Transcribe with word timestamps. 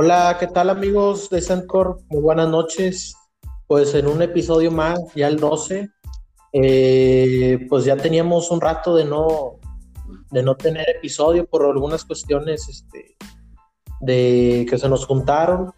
Hola, 0.00 0.36
¿qué 0.38 0.46
tal 0.46 0.70
amigos 0.70 1.28
de 1.28 1.40
Centcor? 1.40 1.98
Muy 2.08 2.22
buenas 2.22 2.48
noches. 2.48 3.16
Pues 3.66 3.92
en 3.96 4.06
un 4.06 4.22
episodio 4.22 4.70
más, 4.70 4.96
ya 5.16 5.26
el 5.26 5.40
12, 5.40 5.90
eh, 6.52 7.66
pues 7.68 7.84
ya 7.84 7.96
teníamos 7.96 8.52
un 8.52 8.60
rato 8.60 8.94
de 8.94 9.04
no, 9.04 9.56
de 10.30 10.44
no 10.44 10.56
tener 10.56 10.88
episodio 10.88 11.46
por 11.46 11.64
algunas 11.64 12.04
cuestiones 12.04 12.68
este, 12.68 13.16
de 13.98 14.66
que 14.70 14.78
se 14.78 14.88
nos 14.88 15.04
juntaron. 15.04 15.72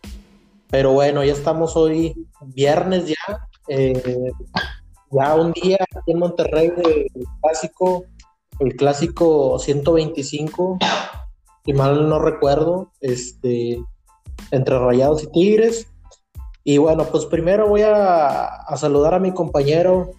Pero 0.68 0.92
bueno, 0.92 1.24
ya 1.24 1.32
estamos 1.32 1.74
hoy 1.74 2.14
viernes 2.42 3.06
ya, 3.06 3.48
eh, 3.68 4.32
ya 5.12 5.34
un 5.34 5.52
día 5.52 5.78
en 6.06 6.18
Monterrey 6.18 6.68
del 6.68 7.06
clásico, 7.40 8.04
el 8.58 8.76
clásico 8.76 9.58
125, 9.58 10.78
si 11.64 11.72
mal 11.72 12.06
no 12.06 12.18
recuerdo, 12.18 12.92
este, 13.00 13.82
entre 14.50 14.78
Rayados 14.78 15.22
y 15.24 15.26
Tigres. 15.28 15.86
Y 16.64 16.78
bueno, 16.78 17.04
pues 17.04 17.26
primero 17.26 17.68
voy 17.68 17.82
a, 17.82 18.44
a 18.44 18.76
saludar 18.76 19.14
a 19.14 19.18
mi 19.18 19.32
compañero 19.32 20.10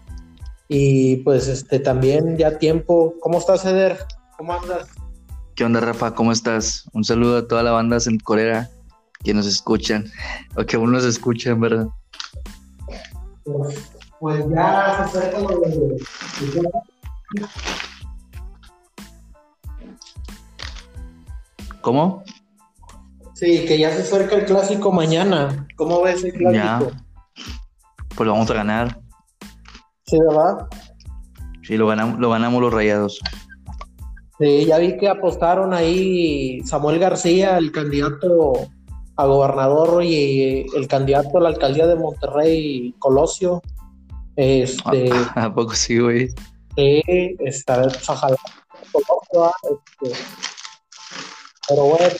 y 0.68 1.18
pues 1.18 1.48
este 1.48 1.80
también 1.80 2.38
ya 2.38 2.58
tiempo. 2.58 3.14
¿Cómo 3.20 3.38
estás, 3.38 3.66
Eder? 3.66 4.00
¿Cómo 4.38 4.54
andas? 4.54 4.88
¿Qué 5.56 5.66
onda, 5.66 5.82
Rafa? 5.82 6.16
¿Cómo 6.16 6.32
estás? 6.32 6.86
Un 6.94 7.04
saludo 7.04 7.38
a 7.38 7.48
toda 7.48 7.62
la 7.62 7.72
banda 7.72 7.98
en 8.06 8.18
Corea 8.20 8.70
que 9.24 9.34
nos 9.34 9.46
escuchan, 9.46 10.06
o 10.56 10.66
que 10.66 10.78
aún 10.78 10.92
nos 10.92 11.04
escuchan, 11.04 11.60
¿verdad? 11.60 11.88
Pues, 14.20 14.46
ya 14.50 15.08
se 15.12 15.20
acerca 15.20 15.40
lo 15.40 15.60
de... 15.60 15.98
¿Cómo? 21.82 22.24
Sí, 23.42 23.66
que 23.66 23.80
ya 23.80 23.90
se 23.90 24.04
acerca 24.04 24.36
el 24.36 24.46
clásico 24.46 24.92
mañana. 24.92 25.66
¿Cómo 25.76 26.04
ves 26.04 26.24
el 26.24 26.32
clásico? 26.32 26.54
Ya. 26.54 26.80
Pues 28.16 28.28
lo 28.28 28.34
vamos 28.34 28.52
a 28.52 28.54
ganar. 28.54 29.02
Sí, 30.06 30.20
¿verdad? 30.20 30.68
Sí, 31.64 31.76
lo 31.76 31.88
ganamos, 31.88 32.20
lo 32.20 32.30
ganamos 32.30 32.62
los 32.62 32.72
rayados. 32.72 33.20
Sí, 34.38 34.66
ya 34.66 34.78
vi 34.78 34.96
que 34.96 35.10
apostaron 35.10 35.74
ahí 35.74 36.62
Samuel 36.66 37.00
García, 37.00 37.58
el 37.58 37.72
candidato 37.72 38.54
a 39.16 39.26
gobernador 39.26 40.04
y 40.04 40.68
el 40.76 40.88
candidato 40.88 41.40
a 41.40 41.42
la 41.42 41.50
alcaldía 41.50 41.88
de 41.88 41.96
Monterrey, 41.96 42.94
Colosio. 43.00 43.64
Este, 44.36 45.10
¿A 45.36 45.52
poco 45.52 45.74
sí, 45.74 45.98
güey? 45.98 46.30
Sí, 46.76 47.02
está 47.40 47.88
ojalá, 48.08 48.38
Colosio, 48.92 49.46
ah, 49.46 49.52
este, 49.64 50.24
pero 51.68 51.86
bueno, 51.86 52.16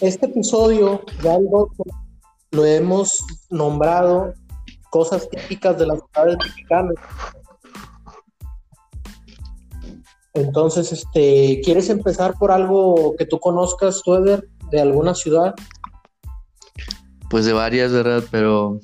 este 0.00 0.26
episodio, 0.26 1.02
ya 1.22 1.36
el 1.36 1.48
12, 1.50 1.82
lo 2.52 2.64
hemos 2.64 3.24
nombrado 3.50 4.34
cosas 4.90 5.28
típicas 5.28 5.78
de 5.78 5.86
las 5.86 5.98
ciudades 6.12 6.36
mexicanas. 6.44 6.94
Entonces, 10.34 10.92
este, 10.92 11.60
¿quieres 11.64 11.88
empezar 11.90 12.34
por 12.38 12.50
algo 12.50 13.14
que 13.16 13.26
tú 13.26 13.38
conozcas, 13.38 14.02
Tueder, 14.02 14.48
de 14.70 14.80
alguna 14.80 15.14
ciudad? 15.14 15.54
Pues 17.30 17.44
de 17.44 17.52
varias, 17.52 17.92
¿verdad? 17.92 18.24
Pero 18.30 18.80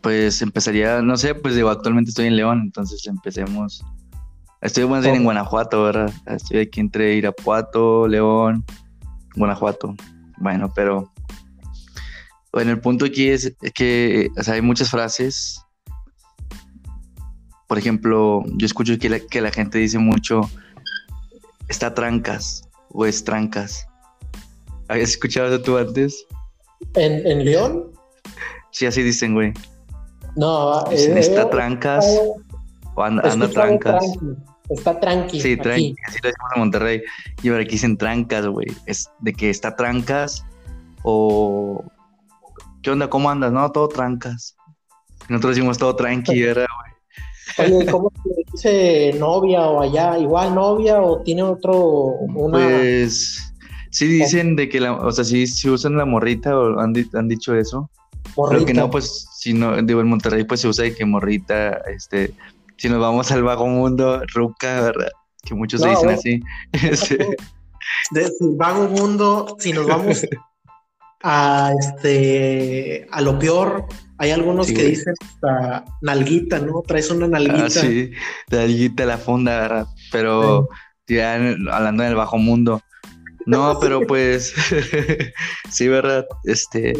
pues 0.00 0.40
empezaría, 0.42 1.02
no 1.02 1.16
sé, 1.16 1.34
pues 1.34 1.54
digo, 1.54 1.68
actualmente 1.68 2.10
estoy 2.10 2.26
en 2.26 2.36
León, 2.36 2.62
entonces 2.64 3.06
empecemos. 3.06 3.84
Estoy 4.60 4.86
más 4.86 5.02
bien 5.02 5.16
en 5.16 5.24
Guanajuato, 5.24 5.84
¿verdad? 5.84 6.12
Estoy 6.26 6.60
aquí 6.60 6.80
entre 6.80 7.14
Irapuato, 7.14 8.06
León, 8.06 8.64
Guanajuato. 9.36 9.94
Bueno, 10.38 10.70
pero 10.74 11.10
bueno, 12.52 12.70
el 12.72 12.80
punto 12.80 13.06
aquí 13.06 13.28
es 13.28 13.54
que 13.74 14.28
o 14.36 14.42
sea, 14.42 14.54
hay 14.54 14.62
muchas 14.62 14.90
frases. 14.90 15.64
Por 17.68 17.78
ejemplo, 17.78 18.42
yo 18.56 18.66
escucho 18.66 18.98
que 18.98 19.08
la, 19.08 19.20
que 19.20 19.40
la 19.40 19.50
gente 19.50 19.78
dice 19.78 19.98
mucho, 19.98 20.42
está 21.68 21.94
trancas 21.94 22.68
o 22.90 23.06
es 23.06 23.24
trancas. 23.24 23.86
¿Habías 24.88 25.10
escuchado 25.10 25.46
eso 25.54 25.62
tú 25.62 25.78
antes? 25.78 26.26
¿En, 26.94 27.26
en 27.26 27.44
León? 27.44 27.92
Sí, 28.72 28.86
así 28.86 29.02
dicen, 29.02 29.34
güey. 29.34 29.52
No, 30.36 30.84
Dicen, 30.84 31.16
eh, 31.16 31.20
está 31.20 31.42
eh, 31.42 31.48
trancas 31.50 32.04
o 32.94 33.02
anda, 33.02 33.22
trancas. 33.48 34.04
tranqui, 34.12 34.36
Está 34.70 34.98
tranqui. 35.00 35.40
Sí, 35.40 35.56
tranqui, 35.56 35.94
así 36.06 36.18
lo 36.22 36.28
decimos 36.28 36.50
en 36.54 36.60
Monterrey. 36.60 37.02
Y 37.42 37.48
ahora 37.48 37.62
aquí 37.62 37.72
dicen 37.72 37.96
trancas, 37.96 38.46
güey. 38.46 38.66
Es 38.86 39.10
de 39.20 39.32
que 39.32 39.50
está 39.50 39.74
trancas 39.76 40.44
o... 41.02 41.84
¿Qué 42.82 42.90
onda? 42.90 43.10
¿Cómo 43.10 43.28
andas? 43.30 43.52
No, 43.52 43.70
todo 43.72 43.88
trancas. 43.88 44.56
Nosotros 45.28 45.56
decimos 45.56 45.76
todo 45.78 45.94
tranqui, 45.96 46.40
¿verdad, 46.42 46.66
güey? 46.76 46.90
Oye, 47.78 47.86
¿cómo 47.90 48.12
se 48.22 48.30
dice 48.52 49.18
novia 49.18 49.62
o 49.62 49.82
allá? 49.82 50.16
¿Igual 50.16 50.54
novia 50.54 51.00
o 51.02 51.20
tiene 51.22 51.42
otro, 51.42 51.76
una... 51.76 52.58
Pues 52.58 53.52
sí 53.90 54.06
dicen 54.06 54.54
de 54.54 54.68
que 54.68 54.78
la, 54.80 54.92
o 54.92 55.10
sea, 55.10 55.24
sí, 55.24 55.46
sí 55.48 55.68
usan 55.68 55.96
la 55.96 56.04
morrita 56.04 56.56
o 56.56 56.78
han, 56.78 56.92
di- 56.92 57.10
han 57.12 57.26
dicho 57.28 57.54
eso. 57.54 57.90
Pero 58.36 58.50
que 58.50 58.54
morrita? 58.58 58.80
no, 58.80 58.90
pues, 58.90 59.28
si 59.36 59.52
no, 59.52 59.76
digo, 59.82 60.00
en 60.00 60.06
Monterrey 60.06 60.44
pues 60.44 60.60
se 60.60 60.68
usa 60.68 60.84
de 60.84 60.94
que 60.94 61.04
morrita, 61.04 61.70
este, 61.92 62.32
si 62.80 62.88
nos 62.88 62.98
vamos 62.98 63.30
al 63.30 63.42
bajo 63.42 63.66
mundo, 63.66 64.22
ruca, 64.32 64.80
¿verdad? 64.80 65.10
Que 65.44 65.54
muchos 65.54 65.80
No, 65.80 65.84
se 65.86 65.90
dicen 65.90 66.04
bueno. 66.06 66.18
así. 66.18 66.40
Este, 66.90 67.36
Desde 68.10 68.34
el 68.40 68.56
vago 68.56 68.88
mundo, 68.88 69.56
si 69.58 69.72
nos 69.72 69.86
vamos 69.86 70.26
a 71.22 71.72
este 71.78 73.06
a 73.10 73.20
lo 73.20 73.38
peor, 73.38 73.84
hay 74.18 74.30
algunos 74.30 74.66
Sí, 74.68 74.74
que 74.74 74.82
güey. 74.82 74.94
dicen 74.94 75.14
hasta 75.22 75.84
nalguita, 76.00 76.58
¿no? 76.60 76.82
Traes 76.86 77.10
una 77.10 77.28
nalguita. 77.28 77.64
ah, 77.66 77.70
sí, 77.70 78.12
la 78.48 78.62
alguita, 78.62 79.04
la 79.04 79.18
funda, 79.18 79.60
¿verdad? 79.60 79.86
Pero 80.12 80.68
ya 81.06 81.36
en- 81.36 81.68
hablando 81.68 82.02
del 82.02 82.14
bajo 82.14 82.38
mundo. 82.38 82.80
No, 83.46 83.78
pero 83.80 84.06
pues, 84.06 84.54
sí, 85.70 85.88
¿verdad? 85.88 86.24
Este, 86.44 86.92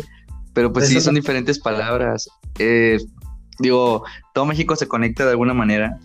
pero 0.55 0.73
pues 0.73 0.89
sí, 0.89 1.01
son 1.01 1.15
diferentes 1.15 1.59
palabras. 1.59 2.29
Eh, 2.59 2.99
digo, 3.61 4.05
todo 4.35 4.47
México 4.47 4.75
se 4.77 4.89
conecta 4.89 5.25
de 5.25 5.31
alguna 5.31 5.55
manera 5.55 5.99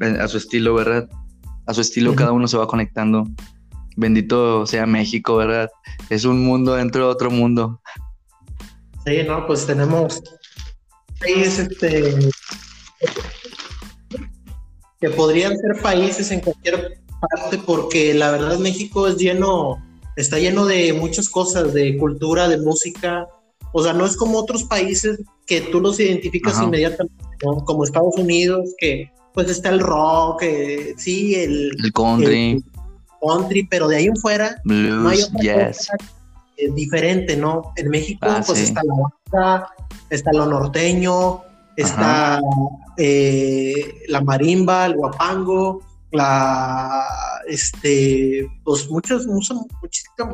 eh, 0.00 0.18
a 0.20 0.28
su 0.28 0.38
estilo, 0.38 0.74
¿verdad? 0.74 1.08
A 1.66 1.74
su 1.74 1.80
estilo 1.80 2.14
cada 2.14 2.32
uno 2.32 2.48
se 2.48 2.56
va 2.56 2.66
conectando. 2.66 3.26
Bendito 3.96 4.66
sea 4.66 4.86
México, 4.86 5.36
¿verdad? 5.36 5.70
Es 6.08 6.24
un 6.24 6.44
mundo 6.44 6.74
dentro 6.74 7.06
de 7.06 7.10
otro 7.10 7.30
mundo. 7.30 7.80
Sí, 9.04 9.22
no, 9.26 9.46
pues 9.46 9.66
tenemos 9.66 10.22
seis, 11.20 11.58
este, 11.58 12.14
que 15.00 15.10
podrían 15.10 15.56
ser 15.56 15.80
países 15.82 16.30
en 16.30 16.40
cualquier 16.40 17.00
parte, 17.20 17.58
porque 17.58 18.14
la 18.14 18.30
verdad 18.30 18.58
México 18.58 19.06
es 19.06 19.16
lleno, 19.16 19.82
está 20.16 20.38
lleno 20.38 20.66
de 20.66 20.92
muchas 20.92 21.28
cosas, 21.28 21.72
de 21.72 21.96
cultura, 21.96 22.48
de 22.48 22.58
música. 22.58 23.26
O 23.72 23.82
sea, 23.82 23.92
no 23.92 24.04
es 24.04 24.16
como 24.16 24.38
otros 24.38 24.64
países 24.64 25.20
que 25.46 25.60
tú 25.60 25.80
los 25.80 25.98
identificas 26.00 26.54
Ajá. 26.54 26.64
inmediatamente, 26.64 27.24
¿no? 27.44 27.64
Como 27.64 27.84
Estados 27.84 28.16
Unidos, 28.16 28.70
que 28.78 29.10
pues 29.32 29.48
está 29.48 29.68
el 29.68 29.80
rock, 29.80 30.42
eh, 30.42 30.94
sí, 30.96 31.36
el, 31.36 31.70
El 31.82 31.92
country, 31.92 32.50
el 32.52 32.64
country, 33.20 33.62
pero 33.64 33.86
de 33.88 33.96
ahí 33.96 34.06
en 34.06 34.16
fuera 34.16 34.60
no 34.64 35.08
hay 35.08 35.18
blues, 35.18 35.30
otra 35.34 35.66
cosa 35.68 35.92
eh, 36.56 36.70
diferente, 36.74 37.36
¿no? 37.36 37.72
En 37.76 37.90
México, 37.90 38.26
Ah, 38.28 38.42
pues 38.44 38.58
sí. 38.58 38.64
está 38.64 38.82
la 38.84 38.94
banda, 38.94 39.68
está 40.10 40.32
lo 40.32 40.46
norteño, 40.46 41.42
está 41.76 42.40
eh, 42.96 44.02
la 44.08 44.20
marimba, 44.20 44.86
el 44.86 44.96
guapango, 44.96 45.80
la 46.10 47.04
este, 47.46 48.48
pues 48.64 48.90
muchos, 48.90 49.26
música, 49.26 50.26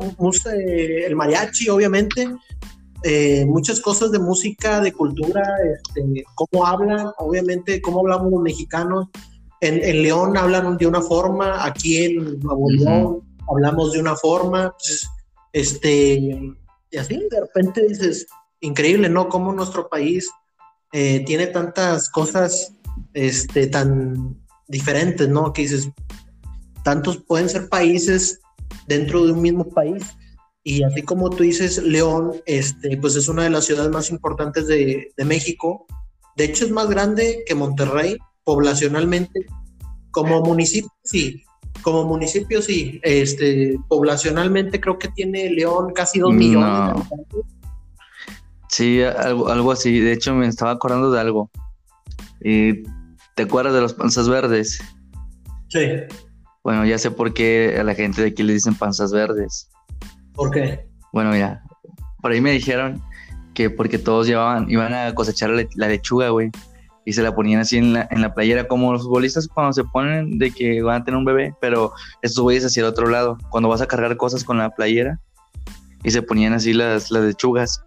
eh, 0.55 1.05
el 1.05 1.15
mariachi, 1.15 1.69
obviamente, 1.69 2.29
eh, 3.03 3.45
muchas 3.45 3.79
cosas 3.81 4.11
de 4.11 4.19
música, 4.19 4.81
de 4.81 4.91
cultura, 4.91 5.43
este, 5.73 6.23
cómo 6.35 6.65
hablan, 6.65 7.11
obviamente, 7.17 7.81
cómo 7.81 7.99
hablamos 7.99 8.31
los 8.31 8.41
mexicanos. 8.41 9.07
En, 9.61 9.83
en 9.83 10.03
León 10.03 10.37
hablan 10.37 10.77
de 10.77 10.87
una 10.87 11.01
forma, 11.01 11.65
aquí 11.65 11.97
en 11.97 12.39
Nuevo 12.39 13.23
hablamos 13.49 13.93
de 13.93 13.99
una 13.99 14.15
forma, 14.15 14.65
entonces, 14.65 15.07
este, 15.53 16.15
y 16.91 16.97
así 16.97 17.15
de 17.29 17.39
repente 17.39 17.87
dices, 17.87 18.27
increíble, 18.59 19.09
¿no? 19.09 19.29
Cómo 19.29 19.53
nuestro 19.53 19.89
país 19.89 20.29
eh, 20.93 21.23
tiene 21.25 21.47
tantas 21.47 22.09
cosas, 22.09 22.73
este, 23.13 23.67
tan 23.67 24.37
diferentes, 24.67 25.27
¿no? 25.27 25.53
Que 25.53 25.63
dices, 25.63 25.89
tantos 26.83 27.17
pueden 27.17 27.49
ser 27.49 27.69
países 27.69 28.39
dentro 28.87 29.25
de 29.25 29.31
un 29.31 29.41
mismo 29.41 29.67
país. 29.69 30.03
Y 30.67 30.83
así 30.83 31.01
como 31.01 31.29
tú 31.29 31.43
dices, 31.43 31.81
León, 31.81 32.33
este, 32.45 32.97
pues 32.97 33.15
es 33.15 33.29
una 33.29 33.43
de 33.43 33.49
las 33.49 33.63
ciudades 33.63 33.89
más 33.89 34.09
importantes 34.09 34.67
de, 34.67 35.13
de 35.15 35.23
México. 35.23 35.85
De 36.35 36.43
hecho, 36.43 36.65
es 36.65 36.71
más 36.71 36.89
grande 36.89 37.45
que 37.47 37.55
Monterrey 37.55 38.17
poblacionalmente. 38.43 39.45
Como 40.11 40.41
municipio, 40.41 40.91
sí. 41.05 41.41
como 41.83 42.03
municipio 42.03 42.61
sí, 42.61 42.99
este, 43.03 43.79
poblacionalmente 43.87 44.81
creo 44.81 44.99
que 44.99 45.07
tiene 45.07 45.49
León 45.51 45.93
casi 45.93 46.19
dos 46.19 46.33
millones. 46.33 47.01
Sí, 48.67 49.01
algo, 49.03 49.47
algo 49.47 49.71
así. 49.71 50.01
De 50.01 50.11
hecho, 50.11 50.35
me 50.35 50.47
estaba 50.47 50.71
acordando 50.71 51.11
de 51.11 51.21
algo. 51.21 51.49
¿Y 52.41 52.83
¿Te 53.35 53.43
acuerdas 53.43 53.73
de 53.73 53.79
los 53.79 53.93
panzas 53.93 54.27
verdes? 54.27 54.81
Sí. 55.69 55.79
Bueno, 56.61 56.85
ya 56.85 56.97
sé 56.97 57.09
por 57.09 57.33
qué 57.33 57.77
a 57.79 57.85
la 57.85 57.95
gente 57.95 58.21
de 58.21 58.27
aquí 58.27 58.43
le 58.43 58.51
dicen 58.51 58.75
panzas 58.75 59.13
verdes. 59.13 59.69
¿Por 60.37 60.51
qué? 60.51 60.87
Bueno, 61.11 61.31
mira, 61.31 61.61
por 62.21 62.31
ahí 62.31 62.39
me 62.39 62.51
dijeron 62.51 63.03
que 63.53 63.69
porque 63.69 63.97
todos 63.97 64.27
llevaban, 64.27 64.69
iban 64.69 64.93
a 64.93 65.13
cosechar 65.13 65.49
la 65.49 65.87
lechuga, 65.87 66.29
güey 66.29 66.51
y 67.07 67.13
se 67.13 67.23
la 67.23 67.33
ponían 67.33 67.61
así 67.61 67.77
en 67.77 67.93
la, 67.93 68.05
en 68.11 68.21
la 68.21 68.33
playera, 68.33 68.67
como 68.67 68.91
los 68.91 69.03
futbolistas 69.03 69.47
cuando 69.47 69.71
se 69.71 69.85
ponen 69.85 70.37
de 70.39 70.51
que 70.51 70.81
van 70.81 71.01
a 71.01 71.05
tener 71.05 71.17
un 71.17 71.23
bebé, 71.23 71.55
pero 71.61 71.93
estos 72.21 72.43
güeyes 72.43 72.65
hacia 72.65 72.81
el 72.81 72.87
otro 72.87 73.07
lado, 73.07 73.37
cuando 73.49 73.69
vas 73.69 73.79
a 73.79 73.87
cargar 73.87 74.17
cosas 74.17 74.43
con 74.43 74.57
la 74.57 74.71
playera 74.71 75.17
y 76.03 76.11
se 76.11 76.21
ponían 76.21 76.51
así 76.51 76.73
las, 76.73 77.09
las 77.09 77.23
lechugas. 77.23 77.81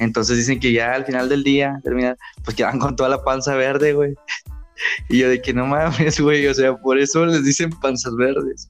Entonces 0.00 0.36
dicen 0.36 0.60
que 0.60 0.70
ya 0.70 0.92
al 0.92 1.06
final 1.06 1.30
del 1.30 1.44
día, 1.44 1.80
terminan, 1.82 2.18
pues 2.44 2.58
quedan 2.58 2.78
con 2.78 2.94
toda 2.94 3.08
la 3.08 3.24
panza 3.24 3.54
verde, 3.54 3.94
güey. 3.94 4.14
Y 5.08 5.18
yo 5.18 5.30
de 5.30 5.40
que 5.40 5.54
no 5.54 5.66
mames, 5.66 6.20
güey, 6.20 6.46
o 6.46 6.52
sea, 6.52 6.76
por 6.76 6.98
eso 6.98 7.24
les 7.24 7.42
dicen 7.44 7.70
panzas 7.70 8.14
verdes. 8.16 8.68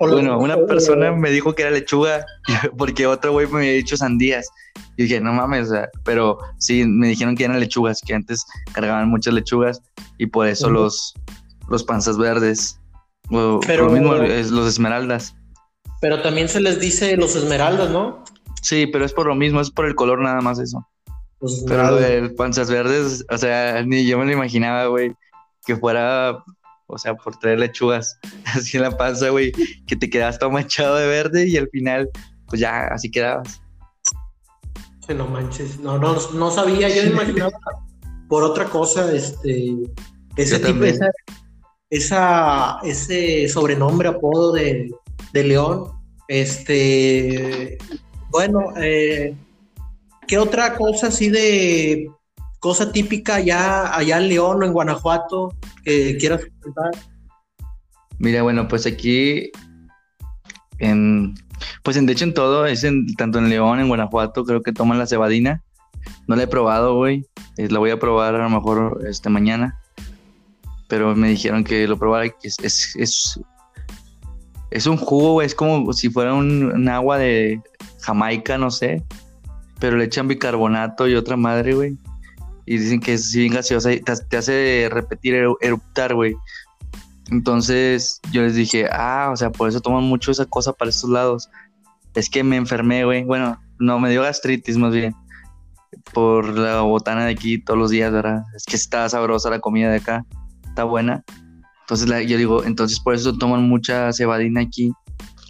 Bueno, 0.00 0.38
una 0.38 0.56
persona 0.66 1.12
me 1.12 1.30
dijo 1.30 1.54
que 1.54 1.62
era 1.62 1.70
lechuga 1.70 2.24
porque 2.78 3.06
otro 3.06 3.32
güey 3.32 3.46
me 3.48 3.58
había 3.58 3.72
dicho 3.72 3.96
sandías. 3.96 4.48
Y 4.96 5.04
dije, 5.04 5.20
no 5.20 5.32
mames, 5.32 5.68
pero 6.04 6.38
sí, 6.58 6.84
me 6.86 7.08
dijeron 7.08 7.36
que 7.36 7.44
eran 7.44 7.60
lechugas, 7.60 8.00
que 8.00 8.14
antes 8.14 8.44
cargaban 8.72 9.08
muchas 9.08 9.34
lechugas 9.34 9.82
y 10.16 10.26
por 10.26 10.46
eso 10.46 10.70
los, 10.70 11.14
los 11.68 11.84
panzas 11.84 12.16
verdes. 12.16 12.80
pero, 13.66 13.86
lo 13.86 13.92
mismo 13.92 14.14
los 14.14 14.66
esmeraldas. 14.66 15.34
Pero 16.00 16.22
también 16.22 16.48
se 16.48 16.60
les 16.60 16.80
dice 16.80 17.16
los 17.18 17.36
esmeraldas, 17.36 17.90
¿no? 17.90 18.24
Sí, 18.62 18.86
pero 18.86 19.04
es 19.04 19.12
por 19.12 19.26
lo 19.26 19.34
mismo, 19.34 19.60
es 19.60 19.70
por 19.70 19.84
el 19.84 19.94
color 19.94 20.20
nada 20.20 20.40
más 20.40 20.58
eso. 20.58 20.86
pero 21.66 21.96
de 21.96 22.30
panzas 22.30 22.70
verdes, 22.70 23.24
o 23.30 23.36
sea, 23.36 23.82
ni 23.82 24.06
yo 24.06 24.18
me 24.18 24.24
lo 24.24 24.32
imaginaba, 24.32 24.86
güey, 24.86 25.12
que 25.66 25.76
fuera 25.76 26.42
o 26.90 26.98
sea, 26.98 27.14
por 27.14 27.38
traer 27.38 27.58
lechugas. 27.58 28.18
Así 28.44 28.76
en 28.76 28.84
la 28.84 28.96
panza, 28.96 29.30
güey, 29.30 29.52
que 29.86 29.96
te 29.96 30.10
quedabas 30.10 30.38
todo 30.38 30.50
manchado 30.50 30.96
de 30.96 31.06
verde 31.06 31.48
y 31.48 31.56
al 31.56 31.68
final, 31.68 32.08
pues 32.46 32.60
ya, 32.60 32.88
así 32.88 33.10
quedabas. 33.10 33.60
Que 35.06 35.14
no 35.14 35.26
manches, 35.26 35.78
no, 35.78 35.98
no, 35.98 36.16
no 36.34 36.50
sabía, 36.50 36.88
yo 36.88 37.02
me 37.04 37.10
imaginaba 37.10 37.52
por 38.28 38.42
otra 38.42 38.64
cosa, 38.66 39.12
este, 39.12 39.76
ese 40.36 40.58
tipo, 40.58 40.84
esa, 40.84 41.10
esa, 41.90 42.78
ese 42.82 43.48
sobrenombre, 43.48 44.08
apodo 44.08 44.52
de, 44.52 44.90
de 45.32 45.44
León, 45.44 45.92
este, 46.28 47.76
bueno, 48.30 48.72
eh, 48.76 49.34
¿qué 50.28 50.38
otra 50.38 50.76
cosa 50.76 51.08
así 51.08 51.28
de 51.28 52.08
cosa 52.60 52.92
típica 52.92 53.36
allá, 53.36 53.96
allá 53.96 54.18
en 54.18 54.28
León 54.28 54.62
o 54.62 54.66
en 54.66 54.72
Guanajuato 54.72 55.54
que 55.82 56.16
quieras 56.18 56.42
comentar? 56.60 56.90
Mira, 58.18 58.42
bueno, 58.42 58.68
pues 58.68 58.86
aquí, 58.86 59.50
en, 60.78 61.34
pues 61.82 61.96
en, 61.96 62.04
de 62.04 62.12
hecho 62.12 62.24
en 62.24 62.34
todo, 62.34 62.66
es 62.66 62.84
en, 62.84 63.14
tanto 63.16 63.38
en 63.38 63.48
León, 63.48 63.80
en 63.80 63.88
Guanajuato, 63.88 64.44
creo 64.44 64.62
que 64.62 64.72
toman 64.72 64.98
la 64.98 65.06
cebadina. 65.06 65.64
No 66.28 66.36
la 66.36 66.44
he 66.44 66.46
probado, 66.46 66.96
güey. 66.96 67.24
Eh, 67.56 67.68
la 67.70 67.78
voy 67.78 67.90
a 67.90 67.98
probar 67.98 68.34
a 68.34 68.44
lo 68.44 68.50
mejor 68.50 69.02
este 69.08 69.30
mañana. 69.30 69.78
Pero 70.86 71.16
me 71.16 71.28
dijeron 71.28 71.64
que 71.64 71.88
lo 71.88 71.98
probara 71.98 72.28
que 72.28 72.48
es, 72.48 72.58
es, 72.62 73.40
es, 74.70 74.86
un 74.86 74.96
jugo, 74.96 75.40
Es 75.40 75.54
como 75.54 75.92
si 75.92 76.10
fuera 76.10 76.34
un, 76.34 76.88
agua 76.88 77.18
de 77.18 77.60
Jamaica, 78.02 78.58
no 78.58 78.70
sé. 78.70 79.02
Pero 79.78 79.96
le 79.96 80.04
echan 80.04 80.28
bicarbonato 80.28 81.08
y 81.08 81.14
otra 81.14 81.36
madre, 81.36 81.74
güey 81.74 81.96
y 82.70 82.78
dicen 82.78 83.00
que 83.00 83.14
es 83.14 83.34
bien 83.34 83.52
gaseosa 83.52 83.92
y 83.92 84.00
te, 84.00 84.36
hace 84.36 84.88
repetir, 84.92 85.34
eruptar, 85.60 86.14
güey. 86.14 86.36
Entonces 87.28 88.20
yo 88.30 88.42
les 88.42 88.54
dije, 88.54 88.86
ah, 88.92 89.30
o 89.32 89.36
sea, 89.36 89.50
por 89.50 89.68
eso 89.68 89.80
toman 89.80 90.04
mucho 90.04 90.30
esa 90.30 90.46
cosa 90.46 90.72
para 90.72 90.88
estos 90.88 91.10
lados. 91.10 91.50
Es 92.14 92.30
que 92.30 92.44
me 92.44 92.54
enfermé, 92.54 93.04
güey. 93.04 93.24
Bueno, 93.24 93.60
no, 93.80 93.98
me 93.98 94.08
dio 94.08 94.22
gastritis 94.22 94.76
más 94.76 94.92
bien. 94.92 95.16
Por 96.12 96.56
la 96.56 96.82
botana 96.82 97.24
de 97.24 97.32
aquí 97.32 97.58
todos 97.58 97.76
los 97.76 97.90
días, 97.90 98.12
¿verdad? 98.12 98.44
Es 98.54 98.62
que 98.66 98.76
está 98.76 99.08
sabrosa 99.08 99.50
la 99.50 99.58
comida 99.58 99.90
de 99.90 99.96
acá. 99.96 100.24
Está 100.68 100.84
buena. 100.84 101.24
Entonces 101.80 102.08
yo 102.28 102.38
digo, 102.38 102.62
entonces 102.62 103.00
por 103.00 103.16
eso 103.16 103.36
toman 103.36 103.68
mucha 103.68 104.12
cebadina 104.12 104.60
aquí 104.60 104.92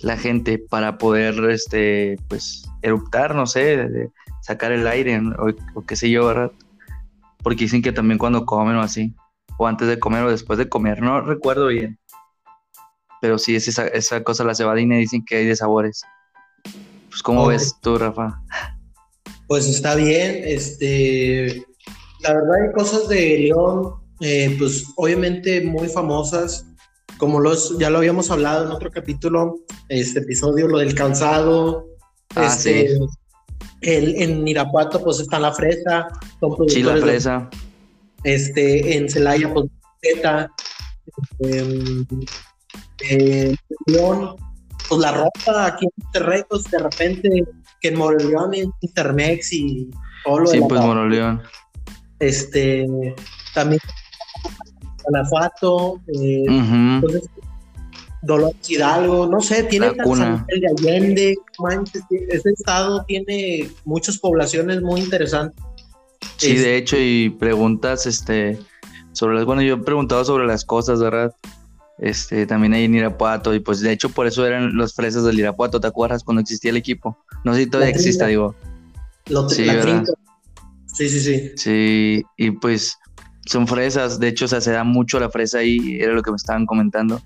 la 0.00 0.16
gente 0.16 0.56
para 0.56 0.96
poder, 0.96 1.34
este, 1.50 2.16
pues, 2.28 2.66
eruptar, 2.80 3.34
no 3.34 3.44
sé, 3.44 4.08
sacar 4.40 4.72
el 4.72 4.86
aire 4.86 5.18
o, 5.18 5.50
o 5.74 5.84
qué 5.84 5.96
sé 5.96 6.08
yo, 6.08 6.24
¿verdad? 6.24 6.50
Porque 7.42 7.64
dicen 7.64 7.82
que 7.82 7.92
también 7.92 8.18
cuando 8.18 8.44
comen 8.44 8.76
o 8.76 8.82
así, 8.82 9.14
o 9.58 9.66
antes 9.66 9.88
de 9.88 9.98
comer 9.98 10.24
o 10.24 10.30
después 10.30 10.58
de 10.58 10.68
comer, 10.68 11.00
no 11.02 11.20
recuerdo 11.20 11.68
bien. 11.68 11.98
Pero 13.20 13.38
sí 13.38 13.54
es 13.54 13.68
esa, 13.68 13.86
esa 13.88 14.22
cosa, 14.22 14.44
la 14.44 14.54
cebadina, 14.54 14.96
dicen 14.96 15.24
que 15.24 15.36
hay 15.36 15.46
de 15.46 15.56
sabores. 15.56 16.02
Pues, 17.08 17.22
¿cómo 17.22 17.46
ves 17.46 17.76
tú, 17.82 17.98
Rafa? 17.98 18.40
Pues 19.46 19.66
está 19.66 19.96
bien, 19.96 20.42
este, 20.44 21.66
la 22.20 22.34
verdad 22.34 22.62
hay 22.62 22.72
cosas 22.72 23.08
de 23.08 23.38
León, 23.38 23.94
eh, 24.20 24.54
pues 24.58 24.86
obviamente 24.96 25.60
muy 25.60 25.88
famosas, 25.88 26.66
como 27.18 27.40
los, 27.40 27.76
ya 27.78 27.90
lo 27.90 27.98
habíamos 27.98 28.30
hablado 28.30 28.64
en 28.64 28.70
otro 28.70 28.90
capítulo, 28.90 29.56
este 29.88 30.20
episodio, 30.20 30.68
lo 30.68 30.78
del 30.78 30.94
cansado, 30.94 31.88
ah, 32.36 32.46
este, 32.46 32.96
sí. 32.96 32.98
El, 33.80 34.20
en 34.20 34.46
Irapuato, 34.46 35.02
pues 35.02 35.20
está 35.20 35.38
la 35.38 35.52
fresa. 35.52 36.08
sí, 36.68 36.82
la 36.82 36.96
fresa. 36.96 37.48
este, 38.24 38.96
en 38.96 39.08
Celaya, 39.08 39.52
pues 39.52 39.66
Zeta. 40.02 40.50
Em, 41.40 42.06
eh, 43.08 43.56
pues 44.88 45.00
la 45.00 45.12
ropa 45.12 45.66
aquí 45.66 45.86
en 45.86 46.04
Monterrey, 46.04 46.42
pues 46.48 46.64
de 46.64 46.78
repente, 46.78 47.44
que 47.80 47.88
en 47.88 47.98
Moroleón, 47.98 48.54
en 48.54 48.70
Intermex 48.80 49.52
y 49.52 49.90
todo 50.24 50.40
lo 50.40 50.46
Sí, 50.46 50.60
pues 50.68 50.80
Moroleón. 50.80 51.42
Este, 52.18 52.86
también 53.54 53.80
Guanajuato. 55.04 56.00
Eh, 56.08 56.44
entonces, 56.46 57.22
Dolores 58.22 58.68
Hidalgo, 58.68 59.26
no 59.26 59.40
sé, 59.40 59.64
tiene 59.64 59.92
San 59.94 60.46
de 60.46 60.66
Allende, 60.78 61.36
manches, 61.58 62.02
ese 62.10 62.50
estado 62.50 63.02
tiene 63.04 63.70
muchas 63.84 64.18
poblaciones 64.18 64.82
muy 64.82 65.00
interesantes. 65.00 65.64
Sí, 66.36 66.54
de 66.54 66.76
hecho, 66.76 66.96
y 66.98 67.30
preguntas, 67.30 68.06
este, 68.06 68.58
sobre 69.12 69.36
las, 69.36 69.44
bueno, 69.44 69.62
yo 69.62 69.74
he 69.74 69.78
preguntado 69.78 70.24
sobre 70.24 70.46
las 70.46 70.64
cosas, 70.64 71.00
¿verdad? 71.00 71.34
Este, 71.98 72.46
también 72.46 72.72
hay 72.74 72.84
en 72.84 72.94
Irapuato, 72.94 73.54
y 73.54 73.60
pues 73.60 73.80
de 73.80 73.92
hecho 73.92 74.08
por 74.10 74.26
eso 74.26 74.46
eran 74.46 74.74
los 74.74 74.94
fresas 74.94 75.24
del 75.24 75.38
Irapuato, 75.38 75.80
¿te 75.80 75.86
acuerdas? 75.86 76.24
Cuando 76.24 76.40
existía 76.40 76.70
el 76.70 76.76
equipo. 76.76 77.18
No 77.44 77.54
sé 77.54 77.60
si 77.60 77.66
todavía 77.70 77.94
exista, 77.94 78.26
digo. 78.26 78.54
sí, 79.48 79.66
sí, 80.86 81.08
sí, 81.08 81.20
sí. 81.20 81.52
Sí, 81.56 82.22
y 82.36 82.50
pues 82.52 82.98
son 83.46 83.66
fresas, 83.66 84.20
de 84.20 84.28
hecho, 84.28 84.44
o 84.44 84.48
sea, 84.48 84.60
se 84.60 84.72
da 84.72 84.84
mucho 84.84 85.18
la 85.18 85.30
fresa 85.30 85.58
ahí, 85.58 85.98
era 86.00 86.12
lo 86.12 86.22
que 86.22 86.30
me 86.30 86.36
estaban 86.36 86.66
comentando. 86.66 87.20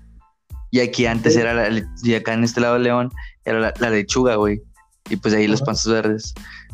Y 0.75 0.81
aquí 0.81 1.05
antes 1.05 1.37
era, 1.37 1.53
la, 1.53 1.89
y 2.03 2.15
acá 2.15 2.33
en 2.33 2.43
este 2.43 2.59
lado 2.59 2.73
de 2.73 2.81
León, 2.81 3.09
era 3.45 3.73
la, 3.79 3.89
lechuga, 3.89 4.35
güey. 4.35 4.61
Y 5.09 5.15
pues 5.15 5.33
ahí 5.33 5.47
los 5.47 5.61
panzos 5.61 5.93
verdes. 5.93 6.33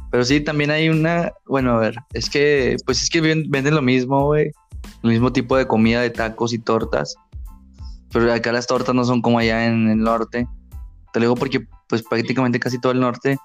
Pero 0.10 0.26
sí, 0.26 0.42
también 0.42 0.72
hay 0.72 0.90
una, 0.90 1.32
bueno, 1.46 1.74
a 1.74 1.78
ver, 1.78 1.96
es 2.14 2.28
que, 2.28 2.78
pues 2.84 3.04
es 3.04 3.12
que 3.12 3.22
venden 3.22 3.76
lo 3.76 3.84
mismo, 3.84 4.26
güey. 4.26 4.54
El 5.04 5.12
mismo 5.12 5.32
tipo 5.32 5.56
de 5.56 5.68
comida 5.68 6.02
de 6.02 6.10
tacos 6.10 6.52
y 6.52 6.58
tortas. 6.58 7.16
Pero 8.12 8.34
acá 8.34 8.52
las 8.52 8.66
tortas 8.66 8.96
no 8.96 9.06
son 9.06 9.22
como 9.22 9.38
allá 9.38 9.68
en 9.68 9.88
el 9.92 10.00
norte. 10.00 10.48
Te 11.14 11.20
lo 11.20 11.26
digo 11.26 11.36
porque, 11.36 11.68
pues 11.88 12.02
prácticamente 12.02 12.60
casi 12.60 12.82
todo 12.82 12.94
el 12.94 13.02
norte, 13.02 13.38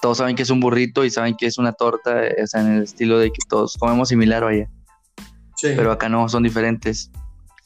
todos 0.00 0.16
saben 0.16 0.34
que 0.34 0.44
es 0.44 0.50
un 0.50 0.60
burrito 0.60 1.04
y 1.04 1.10
saben 1.10 1.36
que 1.36 1.44
es 1.44 1.58
una 1.58 1.74
torta, 1.74 2.22
o 2.42 2.46
sea, 2.46 2.62
en 2.62 2.76
el 2.76 2.84
estilo 2.84 3.18
de 3.18 3.30
que 3.30 3.40
todos 3.50 3.76
comemos 3.76 4.08
similar, 4.08 4.44
vaya. 4.44 4.66
Sí. 5.56 5.74
Pero 5.76 5.92
acá 5.92 6.08
no, 6.08 6.26
son 6.30 6.42
diferentes 6.42 7.10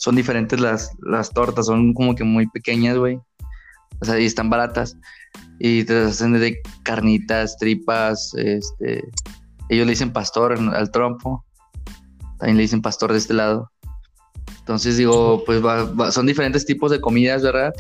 son 0.05 0.17
diferentes 0.17 0.61
las, 0.61 0.95
las 1.01 1.31
tortas, 1.31 1.65
son 1.65 1.95
como 1.95 2.15
que 2.15 2.25
muy 2.25 2.47
pequeñas, 2.47 2.99
güey. 2.99 3.19
O 4.03 4.05
sea, 4.05 4.21
y 4.21 4.27
están 4.27 4.51
baratas. 4.51 4.99
Y 5.59 5.85
te 5.85 5.97
hacen 5.97 6.35
de 6.35 6.61
carnitas, 6.83 7.57
tripas, 7.57 8.35
este... 8.37 9.03
Ellos 9.71 9.87
le 9.87 9.93
dicen 9.93 10.13
pastor 10.13 10.53
al 10.53 10.91
trompo. 10.91 11.43
También 12.39 12.59
le 12.59 12.65
dicen 12.65 12.83
pastor 12.83 13.13
de 13.13 13.19
este 13.19 13.33
lado. 13.33 13.73
Entonces 14.59 14.99
digo, 14.99 15.43
pues 15.47 15.63
son 16.13 16.27
diferentes 16.27 16.67
tipos 16.67 16.91
de 16.91 17.01
comidas, 17.01 17.43
¿verdad? 17.43 17.73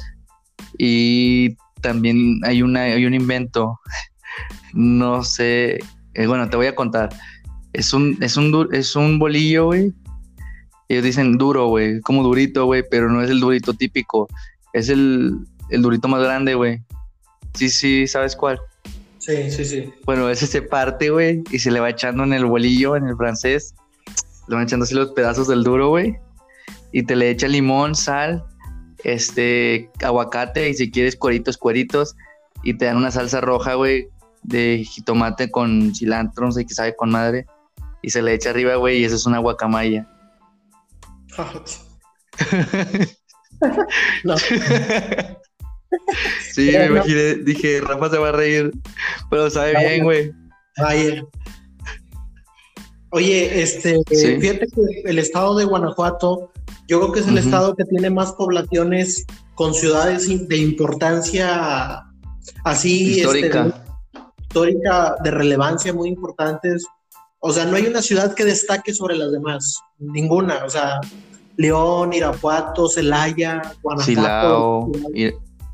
Y 0.78 1.56
también 1.82 2.40
hay, 2.42 2.62
una, 2.62 2.84
hay 2.84 3.04
un 3.04 3.12
invento, 3.12 3.80
no 4.72 5.22
sé, 5.22 5.78
eh, 6.14 6.26
bueno, 6.26 6.48
te 6.48 6.56
voy 6.56 6.68
a 6.68 6.74
contar. 6.74 7.10
Es 7.74 7.92
un, 7.92 8.16
es 8.22 8.38
un, 8.38 8.66
es 8.72 8.96
un 8.96 9.18
bolillo, 9.18 9.66
güey, 9.66 9.92
ellos 10.88 11.04
dicen 11.04 11.38
duro, 11.38 11.68
güey, 11.68 12.00
como 12.00 12.22
durito, 12.22 12.66
güey, 12.66 12.84
pero 12.88 13.10
no 13.10 13.22
es 13.22 13.30
el 13.30 13.40
durito 13.40 13.74
típico. 13.74 14.28
Es 14.72 14.88
el, 14.88 15.38
el 15.70 15.82
durito 15.82 16.08
más 16.08 16.22
grande, 16.22 16.54
güey. 16.54 16.82
Sí, 17.54 17.70
sí, 17.70 18.06
¿sabes 18.06 18.36
cuál? 18.36 18.60
Sí, 19.18 19.50
sí, 19.50 19.64
sí. 19.64 19.92
Bueno, 20.04 20.28
ese 20.28 20.46
se 20.46 20.60
parte, 20.60 21.10
güey, 21.10 21.42
y 21.50 21.58
se 21.58 21.70
le 21.70 21.80
va 21.80 21.90
echando 21.90 22.24
en 22.24 22.32
el 22.34 22.44
bolillo, 22.44 22.96
en 22.96 23.08
el 23.08 23.16
francés. 23.16 23.74
Le 24.48 24.56
van 24.56 24.64
echando 24.64 24.84
así 24.84 24.94
los 24.94 25.12
pedazos 25.12 25.48
del 25.48 25.64
duro, 25.64 25.88
güey. 25.88 26.16
Y 26.92 27.04
te 27.04 27.16
le 27.16 27.30
echa 27.30 27.48
limón, 27.48 27.94
sal, 27.94 28.44
este, 29.02 29.90
aguacate 30.02 30.68
y 30.68 30.74
si 30.74 30.90
quieres 30.90 31.16
cueritos, 31.16 31.56
cueritos. 31.56 32.16
Y 32.62 32.74
te 32.74 32.84
dan 32.84 32.96
una 32.98 33.10
salsa 33.10 33.40
roja, 33.40 33.74
güey, 33.74 34.08
de 34.42 34.84
jitomate 34.86 35.50
con 35.50 35.94
cilantro, 35.94 36.46
no 36.46 36.52
sé 36.52 36.66
qué 36.66 36.74
sabe 36.74 36.94
con 36.94 37.10
madre. 37.10 37.46
Y 38.02 38.10
se 38.10 38.20
le 38.20 38.34
echa 38.34 38.50
arriba, 38.50 38.76
güey, 38.76 38.98
y 38.98 39.04
eso 39.04 39.16
es 39.16 39.24
una 39.24 39.38
guacamaya. 39.38 40.06
No. 44.24 44.36
Sí, 46.52 46.72
me 46.72 46.86
imaginé, 46.86 47.36
dije, 47.36 47.80
Rafa 47.80 48.10
se 48.10 48.18
va 48.18 48.28
a 48.30 48.32
reír, 48.32 48.72
pero 49.30 49.48
sabe 49.50 49.76
bien, 49.78 50.04
güey. 50.04 50.32
Oye, 53.10 53.62
este, 53.62 54.00
fíjate 54.08 54.66
que 54.66 55.02
el 55.04 55.18
estado 55.18 55.56
de 55.56 55.64
Guanajuato, 55.64 56.50
yo 56.88 57.00
creo 57.00 57.12
que 57.12 57.20
es 57.20 57.28
el 57.28 57.38
estado 57.38 57.76
que 57.76 57.84
tiene 57.84 58.10
más 58.10 58.32
poblaciones 58.32 59.24
con 59.54 59.72
ciudades 59.72 60.26
de 60.48 60.56
importancia 60.56 62.04
así 62.64 63.20
este, 63.20 63.20
histórica, 63.20 63.84
histórica 64.40 65.16
de 65.22 65.30
relevancia 65.30 65.92
muy 65.92 66.08
importantes. 66.08 66.84
O 67.38 67.52
sea, 67.52 67.66
no 67.66 67.76
hay 67.76 67.86
una 67.86 68.02
ciudad 68.02 68.34
que 68.34 68.44
destaque 68.44 68.92
sobre 68.92 69.16
las 69.16 69.30
demás, 69.30 69.78
ninguna. 69.98 70.64
O 70.64 70.70
sea, 70.70 71.00
León, 71.56 72.12
Irapuato, 72.12 72.88
Celaya, 72.88 73.62
Guanajuato. 73.82 74.90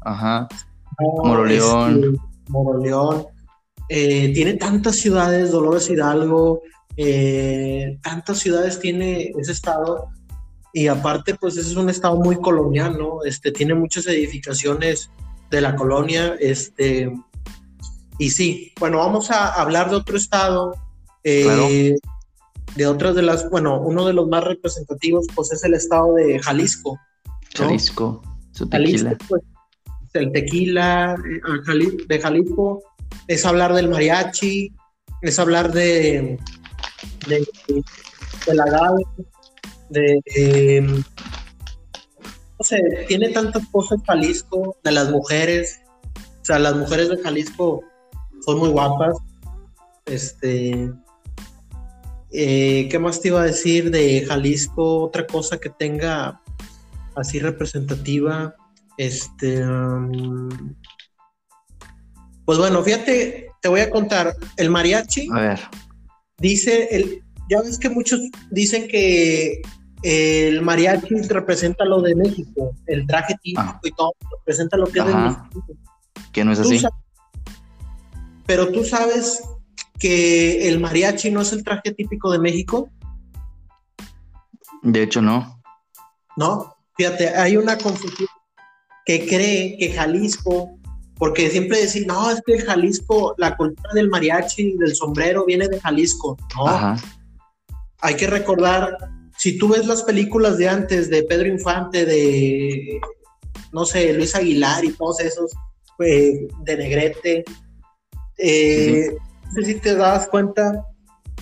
Ajá. 0.03 0.49
Moroleón. 0.99 2.05
Este, 2.05 2.21
Moroleón. 2.49 3.27
Eh, 3.89 4.33
tiene 4.35 4.55
tantas 4.55 4.97
ciudades, 4.97 5.51
Dolores 5.51 5.91
Hidalgo, 5.91 6.63
eh, 6.97 7.99
tantas 8.03 8.39
ciudades 8.39 8.79
tiene 8.79 9.33
ese 9.39 9.53
estado. 9.53 10.09
Y 10.73 10.87
aparte, 10.87 11.35
pues 11.35 11.57
ese 11.57 11.71
es 11.71 11.77
un 11.77 11.91
estado 11.91 12.17
muy 12.17 12.37
colonial, 12.37 12.97
¿no? 12.97 13.25
Este, 13.25 13.51
tiene 13.51 13.75
muchas 13.75 14.07
edificaciones 14.07 15.11
de 15.51 15.61
la 15.61 15.75
colonia. 15.75 16.37
Este, 16.39 17.13
y 18.19 18.31
sí, 18.31 18.73
bueno, 18.79 18.99
vamos 18.99 19.31
a 19.31 19.55
hablar 19.61 19.91
de 19.91 19.97
otro 19.97 20.17
estado. 20.17 20.75
Eh, 21.25 21.97
de 22.77 22.87
otras 22.87 23.15
de 23.15 23.23
las, 23.23 23.49
bueno, 23.51 23.81
uno 23.81 24.07
de 24.07 24.13
los 24.13 24.29
más 24.29 24.45
representativos, 24.45 25.27
pues 25.35 25.53
es 25.53 25.65
el 25.65 25.75
estado 25.75 26.15
de 26.15 26.39
Jalisco. 26.39 26.99
Jalisco, 27.55 28.23
su 28.53 28.69
tequila. 28.69 29.11
Jalisco, 29.11 29.27
pues, 29.29 29.43
el 30.15 30.33
tequila 30.33 31.15
eh, 31.15 31.97
de 32.09 32.21
Jalisco, 32.21 32.83
es 33.27 33.45
hablar 33.45 33.75
del 33.75 33.89
mariachi, 33.89 34.73
es 35.23 35.39
hablar 35.39 35.73
de, 35.73 36.39
de, 37.29 37.47
de 38.47 38.55
la 38.55 38.95
de, 39.91 40.21
em, 40.37 40.97
no 40.97 42.65
sé, 42.65 42.81
tiene 43.09 43.31
tantas 43.31 43.67
cosas 43.71 44.01
Jalisco, 44.07 44.77
de 44.85 44.93
las 44.93 45.11
mujeres, 45.11 45.81
o 46.17 46.45
sea, 46.45 46.59
las 46.59 46.77
mujeres 46.77 47.09
de 47.09 47.19
Jalisco 47.19 47.83
son 48.45 48.59
muy 48.59 48.71
guapas, 48.71 49.17
este, 50.07 50.93
eh, 52.33 52.89
¿qué 52.91 52.99
más 52.99 53.21
te 53.21 53.29
iba 53.29 53.43
a 53.43 53.47
decir 53.47 53.91
de 53.91 54.25
Jalisco? 54.27 55.05
Otra 55.05 55.27
cosa 55.27 55.59
que 55.59 55.71
tenga 55.71 56.41
así 57.17 57.39
representativa, 57.39 58.55
este. 58.97 59.65
Um, 59.65 60.75
pues 62.45 62.59
bueno, 62.59 62.83
fíjate, 62.83 63.51
te 63.61 63.69
voy 63.69 63.81
a 63.81 63.91
contar. 63.91 64.35
El 64.57 64.71
mariachi. 64.71 65.29
A 65.33 65.41
ver. 65.41 65.61
Dice, 66.39 66.89
el, 66.91 67.23
ya 67.49 67.61
ves 67.63 67.79
que 67.79 67.91
muchos 67.91 68.21
dicen 68.51 68.89
que 68.89 69.61
el 70.03 70.63
mariachi 70.63 71.15
representa 71.29 71.85
lo 71.85 72.01
de 72.01 72.15
México, 72.15 72.75
el 72.87 73.07
traje 73.07 73.35
típico 73.43 73.63
ah. 73.63 73.81
y 73.83 73.91
todo, 73.93 74.15
representa 74.39 74.77
lo 74.77 74.87
que 74.87 75.01
es 75.01 75.07
de 75.07 75.15
México. 75.15 75.67
Que 76.33 76.45
no 76.45 76.53
es 76.53 76.61
así. 76.61 76.81
pero 78.47 78.71
tú 78.73 78.85
sabes 78.85 79.43
que 80.01 80.69
el 80.69 80.81
mariachi 80.81 81.31
no 81.31 81.43
es 81.43 81.53
el 81.53 81.63
traje 81.63 81.93
típico 81.93 82.33
de 82.33 82.41
México. 82.41 82.89
De 84.83 85.03
hecho, 85.03 85.21
no. 85.21 85.63
No, 86.37 86.75
fíjate, 86.97 87.29
hay 87.29 87.57
una 87.57 87.77
confusión 87.77 88.29
que 89.05 89.27
cree 89.27 89.77
que 89.77 89.93
Jalisco, 89.93 90.71
porque 91.17 91.51
siempre 91.51 91.81
decir, 91.81 92.07
no, 92.07 92.31
es 92.31 92.41
que 92.47 92.59
Jalisco, 92.59 93.35
la 93.37 93.57
cultura 93.57 93.93
del 93.93 94.09
mariachi, 94.09 94.77
del 94.79 94.97
sombrero 94.97 95.45
viene 95.45 95.69
de 95.69 95.79
Jalisco. 95.79 96.37
No. 96.57 96.97
Hay 98.01 98.17
que 98.17 98.27
recordar, 98.27 98.97
si 99.37 99.59
tú 99.59 99.69
ves 99.69 99.87
las 99.87 100.03
películas 100.03 100.57
de 100.57 100.69
antes 100.69 101.11
de 101.11 101.25
Pedro 101.25 101.49
Infante, 101.49 102.07
de, 102.07 102.99
no 103.73 103.85
sé, 103.85 104.15
Luis 104.15 104.35
Aguilar 104.35 104.83
y 104.83 104.93
todos 104.93 105.21
esos, 105.21 105.53
eh, 105.99 106.49
de 106.63 106.77
Negrete, 106.79 107.45
eh, 108.39 109.15
sé 109.55 109.65
si 109.65 109.75
te 109.81 109.95
das 109.95 110.29
cuenta 110.29 110.85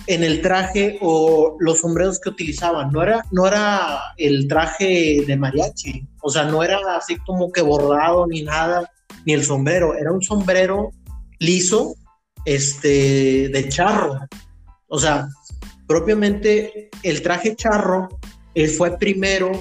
en 0.07 0.23
el 0.23 0.41
traje 0.41 0.97
o 1.01 1.55
los 1.59 1.79
sombreros 1.79 2.19
que 2.19 2.29
utilizaban. 2.29 2.91
No 2.91 3.03
era, 3.03 3.25
no 3.31 3.45
era 3.45 3.99
el 4.17 4.47
traje 4.47 5.23
de 5.25 5.37
mariachi, 5.37 6.07
o 6.21 6.29
sea, 6.29 6.45
no 6.45 6.63
era 6.63 6.79
así 6.95 7.17
como 7.17 7.51
que 7.51 7.61
bordado 7.61 8.25
ni 8.27 8.43
nada, 8.43 8.91
ni 9.25 9.33
el 9.33 9.43
sombrero, 9.43 9.95
era 9.95 10.11
un 10.11 10.21
sombrero 10.21 10.91
liso, 11.39 11.95
este, 12.45 13.49
de 13.49 13.69
charro. 13.69 14.19
O 14.87 14.97
sea, 14.97 15.27
propiamente 15.87 16.89
el 17.03 17.21
traje 17.21 17.55
charro 17.55 18.09
él 18.55 18.69
fue 18.69 18.97
primero 18.97 19.51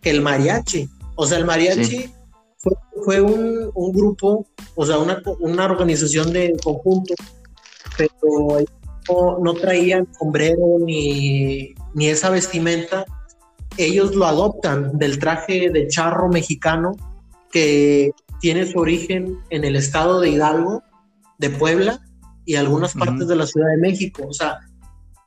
que 0.00 0.10
el 0.10 0.20
mariachi. 0.20 0.88
O 1.14 1.26
sea, 1.26 1.38
el 1.38 1.44
mariachi 1.44 2.10
fue, 3.04 3.20
un, 3.20 3.70
grupo, 3.92 4.46
o 4.74 4.86
sea, 4.86 4.98
una, 4.98 5.22
una 5.40 5.64
organización 5.64 6.32
de 6.32 6.56
conjunto, 6.62 7.14
pero 7.96 9.38
no, 9.40 9.54
traían 9.54 10.06
sombrero 10.18 10.78
ni, 10.84 11.74
ni 11.94 12.08
esa 12.08 12.30
vestimenta, 12.30 13.04
ellos 13.76 14.14
lo 14.14 14.26
adoptan 14.26 14.98
del 14.98 15.18
traje 15.18 15.70
de 15.70 15.88
charro 15.88 16.28
mexicano 16.28 16.92
que 17.50 18.12
tiene 18.40 18.66
su 18.66 18.78
origen 18.78 19.38
en 19.50 19.64
el 19.64 19.76
estado 19.76 20.20
de 20.20 20.30
Hidalgo, 20.30 20.82
de 21.38 21.50
Puebla 21.50 22.00
y 22.44 22.56
algunas 22.56 22.94
partes 22.94 23.28
de 23.28 23.36
la 23.36 23.46
Ciudad 23.46 23.68
de 23.68 23.78
México. 23.78 24.24
O 24.28 24.32
sea, 24.32 24.58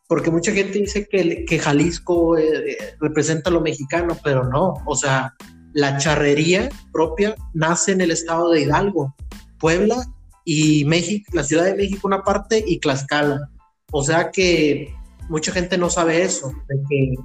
porque 0.08 0.32
mucha 0.32 0.52
gente 0.52 0.80
dice 0.80 1.08
que, 1.10 1.46
que 1.46 1.60
Jalisco 1.60 2.38
eh, 2.38 2.78
representa 3.00 3.50
lo 3.50 3.62
mexicano, 3.62 4.18
pero 4.24 4.44
no. 4.44 4.76
O 4.86 4.96
sea, 4.96 5.34
la 5.74 5.98
charrería 5.98 6.70
propia 6.92 7.36
nace 7.54 7.92
en 7.92 8.02
el 8.02 8.12
estado 8.12 8.50
de 8.52 8.62
Hidalgo, 8.62 9.16
Puebla 9.60 10.06
y 10.46 10.86
México, 10.86 11.32
la 11.34 11.44
Ciudad 11.44 11.66
de 11.66 11.75
México 11.75 12.08
una 12.08 12.24
parte 12.24 12.64
y 12.66 12.80
Tlaxcala. 12.80 13.50
O 13.92 14.04
sea 14.04 14.32
que 14.32 14.94
mucha 15.28 15.52
gente 15.52 15.78
no 15.78 15.90
sabe 15.90 16.22
eso, 16.22 16.54
de 16.70 16.75
que 16.88 17.16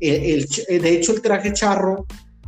eh, 0.00 0.46
el, 0.68 0.82
de 0.82 0.94
hecho 0.94 1.12
el 1.12 1.20
traje 1.20 1.52
charro, 1.52 2.06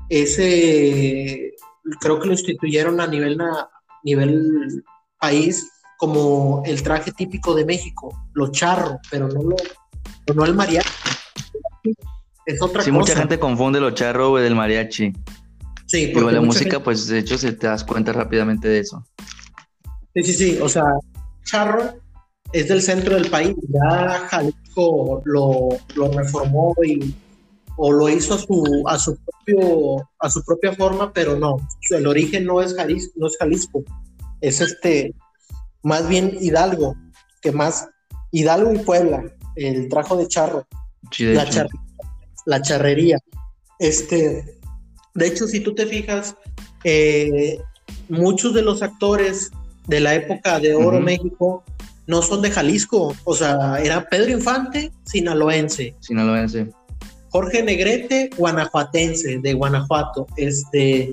ese 0.08 1.52
creo 2.00 2.18
que 2.18 2.26
lo 2.26 2.32
instituyeron 2.32 3.00
a 3.00 3.06
nivel, 3.06 3.40
a 3.40 3.68
nivel 4.04 4.82
país 5.20 5.68
como 5.98 6.62
el 6.64 6.82
traje 6.82 7.12
típico 7.12 7.54
de 7.54 7.64
México, 7.64 8.26
lo 8.32 8.50
charro, 8.50 8.98
pero 9.10 9.28
no 9.28 9.42
lo, 9.42 9.56
no 10.34 10.44
el 10.44 10.54
mariachi. 10.54 10.88
Es 12.44 12.60
otra 12.60 12.82
sí, 12.82 12.90
mucha 12.90 13.14
gente 13.14 13.38
confunde 13.38 13.78
lo 13.78 13.92
charro 13.92 14.34
del 14.36 14.56
mariachi. 14.56 15.12
Sí, 15.86 16.10
porque 16.12 16.32
la 16.32 16.40
música, 16.40 16.82
pues 16.82 17.06
de 17.06 17.18
hecho 17.18 17.36
se 17.38 17.52
te 17.52 17.66
das 17.66 17.84
cuenta 17.84 18.12
rápidamente 18.12 18.66
de 18.66 18.80
eso. 18.80 19.04
Sí, 20.14 20.22
sí, 20.22 20.32
sí, 20.32 20.58
o 20.60 20.68
sea, 20.68 20.84
charro 21.44 21.94
es 22.52 22.68
del 22.68 22.82
centro 22.82 23.14
del 23.14 23.30
país. 23.30 23.54
Ya 23.68 24.26
Jalisco 24.28 25.22
lo, 25.24 25.70
reformó 26.12 26.74
y 26.84 27.14
o 27.76 27.90
lo 27.90 28.08
hizo 28.08 28.34
a 28.34 28.38
su, 28.38 28.82
a 28.86 28.98
su 28.98 29.16
propio, 29.16 30.08
a 30.18 30.30
su 30.30 30.44
propia 30.44 30.74
forma, 30.74 31.12
pero 31.12 31.38
no, 31.38 31.56
el 31.90 32.06
origen 32.06 32.44
no 32.44 32.60
es 32.60 32.74
Jalisco, 32.74 33.12
no 33.16 33.26
es 33.28 33.36
Jalisco, 33.38 33.82
es 34.42 34.60
este, 34.60 35.14
más 35.82 36.06
bien 36.06 36.36
Hidalgo, 36.38 36.94
que 37.40 37.50
más 37.50 37.88
Hidalgo 38.30 38.74
y 38.74 38.78
Puebla, 38.80 39.24
el 39.56 39.88
trajo 39.88 40.16
de 40.16 40.28
charro, 40.28 40.66
la, 42.44 42.60
charrería. 42.60 43.18
Este, 43.78 44.60
de 45.14 45.26
hecho, 45.26 45.46
si 45.46 45.60
tú 45.60 45.74
te 45.74 45.86
fijas, 45.86 46.36
eh, 46.84 47.58
muchos 48.10 48.52
de 48.52 48.62
los 48.62 48.82
actores 48.82 49.50
de 49.86 50.00
la 50.00 50.14
época 50.14 50.60
de 50.60 50.74
Oro 50.74 51.00
México 51.00 51.64
no 52.06 52.22
son 52.22 52.42
de 52.42 52.50
Jalisco, 52.50 53.14
o 53.24 53.34
sea, 53.34 53.78
era 53.82 54.08
Pedro 54.08 54.32
Infante, 54.32 54.92
sinaloense. 55.04 55.94
Sinaloense. 56.00 56.68
Jorge 57.30 57.62
Negrete, 57.62 58.30
guanajuatense, 58.36 59.38
de 59.38 59.54
Guanajuato. 59.54 60.26
Este, 60.36 61.12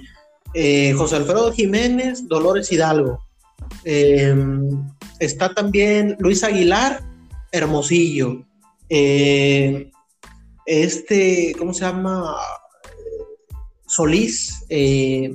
eh, 0.54 0.94
José 0.94 1.16
Alfredo 1.16 1.54
Jiménez, 1.54 2.28
Dolores 2.28 2.72
Hidalgo. 2.72 3.24
Em, 3.86 4.70
está 5.20 5.54
también 5.54 6.18
Luis 6.20 6.44
Aguilar, 6.44 7.02
Hermosillo. 7.52 8.46
Eh, 8.90 9.92
este, 10.66 11.56
¿cómo 11.58 11.74
se 11.74 11.82
llama? 11.82 12.36
Solís, 13.88 14.66
eh, 14.70 15.32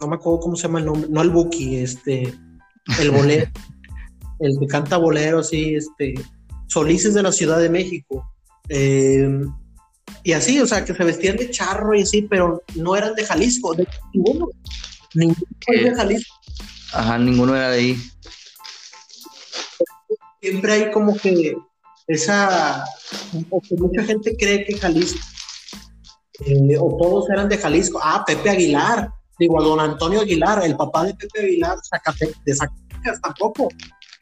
no 0.00 0.06
me 0.06 0.16
acuerdo 0.16 0.40
cómo 0.40 0.56
se 0.56 0.62
llama 0.62 0.78
el 0.78 0.86
nombre, 0.86 1.10
no 1.10 1.20
el 1.20 1.30
Buki, 1.30 1.76
este, 1.76 2.32
el 3.00 3.10
bolero, 3.10 3.50
el 4.40 4.58
que 4.58 4.66
canta 4.66 4.96
bolero, 4.96 5.40
así, 5.40 5.74
este, 5.74 6.14
Solís 6.68 7.04
es 7.04 7.14
de 7.14 7.22
la 7.22 7.32
Ciudad 7.32 7.58
de 7.58 7.70
México. 7.70 8.30
Em, 8.68 9.52
y 10.22 10.32
así, 10.32 10.60
o 10.60 10.66
sea, 10.66 10.84
que 10.84 10.94
se 10.94 11.04
vestían 11.04 11.36
de 11.36 11.50
charro 11.50 11.94
y 11.94 12.02
así, 12.02 12.22
pero 12.22 12.62
no 12.74 12.96
eran 12.96 13.14
de 13.14 13.24
Jalisco, 13.24 13.74
de 13.74 13.86
ninguno. 14.12 14.48
Ninguno 15.14 15.46
de 15.66 15.94
Jalisco. 15.94 16.34
Ajá, 16.92 17.18
ninguno 17.18 17.56
era 17.56 17.70
de 17.70 17.78
ahí. 17.78 17.98
Siempre 20.40 20.72
hay 20.72 20.90
como 20.90 21.16
que 21.16 21.56
esa, 22.06 22.84
porque 23.50 23.74
mucha 23.76 24.04
gente 24.04 24.36
cree 24.36 24.64
que 24.64 24.78
Jalisco, 24.78 25.20
eh, 26.46 26.76
o 26.78 26.96
todos 26.98 27.28
eran 27.30 27.48
de 27.48 27.58
Jalisco. 27.58 28.00
Ah, 28.02 28.24
Pepe 28.26 28.50
Aguilar, 28.50 29.10
digo, 29.38 29.60
a 29.60 29.64
don 29.64 29.80
Antonio 29.80 30.20
Aguilar, 30.20 30.64
el 30.64 30.76
papá 30.76 31.04
de 31.04 31.14
Pepe 31.14 31.40
Aguilar, 31.40 31.78
de 32.44 32.54
Zacatecas 32.54 33.20
tampoco. 33.20 33.68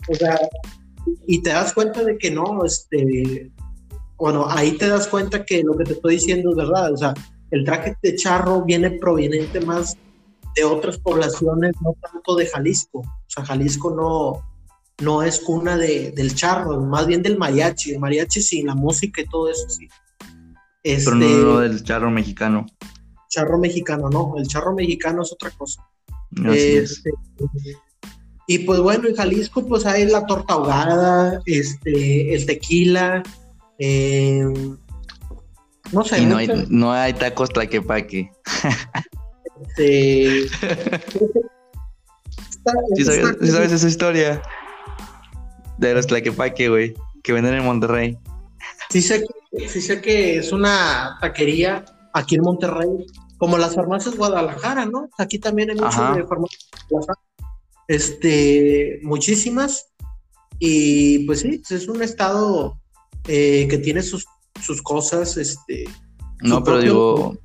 O 0.08 0.14
sea, 0.14 0.38
y 1.26 1.42
te 1.42 1.50
das 1.50 1.73
cuenta 1.73 2.02
de 2.02 2.18
que 2.18 2.30
no, 2.30 2.64
este, 2.64 3.50
bueno, 4.16 4.46
ahí 4.49 4.73
te 4.73 4.88
das 4.88 5.08
cuenta 5.08 5.44
que 5.44 5.62
lo 5.62 5.76
que 5.76 5.85
te 5.85 5.92
estoy 5.92 6.14
diciendo 6.14 6.50
es 6.50 6.56
verdad. 6.56 6.92
O 6.92 6.96
sea, 6.96 7.14
el 7.50 7.64
traje 7.64 7.96
de 8.02 8.16
charro 8.16 8.64
viene 8.64 8.90
proveniente 8.90 9.61
más 9.61 9.96
de 10.54 10.64
otras 10.64 10.99
poblaciones, 10.99 11.75
no 11.82 11.94
tanto 12.00 12.37
de 12.37 12.46
Jalisco. 12.46 13.00
O 13.00 13.25
sea, 13.28 13.44
Jalisco 13.44 13.90
no, 13.94 14.42
no 15.02 15.23
es 15.23 15.40
cuna 15.40 15.76
de, 15.76 16.12
del 16.12 16.35
charro, 16.35 16.80
más 16.80 17.06
bien 17.06 17.23
del 17.23 17.38
mariachi. 17.38 17.92
El 17.92 18.00
mariachi 18.00 18.40
sí, 18.40 18.62
la 18.62 18.75
música 18.75 19.20
y 19.20 19.26
todo 19.26 19.50
eso 19.50 19.68
sí. 19.68 19.88
Pero 20.82 21.14
no, 21.14 21.25
este, 21.25 21.42
no, 21.42 21.58
del 21.61 21.82
charro 21.82 22.11
mexicano. 22.11 22.66
Charro 23.28 23.59
mexicano, 23.59 24.09
no. 24.11 24.35
El 24.37 24.47
charro 24.47 24.75
mexicano 24.75 25.23
es 25.23 25.33
otra 25.33 25.50
cosa. 25.50 25.87
Este, 26.45 27.11
y 28.47 28.59
pues 28.61 28.80
bueno, 28.80 29.09
en 29.09 29.16
Jalisco 29.16 29.66
pues 29.66 29.87
hay 29.87 30.06
la 30.06 30.26
torta 30.26 30.54
ahogada, 30.54 31.40
este, 31.47 32.35
el 32.35 32.47
tequila, 32.47 33.23
eh, 33.78 34.45
no 35.92 36.04
sé. 36.04 36.21
Y 36.21 36.26
no, 36.26 36.37
hay, 36.37 36.49
no 36.68 36.92
hay 36.92 37.12
tacos 37.14 37.50
tlaquepaque. 37.50 38.30
Este, 39.68 40.49
¿Sí, 42.97 43.04
sabes, 43.04 43.73
esa 43.73 43.88
historia? 43.88 44.42
De 45.78 45.95
los 45.95 46.06
tlaquepaque, 46.06 46.68
güey, 46.68 46.95
que 47.23 47.33
venden 47.33 47.54
en 47.54 47.64
Monterrey. 47.64 48.18
Sí 48.90 49.02
sé, 49.02 49.26
sí 49.68 49.80
sé 49.80 50.00
que 50.00 50.38
es 50.38 50.52
una 50.52 51.18
taquería 51.21 51.85
aquí 52.16 52.37
en 52.37 52.42
Monterrey, 52.42 52.88
como 53.38 53.58
las 53.58 53.75
farmacias 53.75 54.16
Guadalajara, 54.16 54.87
¿no? 54.87 55.08
Aquí 55.18 55.38
también 55.38 55.70
hay 55.70 55.76
muchas 55.76 56.16
de 56.16 56.26
farmacias 56.26 56.68
Este, 57.87 59.00
muchísimas. 59.02 59.92
Y 60.58 61.26
pues 61.26 61.40
sí, 61.40 61.62
es 61.68 61.87
un 61.87 62.02
estado 62.02 62.80
eh, 63.28 63.68
que 63.68 63.78
tiene 63.78 64.02
sus, 64.02 64.25
sus 64.61 64.80
cosas, 64.82 65.37
este... 65.37 65.85
No, 66.40 66.64
pero 66.64 66.80
digo, 66.80 67.38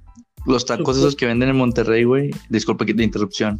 los 0.46 0.66
tacos 0.66 0.98
esos 0.98 1.16
que 1.16 1.26
venden 1.26 1.50
en 1.50 1.58
Monterrey, 1.58 2.04
güey, 2.04 2.32
disculpe 2.50 2.86
que 2.86 2.94
de 2.94 3.04
interrupción, 3.04 3.60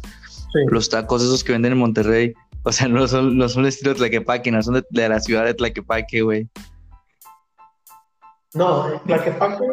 los 0.70 0.88
tacos 0.88 1.22
esos 1.22 1.44
que 1.44 1.52
venden 1.52 1.72
en 1.72 1.78
Monterrey, 1.78 2.34
o 2.64 2.72
sea, 2.72 2.88
no 2.88 3.06
son, 3.08 3.36
no 3.36 3.48
son 3.48 3.66
estilo 3.66 3.92
de 3.92 3.98
Tlaquepaque, 3.98 4.50
no 4.50 4.62
son 4.62 4.82
de, 4.90 5.08
la 5.08 5.20
ciudad 5.20 5.44
de 5.44 5.54
Tlaquepaque, 5.54 6.22
güey. 6.22 6.48
No, 8.54 9.00
Tlaquepaque, 9.06 9.64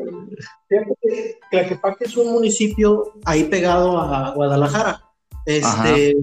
Tlaquepaque 1.52 2.06
es 2.06 2.16
un 2.16 2.32
municipio 2.32 3.14
ahí 3.26 3.44
pegado 3.46 4.00
a 4.00 4.34
Guadalajara. 4.34 5.04
Este, 5.46 6.16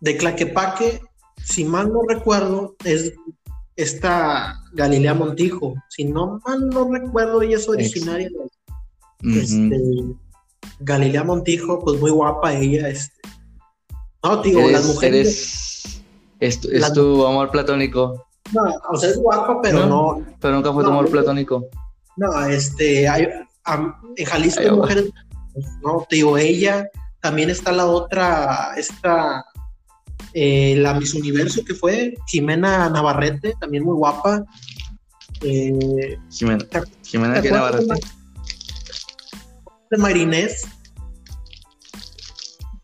de 0.00 0.14
Tlaquepaque, 0.14 1.00
si 1.42 1.64
mal 1.64 1.92
no 1.92 2.02
recuerdo, 2.06 2.76
es 2.84 3.14
esta 3.76 4.60
Galilea 4.72 5.14
Montijo. 5.14 5.74
Si 5.88 6.04
no 6.04 6.40
mal 6.44 6.68
no 6.68 6.90
recuerdo, 6.92 7.42
ella 7.42 7.56
es 7.56 7.68
originaria 7.68 8.28
de 9.20 9.40
este, 9.40 9.80
Galilea 10.80 11.24
Montijo, 11.24 11.80
pues 11.80 12.00
muy 12.00 12.10
guapa 12.10 12.52
ella. 12.52 12.88
Este. 12.88 13.14
No, 14.22 14.42
digo, 14.42 14.70
las 14.70 14.86
mujeres. 14.86 16.02
¿Es, 16.38 16.60
tu 16.60 17.24
amor 17.24 17.50
platónico? 17.50 18.26
No, 18.52 18.62
o 18.90 18.96
sea, 18.96 19.10
es 19.10 19.18
guapa, 19.18 19.60
pero 19.62 19.86
no. 19.86 20.24
pero 20.40 20.54
nunca 20.54 20.72
fue 20.72 20.84
tu 20.84 20.90
amor 20.90 21.10
platónico. 21.10 21.68
No, 22.16 22.44
este, 22.46 23.08
hay, 23.08 23.28
en 24.16 24.26
Jalisco 24.26 24.60
hay 24.60 24.70
mujeres. 24.70 25.10
No, 25.82 26.06
digo, 26.10 26.38
ella. 26.38 26.88
También 27.20 27.50
está 27.50 27.70
la 27.70 27.86
otra, 27.86 28.72
esta 28.76 29.44
eh, 30.34 30.74
la 30.78 30.94
Miss 30.94 31.14
Universo 31.14 31.62
que 31.64 31.74
fue 31.74 32.14
Jimena 32.26 32.88
Navarrete, 32.88 33.54
también 33.60 33.84
muy 33.84 33.94
guapa. 33.94 34.44
Eh, 35.42 36.18
Jimena, 36.30 36.64
Jimena 37.02 37.40
Navarrete. 37.40 37.94
De 39.90 39.98
Marinés. 39.98 40.66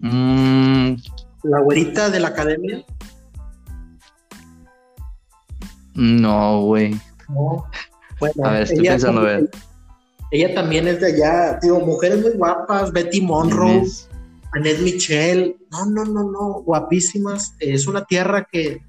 Mm. 0.00 0.94
La 1.44 1.60
güerita 1.60 2.10
de 2.10 2.20
la 2.20 2.28
academia. 2.28 2.84
No, 5.98 6.62
güey. 6.62 6.94
No. 7.28 7.66
Bueno, 8.20 8.44
a 8.44 8.52
ver, 8.52 8.62
estoy 8.62 8.86
pensando, 8.86 9.22
a 9.22 9.24
ver. 9.24 9.50
Ella 10.30 10.54
también 10.54 10.86
es 10.86 11.00
de 11.00 11.08
allá, 11.08 11.58
digo, 11.60 11.80
mujeres 11.80 12.22
muy 12.22 12.30
guapas, 12.32 12.92
Betty 12.92 13.20
Monroe. 13.20 13.82
Annette 14.52 14.80
Michel, 14.80 15.56
no, 15.72 15.86
no, 15.86 16.04
no, 16.04 16.30
no, 16.30 16.62
guapísimas. 16.62 17.54
Es 17.58 17.88
una 17.88 18.04
tierra 18.04 18.46
que, 18.50 18.80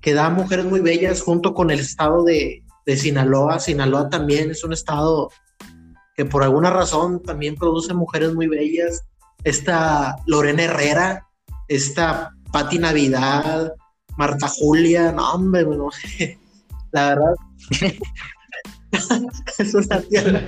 que 0.00 0.14
da 0.14 0.30
mujeres 0.30 0.64
muy 0.64 0.80
bellas 0.80 1.20
junto 1.20 1.52
con 1.52 1.70
el 1.70 1.78
estado 1.78 2.24
de, 2.24 2.64
de 2.86 2.96
Sinaloa. 2.96 3.60
Sinaloa 3.60 4.08
también 4.08 4.50
es 4.50 4.64
un 4.64 4.72
estado 4.72 5.30
que 6.16 6.24
por 6.24 6.42
alguna 6.42 6.70
razón 6.70 7.22
también 7.22 7.54
produce 7.54 7.92
mujeres 7.92 8.34
muy 8.34 8.46
bellas. 8.46 9.02
Esta 9.44 10.16
Lorena 10.26 10.62
Herrera, 10.64 11.28
esta 11.68 12.32
Patti 12.50 12.78
Navidad, 12.78 13.74
Marta 14.20 14.48
Julia, 14.48 15.12
no, 15.12 15.32
hombre, 15.32 15.64
bueno, 15.64 15.88
la 16.92 17.08
verdad. 17.08 17.34
es 19.58 19.74
una 19.74 20.00
tierra 20.02 20.42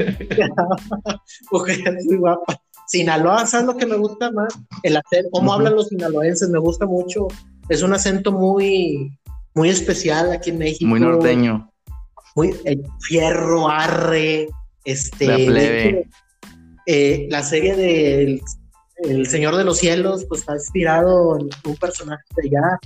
mujeres 1.51 2.05
muy 2.05 2.17
guapas. 2.19 2.59
Sinaloa, 2.87 3.47
¿sabes 3.47 3.67
lo 3.69 3.77
que 3.79 3.87
me 3.87 3.97
gusta 3.97 4.31
más? 4.31 4.53
El 4.83 4.99
acento, 4.99 5.31
cómo 5.33 5.55
hablan 5.55 5.75
los 5.75 5.89
sinaloenses, 5.89 6.51
me 6.51 6.59
gusta 6.59 6.85
mucho. 6.85 7.29
Es 7.71 7.81
un 7.81 7.95
acento 7.95 8.31
muy, 8.31 9.19
muy 9.55 9.71
especial 9.71 10.33
aquí 10.33 10.51
en 10.51 10.59
México. 10.59 10.87
Muy 10.87 11.01
norteño. 11.01 11.71
Muy 12.37 12.55
fierro, 13.01 13.71
arre, 13.71 14.49
este. 14.85 15.27
La 15.29 15.37
plebe. 15.37 16.09
Eh, 16.85 17.27
la 17.31 17.43
serie 17.43 17.75
de 17.75 18.43
El 18.99 19.27
Señor 19.27 19.57
de 19.57 19.65
los 19.65 19.79
Cielos, 19.79 20.27
pues 20.29 20.43
está 20.43 20.53
inspirado 20.53 21.39
en 21.39 21.49
un 21.65 21.77
personaje 21.77 22.23
de 22.37 22.49
allá. 22.49 22.79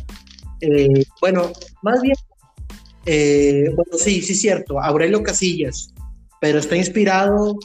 Eh, 0.61 1.05
bueno, 1.21 1.51
más 1.83 2.01
bien, 2.01 2.17
eh, 3.05 3.71
bueno, 3.75 3.93
sí, 3.99 4.23
sí, 4.23 4.35
cierto, 4.35 4.81
Aurelio 4.81 5.23
Casillas, 5.23 5.93
pero 6.41 6.59
está 6.59 6.77
inspirado 6.77 7.59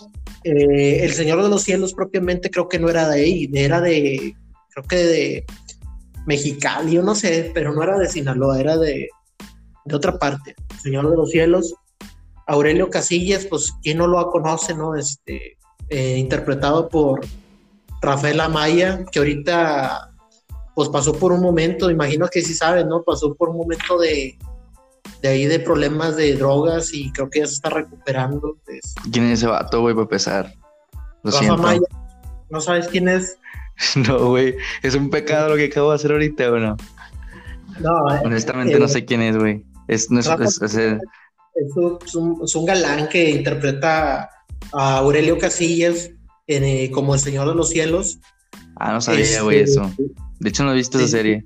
eh, 0.44 1.04
el 1.04 1.14
Señor 1.14 1.42
de 1.42 1.50
los 1.50 1.64
Cielos 1.64 1.94
propiamente 1.94 2.50
creo 2.50 2.68
que 2.68 2.80
no 2.80 2.90
era 2.90 3.08
de 3.08 3.22
ahí, 3.22 3.50
era 3.54 3.82
de, 3.82 4.36
creo 4.70 4.88
que 4.88 4.96
de 4.98 5.46
Mexicali, 6.26 6.94
yo 6.94 7.04
no 7.04 7.16
sé, 7.16 7.52
pero 7.54 7.74
no 7.74 7.84
era 7.84 7.98
de 7.98 8.10
Sinaloa, 8.10 8.60
era 8.60 8.78
de, 8.78 9.10
de 9.86 9.96
otra 9.96 10.18
parte. 10.18 10.56
Señor 10.82 11.10
de 11.10 11.16
los 11.16 11.32
Cielos, 11.32 11.76
Aurelio 12.48 12.90
Casillas, 12.90 13.46
pues 13.46 13.72
quién 13.82 14.00
no 14.00 14.08
lo 14.08 14.30
conoce, 14.30 14.74
¿no? 14.74 14.96
Este, 14.96 15.58
interpretado 15.90 16.88
por 16.88 17.22
Rafael 18.02 18.40
Amaya, 18.40 19.06
que 19.12 19.20
ahorita 19.20 20.11
pues 20.76 20.90
pasó 20.90 21.14
por 21.14 21.32
un 21.32 21.42
momento, 21.42 21.90
imagino 21.92 22.28
que 22.28 22.42
sí 22.42 22.54
sabes, 22.54 22.86
¿no? 22.86 23.04
Pasó 23.04 23.34
por 23.36 23.50
un 23.50 23.58
momento 23.58 23.98
de, 23.98 24.38
de 25.22 25.28
ahí 25.28 25.46
de 25.46 25.60
problemas 25.60 26.16
de 26.16 26.36
drogas 26.36 26.94
y 26.94 27.12
creo 27.12 27.30
que 27.30 27.40
ya 27.40 27.48
se 27.48 27.54
está 27.54 27.70
recuperando. 27.70 28.58
Pues. 28.66 28.96
¿Quién 29.12 29.26
es 29.26 29.40
ese 29.40 29.48
vato, 29.48 29.82
güey, 29.82 29.94
para 29.94 30.04
empezar? 30.04 30.54
Lo 31.24 31.32
Rafa 31.32 31.58
Maya, 31.58 31.82
¿no 32.50 32.62
sabes 32.62 32.88
quién 32.88 33.08
es? 33.08 33.38
no, 33.96 34.30
güey, 34.30 34.56
es 34.82 34.96
un 34.96 35.10
pecado 35.10 35.50
lo 35.50 35.56
que 35.56 35.66
acabo 35.66 35.90
de 35.90 35.96
hacer 35.96 36.12
ahorita, 36.12 36.52
¿o 36.52 36.58
no? 36.58 36.78
No, 37.80 38.14
eh, 38.14 38.22
Honestamente 38.24 38.78
no 38.80 38.86
eh, 38.86 38.90
sé 38.90 39.06
quién 39.06 39.22
es, 39.22 39.38
güey. 39.38 39.66
Es, 39.88 40.10
no 40.10 40.20
es, 40.20 40.28
es, 40.62 40.62
es, 40.62 42.56
un, 42.56 42.66
galán 42.66 43.10
que 43.10 43.30
interpreta 43.30 44.30
a 44.72 44.98
Aurelio 44.98 45.38
Casillas 45.38 46.12
eh, 46.48 46.90
como 46.92 47.14
el 47.14 47.20
Señor 47.20 47.48
de 47.48 47.56
los 47.56 47.70
Cielos. 47.70 48.20
Ah, 48.84 48.94
no 48.94 49.02
sabía, 49.02 49.42
güey, 49.44 49.60
Este, 49.60 49.72
eso. 49.80 49.92
De 50.40 50.50
hecho, 50.50 50.64
no 50.64 50.72
he 50.72 50.76
visto 50.76 50.98
esa 50.98 51.08
serie. 51.08 51.46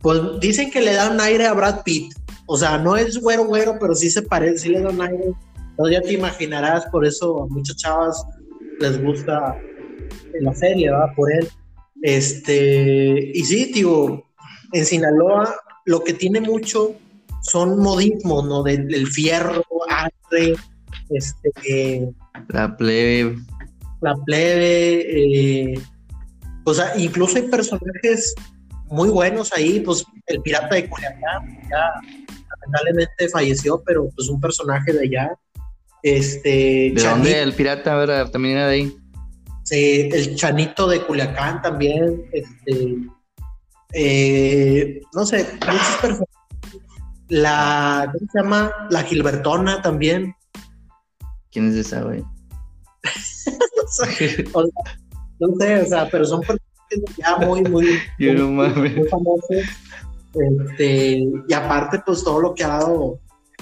Pues 0.00 0.20
dicen 0.40 0.70
que 0.70 0.82
le 0.82 0.92
da 0.92 1.10
un 1.10 1.20
aire 1.20 1.46
a 1.46 1.54
Brad 1.54 1.82
Pitt. 1.82 2.12
O 2.46 2.58
sea, 2.58 2.76
no 2.76 2.94
es 2.96 3.18
güero 3.18 3.46
güero, 3.46 3.78
pero 3.80 3.94
sí 3.94 4.10
se 4.10 4.20
parece, 4.20 4.58
sí 4.58 4.68
le 4.68 4.80
da 4.82 4.90
un 4.90 5.00
aire. 5.00 5.32
Entonces 5.70 5.96
ya 5.96 6.02
te 6.02 6.12
imaginarás, 6.12 6.84
por 6.92 7.06
eso 7.06 7.44
a 7.44 7.46
muchas 7.46 7.76
chavas 7.76 8.22
les 8.80 9.02
gusta 9.02 9.56
la 10.40 10.54
serie, 10.54 10.90
¿verdad? 10.90 11.08
Por 11.16 11.32
él. 11.32 11.48
Este, 12.02 13.30
y 13.32 13.44
sí, 13.44 13.72
digo, 13.72 14.26
en 14.72 14.84
Sinaloa 14.84 15.54
lo 15.86 16.04
que 16.04 16.12
tiene 16.12 16.40
mucho 16.42 16.94
son 17.40 17.78
modismos, 17.78 18.44
¿no? 18.46 18.62
Del, 18.62 18.86
del 18.88 19.06
fierro, 19.06 19.64
arre, 19.88 20.54
este, 21.10 22.10
La 22.48 22.76
plebe. 22.76 23.38
la 24.02 24.14
plebe, 24.26 25.72
eh, 25.72 25.80
o 26.64 26.74
sea, 26.74 26.92
incluso 26.96 27.36
hay 27.36 27.48
personajes 27.48 28.34
muy 28.86 29.08
buenos 29.08 29.52
ahí, 29.52 29.80
pues 29.80 30.04
el 30.26 30.40
pirata 30.42 30.74
de 30.74 30.88
Culiacán, 30.88 31.60
ya 31.70 31.92
lamentablemente 32.50 33.28
falleció, 33.28 33.82
pero 33.84 34.08
pues 34.14 34.28
un 34.28 34.40
personaje 34.40 34.92
de 34.92 35.06
allá, 35.06 35.38
este, 36.02 36.48
¿De 36.48 36.94
Chanito, 36.96 37.10
dónde 37.10 37.42
el 37.42 37.54
pirata? 37.54 37.96
¿verdad? 37.96 38.30
También 38.30 38.56
era 38.56 38.68
de 38.68 38.74
ahí. 38.74 38.96
eh, 39.70 40.08
el 40.12 40.36
Chanito 40.36 40.86
de 40.86 41.02
Culiacán 41.02 41.62
también, 41.62 42.24
este, 42.32 42.96
eh, 43.92 45.00
no 45.14 45.26
sé, 45.26 45.46
muchos 45.66 45.96
personajes, 46.00 46.34
la, 47.28 48.10
¿cómo 48.12 48.30
se 48.30 48.38
llama? 48.38 48.72
La 48.90 49.02
Gilbertona 49.02 49.80
también, 49.80 50.34
¿Quién 51.54 51.70
es 51.70 51.86
esa, 51.86 52.02
güey? 52.02 52.20
o 53.84 53.88
sea, 53.88 54.08
no 55.48 55.56
sé, 55.58 55.80
o 55.82 55.86
sea, 55.86 56.08
pero 56.10 56.24
son 56.24 56.40
personajes 56.40 57.16
ya 57.16 57.36
muy, 57.38 57.62
muy, 57.62 57.98
no 58.18 58.48
muy 58.48 58.90
famosos. 59.10 59.64
Este, 60.34 61.22
y 61.48 61.52
aparte, 61.54 62.02
pues 62.04 62.24
todo 62.24 62.40
lo 62.40 62.54
que 62.54 62.64
ha 62.64 62.68
dado 62.68 63.18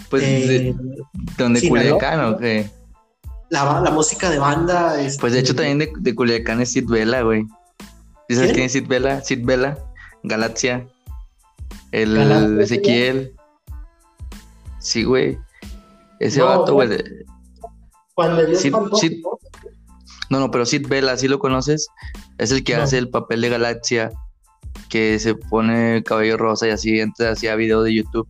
Pues, 0.08 0.22
eh, 0.22 0.46
de, 0.46 0.76
¿dónde 1.36 1.60
Sinaloa, 1.60 1.98
Culiacán 1.98 2.24
o 2.34 2.38
qué? 2.38 2.70
la, 3.50 3.80
la 3.82 3.90
música 3.90 4.30
de 4.30 4.38
banda. 4.38 5.00
este, 5.00 5.20
Pues 5.20 5.34
de 5.34 5.40
hecho 5.40 5.54
también 5.54 5.78
de, 5.78 5.92
de 5.98 6.14
Culiacán 6.14 6.60
es 6.62 6.72
Sid 6.72 6.88
Vela, 6.88 7.22
güey. 7.22 7.44
¿Sí 8.28 8.36
¿Sabes 8.36 8.52
¿Quién? 8.52 8.64
es 8.66 8.72
Sid 8.72 8.86
Vela? 8.88 9.20
Sid 9.20 9.44
Vela, 9.44 9.78
Galaxia, 10.22 10.86
el 11.90 12.14
Galaxia, 12.14 12.62
Ezequiel. 12.62 13.34
Sí, 14.78 15.04
güey. 15.04 15.38
Ese 16.18 16.38
No, 16.38 16.46
vato, 16.46 16.72
güey. 16.74 16.88
Sí, 18.54 18.70
Pantoja, 18.70 19.00
sí. 19.00 19.22
¿No? 20.32 20.40
No, 20.40 20.50
pero 20.50 20.66
Sid 20.66 20.88
Vela, 20.88 21.16
¿sí 21.16 21.28
lo 21.28 21.38
conoces? 21.38 21.86
Es 22.38 22.50
el 22.50 22.64
que 22.64 22.76
No. 22.76 22.82
hace 22.82 22.98
el 22.98 23.08
papel 23.10 23.40
de 23.42 23.48
Galaxia, 23.50 24.10
que 24.88 25.18
se 25.18 25.34
pone 25.34 26.02
cabello 26.02 26.36
rosa 26.36 26.66
y 26.66 26.70
así, 26.70 27.00
antes 27.00 27.26
hacía 27.26 27.54
video 27.54 27.82
de 27.82 27.94
YouTube. 27.94 28.28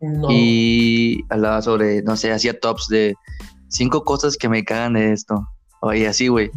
No. 0.00 0.28
Y 0.30 1.24
hablaba 1.30 1.62
sobre, 1.62 2.02
no 2.02 2.16
sé, 2.16 2.30
hacía 2.32 2.58
tops 2.60 2.88
de 2.88 3.14
cinco 3.68 4.04
cosas 4.04 4.36
que 4.36 4.48
me 4.48 4.64
cagan 4.64 4.94
de 4.94 5.12
esto. 5.12 5.48
Y 5.94 6.04
así, 6.04 6.28
güey. 6.28 6.50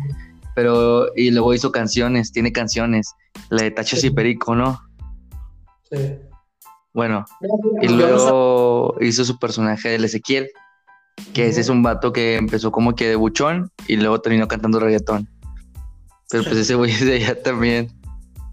Pero, 0.56 1.08
y 1.16 1.32
luego 1.32 1.54
hizo 1.54 1.72
canciones, 1.72 2.32
tiene 2.32 2.52
canciones. 2.52 3.14
La 3.50 3.64
de 3.64 3.72
Tachos 3.72 4.04
y 4.04 4.10
Perico, 4.10 4.56
¿no? 4.56 4.82
Sí. 5.92 6.18
Bueno, 6.94 7.26
No, 7.42 7.50
y 7.84 7.88
no 7.88 7.96
luego 7.96 8.96
hizo 9.02 9.24
su 9.24 9.38
personaje 9.38 9.90
del 9.90 10.06
Ezequiel, 10.06 10.50
que 11.34 11.48
ese 11.48 11.62
es 11.62 11.70
un 11.70 11.84
vato 11.84 12.14
que 12.14 12.36
empezó 12.36 12.72
como 12.72 12.96
que 12.96 13.08
de 13.10 13.16
buchón 13.16 13.72
y 13.88 13.98
luego 13.98 14.22
terminó 14.22 14.48
cantando 14.48 14.80
reggaetón. 14.80 15.30
Pero 16.30 16.44
pues 16.44 16.58
ese 16.58 16.76
güey 16.76 16.92
es 16.92 17.06
de 17.06 17.16
allá 17.16 17.42
también. 17.42 17.92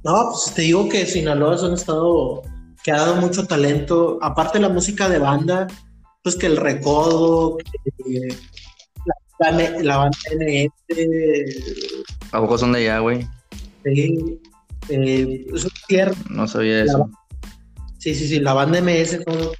No, 0.04 0.30
pues 0.30 0.52
te 0.54 0.62
digo 0.62 0.88
que 0.88 1.06
Sinaloa 1.06 1.54
es 1.54 1.62
un 1.62 1.74
estado 1.74 2.42
que 2.82 2.92
ha 2.92 2.98
dado 2.98 3.16
mucho 3.16 3.46
talento. 3.46 4.18
Aparte 4.20 4.58
de 4.58 4.62
la 4.62 4.68
música 4.68 5.08
de 5.08 5.18
banda, 5.18 5.66
pues 6.22 6.36
que 6.36 6.46
el 6.46 6.56
recodo, 6.56 7.56
que 7.56 8.28
la, 9.38 9.50
la, 9.50 9.70
la 9.80 9.96
banda 9.96 10.18
NS, 10.38 10.74
¿A 12.32 12.40
poco 12.40 12.58
son 12.58 12.72
de 12.72 12.80
allá, 12.80 12.98
güey? 12.98 13.26
sí, 13.84 14.40
eh, 14.88 15.46
es 15.54 15.64
una 15.64 15.74
tierra 15.88 16.14
No 16.30 16.46
sabía 16.46 16.76
La 16.78 16.84
eso. 16.84 17.10
Sí, 17.98 18.14
sí, 18.14 18.28
sí, 18.28 18.40
la 18.40 18.52
banda 18.52 18.80
MS 18.80 19.22
son 19.24 19.50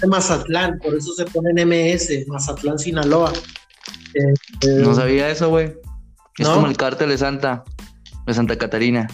de 0.00 0.06
Mazatlán, 0.08 0.78
por 0.78 0.94
eso 0.94 1.12
se 1.14 1.24
ponen 1.26 1.56
MS, 1.68 2.26
Mazatlán, 2.28 2.78
Sinaloa. 2.78 3.32
Eh, 4.14 4.20
eh, 4.62 4.68
No 4.82 4.94
sabía 4.94 5.30
eso, 5.30 5.48
güey. 5.50 5.74
Es 6.38 6.46
¿No? 6.46 6.54
como 6.54 6.66
el 6.66 6.76
cártel 6.76 7.08
de 7.10 7.18
Santa, 7.18 7.64
de 8.26 8.34
Santa 8.34 8.56
Catarina. 8.56 9.06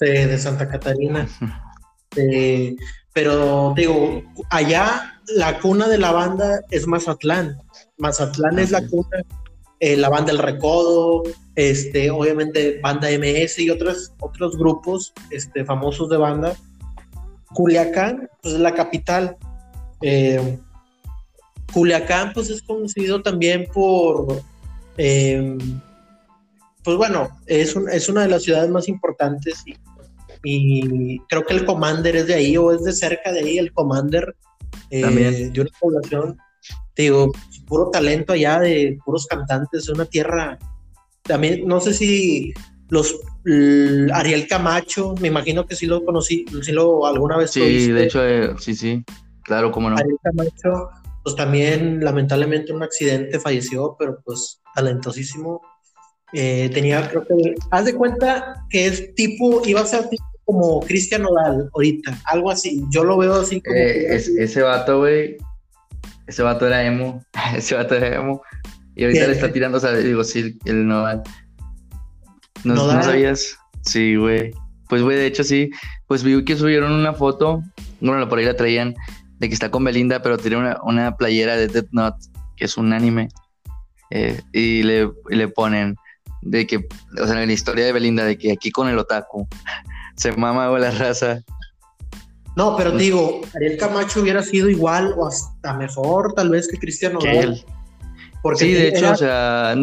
de, 0.00 0.26
de 0.26 0.38
Santa 0.38 0.68
Catarina. 0.68 1.26
Eh, 2.16 2.76
pero 3.12 3.74
digo, 3.76 4.22
allá 4.50 5.20
la 5.36 5.58
cuna 5.60 5.88
de 5.88 5.98
la 5.98 6.12
banda 6.12 6.60
es 6.70 6.86
Mazatlán. 6.86 7.56
Mazatlán 7.96 8.58
es 8.60 8.70
la 8.70 8.78
Ok. 8.78 8.88
cuna, 8.90 9.18
eh, 9.80 9.96
la 9.96 10.08
banda 10.08 10.30
El 10.32 10.38
Recodo, 10.38 11.22
este, 11.56 12.10
obviamente 12.10 12.80
banda 12.80 13.08
MS 13.10 13.58
y 13.58 13.70
otros, 13.70 14.12
otros 14.20 14.56
grupos 14.56 15.12
este, 15.30 15.64
famosos 15.64 16.08
de 16.08 16.16
banda. 16.16 16.54
Culiacán, 17.54 18.28
pues 18.42 18.54
es 18.54 18.60
la 18.60 18.74
capital. 18.74 19.36
Eh, 20.02 20.58
Culiacán, 21.72 22.32
pues 22.32 22.48
es 22.50 22.62
conocido 22.62 23.20
también 23.22 23.66
por, 23.72 24.42
eh, 24.96 25.56
pues 26.82 26.96
bueno, 26.96 27.28
es, 27.46 27.76
un- 27.76 27.88
es 27.90 28.08
una 28.08 28.22
de 28.22 28.28
las 28.28 28.42
ciudades 28.44 28.70
más 28.70 28.88
importantes 28.88 29.62
y, 29.66 29.76
y 30.44 31.18
creo 31.28 31.44
que 31.44 31.54
el 31.54 31.64
Commander 31.66 32.16
es 32.16 32.26
de 32.26 32.34
ahí 32.34 32.56
o 32.56 32.72
es 32.72 32.82
de 32.84 32.92
cerca 32.92 33.32
de 33.32 33.40
ahí, 33.40 33.58
el 33.58 33.72
Commander 33.72 34.34
eh, 34.90 35.02
También. 35.02 35.52
de 35.52 35.60
una 35.60 35.70
población, 35.78 36.38
te 36.94 37.02
digo, 37.02 37.30
puro 37.66 37.90
talento 37.90 38.32
allá 38.32 38.60
de 38.60 38.98
puros 39.04 39.26
cantantes, 39.26 39.86
de 39.86 39.92
una 39.92 40.06
tierra, 40.06 40.58
también, 41.22 41.66
no 41.66 41.80
sé 41.80 41.92
si 41.92 42.54
los 42.88 43.14
Ariel 44.14 44.46
Camacho, 44.48 45.14
me 45.20 45.28
imagino 45.28 45.66
que 45.66 45.76
sí 45.76 45.84
lo 45.86 46.02
conocí, 46.04 46.46
sí 46.62 46.72
lo 46.72 47.06
alguna 47.06 47.36
vez 47.36 47.50
Sí, 47.50 47.92
de 47.92 48.04
hecho, 48.04 48.26
eh, 48.26 48.54
sí, 48.58 48.74
sí. 48.74 49.04
Claro, 49.48 49.72
cómo 49.72 49.90
no. 49.90 49.96
Ariel 49.96 50.16
Camacho, 50.22 50.90
pues 51.24 51.34
también 51.34 52.04
lamentablemente 52.04 52.70
en 52.70 52.76
un 52.76 52.82
accidente 52.84 53.40
falleció, 53.40 53.96
pero 53.98 54.20
pues 54.24 54.60
talentosísimo. 54.74 55.60
Eh, 56.34 56.70
tenía, 56.74 57.08
creo 57.08 57.26
que, 57.26 57.54
haz 57.70 57.86
de 57.86 57.94
cuenta 57.94 58.64
que 58.68 58.86
es 58.86 59.14
tipo, 59.14 59.62
iba 59.66 59.80
a 59.80 59.86
ser 59.86 60.08
tipo 60.10 60.22
como 60.44 60.80
Cristian 60.80 61.22
Nodal 61.22 61.68
ahorita, 61.74 62.18
algo 62.26 62.50
así. 62.50 62.84
Yo 62.90 63.02
lo 63.04 63.16
veo 63.18 63.34
así 63.34 63.60
como. 63.60 63.74
que- 63.74 63.90
Eh, 64.02 64.14
es- 64.16 64.28
ese 64.28 64.62
vato, 64.62 64.98
güey. 64.98 65.36
Ese 66.26 66.42
vato 66.42 66.66
era 66.66 66.84
emo. 66.84 67.22
ese 67.56 67.74
vato 67.74 67.94
era 67.94 68.14
emo. 68.16 68.42
Y 68.94 69.04
ahorita 69.04 69.22
¿Qué? 69.22 69.26
le 69.28 69.32
está 69.34 69.52
tirando, 69.52 69.78
o 69.78 69.80
sea, 69.80 69.92
digo, 69.96 70.22
sí, 70.24 70.58
el 70.66 70.86
Nodal. 70.86 71.22
¿No, 72.64 72.74
¿no 72.74 73.02
sabías? 73.02 73.56
Sí, 73.82 74.16
güey. 74.16 74.52
Pues, 74.88 75.02
güey, 75.02 75.16
de 75.16 75.26
hecho, 75.26 75.44
sí. 75.44 75.70
Pues 76.06 76.22
vi 76.22 76.44
que 76.44 76.56
subieron 76.56 76.92
una 76.92 77.14
foto. 77.14 77.62
Bueno, 78.00 78.28
por 78.28 78.38
ahí 78.38 78.44
la 78.44 78.56
traían. 78.56 78.94
De 79.38 79.48
que 79.48 79.54
está 79.54 79.70
con 79.70 79.84
Belinda, 79.84 80.20
pero 80.22 80.36
tiene 80.38 80.56
una, 80.56 80.78
una 80.82 81.16
playera 81.16 81.56
de 81.56 81.68
Death 81.68 81.88
Note, 81.92 82.26
que 82.56 82.64
es 82.64 82.76
un 82.76 82.92
anime. 82.92 83.28
Eh, 84.10 84.40
y, 84.52 84.82
le, 84.82 85.10
y 85.30 85.36
le 85.36 85.48
ponen 85.48 85.94
de 86.42 86.66
que, 86.66 86.86
o 87.20 87.26
sea, 87.26 87.40
en 87.42 87.46
la 87.48 87.52
historia 87.52 87.84
de 87.84 87.92
Belinda, 87.92 88.24
de 88.24 88.38
que 88.38 88.52
aquí 88.52 88.70
con 88.70 88.88
el 88.88 88.98
otaku 88.98 89.46
se 90.16 90.32
mama, 90.32 90.68
güey, 90.68 90.82
la 90.82 90.90
raza. 90.90 91.40
No, 92.56 92.76
pero 92.76 92.90
te 92.92 92.98
digo, 92.98 93.40
Ariel 93.54 93.76
Camacho 93.78 94.20
hubiera 94.20 94.42
sido 94.42 94.68
igual 94.68 95.14
o 95.16 95.28
hasta 95.28 95.74
mejor, 95.74 96.32
tal 96.34 96.48
vez, 96.50 96.66
que 96.68 96.76
Cristian 96.78 97.16
Que 97.18 97.28
Nodal. 97.32 97.52
él. 97.52 97.64
Porque 98.42 98.64
Sí, 98.64 98.72
de 98.72 98.88
era- 98.88 98.98
hecho, 98.98 99.10
o 99.12 99.16
sea, 99.16 99.74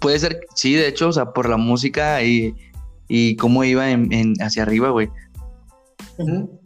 puede 0.00 0.18
ser, 0.18 0.40
sí, 0.56 0.74
de 0.74 0.88
hecho, 0.88 1.08
o 1.08 1.12
sea, 1.12 1.26
por 1.32 1.48
la 1.48 1.56
música 1.56 2.20
y, 2.24 2.54
y 3.06 3.36
cómo 3.36 3.62
iba 3.62 3.90
en, 3.90 4.12
en- 4.12 4.34
hacia 4.42 4.62
arriba, 4.64 4.90
güey. 4.90 5.08
Ujú. 6.18 6.59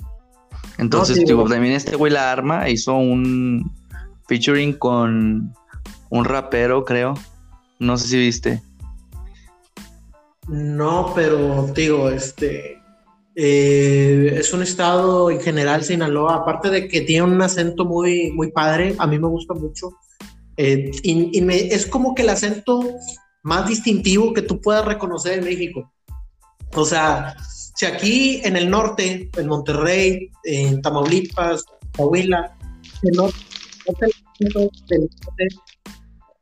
Entonces, 0.78 1.16
sí, 1.16 1.24
digo, 1.24 1.48
también 1.48 1.74
este 1.74 1.96
güey 1.96 2.12
la 2.12 2.32
arma 2.32 2.68
hizo 2.68 2.94
un 2.96 3.70
featuring 4.26 4.72
con 4.74 5.54
un 6.10 6.24
rapero, 6.24 6.84
creo. 6.84 7.14
No 7.78 7.96
sé 7.96 8.08
si 8.08 8.18
viste. 8.18 8.62
No, 10.48 11.12
pero 11.14 11.68
digo, 11.74 12.10
este 12.10 12.78
eh, 13.34 14.34
es 14.38 14.52
un 14.52 14.62
estado 14.62 15.30
en 15.30 15.40
general 15.40 15.82
Sinaloa, 15.82 16.36
aparte 16.36 16.70
de 16.70 16.86
que 16.88 17.00
tiene 17.00 17.22
un 17.22 17.40
acento 17.40 17.84
muy, 17.84 18.30
muy 18.32 18.52
padre, 18.52 18.94
a 18.98 19.06
mí 19.06 19.18
me 19.18 19.28
gusta 19.28 19.54
mucho. 19.54 19.90
Eh, 20.56 20.90
y, 21.02 21.36
y 21.38 21.42
me- 21.42 21.66
es 21.68 21.86
como 21.86 22.14
que 22.14 22.22
el 22.22 22.28
acento 22.28 22.84
más 23.42 23.66
distintivo 23.68 24.32
que 24.32 24.42
tú 24.42 24.60
puedas 24.60 24.84
reconocer 24.84 25.38
en 25.38 25.44
México. 25.44 25.90
O 26.74 26.84
sea, 26.84 27.34
si 27.74 27.86
aquí 27.86 28.40
en 28.44 28.56
el 28.56 28.70
norte, 28.70 29.30
en 29.36 29.46
Monterrey, 29.46 30.30
en 30.44 30.80
Tamaulipas, 30.82 31.64
Coahuila, 31.96 32.56
el 33.02 33.16
norte, 33.16 33.36
el 34.40 34.52
norte 34.54 35.08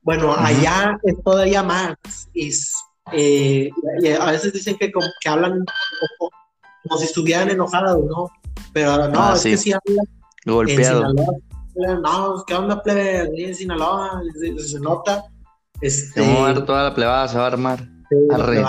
bueno, 0.05 0.35
allá 0.37 0.99
es 1.05 1.15
todavía 1.25 1.63
más. 1.63 1.95
Y 2.35 2.51
Eh, 3.13 3.69
y 4.01 4.09
a 4.09 4.27
veces 4.31 4.53
dicen 4.53 4.77
que, 4.79 4.91
como, 4.93 5.07
que 5.21 5.29
hablan 5.29 5.65
como, 6.19 6.99
si 6.99 7.05
estuvieran 7.05 7.51
enojados, 7.51 7.99
¿no? 8.07 8.31
Pero 8.73 9.09
no, 9.09 9.21
Ah, 9.21 9.33
es 9.35 9.43
sí. 9.43 9.51
que 9.51 9.57
sí 9.57 9.73
hablan 9.73 10.07
Golpeado. 10.47 11.03
en 11.03 11.17
Sinaloa. 11.75 12.01
No, 12.01 12.45
¿qué 12.47 12.55
onda, 12.55 12.83
plebe? 12.83 13.29
En 13.49 13.55
Sinaloa 13.55 14.23
se, 14.41 14.59
se 14.59 14.81
nota. 14.81 15.25
Este, 15.81 16.23
Se 16.23 16.35
va 16.35 16.51
a 16.51 16.65
toda 16.65 16.85
la 16.85 16.95
plebada, 16.95 17.27
se 17.29 17.39
va 17.39 17.45
a 17.45 17.47
armar. 17.49 17.81
Sí, 18.09 18.17
Arre. 18.31 18.65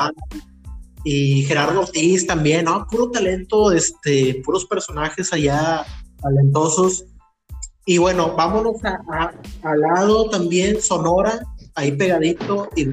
Y 1.03 1.43
Gerardo 1.43 1.81
Ortiz 1.81 2.25
también, 2.25 2.65
¿no? 2.65 2.87
Puro 2.89 3.11
talento, 3.11 3.71
este, 3.71 4.41
puros 4.45 4.65
personajes 4.65 5.33
allá 5.33 5.85
talentosos. 6.21 7.05
Y 7.85 7.97
bueno, 7.97 8.33
vámonos 8.35 8.77
al 8.83 9.81
lado 9.81 10.29
también, 10.29 10.81
Sonora, 10.81 11.43
ahí 11.75 11.91
pegadito. 11.91 12.69
Y 12.77 12.87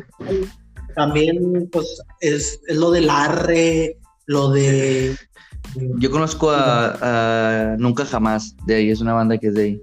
también, 0.97 1.69
pues, 1.71 2.03
es, 2.21 2.61
es 2.67 2.77
lo 2.77 2.91
del 2.91 3.09
Arre, 3.09 3.99
lo 4.27 4.51
de. 4.51 5.17
Yo 5.99 6.11
conozco 6.11 6.51
a, 6.51 6.97
a 7.73 7.77
Nunca 7.77 8.05
Jamás 8.05 8.57
de 8.67 8.75
ahí, 8.75 8.91
es 8.91 9.01
una 9.01 9.13
banda 9.15 9.39
que 9.39 9.49
es 9.49 9.55
de 9.55 9.63
ahí. 9.63 9.83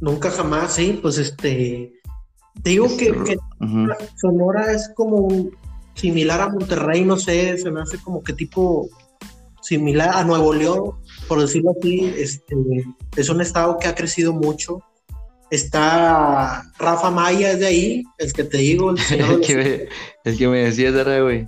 Nunca 0.00 0.30
jamás, 0.30 0.74
sí, 0.74 0.98
pues 1.00 1.16
este. 1.16 1.94
Te 2.62 2.70
digo 2.70 2.86
que. 2.98 3.38
Sonora 4.20 4.72
es 4.72 4.90
como 4.94 5.16
un- 5.16 5.61
similar 5.94 6.40
a 6.40 6.48
Monterrey, 6.48 7.04
no 7.04 7.16
sé, 7.16 7.56
se 7.58 7.70
me 7.70 7.80
hace 7.80 7.98
como 7.98 8.22
que 8.22 8.32
tipo 8.32 8.88
similar 9.60 10.10
a 10.14 10.24
Nuevo 10.24 10.52
León, 10.52 10.92
por 11.28 11.40
decirlo 11.40 11.74
así, 11.78 12.12
este, 12.16 12.54
es 13.16 13.28
un 13.28 13.40
estado 13.40 13.78
que 13.78 13.86
ha 13.88 13.94
crecido 13.94 14.32
mucho. 14.32 14.80
Está 15.50 16.62
Rafa 16.78 17.10
Maya, 17.10 17.52
es 17.52 17.60
de 17.60 17.66
ahí, 17.66 18.04
el 18.18 18.32
que 18.32 18.44
te 18.44 18.58
digo, 18.58 18.90
el 18.90 18.96
de 19.40 19.40
que 19.46 19.54
me, 19.56 19.88
el 20.24 20.38
que 20.38 20.48
me 20.48 20.58
decías, 20.64 20.94
¿verdad, 20.94 21.22
güey? 21.22 21.46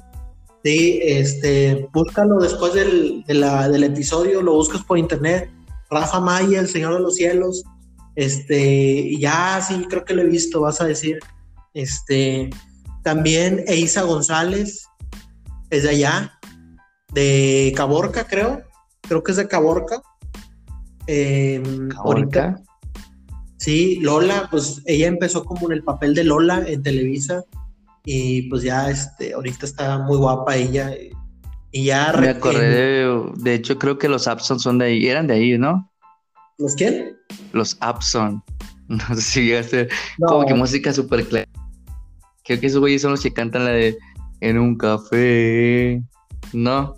Sí, 0.62 1.00
este, 1.02 1.88
búscalo 1.92 2.38
después 2.38 2.74
del, 2.74 3.24
de 3.26 3.35
la- 3.35 3.68
del 3.68 3.85
episodio, 3.85 4.42
lo 4.42 4.52
buscas 4.54 4.83
por 4.85 4.98
internet. 4.98 5.50
Rafa 5.90 6.20
Maya, 6.20 6.61
el 6.61 6.68
Señor 6.68 6.94
de 6.94 7.00
los 7.00 7.16
Cielos. 7.16 7.64
Este, 8.14 9.16
ya 9.18 9.61
sí, 9.66 9.87
creo 9.88 10.04
que 10.04 10.14
lo 10.14 10.22
he 10.22 10.26
visto, 10.26 10.61
vas 10.61 10.80
a 10.80 10.85
decir. 10.87 11.18
Este, 11.74 12.50
también 13.05 13.62
Eiza 13.69 14.03
González, 14.03 14.88
es 15.71 15.83
de 15.85 15.90
allá, 15.90 16.33
de 17.12 17.73
Caborca, 17.77 18.27
creo. 18.27 18.62
Creo 19.03 19.23
que 19.23 19.33
es 19.33 19.37
de 19.37 19.47
Caborca. 19.47 20.03
Eh, 21.07 21.62
ahorita- 21.97 22.55
Caborca. 22.55 22.62
Sí, 23.59 23.99
Lola, 24.01 24.49
pues 24.51 24.83
ella 24.85 25.07
empezó 25.07 25.45
como 25.45 25.67
en 25.69 25.73
el 25.73 25.85
papel 25.85 26.14
de 26.14 26.25
Lola 26.25 26.64
en 26.67 26.83
Televisa 26.83 27.45
y 28.05 28.43
pues 28.51 28.62
ya 28.62 28.90
este, 28.90 29.33
ahorita 29.33 29.64
está 29.64 29.99
muy 29.99 30.19
guapa 30.19 30.57
ella 30.57 30.93
y, 31.73 31.85
ya... 31.85 32.12
Me 32.21 32.29
acordé 32.29 32.69
de, 32.69 33.33
de 33.37 33.55
hecho, 33.55 33.79
creo 33.79 33.97
que 33.99 34.09
los 34.09 34.29
Abson 34.29 34.61
son 34.61 34.79
de 34.79 34.87
ahí, 34.87 35.07
eran 35.07 35.27
de 35.27 35.35
ahí, 35.35 35.57
¿no? 35.57 35.90
¿Los 36.59 36.75
quién? 36.75 37.17
Los 37.53 37.77
Abson. 37.81 38.43
No 38.87 39.14
sé 39.14 39.23
si 39.23 39.47
llegaste, 39.47 39.88
No, 40.19 40.27
como 40.27 40.47
que 40.47 40.53
música 40.53 40.93
súper 40.93 41.27
clara. 41.27 41.49
Creo 42.44 42.61
que 42.61 42.66
esos 42.66 42.80
güeyes 42.80 43.02
son 43.02 43.12
los 43.12 43.22
que 43.22 43.33
cantan 43.33 43.64
la 43.64 43.70
de 43.70 43.96
En 44.40 44.59
un 44.59 44.76
café. 44.76 46.02
No, 46.52 46.96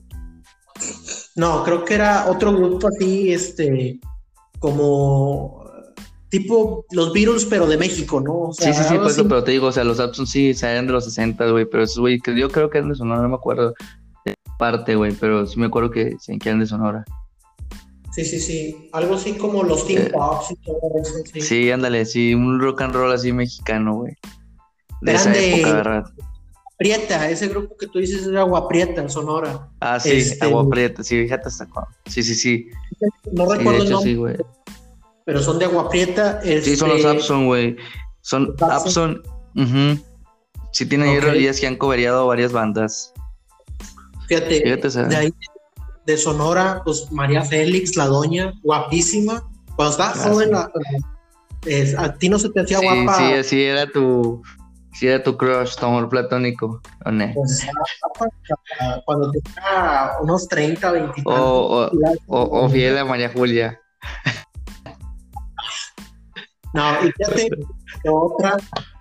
no, 1.37 1.63
creo 1.65 1.85
que 1.85 1.95
era 1.95 2.31
otro 2.31 2.53
grupo 2.53 2.89
así, 2.89 3.33
este, 3.33 4.01
como 4.59 5.65
tipo 6.31 6.85
los 6.91 7.13
Beatles, 7.13 7.45
pero 7.45 7.67
de 7.67 7.77
México, 7.77 8.21
¿no? 8.21 8.49
O 8.49 8.53
sea, 8.53 8.73
sí, 8.73 8.83
sí, 8.83 8.89
sí, 8.89 8.95
eso, 8.95 9.05
así. 9.05 9.23
pero 9.23 9.45
te 9.45 9.53
digo, 9.53 9.67
o 9.67 9.73
sea, 9.73 9.85
los 9.85 10.01
Abson 10.01 10.27
sí 10.27 10.55
salían 10.55 10.87
de 10.87 10.95
los 10.95 11.05
60, 11.05 11.51
güey, 11.51 11.67
pero 11.67 11.85
esos 11.85 11.99
güey, 11.99 12.19
que 12.21 12.39
yo 12.39 12.51
creo 12.51 12.71
que 12.71 12.79
eran 12.79 12.91
de 12.91 12.97
Sonora, 12.97 13.23
no 13.23 13.29
me 13.29 13.35
acuerdo 13.35 13.75
de 14.25 14.35
parte, 14.59 14.97
güey, 14.97 15.13
pero 15.13 15.47
sí 15.47 15.61
me 15.61 15.67
acuerdo 15.67 15.91
que, 15.91 16.17
sí, 16.21 16.39
que 16.39 16.49
eran 16.49 16.61
de 16.61 16.67
Sonora. 16.67 17.05
Sí, 18.13 18.25
sí, 18.25 18.41
sí, 18.41 18.89
algo 18.93 19.15
así 19.17 19.35
como 19.35 19.63
los 19.63 19.87
Teen 19.87 20.07
Eh, 20.07 20.11
Pops 20.11 20.53
y 20.53 20.57
todo 20.57 20.79
eso. 21.03 21.13
Sí. 21.35 21.41
Sí, 21.43 21.71
ándale, 21.71 22.07
sí, 22.07 22.35
un 22.35 22.61
rock 22.61 22.81
and 22.81 22.95
roll 22.95 23.13
así 23.13 23.31
mexicano, 23.31 23.97
güey. 23.97 24.15
De 25.03 25.13
Eran 25.13 25.21
esa 25.23 25.31
de- 25.31 25.55
época, 25.55 25.73
¿verdad? 25.75 26.05
Prieta, 26.79 27.31
ese 27.31 27.49
grupo 27.49 27.75
que 27.77 27.87
tú 27.87 27.99
dices 27.99 28.27
era 28.27 28.41
Agua 28.41 28.69
Prieta 28.69 29.01
en 29.01 29.09
Sonora. 29.09 29.69
Ah, 29.81 29.99
sí, 29.99 30.11
Este- 30.13 30.45
Agua 30.45 30.69
Prieta, 30.69 31.03
sí, 31.03 31.23
fíjate 31.23 31.49
hasta 31.49 31.67
cuándo. 31.67 31.91
Sí, 32.07 32.23
sí, 32.23 32.35
sí. 32.35 32.69
No 33.33 33.45
Sí, 33.47 33.51
de 33.53 33.57
recuerdo 33.57 33.79
el 33.81 33.87
hecho, 33.87 33.93
nombre, 33.95 34.11
sí, 34.11 34.17
güey. 34.17 34.37
pero 35.25 35.43
son 35.43 35.59
de 35.59 35.65
Agua 35.65 35.89
Prieta. 35.89 36.41
Sí, 36.43 36.77
son 36.77 36.89
los 36.91 36.99
este, 36.99 37.09
Abson, 37.11 37.47
güey. 37.47 37.77
Son 38.21 38.55
Abson. 38.61 39.23
ujú. 39.55 39.99
Sí, 40.73 40.85
tienen 40.85 41.09
ahí 41.09 41.17
Ok. 41.19 41.25
rolillas 41.25 41.59
que 41.59 41.67
han 41.67 41.77
coveriado 41.77 42.27
varias 42.27 42.53
bandas. 42.53 43.15
Fíjate, 44.29 44.61
de 44.61 45.17
ahí 45.17 45.33
de 46.05 46.17
Sonora, 46.19 46.83
pues 46.85 47.11
María 47.11 47.43
Félix, 47.43 47.97
la 47.97 48.07
doña, 48.07 48.53
guapísima. 48.63 49.49
Cuando 49.77 49.93
estaba 49.93 50.11
Ah, 50.15 50.29
joven, 50.29 50.51
la- 50.53 50.71
es- 51.65 51.97
a 51.97 52.15
ti 52.15 52.29
no 52.29 52.39
se 52.39 52.51
te 52.51 52.61
hacía 52.61 52.79
Sí, 52.81 52.85
guapa. 52.87 53.17
sí, 53.17 53.25
así 53.35 53.63
era 53.63 53.91
tu. 53.91 54.43
Sí, 54.99 55.09
era 55.09 55.23
tu 55.23 55.37
crush, 55.37 55.77
tu 55.77 55.87
amor 55.87 56.09
platónico. 56.09 56.81
¿o 57.05 57.11
no? 57.11 57.31
pues, 57.35 57.67
guapa, 57.67 59.03
cuando 59.05 59.31
tenía 59.31 60.13
unos 60.23 60.49
30, 60.49 60.91
20 60.91 61.23
O, 61.27 61.33
o, 61.33 61.91
o, 62.29 62.65
o 62.65 62.69
fiel 62.71 62.97
a 62.97 63.05
María 63.05 63.31
Julia. 63.31 63.79
No, 66.73 67.07
y 67.07 67.13
fíjate, 67.13 67.49
otra, 68.11 68.57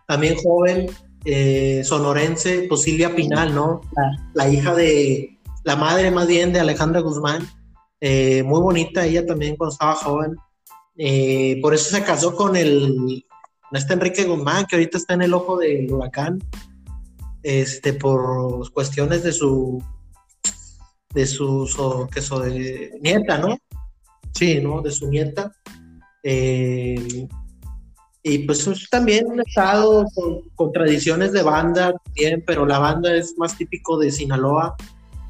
también 0.07 0.35
joven, 0.37 0.89
eh, 1.25 1.81
sonorense, 1.83 2.67
pues 2.69 2.83
Silvia 2.83 3.15
Pinal, 3.15 3.53
¿no? 3.53 3.81
La, 3.95 4.45
la 4.45 4.49
hija 4.49 4.73
de, 4.73 5.35
la 5.65 5.75
madre 5.75 6.11
más 6.11 6.27
bien 6.27 6.53
de 6.53 6.59
Alejandra 6.59 7.01
Guzmán. 7.01 7.45
Eh, 7.99 8.43
muy 8.43 8.61
bonita 8.61 9.05
ella 9.05 9.25
también 9.25 9.55
cuando 9.55 9.73
estaba 9.73 9.95
joven. 9.95 10.35
Eh, 10.97 11.59
por 11.61 11.73
eso 11.73 11.89
se 11.95 12.03
casó 12.03 12.35
con 12.35 12.55
el, 12.55 13.25
con 13.69 13.77
este 13.77 13.93
Enrique 13.93 14.25
Guzmán, 14.25 14.65
que 14.65 14.75
ahorita 14.75 14.97
está 14.97 15.13
en 15.13 15.23
el 15.23 15.33
ojo 15.33 15.57
del 15.57 15.91
huracán, 15.91 16.43
este, 17.43 17.93
por 17.93 18.71
cuestiones 18.71 19.23
de 19.23 19.31
su, 19.31 19.83
de 21.13 21.25
su, 21.25 22.07
que 22.11 22.21
so- 22.21 22.45
nieta, 23.01 23.37
¿no? 23.37 23.57
Sí, 24.33 24.59
¿no? 24.61 24.81
De 24.81 24.91
su 24.91 25.07
nieta. 25.09 25.51
Eh, 26.23 27.27
y 28.27 28.39
pues 28.39 28.65
es 28.65 28.89
también 28.89 29.27
un 29.27 29.39
estado 29.39 30.05
con, 30.55 30.71
tradiciones 30.71 31.31
de 31.31 31.43
banda 31.43 31.93
también, 32.03 32.43
pero 32.45 32.65
la 32.65 32.79
banda 32.79 33.15
es 33.15 33.35
más 33.37 33.55
típico 33.55 33.99
de 33.99 34.11
Sinaloa. 34.11 34.75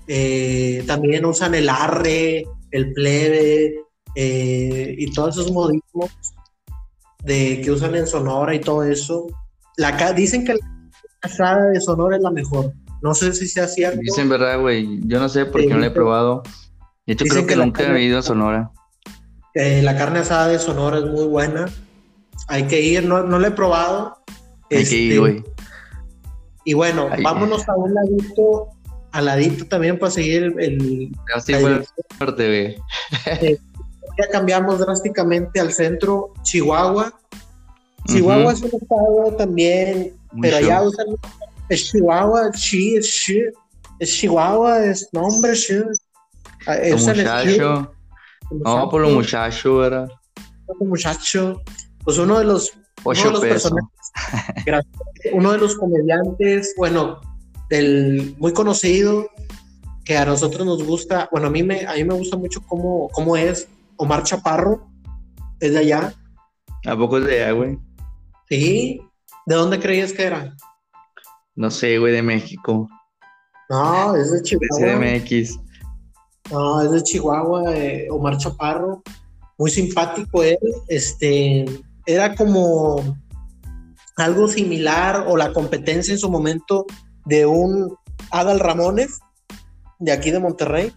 Eh, 0.08 0.84
también 0.88 1.26
usan 1.26 1.56
el 1.56 1.68
arre, 1.68 2.46
el 2.72 2.94
plebe 2.94 3.76
eh, 4.16 4.96
y 4.98 5.12
todos 5.12 5.38
esos 5.38 5.52
modismos 5.52 6.10
de, 7.26 7.62
que 7.62 7.72
usan 7.72 7.96
en 7.96 8.08
Sonora 8.08 8.54
y 8.56 8.60
todo 8.62 8.84
eso. 8.84 9.28
La, 9.78 10.14
dicen 10.14 10.46
que 10.46 10.54
la 10.54 10.60
casada 11.20 11.66
de 11.72 11.82
Sonora 11.82 12.18
es 12.18 12.22
la 12.24 12.32
mejor. 12.32 12.72
No 13.02 13.14
sé 13.14 13.34
si 13.34 13.48
sea 13.48 13.68
cierto. 13.68 14.00
Dicen 14.02 14.30
verdad, 14.30 14.60
güey. 14.62 15.00
Yo 15.06 15.20
no 15.20 15.28
sé 15.30 15.46
por 15.46 15.62
qué 15.62 15.68
no 15.68 15.78
la 15.78 15.88
he 15.88 15.92
probado. 15.92 16.44
De 17.06 17.14
hecho, 17.14 17.26
creo 17.26 17.42
que, 17.46 17.54
que 17.54 17.56
nunca 17.58 17.84
carne- 17.84 18.00
he 18.00 18.04
ido 18.04 18.20
a 18.20 18.22
Sonora. 18.22 18.72
Eh, 19.54 19.82
la 19.84 19.96
carne 19.98 20.20
asada 20.20 20.48
de 20.48 20.60
Sonora 20.60 20.98
es 21.00 21.06
muy 21.06 21.26
buena. 21.26 21.66
Hay 22.48 22.64
que 22.68 22.82
ir, 22.82 23.06
no, 23.06 23.24
no 23.24 23.38
la 23.40 23.50
he 23.50 23.52
probado. 23.52 24.18
Hay 24.72 24.78
que 24.78 24.82
Este, 24.82 24.96
ir, 24.96 25.20
güey. 25.20 25.44
Y 26.64 26.74
bueno, 26.74 27.08
Ahí. 27.12 27.22
vámonos 27.22 27.68
a 27.70 27.76
un 27.76 27.94
ladito, 27.94 28.70
al 29.12 29.26
ladito 29.26 29.66
también 29.68 30.00
para 30.00 30.12
seguir 30.12 30.44
el, 30.44 30.60
el- 30.60 31.12
Así 31.36 31.54
dirección. 31.54 31.86
el 32.10 32.18
norte, 32.20 32.48
güey. 32.48 33.58
Ya 34.18 34.30
cambiamos 34.32 34.80
drásticamente 34.80 35.60
al 35.60 35.72
centro, 35.74 36.34
Chihuahua. 36.44 37.14
Chihuahua 38.08 38.54
es 38.54 38.62
un 38.62 38.72
estado 38.82 39.36
también, 39.38 40.16
Muy 40.32 40.42
pero 40.42 40.58
allá 40.58 40.84
usan 40.84 41.08
es 41.70 41.92
Chihuahua, 41.92 42.52
chi, 42.52 42.96
es 42.98 43.08
chi, 43.08 43.42
es 44.00 44.10
Chihuahua, 44.10 44.86
es 44.86 45.10
nombre, 45.12 45.54
chi. 45.54 45.82
Ah, 46.68 46.78
usan 46.94 47.18
muchacho. 47.18 47.92
No, 48.52 48.90
por 48.90 49.02
los 49.02 49.14
muchachos, 49.14 49.80
¿verdad? 49.80 50.08
Pues 52.04 52.18
uno 52.18 52.40
de 52.40 52.46
los 52.46 52.74
uno 53.04 53.24
de 53.24 53.32
los 53.32 53.40
personajes, 53.42 53.90
uno 55.34 55.52
de 55.52 55.58
los 55.58 55.76
comediantes, 55.76 56.74
bueno, 56.78 57.22
del 57.70 58.36
muy 58.38 58.54
conocido, 58.54 59.30
que 60.04 60.18
a 60.18 60.26
nosotros 60.26 60.66
nos 60.66 60.84
gusta, 60.84 61.30
bueno, 61.32 61.48
a 61.48 61.50
mí 61.50 61.64
me, 61.64 61.86
a 61.86 61.94
mí 61.94 62.04
me 62.04 62.14
gusta 62.14 62.38
mucho 62.38 62.62
cómo, 62.68 63.10
cómo 63.12 63.36
es 63.38 63.68
Omar 63.98 64.24
Chaparro, 64.24 64.90
es 65.60 65.72
de 65.74 65.80
allá, 65.80 66.14
¿A 66.86 66.96
poco 66.96 67.18
es 67.18 67.26
de 67.26 67.44
allá, 67.44 67.52
güey? 67.54 67.80
sí, 68.50 69.02
¿de 69.46 69.56
dónde 69.56 69.80
creías 69.80 70.14
que 70.14 70.24
era? 70.24 70.56
No 71.56 71.72
sé, 71.72 71.98
güey, 71.98 72.14
de 72.14 72.22
México. 72.22 72.88
No, 73.70 74.16
es 74.16 74.32
de 74.32 74.38
De 74.38 74.44
Chihuahua, 74.44 75.00
CDMX. 75.00 75.60
no, 76.52 76.82
es 76.82 76.92
de 76.92 77.04
Chihuahua, 77.04 77.76
eh, 77.76 78.08
Omar 78.12 78.38
Chaparro, 78.38 79.02
muy 79.58 79.72
simpático 79.72 80.44
él, 80.44 80.58
este, 80.90 81.66
era 82.06 82.36
como 82.36 83.18
algo 84.18 84.48
similar 84.48 85.26
o 85.28 85.36
la 85.38 85.52
competencia 85.54 86.14
en 86.14 86.20
su 86.20 86.30
momento 86.30 86.86
de 87.26 87.46
un 87.46 87.96
Adal 88.32 88.60
Ramones, 88.60 89.20
de 90.00 90.12
aquí 90.12 90.30
de 90.30 90.40
Monterrey. 90.40 90.94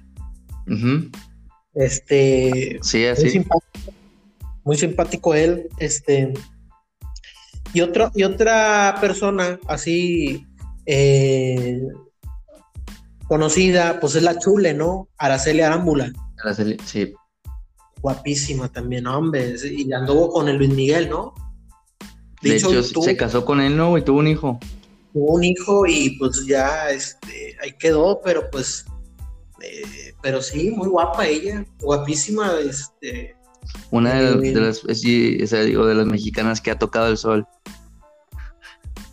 Este. 1.74 2.78
Sí, 2.82 3.06
así. 3.06 3.22
Muy 3.22 3.30
simpático, 3.30 3.92
muy 4.64 4.76
simpático 4.76 5.34
él. 5.34 5.68
Este. 5.78 6.32
Y, 7.74 7.80
otro, 7.82 8.10
y 8.14 8.24
otra 8.24 8.96
persona 9.00 9.60
así 9.66 10.46
eh, 10.86 11.82
conocida, 13.28 14.00
pues 14.00 14.14
es 14.14 14.22
la 14.22 14.38
Chule, 14.38 14.72
¿no? 14.72 15.08
Araceli 15.18 15.60
Arámbula. 15.60 16.12
Araceli, 16.42 16.78
sí. 16.84 17.12
Guapísima 18.00 18.72
también, 18.72 19.06
hombre. 19.06 19.54
Y 19.70 19.92
anduvo 19.92 20.30
con 20.30 20.48
el 20.48 20.56
Luis 20.56 20.70
Miguel, 20.70 21.10
¿no? 21.10 21.34
De, 22.40 22.56
hecho, 22.56 22.82
se 22.82 23.16
casó 23.16 23.44
con 23.44 23.60
él, 23.60 23.76
¿no? 23.76 23.98
Y 23.98 24.02
tuvo 24.02 24.20
un 24.20 24.28
hijo. 24.28 24.58
Tuvo 25.12 25.34
un 25.34 25.44
hijo 25.44 25.86
y 25.86 26.16
pues 26.18 26.46
ya 26.46 26.90
este, 26.90 27.56
ahí 27.60 27.72
quedó, 27.78 28.20
pero 28.24 28.48
pues. 28.50 28.86
Eh, 29.62 30.14
pero 30.22 30.40
sí, 30.42 30.70
muy 30.70 30.88
guapa 30.88 31.26
ella, 31.26 31.64
guapísima. 31.80 32.52
Este, 32.60 33.34
Una 33.90 34.14
de, 34.14 34.52
las, 34.52 34.82
digo, 34.82 35.86
de 35.86 35.94
las 35.94 36.06
mexicanas 36.06 36.60
que 36.60 36.70
ha 36.70 36.78
tocado 36.78 37.08
el 37.08 37.16
sol. 37.16 37.46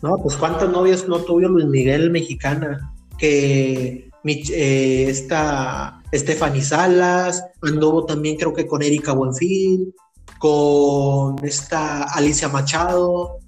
No, 0.02 0.16
pues 0.22 0.36
cuántas 0.36 0.70
novias 0.70 1.08
no 1.08 1.18
tuvo 1.20 1.40
Luis 1.40 1.66
Miguel 1.66 2.10
mexicana. 2.10 2.92
Que 3.18 4.10
eh, 4.24 5.06
esta 5.08 6.02
Stephanie 6.12 6.62
Salas, 6.62 7.44
anduvo 7.62 8.04
también 8.04 8.36
creo 8.36 8.52
que 8.52 8.66
con 8.66 8.82
Erika 8.82 9.12
Buenfil, 9.12 9.94
con 10.38 11.36
esta 11.44 12.04
Alicia 12.04 12.48
Machado, 12.48 13.38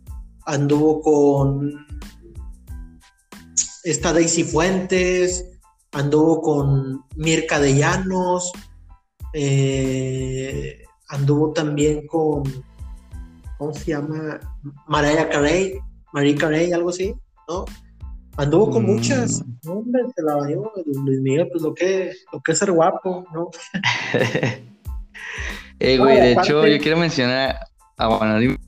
anduvo 0.46 1.00
con 1.00 1.86
esta 3.84 4.12
Daisy 4.12 4.44
Fuentes, 4.44 5.44
anduvo 5.92 6.42
con 6.42 7.04
Mirka 7.16 7.58
de 7.58 7.76
Llanos, 7.76 8.52
eh, 9.32 10.82
anduvo 11.08 11.52
también 11.52 12.06
con, 12.06 12.42
¿cómo 13.56 13.74
se 13.74 13.92
llama? 13.92 14.40
Mariah 14.86 15.28
Carey, 15.28 15.78
Marie 16.12 16.34
Carey, 16.34 16.72
algo 16.72 16.90
así, 16.90 17.14
¿no? 17.48 17.64
Anduvo 18.36 18.70
con 18.70 18.84
mm. 18.84 18.86
muchas, 18.86 19.44
hombre, 19.66 20.02
se 20.14 20.22
la 20.22 20.36
bañó 20.36 20.70
Luis 20.86 21.20
Miguel, 21.20 21.48
pues 21.50 21.62
lo 21.62 21.74
que, 21.74 22.12
lo 22.32 22.40
que 22.40 22.52
es 22.52 22.58
ser 22.58 22.70
guapo, 22.72 23.26
¿no? 23.32 23.50
eh, 25.80 25.98
güey, 25.98 26.20
de 26.20 26.32
hecho, 26.32 26.66
yo 26.66 26.78
quiero 26.78 26.98
mencionar 26.98 27.58
a 27.96 28.16
Juan 28.16 28.58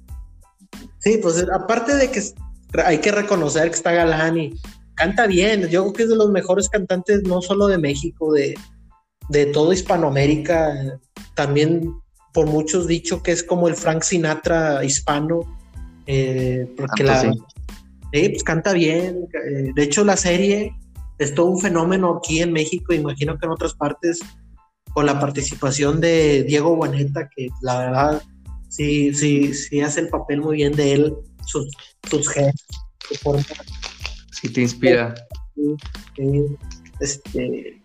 Sí, 0.98 1.18
pues 1.22 1.46
aparte 1.50 1.94
de 1.94 2.10
que 2.10 2.20
hay 2.84 2.98
que 2.98 3.12
reconocer 3.12 3.70
que 3.70 3.76
está 3.76 3.92
galán 3.92 4.38
y 4.38 4.60
canta 5.00 5.26
bien, 5.26 5.62
yo 5.68 5.82
creo 5.82 5.92
que 5.94 6.02
es 6.02 6.08
de 6.10 6.16
los 6.16 6.30
mejores 6.30 6.68
cantantes, 6.68 7.22
no 7.22 7.40
solo 7.40 7.68
de 7.68 7.78
México, 7.78 8.32
de, 8.34 8.54
de 9.30 9.46
todo 9.46 9.72
Hispanoamérica, 9.72 10.98
también 11.34 11.94
por 12.34 12.46
muchos 12.46 12.86
dicho 12.86 13.22
que 13.22 13.32
es 13.32 13.42
como 13.42 13.66
el 13.66 13.76
Frank 13.76 14.02
Sinatra 14.02 14.84
hispano, 14.84 15.40
eh, 16.06 16.70
porque 16.76 17.02
la, 17.02 17.32
Sí, 18.12 18.28
pues 18.28 18.42
canta 18.42 18.72
bien. 18.72 19.28
Eh, 19.32 19.70
de 19.74 19.82
hecho, 19.82 20.04
la 20.04 20.16
serie 20.16 20.74
es 21.18 21.34
todo 21.34 21.46
un 21.46 21.60
fenómeno 21.60 22.16
aquí 22.16 22.42
en 22.42 22.52
México, 22.52 22.92
imagino 22.92 23.38
que 23.38 23.46
en 23.46 23.52
otras 23.52 23.74
partes, 23.74 24.20
con 24.92 25.06
la 25.06 25.18
participación 25.18 26.00
de 26.00 26.42
Diego 26.42 26.74
Guaneta, 26.74 27.30
que 27.34 27.48
la 27.62 27.78
verdad 27.78 28.22
sí, 28.68 29.14
sí, 29.14 29.54
sí 29.54 29.80
hace 29.80 30.00
el 30.00 30.08
papel 30.08 30.40
muy 30.40 30.56
bien 30.56 30.72
de 30.72 30.92
él, 30.92 31.14
sus, 31.46 31.70
sus 32.08 32.28
gestos, 32.28 32.76
su 33.08 33.14
forma. 33.14 33.44
Sí, 34.40 34.52
te 34.52 34.60
inspira. 34.60 35.14
Este, 37.00 37.82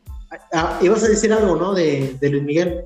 ah, 0.54 0.80
ibas 0.82 1.04
a 1.04 1.08
decir 1.08 1.34
algo, 1.34 1.56
¿no? 1.56 1.74
De, 1.74 2.18
Luis 2.22 2.44
Miguel. 2.44 2.86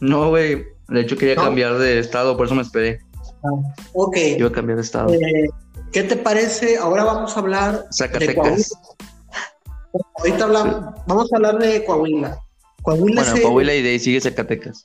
No, 0.00 0.30
güey. 0.30 0.64
De 0.88 1.00
hecho, 1.00 1.16
quería 1.16 1.36
cambiar 1.36 1.78
de 1.78 1.98
estado, 1.98 2.36
por 2.36 2.46
eso 2.46 2.54
me 2.54 2.62
esperé. 2.62 3.00
Ah, 3.44 3.74
ok. 3.92 4.16
Iba 4.38 4.48
a 4.48 4.52
cambiar 4.52 4.76
de 4.76 4.82
estado. 4.82 5.12
Eh, 5.12 5.48
¿Qué 5.92 6.02
te 6.04 6.16
parece? 6.16 6.76
Ahora 6.76 7.04
vamos 7.04 7.36
a 7.36 7.40
hablar 7.40 7.88
de 7.90 8.34
Coahuila. 8.34 8.64
Ahorita 10.18 10.44
hablamos, 10.44 10.94
vamos 11.06 11.32
a 11.32 11.36
hablar 11.36 11.58
de 11.58 11.84
Coahuila. 11.84 12.38
Coahuila 12.82 13.22
bueno, 13.22 13.42
Coahuila 13.42 13.74
y 13.74 13.82
de 13.82 13.90
ahí 13.90 13.98
sigue 13.98 14.20
Zacatecas. 14.20 14.84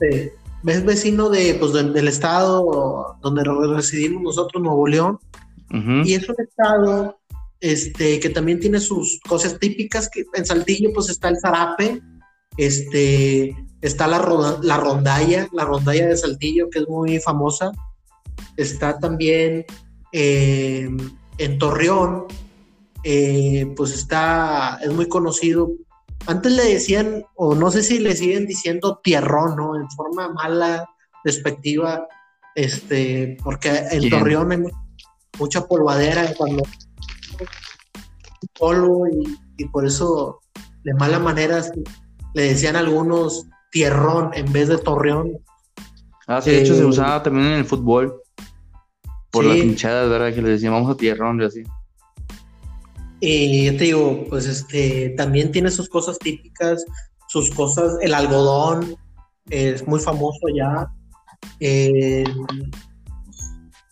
Sí. 0.00 0.30
Es 0.66 0.84
vecino 0.84 1.30
de, 1.30 1.54
pues, 1.54 1.72
del 1.72 2.08
estado 2.08 3.16
donde 3.22 3.44
residimos 3.74 4.22
nosotros, 4.22 4.62
Nuevo 4.62 4.86
León. 4.86 5.18
Y 6.04 6.14
es 6.14 6.28
un 6.28 6.34
estado 6.38 7.19
este, 7.60 8.20
que 8.20 8.30
también 8.30 8.60
tiene 8.60 8.80
sus 8.80 9.20
cosas 9.28 9.58
típicas. 9.58 10.08
Que 10.08 10.24
en 10.34 10.46
Saltillo, 10.46 10.92
pues 10.92 11.08
está 11.08 11.28
el 11.28 11.38
zarape, 11.38 12.00
este, 12.56 13.54
está 13.80 14.06
la, 14.06 14.58
la 14.62 14.76
rondalla, 14.76 15.48
la 15.52 15.64
rondalla 15.64 16.08
de 16.08 16.16
Saltillo, 16.16 16.68
que 16.70 16.80
es 16.80 16.88
muy 16.88 17.18
famosa. 17.20 17.72
Está 18.56 18.98
también 18.98 19.64
eh, 20.12 20.88
en 21.38 21.58
Torreón, 21.58 22.24
eh, 23.04 23.72
pues 23.76 23.92
está, 23.92 24.78
es 24.82 24.92
muy 24.92 25.08
conocido. 25.08 25.70
Antes 26.26 26.52
le 26.52 26.64
decían, 26.64 27.24
o 27.34 27.54
no 27.54 27.70
sé 27.70 27.82
si 27.82 27.98
le 27.98 28.14
siguen 28.14 28.46
diciendo 28.46 29.00
tierrón, 29.02 29.56
¿no? 29.56 29.76
En 29.76 29.90
forma 29.90 30.32
mala, 30.32 30.86
despectiva, 31.24 32.06
este, 32.54 33.36
porque 33.42 33.70
en 33.90 34.10
Torreón 34.10 34.52
hay 34.52 34.58
mucha 35.38 35.66
polvadera 35.66 36.34
cuando 36.36 36.62
polvo 38.60 39.08
y, 39.08 39.38
y, 39.56 39.68
por 39.68 39.86
eso 39.86 40.40
de 40.84 40.94
mala 40.94 41.18
manera 41.18 41.60
le 42.34 42.42
decían 42.42 42.76
algunos 42.76 43.46
tierrón 43.70 44.30
en 44.34 44.52
vez 44.52 44.68
de 44.68 44.78
torreón. 44.78 45.38
Ah, 46.26 46.40
sí, 46.40 46.50
de 46.50 46.62
hecho 46.62 46.74
se 46.74 46.82
eh, 46.82 46.86
usaba 46.86 47.22
también 47.22 47.46
en 47.46 47.52
el 47.54 47.64
fútbol. 47.64 48.20
Por 49.30 49.44
las 49.44 49.58
hinchadas, 49.58 50.08
¿verdad? 50.10 50.34
Que 50.34 50.42
le 50.42 50.50
decían, 50.50 50.72
vamos 50.72 50.90
a 50.90 50.96
tierrón 50.96 51.40
y 51.40 51.44
así. 51.44 51.62
Y 53.20 53.66
yo 53.66 53.76
te 53.76 53.84
digo, 53.84 54.24
pues 54.28 54.46
este, 54.46 55.10
también 55.10 55.52
tiene 55.52 55.70
sus 55.70 55.88
cosas 55.88 56.18
típicas, 56.18 56.84
sus 57.28 57.50
cosas, 57.50 57.96
el 58.00 58.14
algodón 58.14 58.96
es 59.50 59.86
muy 59.86 60.00
famoso 60.00 60.46
ya. 60.56 60.88
Eh, 61.60 62.24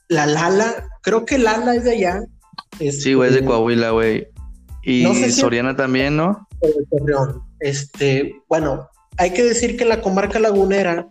la 0.09 0.27
Lala, 0.27 0.89
creo 1.03 1.25
que 1.25 1.39
Lala 1.39 1.77
es 1.77 1.85
de 1.85 1.93
allá. 1.93 2.21
sí, 2.79 3.15
güey, 3.15 3.29
es 3.29 3.35
de 3.37 3.45
Coahuila, 3.45 3.91
güey. 3.91 4.27
Y 4.91 5.31
Soriana 5.31 5.77
también, 5.77 6.17
¿no? 6.17 6.49
Este, 7.61 8.35
bueno, 8.49 8.89
hay 9.17 9.33
que 9.33 9.45
decir 9.45 9.77
que 9.77 9.85
la 9.85 10.01
comarca 10.01 10.39
lagunera, 10.39 11.07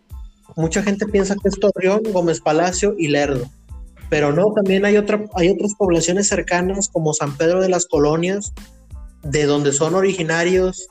mucha 0.55 0.81
gente 0.81 1.05
piensa 1.05 1.35
que 1.35 1.49
es 1.49 1.59
Torreón, 1.59 2.01
Gómez 2.11 2.41
Palacio 2.41 2.95
y 2.97 3.09
Lerdo 3.09 3.49
pero 4.09 4.31
no, 4.31 4.53
también 4.53 4.85
hay, 4.85 4.97
otra, 4.97 5.25
hay 5.35 5.49
otras 5.49 5.73
poblaciones 5.75 6.27
cercanas 6.27 6.89
como 6.89 7.13
San 7.13 7.35
Pedro 7.35 7.61
de 7.61 7.69
las 7.69 7.85
Colonias, 7.85 8.53
de 9.23 9.45
donde 9.45 9.73
son 9.73 9.95
originarios 9.95 10.87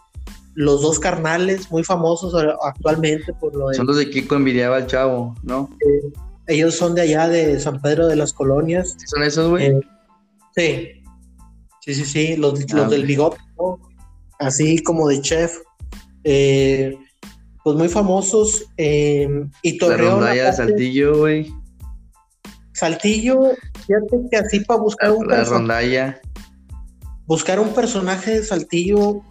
los 0.55 0.81
dos 0.81 0.99
carnales 0.99 1.70
muy 1.70 1.85
famosos 1.85 2.35
actualmente 2.62 3.33
por 3.35 3.55
lo 3.55 3.72
Son 3.75 3.87
los 3.87 3.99
de 3.99 4.09
Kiko 4.09 4.37
envidiaba 4.37 4.77
al 4.77 4.87
chavo, 4.87 5.35
¿no? 5.42 5.70
ellos 6.46 6.75
son 6.77 6.94
de 6.94 7.03
allá 7.03 7.29
de 7.29 7.59
San 7.59 7.81
Pedro 7.83 8.07
de 8.07 8.16
las 8.16 8.33
Colonias. 8.33 8.96
¿Son 9.07 9.22
esos, 9.22 9.51
güey? 9.51 9.66
Eh, 9.66 9.81
sí. 10.55 11.03
Sí, 11.87 11.94
sí, 11.94 12.05
sí, 12.05 12.37
los, 12.37 12.61
ah, 12.75 12.88
del 12.88 13.07
bigote, 13.07 13.38
Así 14.40 14.83
como 14.83 15.09
de 15.09 15.20
chef. 15.20 15.53
Eh, 16.25 16.99
pues 17.62 17.77
muy 17.77 17.88
famosos. 17.88 18.64
Eh, 18.76 19.28
y 19.62 19.78
Torreón. 19.78 20.24
La 20.24 20.32
de 20.32 20.53
Saltillo, 20.53 21.18
güey. 21.18 21.53
Saltillo, 22.72 23.53
fíjate 23.87 24.28
que 24.30 24.37
así 24.37 24.61
para 24.61 24.80
buscar 24.80 25.12
un 25.12 25.28
la 25.28 25.45
rondalla. 25.45 26.20
Buscar 27.26 27.61
un 27.61 27.72
personaje 27.72 28.32
de 28.32 28.45
Saltillo 28.45 29.22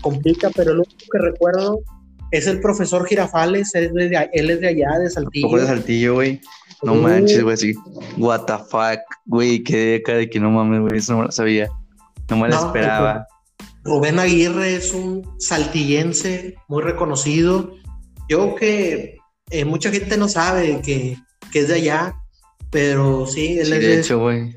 complica, 0.00 0.50
pero 0.54 0.72
lo 0.72 0.82
único 0.82 1.04
que 1.10 1.18
recuerdo 1.18 1.80
es 2.30 2.46
el 2.46 2.60
profesor 2.60 3.06
Girafales, 3.06 3.74
él 3.74 3.92
es 3.98 4.10
de, 4.10 4.30
él 4.32 4.50
es 4.50 4.60
de 4.60 4.68
allá, 4.68 4.98
de 5.00 5.10
Saltillo. 5.10 5.56
de 5.56 5.66
Saltillo, 5.66 6.14
güey? 6.14 6.40
No 6.82 6.94
manches, 6.94 7.42
güey, 7.42 7.56
sí. 7.56 7.74
What 8.16 8.44
the 8.46 8.58
fuck, 8.70 9.00
güey, 9.26 9.62
qué 9.62 10.00
acá 10.00 10.14
de 10.14 10.30
que 10.30 10.40
no 10.40 10.50
mames, 10.50 10.80
güey, 10.80 10.98
eso 10.98 11.14
no 11.14 11.24
lo 11.24 11.32
sabía. 11.32 11.68
No 12.30 12.36
me 12.36 12.48
lo 12.48 12.56
esperaba. 12.56 13.26
Rubén 13.82 14.18
Aguirre 14.18 14.76
es 14.76 14.92
un 14.92 15.22
saltillense 15.38 16.56
muy 16.68 16.82
reconocido. 16.82 17.72
Yo 18.28 18.54
que 18.54 19.18
eh, 19.50 19.64
mucha 19.64 19.90
gente 19.90 20.16
no 20.16 20.28
sabe 20.28 20.80
que, 20.80 21.18
que 21.52 21.60
es 21.60 21.68
de 21.68 21.74
allá, 21.74 22.14
pero 22.70 23.26
sí, 23.26 23.58
él 23.58 23.72
es 23.72 23.80
de, 23.80 24.00
hecho, 24.00 24.20
güey. 24.20 24.56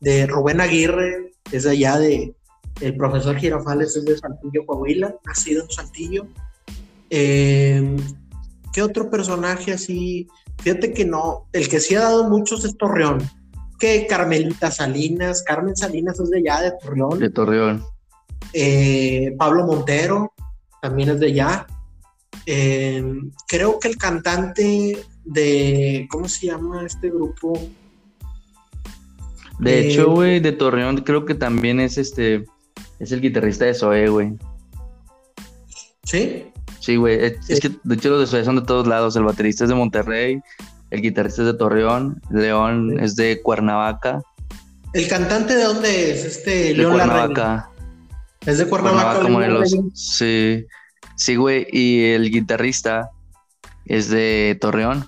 de 0.00 0.26
Rubén 0.26 0.60
Aguirre, 0.60 1.32
es 1.52 1.62
de 1.62 1.70
allá 1.70 1.98
de 1.98 2.34
el 2.80 2.96
profesor 2.96 3.36
Girafales 3.36 3.96
es 3.96 4.04
de 4.04 4.18
Saltillo, 4.18 4.66
Coahuila, 4.66 5.14
nacido 5.24 5.64
en 5.64 5.70
Saltillo. 5.70 6.26
Eh, 7.08 7.96
¿Qué 8.72 8.82
otro 8.82 9.08
personaje 9.08 9.72
así? 9.72 10.28
Fíjate 10.62 10.92
que 10.92 11.04
no, 11.04 11.48
el 11.52 11.68
que 11.68 11.80
sí 11.80 11.94
ha 11.94 12.00
dado 12.00 12.28
muchos 12.28 12.64
es 12.64 12.76
Torreón. 12.76 13.18
Que 13.78 14.06
Carmelita 14.06 14.70
Salinas, 14.70 15.42
Carmen 15.42 15.76
Salinas 15.76 16.18
es 16.20 16.30
de 16.30 16.38
allá, 16.38 16.60
de 16.62 16.72
Torreón. 16.82 17.18
De 17.18 17.30
Torreón. 17.30 17.84
Eh, 18.52 19.34
Pablo 19.38 19.66
Montero 19.66 20.32
también 20.82 21.10
es 21.10 21.20
de 21.20 21.26
allá. 21.26 21.66
Eh, 22.46 23.04
creo 23.48 23.78
que 23.78 23.88
el 23.88 23.96
cantante 23.96 24.98
de, 25.24 26.06
¿cómo 26.10 26.28
se 26.28 26.46
llama 26.46 26.84
este 26.86 27.10
grupo? 27.10 27.58
De 29.58 29.80
Eh, 29.80 29.88
hecho, 29.90 30.10
güey, 30.10 30.40
de 30.40 30.52
Torreón 30.52 30.98
creo 30.98 31.24
que 31.24 31.34
también 31.34 31.80
es 31.80 31.98
este, 31.98 32.44
es 32.98 33.10
el 33.12 33.20
guitarrista 33.20 33.64
de 33.64 33.74
Zoé, 33.74 34.08
güey. 34.08 34.34
¿Sí? 36.04 36.52
Sí, 36.78 36.96
güey, 36.96 37.24
es, 37.24 37.50
es 37.50 37.60
que 37.60 37.70
de 37.82 37.94
hecho 37.96 38.10
los 38.10 38.20
de 38.20 38.26
Zoé 38.26 38.44
son 38.44 38.56
de 38.56 38.62
todos 38.62 38.86
lados. 38.86 39.16
El 39.16 39.24
baterista 39.24 39.64
es 39.64 39.70
de 39.70 39.74
Monterrey, 39.76 40.40
el 40.96 41.02
guitarrista 41.02 41.42
es 41.42 41.46
de 41.46 41.54
Torreón, 41.54 42.20
León 42.30 42.90
Sí. 42.90 43.04
es 43.04 43.16
de 43.16 43.40
Cuernavaca. 43.42 44.22
¿El 44.92 45.08
cantante 45.08 45.54
de 45.54 45.64
dónde 45.64 46.10
es? 46.12 46.24
Este 46.24 46.74
De. 46.74 46.84
Cuernavaca. 46.84 47.70
Es 48.46 48.58
de 48.58 48.66
Cuernavaca. 48.66 49.20
Cuernavaca, 49.20 49.28
Morelos. 49.32 49.76
Sí, 49.94 50.66
sí, 51.16 51.36
güey. 51.36 51.66
Y 51.70 52.04
el 52.12 52.30
guitarrista 52.30 53.10
es 53.84 54.08
de 54.10 54.56
Torreón. 54.60 55.06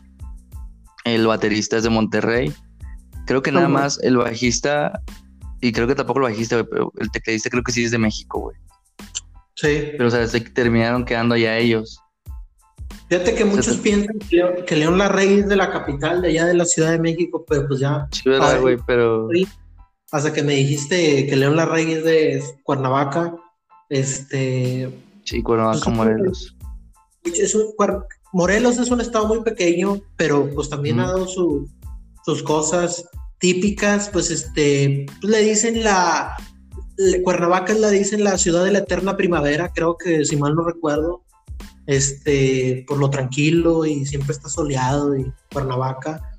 El 1.04 1.26
baterista 1.26 1.76
es 1.78 1.84
de 1.84 1.90
Monterrey. 1.90 2.52
Creo 3.26 3.42
que 3.42 3.52
nada 3.52 3.66
¿Cómo? 3.66 3.78
más 3.78 3.98
el 4.02 4.16
bajista, 4.16 5.00
y 5.60 5.72
creo 5.72 5.86
que 5.86 5.94
tampoco 5.94 6.20
el 6.20 6.32
bajista, 6.32 6.56
güey, 6.56 6.66
pero 6.70 6.92
el 6.98 7.10
tecladista 7.10 7.50
creo 7.50 7.62
que 7.62 7.72
sí 7.72 7.84
es 7.84 7.90
de 7.90 7.98
México, 7.98 8.40
güey. 8.40 8.56
Sí. 9.54 9.88
Pero, 9.92 10.06
o 10.06 10.10
sea, 10.10 10.26
se 10.26 10.40
terminaron 10.40 11.04
quedando 11.04 11.34
allá 11.34 11.56
ellos. 11.58 12.00
Fíjate 13.08 13.34
que 13.34 13.44
muchos 13.44 13.76
te- 13.76 13.82
piensan 13.82 14.18
que 14.18 14.36
León, 14.36 14.54
que 14.66 14.76
León 14.76 14.98
Larregui 14.98 15.40
es 15.40 15.48
de 15.48 15.56
la 15.56 15.70
capital, 15.70 16.20
de 16.22 16.28
allá 16.28 16.46
de 16.46 16.54
la 16.54 16.64
Ciudad 16.66 16.90
de 16.90 16.98
México, 16.98 17.44
pero 17.48 17.66
pues 17.66 17.80
ya, 17.80 18.06
Sí, 18.12 18.22
¿verdad, 18.28 18.60
güey? 18.60 18.76
Pero 18.86 19.28
hasta 20.12 20.32
que 20.32 20.42
me 20.42 20.54
dijiste 20.54 21.26
que 21.26 21.36
León 21.36 21.56
Larregui 21.56 21.92
es 21.94 22.04
de 22.04 22.42
Cuernavaca, 22.64 23.34
este, 23.88 24.90
sí, 25.24 25.42
Cuernavaca, 25.42 25.80
Pues, 25.84 25.96
Morelos. 25.96 26.56
es 27.24 27.54
un- 27.54 27.72
Morelos 28.32 28.78
es 28.78 28.90
un 28.90 29.00
estado 29.00 29.26
muy 29.26 29.40
pequeño, 29.42 30.00
pero 30.16 30.50
pues 30.54 30.68
también 30.68 31.00
ha 31.00 31.06
dado 31.06 31.26
su- 31.26 31.66
sus 32.24 32.42
cosas 32.42 33.04
típicas, 33.38 34.10
pues 34.12 34.30
este, 34.30 35.06
pues, 35.20 35.30
le 35.32 35.40
dicen 35.42 35.82
la, 35.82 36.36
Cuernavaca 37.24 37.72
la 37.74 37.88
dicen 37.90 38.24
la 38.24 38.36
ciudad 38.36 38.64
de 38.64 38.72
la 38.72 38.80
eterna 38.80 39.16
primavera, 39.16 39.72
creo 39.74 39.96
que 39.96 40.24
si 40.24 40.36
mal 40.36 40.54
no 40.54 40.64
recuerdo, 40.64 41.22
este, 41.88 42.84
por 42.86 42.98
lo 42.98 43.08
tranquilo 43.08 43.86
y 43.86 44.04
siempre 44.04 44.32
está 44.32 44.50
soleado 44.50 45.16
y 45.16 45.32
Cuernavaca. 45.50 46.38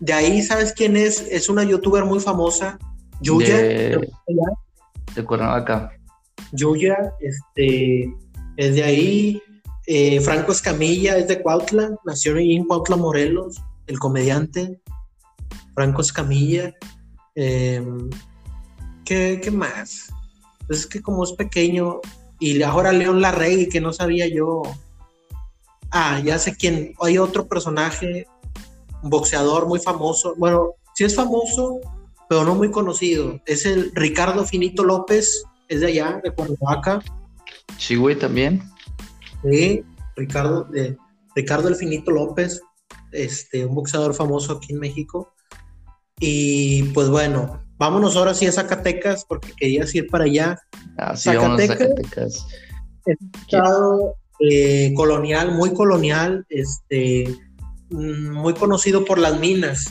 De 0.00 0.12
ahí, 0.12 0.42
¿sabes 0.42 0.74
quién 0.74 0.98
es? 0.98 1.26
Es 1.30 1.48
una 1.48 1.64
youtuber 1.64 2.04
muy 2.04 2.20
famosa, 2.20 2.78
Yuya. 3.22 3.56
De- 3.56 4.10
Cuernavaca. 5.26 5.92
Yuya, 6.52 7.14
este, 7.20 8.14
es 8.58 8.74
de 8.74 8.84
ahí. 8.84 9.42
Eh, 9.86 10.20
Franco 10.20 10.52
Escamilla 10.52 11.16
es 11.16 11.26
de 11.26 11.42
Cuautla, 11.42 11.96
nació 12.04 12.36
en 12.36 12.64
Cuautla, 12.66 12.96
Morelos, 12.96 13.62
el 13.86 13.98
comediante. 13.98 14.78
Franco 15.74 16.02
Escamilla. 16.02 16.74
Eh, 17.34 17.82
¿qué, 19.06 19.40
qué 19.42 19.50
más? 19.50 20.10
Es 20.68 20.86
que 20.86 21.00
como 21.00 21.24
es 21.24 21.32
pequeño, 21.32 22.00
y 22.42 22.60
ahora 22.64 22.90
León 22.90 23.20
Larregui, 23.20 23.68
que 23.68 23.80
no 23.80 23.92
sabía 23.92 24.26
yo. 24.26 24.62
Ah, 25.92 26.18
ya 26.18 26.40
sé 26.40 26.56
quién. 26.56 26.92
Hay 27.00 27.16
otro 27.16 27.46
personaje, 27.46 28.26
un 29.00 29.10
boxeador 29.10 29.68
muy 29.68 29.78
famoso. 29.78 30.34
Bueno, 30.36 30.70
sí 30.92 31.04
es 31.04 31.14
famoso, 31.14 31.78
pero 32.28 32.44
no 32.44 32.56
muy 32.56 32.72
conocido. 32.72 33.40
Es 33.46 33.64
el 33.64 33.92
Ricardo 33.94 34.44
Finito 34.44 34.82
López, 34.82 35.44
es 35.68 35.82
de 35.82 35.86
allá, 35.86 36.20
de 36.24 36.32
Cuernavaca. 36.32 37.00
Sí, 37.78 37.94
güey, 37.94 38.18
también. 38.18 38.60
Sí, 39.48 39.84
Ricardo, 40.16 40.64
de, 40.64 40.96
Ricardo 41.36 41.68
El 41.68 41.76
Finito 41.76 42.10
López, 42.10 42.60
este, 43.12 43.64
un 43.64 43.76
boxeador 43.76 44.14
famoso 44.14 44.54
aquí 44.54 44.72
en 44.72 44.80
México. 44.80 45.32
Y 46.18 46.82
pues 46.92 47.08
bueno, 47.08 47.62
vámonos 47.82 48.14
ahora 48.14 48.32
sí 48.32 48.46
a 48.46 48.52
Zacatecas, 48.52 49.24
porque 49.24 49.50
querías 49.56 49.92
ir 49.96 50.06
para 50.06 50.22
allá. 50.22 50.56
Así 50.96 51.30
vamos 51.34 51.60
a 51.60 51.66
Zacatecas. 51.66 51.88
Zacatecas. 51.88 52.46
Estado 53.04 54.14
eh, 54.38 54.94
colonial, 54.94 55.50
muy 55.50 55.74
colonial, 55.74 56.46
este, 56.48 57.24
mm, 57.90 58.30
muy 58.30 58.54
conocido 58.54 59.04
por 59.04 59.18
las 59.18 59.40
minas. 59.40 59.86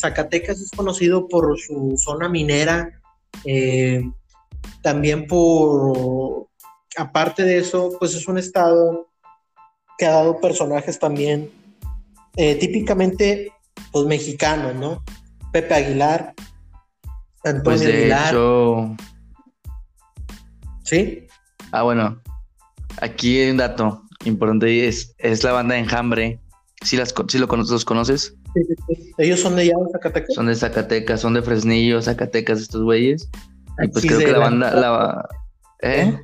Zacatecas 0.00 0.60
es 0.60 0.72
conocido 0.72 1.28
por 1.28 1.56
su 1.60 1.94
zona 1.96 2.28
minera, 2.28 3.00
eh, 3.44 4.02
también 4.82 5.28
por, 5.28 6.48
aparte 6.96 7.44
de 7.44 7.58
eso, 7.58 7.94
pues 8.00 8.16
es 8.16 8.26
un 8.26 8.38
estado 8.38 9.06
que 9.96 10.06
ha 10.06 10.10
dado 10.10 10.40
personajes 10.40 10.98
también 10.98 11.52
eh, 12.34 12.56
típicamente 12.56 13.52
pues 13.92 14.06
mexicanos, 14.06 14.74
¿no? 14.74 15.04
Pepe 15.52 15.74
Aguilar, 15.74 16.34
Antonio 17.44 17.62
Pues 17.64 17.80
de 17.80 17.92
Aguilar, 17.92 18.28
hecho, 18.28 18.96
¿sí? 20.84 21.26
ah, 21.72 21.82
bueno, 21.82 22.20
aquí 23.00 23.38
hay 23.38 23.50
un 23.50 23.56
dato 23.58 24.02
importante, 24.24 24.88
es, 24.88 25.14
es 25.18 25.44
la 25.44 25.52
banda 25.52 25.78
Enjambre. 25.78 26.40
¿Sí, 26.82 26.96
las, 26.96 27.12
sí 27.28 27.38
lo 27.38 27.46
los 27.46 27.84
conoces? 27.84 28.36
Sí, 28.54 28.60
sí, 28.66 28.74
sí. 28.94 29.12
Ellos 29.18 29.40
son 29.40 29.56
de 29.56 29.62
allá 29.62 29.74
Zacatecas. 29.92 30.34
Son 30.34 30.46
de 30.46 30.54
Zacatecas, 30.54 31.20
son 31.20 31.34
de 31.34 31.42
Fresnillo, 31.42 32.00
Zacatecas, 32.00 32.60
estos 32.60 32.82
güeyes. 32.82 33.28
Y 33.82 33.88
pues 33.88 34.04
creo 34.06 34.18
que 34.20 34.30
la 34.32 34.38
banda, 34.38 34.72
la, 34.74 35.28
¿eh? 35.82 36.20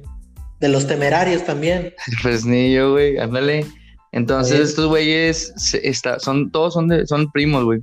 De 0.61 0.69
los 0.69 0.87
temerarios 0.87 1.45
también. 1.45 1.93
Fresnillo, 2.23 2.93
güey, 2.93 3.19
ándale. 3.19 3.67
Entonces 4.13 4.61
estos 4.61 4.87
güeyes 4.87 5.53
se- 5.57 5.87
está, 5.89 6.21
son, 6.21 6.51
todos 6.53 6.75
son 6.75 6.87
de, 6.87 7.05
son 7.07 7.31
primos, 7.33 7.65
güey. 7.65 7.81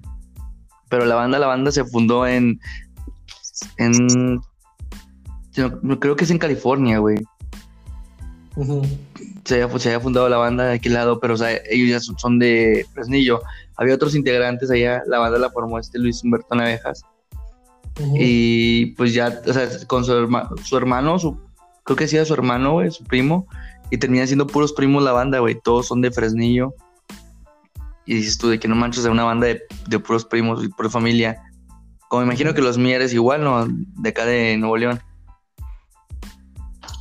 Pero 0.90 1.06
la 1.06 1.16
banda, 1.16 1.40
la 1.40 1.48
banda 1.48 1.72
se 1.74 1.84
fundó 1.84 2.26
en, 2.26 2.58
en, 3.78 4.42
creo 6.00 6.16
que 6.16 6.24
es 6.24 6.32
en 6.32 6.38
California, 6.38 7.00
güey. 7.00 7.18
Se 9.46 9.62
había, 9.62 9.80
se 9.80 9.90
había 9.90 10.00
fundado 10.00 10.28
la 10.30 10.38
banda 10.38 10.66
de 10.66 10.74
aquel 10.76 10.94
lado, 10.94 11.20
pero 11.20 11.34
o 11.36 11.38
sea, 11.38 11.52
ellos 11.70 11.90
ya 11.90 12.00
son, 12.00 12.20
son 12.20 12.40
de 12.40 12.86
Fresnillo. 12.94 13.42
Había 13.78 13.96
otros 13.96 14.16
integrantes 14.16 14.70
allá, 14.70 15.02
la 15.08 15.20
banda 15.20 15.40
la 15.40 15.50
formó 15.50 15.80
este 15.80 15.98
Luis 15.98 16.24
Humberto 16.24 16.54
Navejas. 16.56 17.04
Ujú. 18.00 18.16
Y 18.20 18.88
pues 18.98 19.14
ya, 19.14 19.42
o 19.46 19.54
sea, 19.54 19.68
con 19.88 20.06
su, 20.06 20.14
herma- 20.14 20.50
su 20.64 20.78
hermano, 20.78 21.18
su, 21.18 21.38
creo 21.84 21.96
que 21.96 22.08
sí 22.08 22.18
su 22.26 22.34
hermano, 22.34 22.74
güey, 22.74 22.92
su 22.92 23.04
primo, 23.04 23.48
y 23.90 23.98
termina 23.98 24.26
siendo 24.28 24.48
puros 24.48 24.74
primos 24.74 25.04
la 25.04 25.12
banda, 25.12 25.40
güey, 25.40 25.60
todos 25.62 25.88
son 25.88 26.02
de 26.02 26.12
Fresnillo. 26.12 26.74
Y 28.06 28.16
dices 28.16 28.38
tú, 28.38 28.50
de 28.50 28.60
que 28.60 28.68
no 28.68 28.76
manches, 28.76 29.04
sea, 29.04 29.12
una 29.12 29.24
banda 29.24 29.48
de, 29.48 29.62
de 29.88 30.00
puros 30.00 30.26
primos 30.26 30.64
y 30.64 30.68
pura 30.68 30.90
familia. 30.90 31.42
Como 32.12 32.24
imagino 32.24 32.54
que 32.54 32.62
los 32.62 32.78
Mieres 32.78 33.14
igual, 33.14 33.42
¿no? 33.42 33.66
De 33.70 34.10
acá 34.10 34.26
de 34.26 34.58
Nuevo 34.58 34.76
León. 34.76 35.00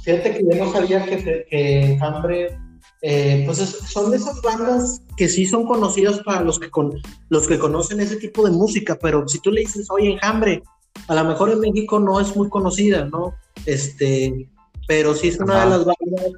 Fíjate 0.04 0.34
que 0.36 0.44
yo 0.48 0.64
no 0.64 0.72
sabía 0.72 1.04
que, 1.04 1.16
que 1.50 1.82
Enjambre, 1.94 2.56
eh, 3.02 3.42
pues 3.44 3.58
es- 3.58 3.76
son 3.90 4.12
de 4.12 4.18
esas 4.18 4.40
bandas 4.40 5.02
que 5.16 5.28
sí 5.28 5.46
son 5.46 5.66
conocidas 5.66 6.20
para 6.20 6.42
los 6.42 6.61
que, 6.61 6.70
con, 6.70 6.92
los 7.28 7.48
que 7.48 7.58
conocen 7.58 7.98
ese 7.98 8.18
tipo 8.18 8.44
de 8.44 8.52
música, 8.52 8.96
pero 9.02 9.26
si 9.26 9.40
tú 9.40 9.50
le 9.50 9.62
dices, 9.62 9.88
oye, 9.90 10.12
Enjambre, 10.12 10.62
a 11.08 11.14
lo 11.16 11.24
mejor 11.24 11.50
en 11.50 11.58
México 11.58 11.98
no 11.98 12.20
es 12.20 12.36
muy 12.36 12.48
conocida, 12.48 13.04
¿no? 13.06 13.34
Este, 13.66 14.48
pero 14.86 15.16
sí 15.16 15.26
es 15.26 15.40
una 15.40 15.64
de 15.64 15.70
las 15.70 15.84
bandas 15.86 16.30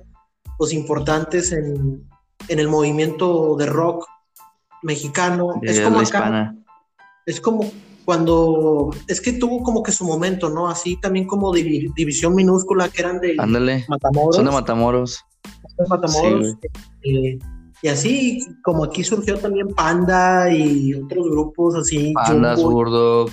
pues, 0.57 0.73
importantes 0.73 1.53
en, 1.53 2.09
en 2.49 2.59
el 2.59 2.69
movimiento 2.69 3.55
de 3.55 3.67
rock 3.67 4.07
mexicano. 4.83 5.61
De 5.61 5.73
es 5.73 5.81
como 5.83 6.01
acá, 6.01 6.55
es 7.27 7.39
como 7.39 7.71
cuando, 8.05 8.91
es 9.09 9.21
que 9.21 9.33
tuvo 9.33 9.63
como 9.63 9.83
que 9.83 9.93
su 9.93 10.05
momento, 10.05 10.49
¿no? 10.51 10.69
Así 10.69 10.97
también 11.01 11.27
como 11.27 11.53
divi- 11.53 11.93
división 11.95 12.35
minúscula 12.35 12.89
que 12.89 13.01
eran 13.03 13.21
de 13.21 13.37
Ándale. 13.39 13.85
Matamoros. 13.89 14.37
Son 14.37 14.45
de 14.45 14.51
Matamoros. 14.51 15.21
de 15.79 15.85
Matamoros. 15.89 16.57
Sí, 17.03 17.17
eh, 17.17 17.39
y 17.83 17.89
así 17.89 18.47
como 18.63 18.85
aquí 18.85 19.03
surgió 19.05 19.39
también 19.39 19.69
Panda 19.69 20.53
y 20.53 20.95
otros 20.95 21.29
grupos 21.31 21.75
así. 21.75 22.13
Panda. 22.15 22.57
Zurdo, 22.57 23.27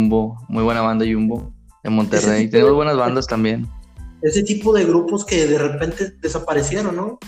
Jumbo, 0.00 0.36
muy 0.48 0.64
buena 0.64 0.80
banda 0.80 1.04
Jumbo 1.10 1.52
de 1.82 1.90
Monterrey. 1.90 2.48
Tenemos 2.48 2.70
de- 2.72 2.76
buenas 2.76 2.96
bandas 2.96 3.26
también. 3.26 3.68
ese 4.22 4.42
tipo 4.42 4.72
de 4.72 4.84
grupos 4.86 5.24
que 5.24 5.46
de 5.46 5.58
repente 5.58 6.12
desaparecieron, 6.20 6.96
¿no? 6.96 7.18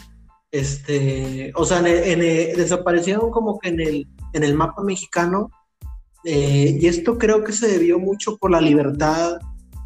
Este, 0.51 1.53
o 1.55 1.65
sea, 1.67 1.81
en 1.81 1.87
el- 1.87 2.05
en 2.05 2.23
el- 2.23 2.57
desaparecieron 2.57 3.31
como 3.31 3.59
que 3.59 3.69
en 3.69 3.81
el, 3.81 4.09
en 4.33 4.43
el 4.45 4.55
mapa 4.55 4.83
mexicano. 4.83 5.51
Eh, 6.29 6.77
y 6.81 6.87
esto 6.89 7.19
creo 7.19 7.45
que 7.45 7.53
se 7.53 7.69
debió 7.69 8.01
mucho 8.01 8.37
por 8.37 8.51
la 8.51 8.61
libertad 8.61 9.37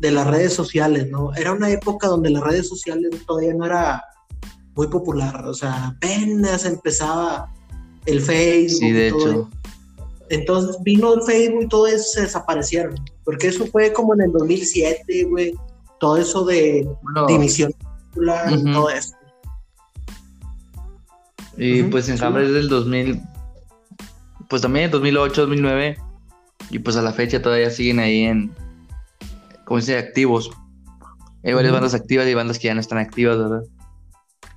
de 0.01 0.11
las 0.11 0.27
redes 0.27 0.55
sociales, 0.55 1.07
¿no? 1.11 1.35
Era 1.35 1.53
una 1.53 1.69
época 1.69 2.07
donde 2.07 2.31
las 2.31 2.43
redes 2.43 2.67
sociales 2.67 3.11
todavía 3.27 3.53
no 3.53 3.67
era 3.67 4.03
muy 4.75 4.89
popular, 4.89 5.45
o 5.45 5.53
sea, 5.53 5.89
apenas 5.89 6.65
empezaba 6.65 7.53
el 8.07 8.23
Facebook. 8.23 8.79
Sí, 8.79 8.91
de 8.91 9.09
y 9.09 9.11
todo 9.11 9.31
hecho. 9.31 9.51
Entonces 10.31 10.77
vino 10.83 11.13
el 11.13 11.23
Facebook 11.25 11.65
y 11.65 11.69
todo 11.69 11.87
eso 11.87 12.05
se 12.05 12.23
desaparecieron. 12.23 12.95
Porque 13.23 13.49
eso 13.49 13.67
fue 13.67 13.93
como 13.93 14.15
en 14.15 14.23
el 14.23 14.33
2007, 14.33 15.25
güey. 15.25 15.53
Todo 15.99 16.17
eso 16.17 16.47
de 16.47 16.89
dimisión 17.29 17.75
y 18.17 18.73
todo 18.73 18.89
eso. 18.89 19.15
Y 21.59 21.83
pues 21.83 22.09
en 22.09 22.15
es 22.15 22.53
del 22.55 22.71
2000, 22.71 23.21
pues 24.49 24.63
también 24.63 24.87
en 24.87 24.91
2008, 24.93 25.43
2009. 25.43 25.99
Y 26.71 26.79
pues 26.79 26.97
a 26.97 27.03
la 27.03 27.13
fecha 27.13 27.43
todavía 27.43 27.71
siguen 27.71 27.99
ahí 27.99 28.23
en, 28.23 28.55
como 29.65 29.81
dice, 29.81 29.99
activos. 29.99 30.51
Hay 31.43 31.53
varias 31.53 31.73
bandas 31.73 31.95
activas 31.95 32.27
y 32.27 32.35
bandas 32.35 32.59
que 32.59 32.69
ya 32.69 32.75
no 32.75 32.81
están 32.81 32.99
activas, 32.99 33.39
¿verdad? 33.39 33.63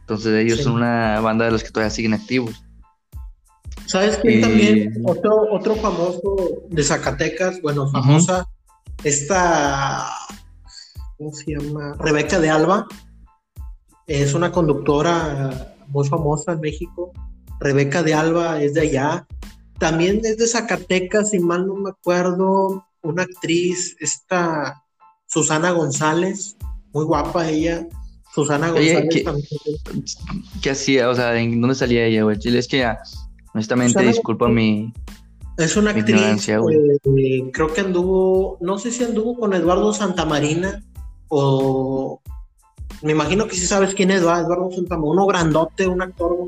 Entonces 0.02 0.46
ellos 0.46 0.62
son 0.62 0.74
una 0.74 1.20
banda 1.22 1.46
de 1.46 1.52
los 1.52 1.64
que 1.64 1.72
todavía 1.72 1.90
siguen 1.90 2.14
activos. 2.14 2.64
¿Sabes 3.86 4.18
quién 4.22 4.42
también? 4.42 5.02
Otro, 5.06 5.52
otro 5.52 5.76
famoso 5.76 6.64
de 6.70 6.84
Zacatecas, 6.84 7.62
bueno, 7.62 7.90
famosa, 7.90 8.48
esta, 9.04 10.10
¿cómo 11.18 11.32
se 11.34 11.54
llama? 11.54 11.96
Rebeca 12.00 12.40
de 12.40 12.50
Alba. 12.50 12.88
Es 14.08 14.34
una 14.34 14.52
conductora 14.52 15.76
muy 15.88 16.08
famosa 16.08 16.54
en 16.54 16.60
México. 16.60 17.12
Rebeca 17.60 18.04
de 18.04 18.14
Alba 18.14 18.62
es 18.62 18.74
de 18.74 18.82
allá. 18.82 19.28
También 19.84 20.22
es 20.24 20.38
de 20.38 20.48
Zacatecas, 20.48 21.32
si 21.32 21.40
mal 21.40 21.68
no 21.68 21.76
me 21.76 21.90
acuerdo, 21.90 22.88
una 23.02 23.24
actriz, 23.24 23.98
esta 24.00 24.82
Susana 25.28 25.72
González, 25.72 26.56
muy 26.94 27.04
guapa 27.04 27.50
ella. 27.50 27.86
Susana 28.34 28.70
González 28.70 29.10
¿qué, 29.12 29.24
también. 29.26 29.46
¿Qué 30.62 30.70
hacía? 30.70 31.10
O 31.10 31.16
sea, 31.16 31.38
¿en 31.38 31.60
dónde 31.60 31.76
salía 31.76 32.06
ella, 32.06 32.24
güey? 32.24 32.38
Es 32.42 32.70
que 32.70 32.78
ya, 32.78 32.98
honestamente, 33.54 34.02
disculpa 34.04 34.48
mi. 34.48 34.94
Es 35.58 35.76
una 35.76 35.92
actriz, 35.92 36.48
eh, 36.48 36.58
creo 37.52 37.74
que 37.74 37.82
anduvo, 37.82 38.60
no 38.62 38.80
sé 38.80 38.90
si 38.90 39.04
anduvo 39.04 39.38
con 39.38 39.54
Eduardo 39.54 39.92
Santamarina 39.92 40.82
o 41.28 42.22
me 43.02 43.12
imagino 43.12 43.50
que 43.50 43.58
sí 43.58 43.66
sabes 43.66 43.94
quién 43.94 44.12
es 44.12 44.22
Eduardo 44.22 44.70
Santamarina, 44.74 45.12
uno 45.12 45.26
grandote, 45.26 45.88
un 45.88 46.02
actor 46.02 46.48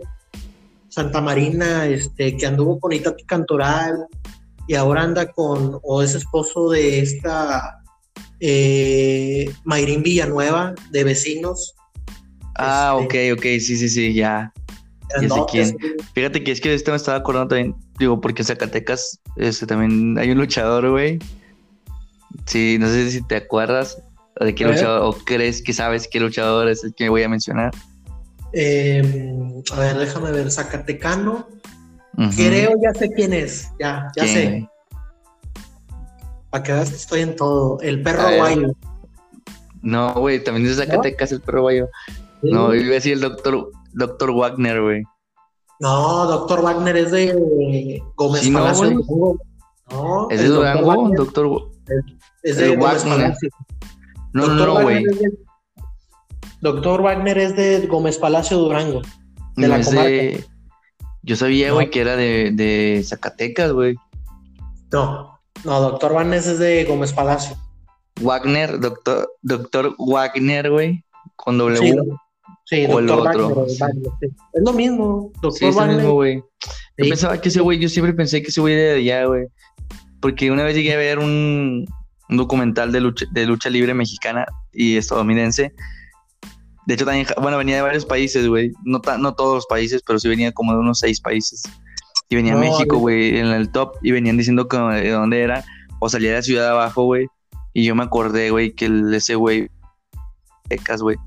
Santamarina, 0.95 1.87
este, 1.87 2.37
que 2.37 2.45
anduvo 2.45 2.79
con 2.79 2.93
Itati 2.93 3.25
Cantoral 3.25 4.07
y 4.65 4.75
ahora 4.75 5.01
anda 5.01 5.29
con, 5.29 5.77
o 5.83 6.01
es 6.01 6.15
esposo 6.15 6.69
de 6.69 6.99
esta 6.99 7.83
eh, 8.39 9.51
Mayrín 9.65 10.03
Villanueva, 10.03 10.73
de 10.91 11.03
Vecinos. 11.03 11.75
Ah, 12.55 12.97
este, 13.01 13.33
ok, 13.33 13.37
ok, 13.37 13.43
sí, 13.59 13.75
sí, 13.75 13.89
sí, 13.89 14.13
ya. 14.13 14.53
Ya 15.21 15.29
sé 15.29 15.41
quién. 15.51 15.77
Fíjate 16.13 16.45
que 16.45 16.51
es 16.51 16.61
que 16.61 16.73
este 16.73 16.91
me 16.91 16.97
estaba 16.97 17.17
acordando 17.17 17.49
también, 17.49 17.75
digo, 17.99 18.21
porque 18.21 18.41
en 18.41 18.47
Zacatecas 18.47 19.19
este, 19.35 19.67
también 19.67 20.17
hay 20.17 20.31
un 20.31 20.37
luchador, 20.37 20.89
güey. 20.89 21.19
Sí, 22.45 22.77
no 22.79 22.87
sé 22.87 23.11
si 23.11 23.21
te 23.21 23.35
acuerdas 23.35 24.01
de 24.39 24.55
qué 24.55 24.63
luchador, 24.63 25.01
o 25.03 25.13
crees 25.25 25.61
que 25.61 25.73
sabes 25.73 26.07
qué 26.07 26.21
luchador 26.21 26.69
es 26.69 26.85
el 26.85 26.95
que 26.95 27.09
voy 27.09 27.23
a 27.23 27.29
mencionar. 27.29 27.71
Em, 28.57 29.44
a 29.73 29.79
ver, 29.79 29.97
déjame 29.97 30.31
ver, 30.31 30.51
Zacatecano. 30.51 31.47
Creo 32.35 32.71
ya 32.81 32.93
sé 32.97 33.11
quién 33.11 33.33
es, 33.33 33.71
ya, 33.79 34.09
ya 34.15 34.23
sé. 34.23 34.69
Para 36.49 36.63
que 36.63 36.71
veas 36.71 36.89
que 36.89 36.95
estoy 36.95 37.21
en 37.21 37.35
todo. 37.35 37.79
El 37.81 38.01
perro 38.01 38.23
guayo. 38.37 38.71
No, 39.81 40.13
güey, 40.13 40.43
también 40.43 40.67
es 40.67 40.77
Zacatecas 40.77 41.31
el 41.31 41.41
perro 41.41 41.63
guayo. 41.63 41.89
No, 42.41 42.73
iba 42.73 42.91
a 42.91 42.93
decir 42.93 43.13
el 43.13 43.21
doctor, 43.21 43.71
doctor 43.93 44.31
Wagner, 44.31 44.81
güey. 44.81 45.03
No, 45.79 46.25
doctor 46.25 46.61
Wagner 46.61 46.95
es 46.95 47.11
de 47.11 48.01
Gómez 48.15 48.43
sí, 48.43 48.51
Palacio. 48.51 48.91
No, 48.91 49.37
no, 49.91 50.29
¿Es 50.29 50.41
de 50.41 50.47
Durango? 50.47 51.11
Doctor, 51.15 51.71
es, 52.43 52.57
de 52.57 52.75
Gómez 52.75 53.03
Palacio. 53.03 53.49
No, 54.33 54.47
no, 54.47 54.81
güey. 54.81 55.05
doctor 56.61 57.01
Wagner 57.01 57.37
es 57.37 57.55
de 57.55 57.87
Gómez 57.87 58.17
Palacio 58.17 58.57
Durango. 58.57 59.01
De 59.55 59.67
la 59.67 59.81
comarca. 59.81 60.45
Yo 61.23 61.35
sabía, 61.35 61.71
güey, 61.71 61.89
que 61.89 62.01
era 62.01 62.15
de, 62.15 62.51
de 62.53 63.01
Zacatecas, 63.03 63.71
güey. 63.71 63.95
No, 64.91 65.39
no, 65.63 65.81
doctor 65.81 66.13
Vanés 66.13 66.45
es 66.45 66.59
de 66.59 66.83
Gómez 66.85 67.13
Palacio. 67.13 67.57
Wagner, 68.21 68.79
doctor, 68.79 69.27
doctor 69.41 69.95
Wagner, 69.97 70.69
güey, 70.69 71.03
con 71.35 71.57
W. 71.57 71.79
Sí, 71.79 71.95
sí 72.65 72.87
doctor 72.87 73.23
Wagner, 73.23 73.65
Es 74.53 74.63
lo 74.63 74.73
mismo, 74.73 75.31
doctor 75.41 75.53
sí, 75.53 75.65
es 75.65 75.75
Wagner. 75.75 75.97
mismo, 75.97 76.13
güey. 76.13 76.43
Yo 76.97 77.09
pensaba 77.09 77.41
que 77.41 77.49
ese 77.49 77.61
güey, 77.61 77.79
yo 77.79 77.89
siempre 77.89 78.13
pensé 78.13 78.41
que 78.41 78.49
ese 78.49 78.61
güey 78.61 78.75
era 78.75 78.93
de 78.93 78.99
allá, 78.99 79.25
güey. 79.25 79.47
Porque 80.21 80.51
una 80.51 80.63
vez 80.63 80.75
llegué 80.75 80.93
a 80.93 80.97
ver 80.97 81.19
un, 81.19 81.85
un 82.29 82.37
documental 82.37 82.91
de 82.91 83.01
lucha, 83.01 83.25
de 83.31 83.45
lucha 83.45 83.69
libre 83.69 83.93
mexicana 83.93 84.45
y 84.71 84.95
estadounidense. 84.95 85.73
De 86.85 86.93
hecho, 86.93 87.05
también, 87.05 87.27
bueno, 87.41 87.57
venía 87.57 87.77
de 87.77 87.81
varios 87.81 88.05
países, 88.05 88.47
güey. 88.47 88.71
No, 88.83 89.01
no 89.19 89.33
todos 89.33 89.55
los 89.55 89.65
países, 89.65 90.01
pero 90.05 90.19
sí 90.19 90.27
venía 90.27 90.51
como 90.51 90.73
de 90.73 90.79
unos 90.79 90.99
seis 90.99 91.19
países. 91.19 91.63
Y 92.29 92.35
venía 92.35 92.55
México, 92.55 92.97
güey, 92.97 93.37
en 93.37 93.47
el 93.47 93.71
top. 93.71 93.97
Y 94.01 94.11
venían 94.11 94.37
diciendo 94.37 94.67
que 94.67 94.77
de 94.77 95.11
dónde 95.11 95.41
era. 95.41 95.63
O 95.99 96.09
salía 96.09 96.29
de 96.31 96.35
la 96.37 96.41
ciudad 96.41 96.63
de 96.63 96.71
abajo, 96.71 97.03
güey. 97.03 97.27
Y 97.73 97.85
yo 97.85 97.95
me 97.95 98.03
acordé, 98.03 98.51
güey, 98.51 98.73
que 98.73 98.89
ese 99.13 99.35
güey, 99.35 99.69
Ecas, 100.69 101.01
güey. 101.01 101.17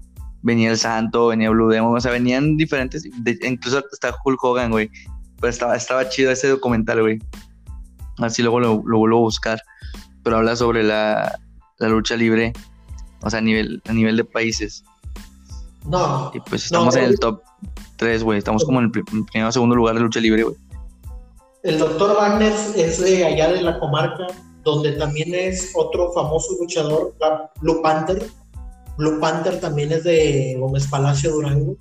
Venía 0.43 0.71
el 0.71 0.79
Santo, 0.79 1.29
venía 1.29 1.51
Blue 1.51 1.69
Demon. 1.69 1.97
O 1.97 2.01
sea, 2.01 2.13
venían 2.13 2.57
diferentes. 2.57 3.05
incluso 3.43 3.83
hasta 3.93 4.15
Hulk 4.25 4.43
Hogan, 4.43 4.71
güey. 4.71 4.91
Pero 5.41 5.51
estaba, 5.51 5.77
estaba 5.77 6.09
chido 6.09 6.31
ese 6.31 6.49
documental, 6.49 7.01
güey. 7.01 7.19
Así 8.19 8.43
luego 8.43 8.61
lo, 8.61 8.79
vuelvo 8.79 9.19
a 9.19 9.21
buscar. 9.21 9.61
Pero 10.23 10.39
habla 10.39 10.57
sobre 10.57 10.83
la, 10.83 11.39
la 11.79 11.89
lucha 11.89 12.17
libre. 12.17 12.53
O 13.23 13.31
sea, 13.31 13.39
a 13.39 13.43
nivel, 13.43 13.83
a 13.89 13.93
nivel 13.93 14.17
de 14.17 14.25
países. 14.25 14.85
No. 15.89 16.31
Y 16.35 16.41
pues 16.41 16.65
estamos 16.65 16.95
en 16.97 17.05
el 17.05 17.19
top 17.19 17.43
3, 17.97 18.23
güey. 18.23 18.39
Estamos 18.39 18.65
como 18.65 18.79
en 18.79 18.87
el 18.87 18.91
primer 18.91 19.49
o 19.49 19.53
segundo 19.53 19.75
lugar 19.75 19.95
de 19.95 20.01
lucha 20.01 20.21
libre, 20.21 20.43
güey. 20.43 20.57
El 21.63 21.79
doctor 21.79 22.17
Wagner 22.17 22.53
es 22.77 23.01
de 23.01 23.25
allá 23.25 23.53
de 23.53 23.63
la 23.63 23.79
comarca, 23.81 24.27
donde 24.63 24.93
también 24.93 25.35
es 25.35 25.73
otro 25.75 26.13
famoso 26.13 26.53
luchador, 26.61 27.15
Blue 27.61 27.83
Panther. 27.83 28.29
Blue 28.97 29.19
Panther 29.19 29.61
también 29.61 29.93
es 29.93 30.05
de 30.05 30.57
Gómez 30.59 30.87
Palacio 30.87 31.33
Durango. 31.33 31.77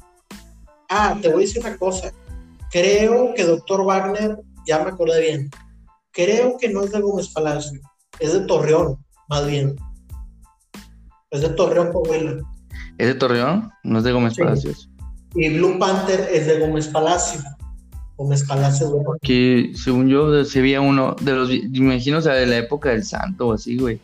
Ah, 0.89 1.18
te 1.22 1.28
voy 1.28 1.43
a 1.43 1.47
decir 1.47 1.62
una 1.62 1.78
cosa. 1.78 2.12
Creo 2.72 3.34
que 3.36 3.43
doctor 3.43 3.84
Wagner, 3.84 4.39
ya 4.66 4.84
me 4.84 4.89
acordé 4.89 5.22
bien, 5.22 5.49
creo 6.12 6.58
que 6.58 6.70
no 6.70 6.84
es 6.84 6.91
de 6.91 7.01
Gómez 7.01 7.30
Palacio, 7.30 7.80
es 8.20 8.34
de 8.34 8.41
Torreón, 8.41 8.97
más 9.30 9.45
bien. 9.47 9.76
Es 11.30 11.41
de 11.41 11.49
Torreón, 11.49 11.91
Coahuila. 11.91 12.41
¿Es 12.98 13.08
de 13.08 13.16
Torreón? 13.16 13.72
¿No 13.84 14.00
es 14.00 14.04
de 14.04 14.12
Gómez 14.12 14.36
Palacio? 14.38 14.72
Y 15.36 15.50
Blue 15.58 15.78
Panther 15.78 16.28
es 16.32 16.48
de 16.48 16.60
Gómez 16.60 16.88
Palacio. 16.88 17.41
Gómez 18.16 18.43
Palacio, 18.43 18.89
güey. 18.89 19.20
Que 19.22 19.72
según 19.76 20.08
yo 20.08 20.43
se 20.43 20.62
veía 20.62 20.82
uno 20.82 21.16
de 21.22 21.34
los, 21.34 21.52
imagino, 21.52 22.18
o 22.18 22.22
sea, 22.22 22.34
de 22.34 22.48
la 22.48 22.58
época 22.58 22.89
del 22.89 23.04
santo 23.04 23.50
o 23.50 23.54
así, 23.54 23.78
güey. 23.78 24.00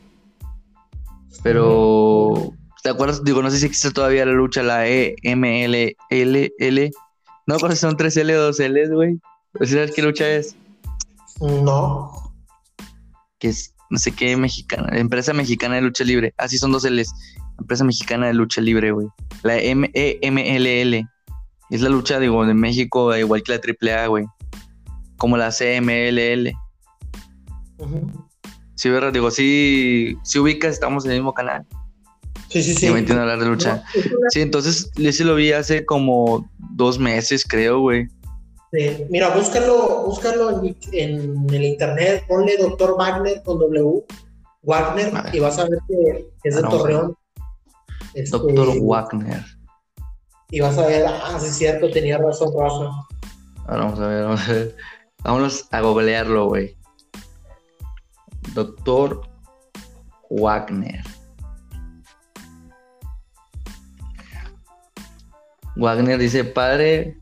Pero, 1.41 2.53
¿te 2.83 2.89
acuerdas? 2.89 3.23
Digo, 3.23 3.41
no 3.41 3.49
sé 3.49 3.57
si 3.57 3.65
existe 3.65 3.91
todavía 3.91 4.25
la 4.25 4.33
lucha, 4.33 4.61
la 4.61 4.87
E, 4.87 5.15
M, 5.23 5.65
L, 5.65 5.97
L, 6.09 6.53
L. 6.59 6.91
No, 7.47 7.57
pero 7.57 7.75
son 7.75 7.97
3 7.97 8.17
L 8.17 8.37
o 8.37 8.41
2 8.43 8.59
L, 8.59 8.87
güey. 8.89 9.19
¿Sabes 9.61 9.91
qué 9.91 10.03
lucha 10.03 10.29
es? 10.29 10.55
No. 11.41 12.11
Que 13.39 13.49
es, 13.49 13.73
no 13.89 13.97
sé 13.97 14.11
qué, 14.11 14.37
mexicana, 14.37 14.97
empresa 14.97 15.33
mexicana 15.33 15.75
de 15.75 15.81
lucha 15.81 16.03
libre. 16.03 16.33
Así 16.37 16.55
ah, 16.57 16.59
son 16.59 16.71
dos 16.71 16.85
L's. 16.85 17.13
Empresa 17.59 17.83
mexicana 17.83 18.27
de 18.27 18.33
lucha 18.33 18.61
libre, 18.61 18.91
güey. 18.91 19.07
La 19.43 19.57
M, 19.57 19.89
E, 19.93 20.19
M, 20.21 20.55
L, 20.55 20.81
L. 20.81 21.05
Es 21.69 21.81
la 21.81 21.89
lucha, 21.89 22.19
digo, 22.19 22.45
de 22.45 22.53
México, 22.53 23.15
igual 23.15 23.41
que 23.43 23.53
la 23.53 23.95
AAA, 23.95 24.07
güey. 24.07 24.25
Como 25.17 25.37
la 25.37 25.49
CMLL. 25.49 26.53
Sí, 28.75 28.89
¿verdad? 28.89 29.13
Digo, 29.13 29.31
sí, 29.31 30.17
sí 30.23 30.39
ubicas, 30.39 30.73
estamos 30.73 31.05
en 31.05 31.11
el 31.11 31.17
mismo 31.17 31.33
canal. 31.33 31.65
Sí, 32.49 32.61
sí, 32.61 32.75
sí. 32.75 32.89
me 32.89 32.99
entiendo 32.99 33.21
hablar 33.21 33.39
de 33.39 33.45
lucha. 33.47 33.83
Sí, 34.29 34.41
entonces 34.41 34.91
ese 34.97 35.23
lo 35.23 35.35
vi 35.35 35.51
hace 35.51 35.85
como 35.85 36.47
dos 36.75 36.99
meses, 36.99 37.45
creo, 37.47 37.79
güey. 37.79 38.07
Sí. 38.71 39.05
Mira, 39.09 39.29
búscalo, 39.29 40.03
búscalo 40.05 40.61
en, 40.91 41.47
el 41.49 41.63
internet, 41.63 42.25
ponle 42.27 42.57
Doctor 42.57 42.95
Wagner 42.97 43.41
con 43.43 43.59
W, 43.59 44.03
Wagner, 44.63 45.13
y 45.31 45.39
vas 45.39 45.57
a 45.59 45.67
ver 45.67 45.79
que 45.87 46.27
es 46.43 46.55
de 46.55 46.61
Torreón. 46.61 47.15
Doctor 48.29 48.67
este, 48.69 48.79
Wagner 48.81 49.43
y 50.53 50.59
vas 50.59 50.77
a 50.77 50.85
ver, 50.85 51.03
ah, 51.07 51.39
sí 51.39 51.47
es 51.47 51.55
cierto, 51.55 51.89
tenía 51.89 52.19
razón 52.19 52.53
Rafa. 52.55 52.85
Ahora 53.65 53.85
vamos 53.85 53.99
a 53.99 54.07
ver, 54.07 54.23
vamos 54.23 54.47
a 54.47 54.53
ver. 54.53 54.75
Vámonos 55.23 55.67
a 55.71 55.81
googlearlo, 55.81 56.45
güey. 56.45 56.77
Doctor 58.53 59.27
Wagner. 60.29 61.03
Wagner 65.75 66.19
dice, 66.19 66.43
padre. 66.43 67.17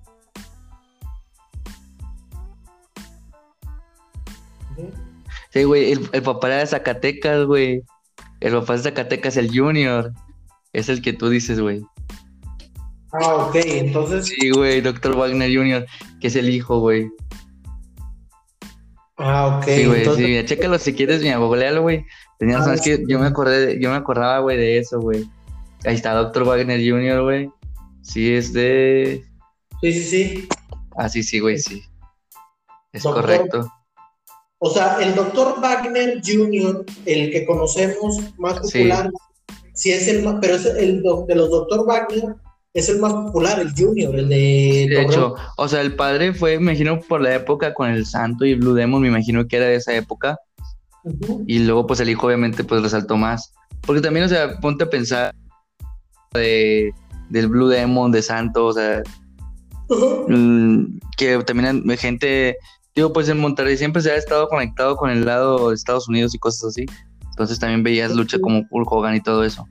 Sí, 5.51 5.63
güey, 5.63 5.93
el, 5.93 6.09
el 6.11 6.21
papá 6.21 6.47
era 6.47 6.57
de 6.57 6.67
Zacatecas, 6.67 7.45
güey. 7.45 7.85
El 8.41 8.55
papá 8.59 8.73
de 8.73 8.79
Zacatecas, 8.79 9.37
el 9.37 9.57
Junior. 9.57 10.11
Es 10.73 10.89
el 10.89 11.01
que 11.01 11.13
tú 11.13 11.29
dices, 11.29 11.59
güey. 11.59 11.81
Ah, 13.13 13.35
ok, 13.47 13.55
entonces. 13.65 14.27
Sí, 14.27 14.51
güey, 14.51 14.81
Dr. 14.81 15.15
Wagner 15.17 15.53
Jr., 15.53 15.85
que 16.21 16.27
es 16.27 16.35
el 16.35 16.49
hijo, 16.49 16.79
güey. 16.79 17.09
Ah, 19.17 19.57
ok. 19.57 19.65
Sí, 19.65 19.85
güey, 19.85 19.99
entonces- 19.99 20.25
sí, 20.25 20.45
chécalo 20.45 20.77
si 20.79 20.93
quieres, 20.93 21.21
mi 21.21 21.31
googlealo, 21.33 21.81
güey. 21.81 22.05
Tenías, 22.39 22.61
Ah, 22.61 22.65
sabes 22.65 22.81
que 22.81 23.03
yo 23.07 23.19
me 23.19 23.27
acordé, 23.27 23.79
yo 23.79 23.89
me 23.91 23.97
acordaba, 23.97 24.39
güey, 24.39 24.57
de 24.57 24.77
eso, 24.79 24.99
güey. 24.99 25.29
Ahí 25.85 25.95
está 25.95 26.13
Dr. 26.13 26.43
Wagner 26.45 26.79
Jr., 26.79 27.21
güey. 27.21 27.49
Sí, 28.01 28.33
es 28.33 28.53
de. 28.53 29.23
Sí, 29.81 29.93
sí, 29.93 30.03
sí. 30.03 30.47
Ah, 30.97 31.07
sí, 31.09 31.21
sí, 31.21 31.39
güey, 31.39 31.59
sí. 31.59 31.83
Es 32.93 33.03
Doctor- 33.03 33.21
correcto. 33.25 33.71
O 34.63 34.69
sea, 34.69 34.97
el 35.01 35.15
doctor 35.15 35.59
Wagner 35.59 36.21
Jr., 36.23 36.85
el 37.05 37.31
que 37.31 37.45
conocemos 37.47 38.17
más 38.37 38.59
popular, 38.59 39.09
sí, 39.09 39.30
es 39.73 40.07
el 40.07 40.23
más, 40.23 40.35
pero 40.41 40.55
es 40.55 40.65
el 40.65 41.01
doc- 41.01 41.27
de 41.27 41.35
los 41.35 41.49
doctor 41.49 41.85
Wagner, 41.85 42.35
es 42.73 42.87
el 42.89 42.99
más 42.99 43.13
popular, 43.13 43.59
el 43.59 43.73
Junior, 43.73 44.15
el 44.15 44.29
de. 44.29 44.87
De 44.89 45.01
hecho, 45.01 45.35
o 45.57 45.67
sea, 45.67 45.81
el 45.81 45.95
padre 45.95 46.33
fue, 46.33 46.57
me 46.57 46.71
imagino, 46.71 46.99
por 47.01 47.21
la 47.21 47.35
época 47.35 47.73
con 47.73 47.89
el 47.89 48.05
Santo 48.05 48.45
y 48.45 48.55
Blue 48.55 48.73
Demon, 48.73 49.01
me 49.01 49.07
imagino 49.09 49.47
que 49.47 49.57
era 49.57 49.65
de 49.67 49.75
esa 49.75 49.93
época. 49.95 50.37
Y 51.47 51.59
luego, 51.59 51.87
pues 51.87 51.99
el 51.99 52.09
hijo, 52.09 52.27
obviamente, 52.27 52.63
pues 52.63 52.81
resaltó 52.83 53.17
más. 53.17 53.53
Porque 53.85 54.01
también, 54.01 54.25
o 54.25 54.29
sea, 54.29 54.59
ponte 54.59 54.83
a 54.83 54.89
pensar 54.89 55.33
de, 56.33 56.93
del 57.29 57.47
Blue 57.47 57.67
Demon, 57.67 58.11
de 58.11 58.21
Santo, 58.21 58.67
o 58.67 58.73
sea, 58.73 59.01
mm, 60.27 60.99
que 61.17 61.39
también 61.43 61.83
hay 61.89 61.97
gente, 61.97 62.55
digo, 62.95 63.11
pues 63.11 63.27
en 63.29 63.39
Monterrey 63.39 63.77
siempre 63.77 64.01
se 64.01 64.11
ha 64.11 64.15
estado 64.15 64.47
conectado 64.47 64.95
con 64.95 65.09
el 65.09 65.25
lado 65.25 65.69
de 65.69 65.75
Estados 65.75 66.07
Unidos 66.07 66.33
y 66.35 66.39
cosas 66.39 66.65
así. 66.69 66.85
Entonces 67.41 67.59
también 67.59 67.83
veías 67.83 68.15
lucha 68.15 68.39
como 68.39 68.63
Hulk 68.69 68.91
Hogan 68.91 69.15
y 69.15 69.21
todo 69.21 69.43
eso. 69.43 69.67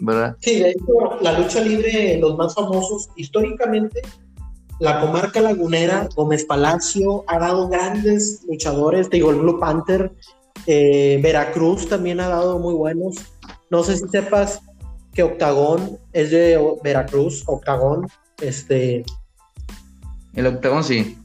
¿Verdad? 0.00 0.36
Sí, 0.40 0.58
de 0.58 0.70
hecho, 0.70 1.22
la 1.22 1.38
lucha 1.38 1.60
libre, 1.60 2.18
los 2.18 2.36
más 2.36 2.54
famosos, 2.54 3.08
históricamente, 3.16 4.02
la 4.80 5.00
comarca 5.00 5.40
lagunera, 5.40 6.08
Gómez 6.16 6.44
Palacio, 6.44 7.24
ha 7.28 7.38
dado 7.38 7.68
grandes 7.68 8.44
luchadores, 8.48 9.08
te 9.08 9.18
digo, 9.18 9.30
el 9.30 9.36
Blue 9.36 9.60
Panther, 9.60 10.12
eh, 10.66 11.20
Veracruz 11.22 11.88
también 11.88 12.18
ha 12.18 12.28
dado 12.28 12.58
muy 12.58 12.74
buenos. 12.74 13.16
No 13.70 13.84
sé 13.84 13.96
si 13.96 14.08
sepas 14.08 14.60
que 15.12 15.22
Octagón 15.22 15.98
es 16.12 16.32
de 16.32 16.60
Veracruz, 16.82 17.44
Octagón, 17.46 18.08
este, 18.42 19.04
El 20.34 20.46
octagón 20.48 20.82
sí. 20.82 21.16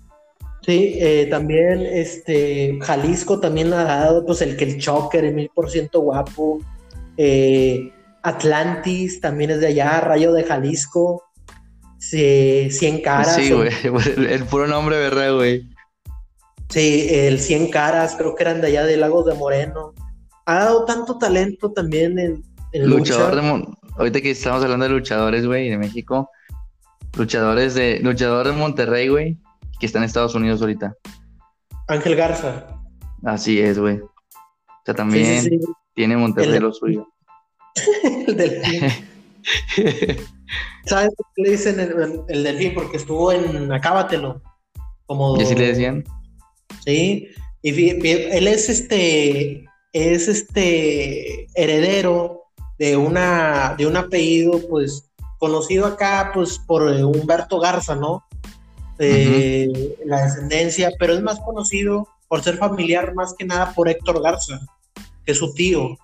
Sí, 0.66 0.98
eh, 1.00 1.28
también 1.30 1.82
este, 1.82 2.78
Jalisco 2.82 3.40
también 3.40 3.74
ha 3.74 3.84
dado, 3.84 4.26
pues 4.26 4.42
el 4.42 4.58
que 4.58 4.66
el 4.66 4.80
Choker, 4.80 5.26
el 5.26 5.36
mil 5.36 5.50
por 5.54 5.70
ciento 5.70 6.02
guapo, 6.02 6.60
eh, 7.18 7.92
Atlantis 8.24 9.22
también 9.22 9.52
es 9.52 9.60
de 9.60 9.68
allá, 9.68 10.02
Rayo 10.02 10.34
de 10.34 10.44
Jalisco, 10.44 11.24
sí, 11.98 12.70
100 12.70 13.02
caras. 13.02 13.36
sí, 13.36 13.52
güey. 13.52 13.70
El, 14.18 14.26
el 14.28 14.44
puro 14.46 14.68
nombre, 14.68 14.98
¿verdad, 14.98 15.36
güey? 15.36 15.70
Sí, 16.70 17.08
el 17.10 17.40
100 17.40 17.72
caras, 17.72 18.16
creo 18.16 18.36
que 18.36 18.44
eran 18.44 18.62
de 18.62 18.68
allá 18.68 18.86
de 18.86 18.96
Lagos 18.96 19.26
de 19.26 19.34
Moreno. 19.34 19.94
Ha 20.46 20.66
dado 20.66 20.86
tanto 20.86 21.18
talento 21.18 21.72
también 21.72 22.20
en, 22.20 22.44
en 22.74 22.90
Luchador 22.90 23.36
lucha. 23.36 23.58
de 23.58 23.68
Ahorita 23.98 24.22
que 24.22 24.32
estamos 24.32 24.64
hablando 24.64 24.86
de 24.86 24.92
luchadores, 24.92 25.46
güey, 25.46 25.70
de 25.70 25.78
México. 25.78 26.30
Luchadores 27.18 27.74
de. 27.74 28.00
Luchador 28.02 28.48
de 28.48 28.54
Monterrey, 28.54 29.08
güey. 29.08 29.38
Que 29.80 29.86
está 29.86 30.00
en 30.00 30.06
Estados 30.06 30.36
Unidos 30.36 30.62
ahorita. 30.62 30.96
Ángel 31.88 32.16
Garza. 32.16 32.68
Así 33.24 33.60
es, 33.60 33.80
güey. 33.80 34.00
O 34.00 34.12
sea, 34.86 34.94
Sí, 34.94 34.98
también 34.98 35.42
sí, 35.44 35.60
tiene 35.94 36.18
Monterrey 36.18 36.56
El- 36.58 36.64
lo 36.64 36.74
suyo. 36.74 37.08
el 38.28 38.36
delfín. 38.36 38.82
¿Sabes 40.86 41.10
por 41.16 41.26
qué 41.36 41.42
le 41.44 41.52
dicen 41.52 41.80
el, 41.80 41.92
el- 41.92 42.22
el 42.28 42.44
delfín? 42.44 42.74
Porque 42.74 42.98
estuvo 42.98 43.32
en 43.32 43.72
Acábatelo. 43.72 44.42
Como, 45.06 45.38
¿Y 45.40 45.44
así 45.44 45.56
le 45.56 45.68
decían? 45.68 46.04
Sí, 46.86 47.30
y 47.62 48.08
él 48.08 48.48
es 48.48 48.70
este, 48.70 49.66
es 49.92 50.28
este 50.28 51.48
heredero 51.56 52.44
de 52.78 52.96
una, 52.96 53.76
de 53.78 53.88
un 53.88 53.98
apellido, 53.98 54.62
pues, 54.70 55.10
conocido 55.40 55.86
acá, 55.88 56.32
pues, 56.34 56.60
por 56.60 56.84
Humberto 56.84 57.60
Garza, 57.60 57.96
¿no? 57.96 58.24
Eh, 59.00 59.96
La 60.06 60.24
descendencia, 60.24 60.92
pero 61.00 61.14
es 61.14 61.22
más 61.22 61.40
conocido 61.40 62.08
por 62.28 62.44
ser 62.44 62.58
familiar 62.58 63.16
más 63.16 63.34
que 63.34 63.46
nada 63.46 63.74
por 63.74 63.90
Héctor 63.90 64.22
Garza, 64.22 64.60
que 65.26 65.32
es 65.32 65.38
su 65.38 65.54
tío. 65.54 65.98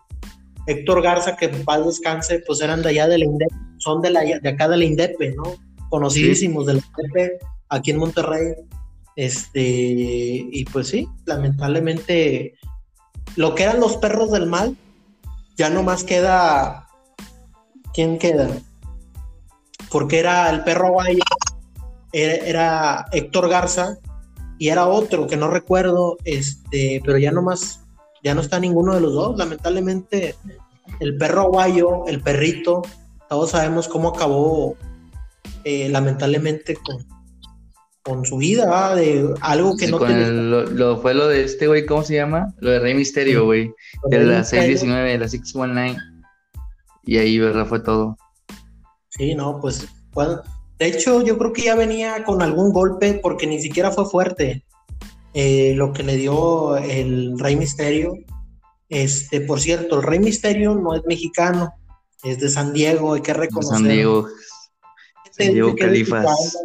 Héctor 0.66 1.04
Garza, 1.04 1.36
que 1.36 1.46
en 1.46 1.64
paz 1.64 1.86
descanse, 1.86 2.42
pues 2.48 2.62
eran 2.62 2.82
de 2.82 2.90
allá 2.90 3.08
de 3.08 3.20
la 3.20 3.26
INDEP, 3.26 3.52
son 3.78 4.02
de, 4.02 4.10
la, 4.10 4.22
de 4.22 4.50
acá 4.50 4.68
de 4.68 4.78
la 4.78 4.86
INDEP, 4.86 5.20
¿no? 5.36 5.56
Conocidísimos 5.90 6.66
de 6.66 6.76
la 6.76 6.82
INDEP, 6.98 7.42
aquí 7.70 7.92
en 7.92 7.98
Monterrey. 7.98 8.56
Este, 9.16 9.62
y 9.62 10.66
pues 10.66 10.88
sí, 10.88 11.08
lamentablemente, 11.26 12.56
lo 13.36 13.54
que 13.54 13.64
eran 13.64 13.80
los 13.80 13.98
perros 13.98 14.32
del 14.32 14.48
mal, 14.48 14.76
ya 15.56 15.70
no 15.70 15.84
más 15.84 16.04
queda. 16.04 16.88
¿Quién 17.94 18.18
queda? 18.18 18.50
Porque 19.90 20.20
era 20.20 20.50
el 20.50 20.64
perro 20.64 20.88
aguayo, 20.88 21.24
era, 22.24 22.34
era 22.46 23.06
Héctor 23.12 23.50
Garza, 23.50 23.98
y 24.58 24.70
era 24.70 24.88
otro 24.88 25.28
que 25.28 25.36
no 25.38 25.50
recuerdo, 25.50 26.18
este, 26.24 27.02
pero 27.06 27.18
ya 27.18 27.32
no 27.32 27.42
más, 27.42 27.82
ya 28.24 28.34
no 28.34 28.42
está 28.42 28.60
ninguno 28.60 28.94
de 28.96 29.02
los 29.02 29.14
dos. 29.14 29.38
Lamentablemente, 29.38 30.36
el 31.02 31.18
perro 31.18 31.42
aguayo, 31.42 32.06
el 32.08 32.22
perrito, 32.22 32.82
todos 33.30 33.52
sabemos 33.52 33.88
cómo 33.90 34.10
acabó, 34.10 34.78
eh, 35.66 35.90
lamentablemente, 35.90 36.76
con, 36.76 37.06
con 38.02 38.24
su 38.26 38.38
vida, 38.38 38.96
de 38.96 39.34
algo 39.42 39.76
que 39.76 39.88
Sí, 39.88 39.92
no 39.92 39.98
con 39.98 40.08
tenía. 40.08 40.28
el- 40.28 40.50
lo, 40.52 40.62
lo- 40.68 40.98
fue 41.02 41.14
lo 41.16 41.28
de 41.28 41.44
este, 41.44 41.68
güey, 41.68 41.86
¿cómo 41.86 42.04
se 42.04 42.16
llama? 42.16 42.54
Lo 42.60 42.70
de 42.70 42.80
Rey 42.80 42.94
Misterio, 42.94 43.44
güey. 43.46 43.74
De 44.10 44.24
la 44.24 44.44
619, 44.46 45.12
de 45.12 45.18
la 45.18 45.28
619. 45.28 45.98
Y 47.04 47.18
ahí, 47.18 47.40
¿verdad? 47.40 47.66
Fue 47.66 47.82
todo. 47.82 48.18
Sí, 49.10 49.36
no, 49.36 49.60
pues, 49.60 49.88
bueno, 50.14 50.42
de 50.78 50.88
hecho, 50.88 51.22
yo 51.22 51.38
creo 51.38 51.54
que 51.54 51.64
ya 51.64 51.76
venía 51.76 52.24
con 52.24 52.42
algún 52.42 52.74
golpe 52.74 53.20
porque 53.22 53.48
ni 53.48 53.62
siquiera 53.62 53.92
fue 53.92 54.06
fuerte 54.06 54.66
eh, 55.34 55.74
lo 55.76 55.94
que 55.94 56.04
le 56.04 56.18
dio 56.18 56.76
el 56.78 57.40
Rey 57.40 57.56
Misterio. 57.56 58.14
Este, 58.90 59.42
por 59.42 59.60
cierto, 59.60 59.98
el 59.98 60.04
Rey 60.04 60.20
Misterio 60.20 60.76
no 60.76 60.94
es 60.94 61.04
mexicano, 61.06 61.74
es 62.24 62.40
de 62.40 62.50
San 62.50 62.74
Diego, 62.74 63.14
hay 63.14 63.22
que 63.22 63.34
reconocer. 63.34 63.78
San 63.78 63.88
Diego. 63.88 64.28
San 65.32 65.54
Diego 65.54 65.70
de 65.70 65.76
Califas. 65.76 66.58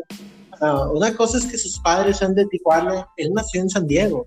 Ah, 0.61 0.89
una 0.93 1.17
cosa 1.17 1.39
es 1.39 1.47
que 1.47 1.57
sus 1.57 1.79
padres 1.81 2.19
sean 2.19 2.35
de 2.35 2.47
Tijuana, 2.47 3.09
él 3.17 3.33
nació 3.33 3.63
en 3.63 3.71
San 3.71 3.87
Diego. 3.87 4.27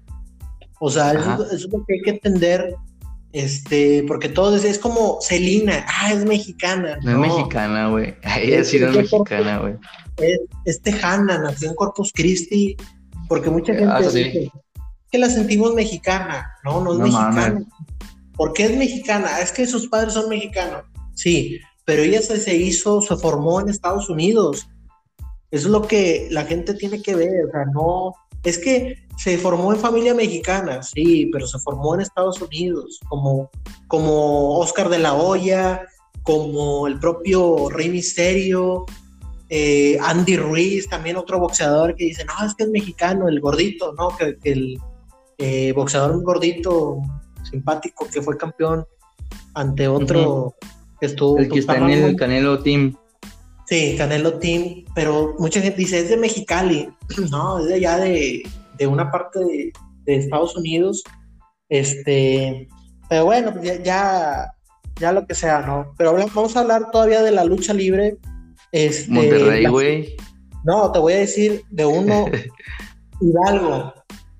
O 0.79 0.89
sea, 0.89 1.13
eso 1.13 1.49
es 1.51 1.61
lo 1.71 1.85
que 1.85 1.93
hay 1.93 2.01
que 2.01 2.09
entender, 2.11 2.75
este, 3.33 4.03
porque 4.07 4.29
todo 4.29 4.55
es, 4.55 4.63
es 4.63 4.79
como 4.79 5.17
Celina, 5.21 5.85
ah, 5.89 6.13
es 6.13 6.23
mexicana. 6.25 6.97
No 7.03 7.11
es 7.11 7.17
mexicana, 7.31 7.89
güey. 7.89 8.15
Ella 8.39 8.63
sí 8.63 8.79
no 8.79 8.89
es 8.91 8.95
mexicana, 8.97 9.57
güey. 9.59 9.73
es, 10.17 10.39
es 10.65 10.81
tejana, 10.81 11.39
nació 11.39 11.69
en 11.69 11.75
Corpus 11.75 12.11
Christi, 12.13 12.77
porque 13.27 13.49
mucha 13.49 13.73
gente 13.73 13.91
Ah, 13.91 14.01
sí. 14.09 14.23
dice 14.23 14.51
que 15.11 15.17
la 15.19 15.29
sentimos 15.29 15.73
mexicana, 15.75 16.51
no, 16.63 16.81
no 16.83 16.93
es 16.93 16.97
No 16.99 17.03
mexicana. 17.05 17.31
mames. 17.31 17.63
¿Por 18.35 18.53
qué 18.53 18.65
es 18.65 18.77
mexicana? 18.77 19.39
Es 19.41 19.51
que 19.51 19.67
sus 19.67 19.87
padres 19.87 20.13
son 20.13 20.27
mexicanos, 20.29 20.83
sí, 21.13 21.59
pero 21.85 22.01
ella 22.01 22.21
se, 22.21 22.39
se 22.39 22.55
hizo, 22.55 23.01
se 23.01 23.15
formó 23.17 23.59
en 23.61 23.69
Estados 23.69 24.09
Unidos. 24.09 24.67
Eso 25.51 25.67
es 25.67 25.71
lo 25.71 25.83
que 25.87 26.27
la 26.31 26.45
gente 26.45 26.73
tiene 26.73 27.01
que 27.03 27.13
ver, 27.15 27.45
o 27.47 27.51
sea, 27.51 27.65
no, 27.71 28.13
es 28.43 28.57
que 28.57 29.03
se 29.17 29.37
formó 29.37 29.73
en 29.73 29.79
familia 29.79 30.13
mexicana, 30.13 30.83
sí, 30.83 31.29
pero 31.31 31.47
se 31.47 31.59
formó 31.59 31.95
en 31.95 32.01
Estados 32.01 32.41
Unidos, 32.41 32.99
como, 33.07 33.49
como 33.87 34.57
Oscar 34.57 34.89
de 34.89 34.99
la 34.99 35.13
Hoya, 35.13 35.85
como 36.23 36.87
el 36.87 36.99
propio 36.99 37.69
Rey 37.69 37.89
Misterio, 37.89 38.85
eh, 39.49 39.97
Andy 40.01 40.35
Ruiz, 40.37 40.89
también 40.89 41.15
otro 41.15 41.39
boxeador 41.39 41.95
que 41.95 42.05
dice, 42.05 42.25
no, 42.25 42.45
es 42.45 42.55
que 42.55 42.63
es 42.63 42.69
mexicano, 42.69 43.27
el 43.27 43.39
gordito, 43.39 43.93
¿no? 43.93 44.09
Que, 44.17 44.37
que 44.37 44.51
el 44.51 44.79
eh, 45.37 45.73
boxeador 45.73 46.21
gordito, 46.23 46.97
simpático, 47.49 48.07
que 48.11 48.21
fue 48.21 48.37
campeón 48.37 48.85
ante 49.53 49.87
otro 49.87 50.55
que 50.99 51.05
estuvo... 51.07 51.37
El 51.37 51.49
que 51.49 51.59
está 51.59 51.77
en 51.77 51.89
el 51.89 52.15
Canelo 52.15 52.63
Team. 52.63 52.95
Sí, 53.73 53.95
Canelo 53.97 54.37
Team, 54.37 54.85
pero 54.93 55.33
mucha 55.39 55.59
gente 55.59 55.77
dice, 55.79 55.97
es 55.97 56.09
de 56.09 56.15
Mexicali, 56.15 56.89
no, 57.31 57.57
es 57.57 57.65
de 57.65 57.73
allá 57.73 57.97
de, 57.97 58.43
de 58.77 58.85
una 58.85 59.09
parte 59.09 59.39
de, 59.39 59.73
de 60.03 60.15
Estados 60.15 60.55
Unidos, 60.55 61.03
este, 61.69 62.67
pero 63.09 63.25
bueno, 63.25 63.51
pues 63.51 63.65
ya, 63.65 63.81
ya, 63.81 64.51
ya 64.99 65.11
lo 65.11 65.25
que 65.25 65.33
sea, 65.33 65.61
¿no? 65.61 65.91
Pero 65.97 66.13
vamos 66.13 66.55
a 66.55 66.59
hablar 66.59 66.91
todavía 66.91 67.23
de 67.23 67.31
la 67.31 67.45
lucha 67.45 67.73
libre. 67.73 68.17
Este, 68.71 69.11
Monterrey, 69.11 69.65
güey. 69.65 70.17
No, 70.63 70.91
te 70.91 70.99
voy 70.99 71.13
a 71.13 71.17
decir 71.17 71.63
de 71.71 71.87
uno, 71.87 72.27
Hidalgo. 73.21 73.91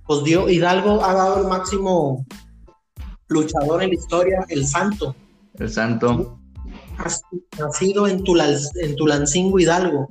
pues 0.05 0.23
dio, 0.25 0.47
Hidalgo 0.47 1.03
ha 1.03 1.11
dado 1.15 1.41
el 1.41 1.47
máximo 1.47 2.23
luchador 3.29 3.81
en 3.81 3.89
la 3.89 3.95
historia, 3.95 4.45
el 4.49 4.67
Santo. 4.67 5.15
El 5.57 5.71
Santo. 5.71 6.39
Nacido 7.57 8.07
en, 8.07 8.23
en 8.75 8.95
Tulancingo, 8.95 9.59
Hidalgo. 9.59 10.09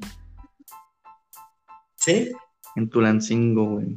¿Sí? 1.96 2.32
En 2.76 2.88
Tulancingo, 2.88 3.64
güey. 3.70 3.94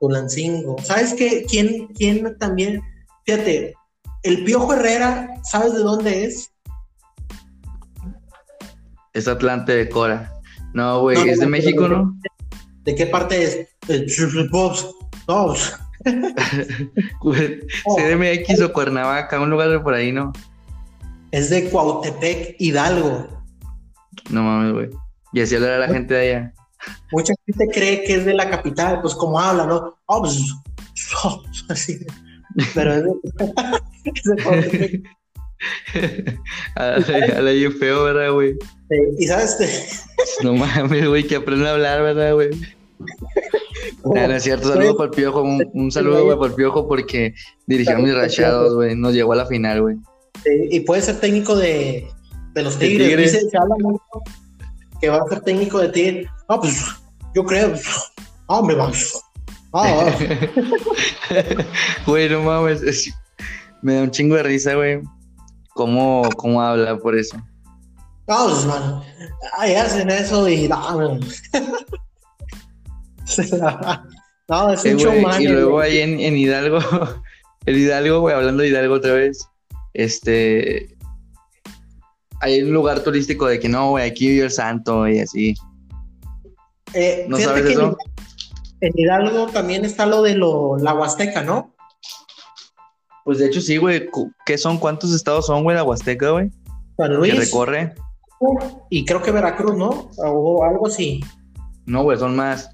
Tulancingo. 0.00 0.76
¿Sabes 0.82 1.14
qué? 1.14 1.44
¿Quién, 1.48 1.88
quién 1.88 2.36
también? 2.38 2.82
Fíjate, 3.24 3.74
el 4.22 4.44
Piojo 4.44 4.74
Herrera, 4.74 5.34
¿sabes 5.42 5.72
de 5.74 5.80
dónde 5.80 6.24
es? 6.24 6.52
Es 9.12 9.28
Atlante 9.28 9.74
de 9.74 9.88
Cora. 9.88 10.32
No, 10.74 11.00
güey, 11.00 11.28
es 11.28 11.40
de 11.40 11.46
México, 11.46 11.88
¿no? 11.88 12.18
¿De 12.84 12.94
qué 12.94 13.06
parte 13.06 13.42
es? 13.42 13.68
Pops. 15.26 15.76
CDMX 17.96 18.60
o 18.64 18.72
Cuernavaca, 18.72 19.40
un 19.40 19.50
lugar 19.50 19.70
de 19.70 19.80
por 19.80 19.94
ahí, 19.94 20.12
¿no? 20.12 20.32
Es 21.36 21.50
de 21.50 21.68
Cuautepec, 21.68 22.56
Hidalgo. 22.58 23.28
No 24.30 24.42
mames, 24.42 24.72
güey. 24.72 24.88
Y 25.34 25.42
así 25.42 25.54
habla 25.54 25.80
la 25.80 25.88
gente 25.88 26.14
de 26.14 26.30
allá. 26.30 26.54
Mucha 27.12 27.34
gente 27.44 27.68
cree 27.74 28.04
que 28.04 28.14
es 28.14 28.24
de 28.24 28.32
la 28.32 28.48
capital, 28.48 29.02
pues 29.02 29.14
como 29.14 29.38
habla, 29.38 29.66
¿no? 29.66 29.98
Oh, 30.06 30.20
pues, 30.22 30.40
oh, 31.22 31.42
así. 31.68 31.98
Pero 32.74 32.94
es 32.94 33.04
de, 33.04 33.10
es 34.14 34.22
de 34.24 34.42
Cuautepec. 34.42 35.02
a 36.76 37.00
la 37.00 37.70
feo, 37.80 38.04
¿verdad, 38.04 38.32
güey? 38.32 38.54
Sí, 38.88 38.96
y 39.18 39.26
sabes, 39.26 40.06
no 40.42 40.54
mames, 40.54 41.06
güey, 41.06 41.26
que 41.26 41.36
aprende 41.36 41.68
a 41.68 41.72
hablar, 41.72 42.00
¿verdad, 42.00 42.32
güey? 42.32 42.48
No, 44.06 44.14
es 44.14 44.42
cierto, 44.42 44.72
saludo 44.72 44.96
para 44.96 45.10
el 45.10 45.14
piojo, 45.14 45.42
un, 45.42 45.92
saludo, 45.92 46.24
güey, 46.24 46.38
para 46.38 46.48
el 46.48 46.54
piojo 46.54 46.88
porque 46.88 47.34
dirigió 47.66 47.98
mis 47.98 48.14
rachados, 48.14 48.74
güey, 48.74 48.96
nos 48.96 49.12
llegó 49.12 49.34
a 49.34 49.36
la 49.36 49.44
final, 49.44 49.82
güey. 49.82 49.96
Sí, 50.46 50.68
y 50.70 50.80
puede 50.80 51.02
ser 51.02 51.18
técnico 51.18 51.56
de, 51.56 52.08
de 52.54 52.62
los 52.62 52.78
Tigres, 52.78 53.08
tigres. 53.08 53.32
Dice, 53.32 53.50
se 53.50 53.58
habla 53.58 53.74
mucho 53.80 54.00
que 55.00 55.08
va 55.08 55.18
a 55.18 55.28
ser 55.28 55.40
técnico 55.40 55.80
de 55.80 55.88
Tigres. 55.88 56.28
Ah, 56.48 56.60
pues, 56.60 56.84
yo 57.34 57.44
creo, 57.44 57.74
ah, 58.48 58.62
me 58.62 58.74
va. 58.74 58.92
Ah, 59.72 60.12
Güey, 62.06 62.28
no 62.30 62.42
mames, 62.42 63.12
me 63.82 63.94
da 63.94 64.02
un 64.02 64.10
chingo 64.10 64.36
de 64.36 64.44
risa, 64.44 64.74
güey, 64.74 65.02
cómo, 65.74 66.28
cómo 66.36 66.62
habla 66.62 66.96
por 66.96 67.18
eso. 67.18 67.36
No, 68.28 68.46
pues, 68.46 68.64
man, 68.64 69.02
ahí 69.58 69.74
hacen 69.74 70.08
eso 70.10 70.48
y 70.48 70.68
no, 70.68 71.18
no, 74.48 74.70
es 74.72 74.84
un 74.84 75.00
eh, 75.02 75.24
Y 75.40 75.48
luego 75.48 75.80
ahí 75.80 75.98
en, 75.98 76.20
en 76.20 76.36
Hidalgo, 76.36 76.78
el 77.66 77.76
Hidalgo, 77.76 78.20
güey, 78.20 78.34
hablando 78.34 78.62
de 78.62 78.70
Hidalgo 78.70 78.94
otra 78.94 79.12
vez, 79.12 79.46
este, 79.96 80.96
hay 82.40 82.62
un 82.62 82.72
lugar 82.72 83.00
turístico 83.00 83.46
de 83.46 83.58
que 83.58 83.68
no, 83.68 83.90
güey, 83.90 84.08
aquí 84.08 84.28
vive 84.28 84.44
el 84.44 84.50
santo 84.50 85.08
y 85.08 85.20
así. 85.20 85.54
Eh, 86.92 87.24
¿No 87.28 87.38
sabes 87.38 87.64
eso? 87.64 87.96
En, 88.80 88.92
Hidalgo 88.94 89.46
también 89.46 89.84
está 89.84 90.04
lo 90.04 90.22
de 90.22 90.34
lo, 90.34 90.76
la 90.76 90.94
Huasteca, 90.94 91.42
¿no? 91.42 91.74
Pues 93.24 93.38
de 93.38 93.46
hecho 93.46 93.60
sí, 93.60 93.78
güey. 93.78 94.08
¿Qué 94.44 94.58
son? 94.58 94.78
¿Cuántos 94.78 95.14
estados 95.14 95.46
son, 95.46 95.62
güey, 95.64 95.76
la 95.76 95.82
Huasteca, 95.82 96.30
güey? 96.30 96.50
San 96.96 97.14
Luis. 97.14 97.32
Que 97.32 97.40
recorre. 97.40 97.94
Y 98.90 99.04
creo 99.04 99.22
que 99.22 99.32
Veracruz, 99.32 99.76
¿no? 99.76 100.10
O 100.18 100.62
algo 100.62 100.86
así. 100.86 101.20
No, 101.86 102.02
güey, 102.02 102.18
son 102.18 102.36
más. 102.36 102.68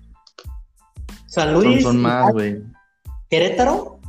San 1.26 1.54
Luis. 1.54 1.82
Son, 1.82 2.00
más, 2.00 2.32
güey. 2.32 2.62
Querétaro. 3.30 4.00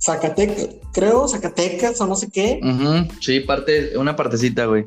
Zacatecas, 0.00 0.68
creo, 0.92 1.28
Zacatecas 1.28 2.00
o 2.00 2.06
no 2.06 2.16
sé 2.16 2.30
qué. 2.30 2.60
Sí, 3.20 3.40
parte, 3.40 3.96
una 3.96 4.16
partecita, 4.16 4.66
güey. 4.66 4.86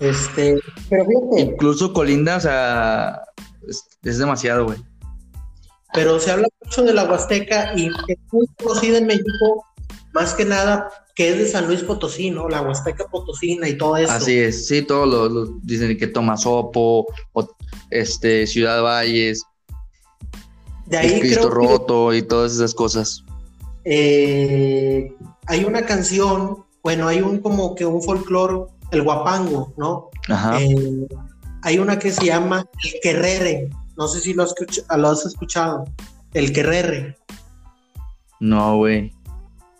Este, 0.00 0.60
pero 0.90 1.06
fíjate. 1.06 1.40
Incluso 1.40 1.92
Colinda, 1.92 2.36
o 2.36 2.40
sea, 2.40 3.22
es, 4.02 4.18
demasiado, 4.18 4.64
güey. 4.64 4.78
Pero 5.94 6.20
se 6.20 6.30
habla 6.30 6.48
mucho 6.62 6.82
de 6.82 6.92
la 6.92 7.04
Huasteca 7.04 7.72
y 7.74 7.86
es 7.86 8.18
muy 8.30 8.46
conocida 8.62 8.98
en 8.98 9.06
México, 9.06 9.64
más 10.12 10.34
que 10.34 10.44
nada, 10.44 10.90
que 11.14 11.30
es 11.30 11.38
de 11.38 11.46
San 11.46 11.66
Luis 11.66 11.82
Potosí, 11.82 12.30
¿no? 12.30 12.48
La 12.48 12.60
Huasteca 12.60 13.06
Potosina 13.06 13.66
y 13.68 13.78
todo 13.78 13.96
eso. 13.96 14.12
Así 14.12 14.38
es, 14.38 14.66
sí, 14.66 14.82
todos 14.82 15.32
los, 15.32 15.66
dicen 15.66 15.96
que 15.96 16.06
Tomasopo, 16.06 17.06
o, 17.32 17.56
este, 17.90 18.46
Ciudad 18.46 18.82
Valles, 18.82 19.42
de 20.86 20.98
ahí 20.98 21.20
Cristo 21.20 21.48
Roto 21.48 22.12
y 22.12 22.22
todas 22.22 22.52
esas 22.52 22.74
cosas. 22.74 23.24
Eh, 23.88 25.14
hay 25.46 25.64
una 25.64 25.86
canción, 25.86 26.64
bueno, 26.82 27.06
hay 27.06 27.22
un 27.22 27.38
como 27.38 27.76
que 27.76 27.86
un 27.86 28.02
folclore, 28.02 28.66
el 28.90 29.02
guapango, 29.02 29.72
¿no? 29.76 30.10
Ajá. 30.28 30.60
Eh, 30.60 31.06
hay 31.62 31.78
una 31.78 31.96
que 31.96 32.10
se 32.10 32.26
llama 32.26 32.66
El 32.82 33.00
Querrere, 33.00 33.70
no 33.96 34.08
sé 34.08 34.20
si 34.20 34.34
lo 34.34 34.42
has, 34.42 34.54
lo 34.96 35.08
has 35.08 35.24
escuchado, 35.24 35.84
El 36.34 36.52
Querrere. 36.52 37.16
No, 38.40 38.78
güey. 38.78 39.12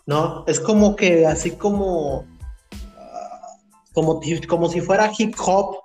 No, 0.05 0.45
es 0.47 0.61
como 0.61 0.95
que 0.95 1.27
así 1.27 1.51
como, 1.51 2.25
como, 3.93 4.21
como 4.47 4.69
si 4.69 4.79
fuera 4.79 5.11
hip 5.17 5.35
hop 5.45 5.79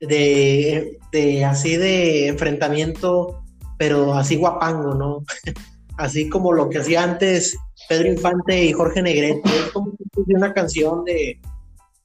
de, 0.00 0.98
de 1.12 1.44
así 1.44 1.76
de 1.76 2.26
enfrentamiento, 2.26 3.40
pero 3.78 4.14
así 4.14 4.34
guapango, 4.34 4.94
¿no? 4.94 5.22
así 5.96 6.28
como 6.28 6.52
lo 6.52 6.68
que 6.68 6.78
hacía 6.78 7.04
antes 7.04 7.56
Pedro 7.88 8.08
Infante 8.08 8.64
y 8.64 8.72
Jorge 8.72 9.02
Negrete, 9.02 9.42
es 9.48 9.72
como 9.72 9.92
una 10.26 10.52
canción 10.52 11.04
de 11.04 11.40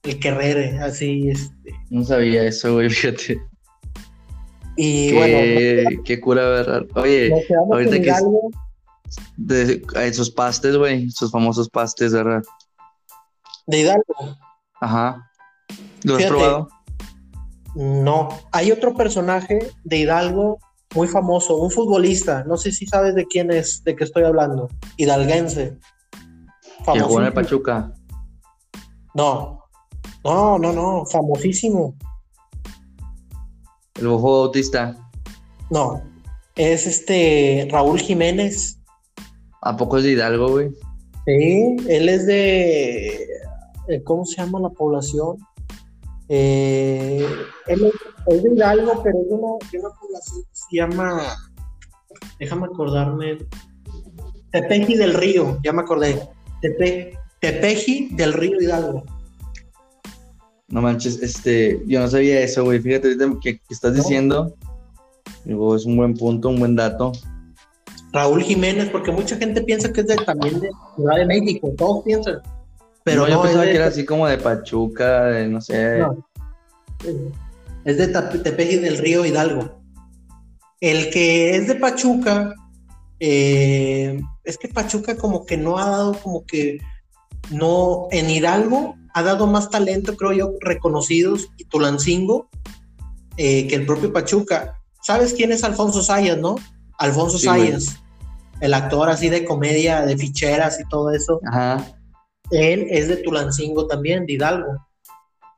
El 0.02 0.18
Querrere, 0.18 0.78
así 0.78 1.28
este. 1.28 1.74
No 1.90 2.04
sabía 2.04 2.44
eso, 2.44 2.74
güey, 2.74 2.88
fíjate. 2.90 3.40
Y 4.76 5.10
qué, 5.10 5.14
bueno, 5.14 6.02
qué 6.04 6.20
cura, 6.20 6.48
¿verdad? 6.48 6.82
Oye, 6.94 7.32
ahorita 7.70 8.00
que 8.00 8.12
de 9.36 9.82
esos 10.02 10.30
pastes, 10.30 10.76
güey, 10.76 11.06
esos 11.06 11.30
famosos 11.30 11.68
pastes, 11.68 12.12
¿verdad? 12.12 12.42
De 13.66 13.80
Hidalgo. 13.80 14.36
Ajá. 14.80 15.30
¿Lo 16.02 16.16
has 16.16 16.26
probado? 16.26 16.68
No. 17.74 18.28
Hay 18.52 18.72
otro 18.72 18.94
personaje 18.94 19.58
de 19.84 19.98
Hidalgo 19.98 20.58
muy 20.94 21.08
famoso, 21.08 21.56
un 21.56 21.70
futbolista, 21.70 22.44
no 22.44 22.56
sé 22.56 22.72
si 22.72 22.86
sabes 22.86 23.14
de 23.14 23.26
quién 23.26 23.50
es, 23.50 23.82
de 23.84 23.96
qué 23.96 24.04
estoy 24.04 24.24
hablando, 24.24 24.68
hidalguense. 24.96 25.76
¿Que 26.92 27.00
jugó 27.00 27.20
en 27.20 27.26
el 27.26 27.32
Pachuca? 27.32 27.92
No, 29.14 29.64
no, 30.24 30.58
no, 30.58 30.72
no, 30.72 31.04
famosísimo. 31.06 31.94
¿El 33.94 34.08
Bojo 34.08 34.40
Bautista? 34.40 34.96
No, 35.70 36.02
es 36.56 36.86
este 36.86 37.68
Raúl 37.70 38.00
Jiménez. 38.00 38.78
¿A 39.62 39.76
poco 39.76 39.98
es 39.98 40.04
de 40.04 40.12
Hidalgo, 40.12 40.48
güey? 40.50 40.70
Sí, 41.26 41.76
él 41.88 42.08
es 42.08 42.26
de, 42.26 43.24
eh, 43.88 44.02
¿cómo 44.04 44.26
se 44.26 44.36
llama 44.36 44.60
la 44.60 44.68
población? 44.68 45.38
Eh, 46.28 47.26
él 47.66 47.92
es, 48.26 48.42
de 48.42 48.50
Hidalgo, 48.50 49.02
pero 49.02 49.18
es 49.20 49.28
de 49.28 49.34
una, 49.34 49.88
población 50.00 50.44
se 50.68 50.76
llama, 50.76 51.22
déjame 52.38 52.66
acordarme, 52.66 53.38
Tepeji 54.50 54.96
del 54.96 55.14
Río, 55.14 55.58
ya 55.64 55.72
me 55.72 55.82
acordé, 55.82 56.28
Tepeji 57.40 58.10
del 58.12 58.32
Río 58.32 58.60
Hidalgo. 58.60 59.04
No 60.68 60.80
manches, 60.80 61.22
este, 61.22 61.80
yo 61.86 62.00
no 62.00 62.08
sabía 62.08 62.40
eso, 62.40 62.64
güey. 62.64 62.80
Fíjate 62.80 63.16
que, 63.40 63.60
estás 63.70 63.94
diciendo. 63.94 64.56
Digo, 65.44 65.76
es 65.76 65.84
un 65.84 65.96
buen 65.96 66.14
punto, 66.14 66.48
un 66.48 66.58
buen 66.58 66.74
dato. 66.74 67.12
Raúl 68.12 68.42
Jiménez, 68.42 68.88
porque 68.90 69.12
mucha 69.12 69.36
gente 69.36 69.60
piensa 69.62 69.92
que 69.92 70.00
es 70.00 70.06
de, 70.06 70.16
también 70.16 70.60
de 70.60 70.70
Ciudad 70.96 71.16
de 71.16 71.26
México, 71.26 71.72
todos 71.76 72.04
piensan. 72.04 72.40
Pero 73.02 73.22
no, 73.22 73.28
yo 73.28 73.42
pensaba 73.42 73.64
que 73.64 73.74
era 73.74 73.86
así 73.86 74.04
como 74.04 74.26
de 74.26 74.38
Pachuca, 74.38 75.24
de 75.26 75.48
no 75.48 75.60
sé. 75.60 76.00
Es 77.84 77.98
de 77.98 78.08
Tepeji 78.08 78.76
del 78.76 78.98
Río 78.98 79.24
Hidalgo. 79.24 79.83
El 80.80 81.10
que 81.10 81.56
es 81.56 81.68
de 81.68 81.76
Pachuca, 81.76 82.54
eh, 83.20 84.20
es 84.44 84.58
que 84.58 84.68
Pachuca 84.68 85.16
como 85.16 85.46
que 85.46 85.56
no 85.56 85.78
ha 85.78 85.88
dado 85.88 86.14
como 86.14 86.44
que 86.44 86.78
no 87.50 88.08
en 88.10 88.30
Hidalgo 88.30 88.96
ha 89.14 89.22
dado 89.22 89.46
más 89.46 89.70
talento, 89.70 90.16
creo 90.16 90.32
yo, 90.32 90.52
reconocidos 90.60 91.48
y 91.56 91.64
Tulancingo 91.64 92.48
eh, 93.36 93.66
que 93.68 93.76
el 93.76 93.86
propio 93.86 94.12
Pachuca. 94.12 94.80
¿Sabes 95.02 95.34
quién 95.34 95.52
es 95.52 95.64
Alfonso 95.64 96.02
Sayas, 96.02 96.38
no? 96.38 96.56
Alfonso 96.98 97.38
Sayas, 97.38 98.00
el 98.60 98.74
actor 98.74 99.08
así 99.08 99.28
de 99.28 99.44
comedia, 99.44 100.02
de 100.02 100.16
ficheras 100.16 100.80
y 100.80 100.88
todo 100.88 101.10
eso. 101.10 101.40
Ajá. 101.46 101.84
Él 102.50 102.86
es 102.90 103.08
de 103.08 103.16
Tulancingo 103.16 103.86
también, 103.86 104.26
de 104.26 104.34
Hidalgo. 104.34 104.86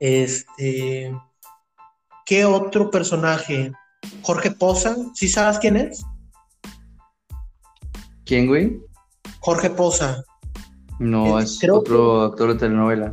Este. 0.00 1.14
¿Qué 2.24 2.44
otro 2.44 2.90
personaje? 2.90 3.72
Jorge 4.22 4.50
Poza, 4.50 4.96
¿sí 5.14 5.28
sabes 5.28 5.58
quién 5.58 5.76
es? 5.76 6.04
¿Quién, 8.24 8.46
güey? 8.48 8.78
Jorge 9.40 9.70
Poza. 9.70 10.22
No, 10.98 11.38
Eh, 11.38 11.44
es 11.44 11.58
creo 11.60 11.78
otro 11.78 12.22
actor 12.22 12.52
de 12.52 12.58
telenovela. 12.58 13.12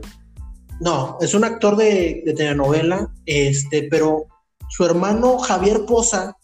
No, 0.80 1.18
es 1.22 1.34
un 1.34 1.44
actor 1.44 1.76
de, 1.76 2.24
de 2.26 2.34
telenovela, 2.34 3.08
este, 3.26 3.88
pero 3.90 4.26
su 4.70 4.86
hermano 4.86 5.38
Javier 5.38 5.86
Poza 5.86 6.36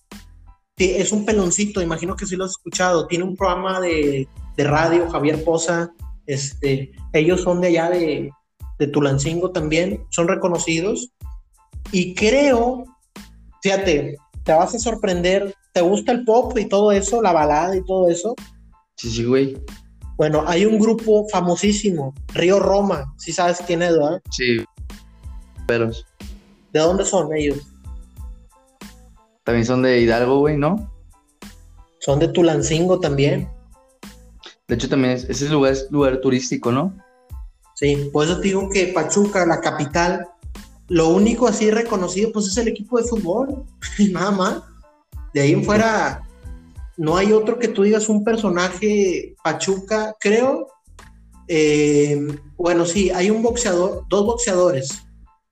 es 0.77 1.11
un 1.11 1.25
peloncito, 1.25 1.81
imagino 1.81 2.15
que 2.15 2.25
sí 2.25 2.35
lo 2.35 2.45
has 2.45 2.51
escuchado. 2.51 3.07
Tiene 3.07 3.25
un 3.25 3.35
programa 3.35 3.81
de, 3.81 4.27
de 4.55 4.63
radio, 4.63 5.09
Javier 5.09 5.43
Poza. 5.43 5.91
Este, 6.25 6.91
ellos 7.11 7.41
son 7.41 7.59
de 7.59 7.67
allá 7.67 7.89
de, 7.89 8.31
de 8.77 8.87
Tulancingo 8.87 9.51
también, 9.51 10.05
son 10.09 10.27
reconocidos. 10.27 11.11
Y 11.91 12.13
creo, 12.13 12.85
fíjate, 13.61 14.15
te 14.49 14.55
vas 14.55 14.73
a 14.73 14.79
sorprender. 14.79 15.53
¿Te 15.73 15.81
gusta 15.81 16.11
el 16.11 16.25
pop 16.25 16.57
y 16.57 16.65
todo 16.65 16.91
eso, 16.91 17.21
la 17.21 17.31
balada 17.31 17.75
y 17.75 17.83
todo 17.83 18.09
eso? 18.09 18.33
Sí, 18.95 19.11
sí, 19.11 19.23
güey. 19.23 19.55
Bueno, 20.17 20.43
hay 20.47 20.65
un 20.65 20.79
grupo 20.79 21.27
famosísimo, 21.29 22.15
Río 22.33 22.59
Roma, 22.59 23.13
si 23.19 23.31
sabes 23.31 23.61
quién 23.67 23.83
es, 23.83 23.91
¿verdad? 23.91 24.19
Sí. 24.31 24.65
Pero 25.67 25.91
¿De 26.73 26.79
dónde 26.79 27.05
son 27.05 27.31
ellos? 27.35 27.59
también 29.43 29.67
son 29.67 29.83
de 29.83 30.01
Hidalgo, 30.01 30.39
güey, 30.39 30.57
¿no? 30.57 30.91
Son 31.99 32.17
de 32.17 32.29
Tulancingo 32.29 32.99
también. 32.99 33.47
De 34.67 34.73
hecho, 34.73 34.89
también 34.89 35.13
es, 35.13 35.25
ese 35.25 35.47
lugar 35.49 35.73
es 35.73 35.91
lugar 35.91 36.21
turístico, 36.21 36.71
¿no? 36.71 36.97
Sí, 37.75 38.09
por 38.11 38.25
eso 38.25 38.37
te 38.37 38.47
digo 38.47 38.67
que 38.67 38.87
Pachuca, 38.87 39.45
la 39.45 39.61
capital, 39.61 40.27
lo 40.89 41.09
único 41.09 41.47
así 41.47 41.71
reconocido, 41.71 42.31
pues 42.31 42.47
es 42.47 42.57
el 42.57 42.67
equipo 42.67 42.97
de 42.97 43.07
fútbol, 43.07 43.63
nada 44.11 44.31
más. 44.31 44.63
De 45.33 45.41
ahí 45.41 45.53
en 45.53 45.63
fuera, 45.63 46.27
no 46.97 47.15
hay 47.15 47.31
otro 47.31 47.59
que 47.59 47.67
tú 47.67 47.83
digas 47.83 48.09
un 48.09 48.23
personaje 48.23 49.35
Pachuca, 49.43 50.15
creo. 50.19 50.67
Eh, 51.47 52.19
bueno, 52.57 52.85
sí, 52.85 53.11
hay 53.11 53.29
un 53.29 53.43
boxeador, 53.43 54.05
dos 54.09 54.25
boxeadores. 54.25 55.03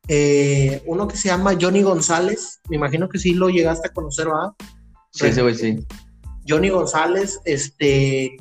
Eh, 0.07 0.81
uno 0.85 1.07
que 1.07 1.17
se 1.17 1.27
llama 1.27 1.57
Johnny 1.59 1.81
González, 1.81 2.59
me 2.69 2.77
imagino 2.77 3.07
que 3.09 3.19
sí 3.19 3.33
lo 3.33 3.49
llegaste 3.49 3.89
a 3.89 3.93
conocer, 3.93 4.25
¿verdad? 4.25 4.53
Sí, 5.11 5.41
güey, 5.41 5.55
sí. 5.55 5.85
Johnny 6.47 6.69
González, 6.69 7.39
este, 7.45 8.37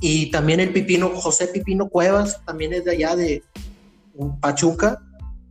y 0.00 0.30
también 0.30 0.60
el 0.60 0.72
Pipino, 0.72 1.10
José 1.10 1.48
Pipino 1.48 1.88
Cuevas, 1.88 2.40
también 2.46 2.72
es 2.72 2.84
de 2.84 2.92
allá 2.92 3.16
de 3.16 3.42
Pachuca, 4.40 5.02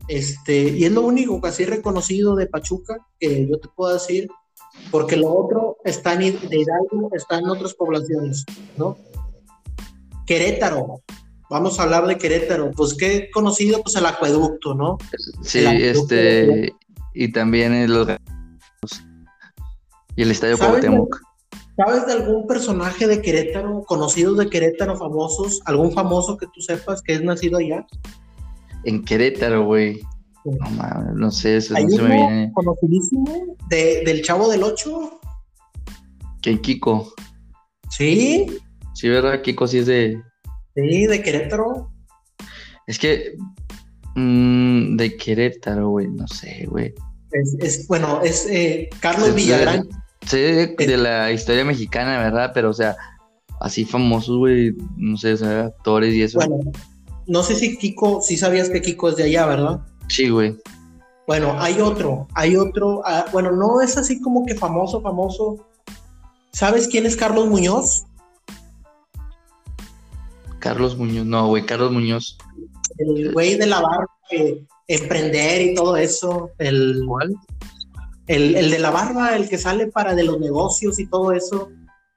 este, 0.09 0.63
y 0.69 0.85
es 0.85 0.91
lo 0.91 1.01
único 1.01 1.39
casi 1.39 1.65
reconocido 1.65 2.35
de 2.35 2.47
Pachuca 2.47 2.97
que 3.19 3.47
yo 3.47 3.59
te 3.59 3.69
puedo 3.69 3.93
decir, 3.93 4.27
porque 4.91 5.15
lo 5.15 5.31
otro 5.31 5.77
está 5.85 6.13
en, 6.13 6.19
de 6.19 6.57
Hidalgo, 6.57 7.11
está 7.13 7.37
en 7.37 7.47
otras 7.47 7.73
poblaciones, 7.75 8.43
¿no? 8.75 8.97
Querétaro, 10.25 11.01
vamos 11.49 11.79
a 11.79 11.83
hablar 11.83 12.07
de 12.07 12.17
Querétaro, 12.17 12.71
pues 12.71 12.95
qué 12.95 13.29
conocido, 13.31 13.81
pues 13.83 13.95
el 13.95 14.05
acueducto, 14.05 14.73
¿no? 14.73 14.97
Sí, 15.43 15.65
acueducto 15.65 16.15
este. 16.15 16.73
Y 17.13 17.31
también 17.31 17.91
los 17.91 18.07
y 20.15 20.23
el 20.23 20.31
estadio 20.31 20.57
¿Sabes 20.57 20.81
de- 20.81 20.87
Cuauhtémoc. 20.87 21.21
¿Sabes 21.77 22.07
de 22.07 22.13
algún 22.13 22.45
personaje 22.45 23.07
de 23.07 23.21
Querétaro, 23.21 23.83
conocidos 23.87 24.37
de 24.37 24.49
Querétaro, 24.49 24.97
famosos, 24.97 25.61
algún 25.65 25.93
famoso 25.93 26.35
que 26.35 26.45
tú 26.47 26.59
sepas 26.61 27.01
que 27.01 27.13
es 27.13 27.23
nacido 27.23 27.57
allá? 27.57 27.87
En 28.85 29.03
Querétaro, 29.03 29.65
güey. 29.65 29.99
No 30.45 30.69
mames, 30.71 31.13
no 31.15 31.31
sé, 31.31 31.57
eso 31.57 31.73
no 31.73 31.89
se 31.89 32.01
me 32.01 32.15
viene. 32.15 32.51
conocidísimo 32.53 33.57
de- 33.69 34.03
del 34.05 34.21
Chavo 34.23 34.49
del 34.49 34.63
Ocho. 34.63 35.19
Que 36.41 36.59
Kiko. 36.59 37.13
Sí, 37.89 38.47
Sí, 38.93 39.07
¿verdad? 39.09 39.41
Kiko 39.41 39.67
sí 39.67 39.79
es 39.79 39.85
de. 39.85 40.21
sí, 40.75 41.05
de 41.07 41.21
Querétaro. 41.21 41.91
Es 42.87 42.97
que. 42.99 43.35
mm, 44.15 44.95
de 44.97 45.15
Querétaro, 45.17 45.89
güey. 45.89 46.07
No 46.07 46.27
sé, 46.27 46.65
güey. 46.67 46.93
Es, 47.31 47.55
es- 47.59 47.87
bueno, 47.87 48.21
es 48.23 48.45
eh, 48.49 48.89
Carlos 48.99 49.29
Sí, 49.29 49.35
Villagrán. 49.35 49.87
Sé 50.25 50.37
de, 50.37 50.85
de 50.85 50.97
la 50.97 51.31
historia 51.31 51.63
mexicana, 51.65 52.17
¿verdad? 52.19 52.51
Pero, 52.53 52.69
o 52.71 52.73
sea, 52.73 52.95
así 53.61 53.85
famosos, 53.85 54.37
güey. 54.37 54.73
No 54.97 55.15
sé, 55.17 55.33
o 55.33 55.37
sea, 55.37 55.65
actores 55.67 56.13
y 56.13 56.23
eso. 56.23 56.39
Bueno, 56.39 56.71
no 57.29 57.43
sé 57.43 57.55
si 57.55 57.77
Kiko, 57.77 58.21
si 58.21 58.37
sabías 58.37 58.69
que 58.69 58.81
Kiko 58.81 59.09
es 59.09 59.15
de 59.15 59.25
allá, 59.25 59.45
¿verdad? 59.45 59.79
Sí, 60.07 60.29
güey. 60.29 60.57
Bueno, 61.27 61.55
hay 61.59 61.79
otro, 61.79 62.27
hay 62.33 62.57
otro, 62.57 63.03
ah, 63.05 63.25
bueno, 63.31 63.51
no 63.51 63.81
es 63.81 63.97
así 63.97 64.19
como 64.19 64.47
que 64.47 64.55
famoso, 64.55 64.99
famoso. 64.99 65.67
¿Sabes 66.51 66.87
quién 66.87 67.05
es 67.05 67.15
Carlos 67.15 67.47
Muñoz? 67.47 68.07
Carlos 70.57 70.97
Muñoz. 70.97 71.27
No, 71.27 71.47
güey, 71.49 71.67
Carlos 71.67 71.91
Muñoz. 71.91 72.35
El 72.97 73.31
güey 73.31 73.55
de 73.57 73.67
la 73.67 73.79
barba, 73.79 74.09
que 74.27 74.65
emprender 74.87 75.61
y 75.61 75.75
todo 75.75 75.97
eso. 75.97 76.49
El, 76.57 77.03
¿Cuál? 77.07 77.35
El, 78.25 78.55
el 78.55 78.71
de 78.71 78.79
la 78.79 78.89
barba, 78.89 79.35
el 79.35 79.47
que 79.47 79.59
sale 79.59 79.85
para 79.85 80.15
de 80.15 80.23
los 80.23 80.39
negocios 80.39 80.97
y 80.97 81.05
todo 81.05 81.31
eso, 81.31 81.69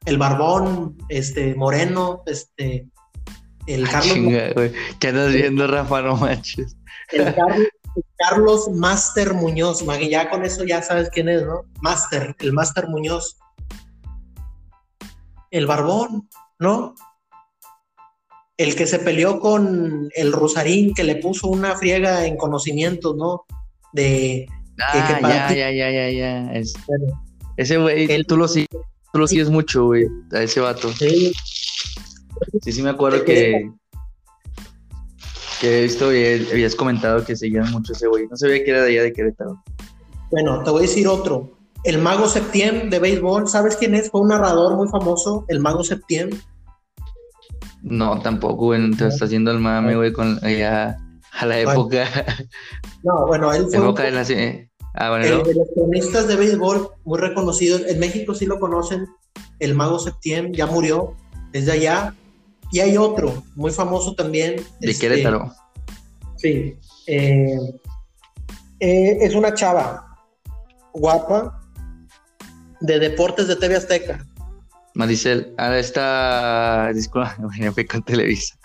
el 0.07 0.17
barbón, 0.17 0.97
este, 1.11 1.55
moreno, 1.55 2.23
este, 2.25 2.89
el 3.67 3.89
Carlos, 3.89 4.13
Chinga, 4.15 4.53
güey. 4.55 4.73
¿Qué 4.99 5.09
andas 5.09 5.33
viendo, 5.33 5.67
Rafa? 5.67 6.03
No 6.03 6.17
manches. 6.17 6.77
el 7.13 7.35
Carlos, 7.35 7.69
el 7.97 8.05
Carlos 8.19 8.69
Master 8.73 9.35
Muñoz, 9.35 9.85
ya 10.09 10.31
con 10.31 10.45
eso 10.45 10.65
ya 10.65 10.83
sabes 10.83 11.11
quién 11.11 11.29
es, 11.29 11.43
¿no? 11.45 11.63
Master, 11.81 12.35
el 12.41 12.53
Master 12.53 12.89
Muñoz. 12.89 13.37
El 15.51 15.67
barbón, 15.67 16.29
¿no? 16.59 16.95
El 18.57 18.75
que 18.75 18.87
se 18.87 18.99
peleó 18.99 19.41
con 19.41 20.09
el 20.15 20.33
Rosarín, 20.33 20.95
que 20.95 21.05
le 21.05 21.17
puso 21.17 21.49
una 21.49 21.77
friega 21.77 22.27
en 22.27 22.37
conocimientos, 22.37 23.17
¿no? 23.17 23.45
De, 23.93 24.47
Ah, 24.81 25.19
que 25.21 25.23
ya, 25.29 25.49
ti- 25.49 25.57
ya, 25.57 25.71
ya, 25.71 25.91
ya, 25.91 26.11
ya. 26.11 26.53
Es- 26.55 26.75
bueno, 26.87 27.23
ese 27.59 27.77
güey, 27.77 28.25
tú 28.25 28.37
lo 28.39 28.49
sigues, 28.49 28.69
tú 29.13 29.19
lo 29.19 29.27
sigues 29.27 29.51
mucho, 29.51 29.85
güey, 29.87 30.07
a 30.33 30.43
ese 30.43 30.61
vato. 30.61 30.91
sí, 30.95 31.33
Sí, 32.63 32.73
sí 32.73 32.83
me 32.83 32.91
acuerdo 32.91 33.19
¿De 33.19 33.25
que 33.25 33.71
que 35.61 35.79
he 35.79 35.83
visto 35.83 36.13
y 36.13 36.25
habías 36.51 36.75
comentado 36.75 37.25
que 37.25 37.37
seguían 37.37 37.71
mucho 37.71 37.93
ese 37.93 38.09
güey. 38.09 38.27
No 38.27 38.37
sabía 38.37 38.65
que 38.65 38.71
era 38.73 38.83
de 38.83 38.89
allá 38.91 39.03
de 39.05 39.13
Querétaro. 39.13 39.63
Bueno, 40.33 40.63
te 40.65 40.71
voy 40.71 40.81
a 40.81 40.83
decir 40.83 41.07
otro. 41.07 41.57
El 41.85 41.99
Mago 41.99 42.27
Septién 42.29 42.91
de 42.91 42.99
béisbol, 42.99 43.49
¿sabes 43.49 43.77
quién 43.77 43.95
es? 43.95 44.11
Fue 44.11 44.21
un 44.23 44.29
narrador 44.29 44.77
muy 44.77 44.89
famoso, 44.89 45.45
el 45.49 45.61
Mago 45.61 45.85
Septién. 45.85 46.31
No, 47.83 48.21
tampoco, 48.21 48.67
güey. 48.67 48.91
Te 48.93 49.07
está 49.07 49.27
haciendo 49.27 49.51
el 49.53 49.59
mame, 49.61 49.95
güey, 49.95 50.13
con 50.13 50.45
allá 50.45 50.97
a 51.33 51.47
la 51.47 51.59
época, 51.61 52.07
No, 53.05 53.27
bueno, 53.27 53.53
él 53.53 53.67
fue 53.69 53.79
un- 53.79 53.85
época 53.87 54.03
de 54.05 54.33
eh, 54.35 54.69
Ah, 54.95 55.11
bueno, 55.11 55.25
el 55.25 55.31
luego. 55.31 55.49
de 55.49 55.55
los 55.55 55.69
cronistas 55.75 56.29
de 56.29 56.37
béisbol 56.37 56.89
muy 57.05 57.19
reconocido. 57.19 57.79
En 57.87 57.99
México 57.99 58.35
sí 58.35 58.47
lo 58.47 58.59
conocen, 58.61 59.07
el 59.59 59.75
Mago 59.75 59.99
Septién, 59.99 60.53
ya 60.53 60.67
murió, 60.67 61.15
es 61.53 61.67
de 61.67 61.73
allá. 61.73 62.15
Y 62.73 62.81
hay 62.81 62.97
otro, 62.97 63.43
muy 63.55 63.71
famoso 63.71 64.15
también. 64.15 64.57
de 64.81 64.91
este, 64.91 65.09
Querétaro. 65.09 65.53
Sí. 66.39 66.75
eh, 67.07 67.57
eh, 68.81 69.19
es 69.21 69.35
una 69.35 69.55
chava 69.55 70.17
guapa 70.93 71.61
de 72.81 72.99
deportes 72.99 73.47
de 73.47 73.57
TV 73.57 73.77
Azteca. 73.77 74.27
Maricel, 74.95 75.55
ahora 75.57 75.79
está, 75.79 76.91
disculpa, 76.95 77.37
bueno, 77.39 77.73
fue 77.73 77.87
con 77.87 78.03
Televisa. 78.03 78.57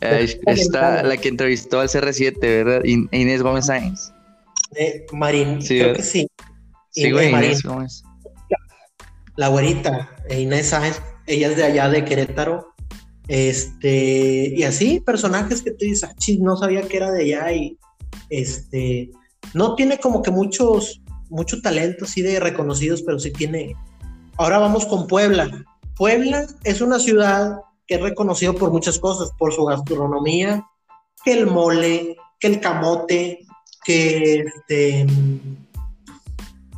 Eh, 0.00 0.38
Está 0.46 1.02
la 1.02 1.16
que 1.16 1.28
entrevistó 1.28 1.80
al 1.80 1.88
CR7, 1.88 2.40
¿verdad? 2.40 2.84
In- 2.84 3.08
Inés 3.12 3.42
Gómez 3.42 3.66
Sáenz. 3.66 4.12
Eh, 4.76 5.04
Marín, 5.12 5.60
Sí, 5.62 5.74
creo 5.76 5.88
¿verdad? 5.88 5.96
que 5.96 6.02
sí. 6.02 6.26
Sí, 6.90 7.10
güey. 7.10 7.28
Inés 7.30 7.62
Gómez. 7.62 8.02
la 9.36 9.48
güerita, 9.48 10.10
Inés 10.30 10.68
Sáenz, 10.70 11.00
ella 11.26 11.48
es 11.48 11.56
de 11.56 11.64
allá 11.64 11.88
de 11.90 12.04
Querétaro. 12.04 12.74
Este, 13.28 14.52
y 14.56 14.62
así, 14.62 15.00
personajes 15.00 15.62
que 15.62 15.72
tú 15.72 15.84
dices, 15.84 16.04
ah, 16.04 16.14
no 16.40 16.56
sabía 16.56 16.82
que 16.82 16.96
era 16.96 17.10
de 17.10 17.22
allá 17.22 17.52
y 17.52 17.78
este, 18.30 19.10
no 19.54 19.74
tiene 19.74 19.98
como 19.98 20.22
que 20.22 20.30
muchos, 20.30 21.02
mucho 21.28 21.60
talento 21.60 22.04
así 22.04 22.22
de 22.22 22.38
reconocidos, 22.40 23.02
pero 23.02 23.18
sí 23.18 23.32
tiene. 23.32 23.74
Ahora 24.36 24.58
vamos 24.58 24.86
con 24.86 25.06
Puebla. 25.06 25.64
Puebla 25.96 26.46
es 26.64 26.80
una 26.80 26.98
ciudad 26.98 27.56
que 27.86 27.96
es 27.96 28.00
reconocido 28.00 28.54
por 28.54 28.70
muchas 28.70 28.98
cosas, 28.98 29.30
por 29.38 29.52
su 29.52 29.64
gastronomía, 29.64 30.64
que 31.24 31.32
el 31.32 31.46
mole, 31.46 32.16
que 32.38 32.48
el 32.48 32.60
camote, 32.60 33.46
que 33.84 34.40
este, 34.40 35.06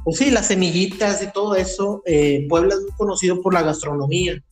pues 0.04 0.18
sí, 0.18 0.30
las 0.30 0.46
semillitas 0.46 1.22
y 1.22 1.32
todo 1.32 1.54
eso. 1.54 2.02
eh, 2.06 2.46
Puebla 2.48 2.74
es 2.74 2.80
muy 2.82 2.92
conocido 2.92 3.42
por 3.42 3.54
la 3.54 3.62
gastronomía. 3.62 4.42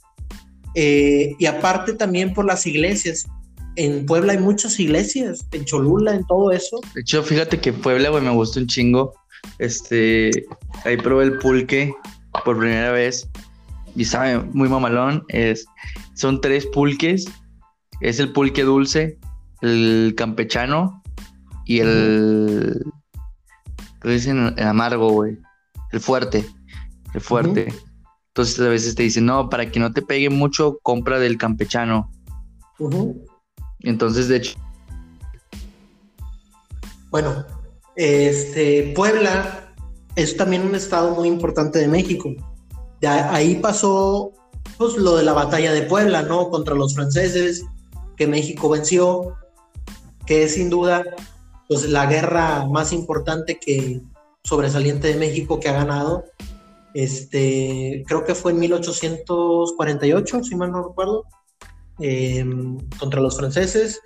Eh, 0.79 1.35
y 1.39 1.47
aparte 1.47 1.95
también 1.95 2.35
por 2.35 2.45
las 2.45 2.66
iglesias. 2.66 3.27
En 3.77 4.07
Puebla 4.07 4.35
hay 4.35 4.39
muchas 4.39 4.79
iglesias, 4.79 5.47
en 5.53 5.64
Cholula, 5.64 6.14
en 6.14 6.27
todo 6.27 6.53
eso. 6.53 6.81
De 6.95 7.01
hecho, 7.01 7.22
fíjate 7.22 7.61
que 7.61 7.72
Puebla, 7.72 8.11
güey, 8.11 8.22
me 8.22 8.31
gustó 8.31 8.61
un 8.61 8.66
chingo. 8.66 9.14
Este, 9.59 10.31
ahí 10.85 10.97
probé 10.99 11.24
el 11.24 11.39
pulque 11.39 11.95
por 12.45 12.59
primera 12.59 12.93
vez. 12.93 13.29
y 13.95 14.05
sabe 14.05 14.39
muy 14.53 14.68
mamalón. 14.68 15.24
Es, 15.29 15.66
son 16.14 16.41
tres 16.41 16.66
pulques. 16.66 17.27
Es 18.03 18.20
el 18.20 18.33
pulque 18.33 18.62
dulce, 18.62 19.18
el 19.62 20.14
campechano 20.16 21.03
y 21.64 21.81
el. 21.81 22.83
¿Qué 24.03 24.09
dicen? 24.11 24.55
El 24.59 24.66
amargo, 24.66 25.11
güey. 25.11 25.39
El 25.93 26.01
fuerte. 26.01 26.45
El 27.14 27.20
fuerte. 27.22 27.72
Entonces 28.37 28.61
a 28.61 28.68
veces 28.68 28.95
te 28.95 29.03
dicen, 29.03 29.24
no, 29.24 29.49
para 29.49 29.70
que 29.70 29.80
no 29.80 29.95
te 29.95 30.03
pegue 30.03 30.28
mucho, 30.28 30.78
compra 30.82 31.18
del 31.18 31.39
campechano. 31.39 32.12
Entonces, 33.80 34.28
de 34.28 34.37
hecho. 34.37 34.59
Bueno, 37.09 37.47
este, 37.95 38.93
Puebla 38.95 39.72
es 40.16 40.37
también 40.37 40.66
un 40.66 40.74
estado 40.74 41.14
muy 41.14 41.28
importante 41.28 41.78
de 41.78 41.89
México. 41.89 42.28
De 43.01 43.09
ahí 43.09 43.55
pasó 43.55 44.32
pues, 44.76 44.99
lo 44.99 45.16
de 45.16 45.22
la 45.22 45.32
batalla 45.32 45.72
de 45.72 45.84
Puebla, 45.84 46.20
¿no? 46.20 46.51
Contra 46.51 46.74
los 46.74 46.95
franceses, 46.95 47.64
que 48.18 48.26
México 48.26 48.68
venció, 48.68 49.32
que 50.26 50.43
es 50.43 50.57
sin 50.57 50.68
duda 50.68 51.03
pues, 51.68 51.89
la 51.89 52.05
guerra 52.05 52.66
más 52.66 52.93
importante 52.93 53.59
que 53.59 54.03
sobresaliente 54.45 55.09
de 55.09 55.16
México 55.16 55.59
que 55.59 55.70
ha 55.70 55.72
ganado. 55.72 56.26
Este, 56.97 58.05
creo 58.07 58.24
que 58.24 58.34
fue 58.34 58.53
en 58.53 58.59
1848, 58.61 60.44
si 60.44 60.57
mal 60.57 60.72
no 60.72 60.88
recuerdo, 60.88 61.26
em, 61.99 62.78
contra 62.99 63.20
los 63.20 63.36
franceses. 63.36 64.01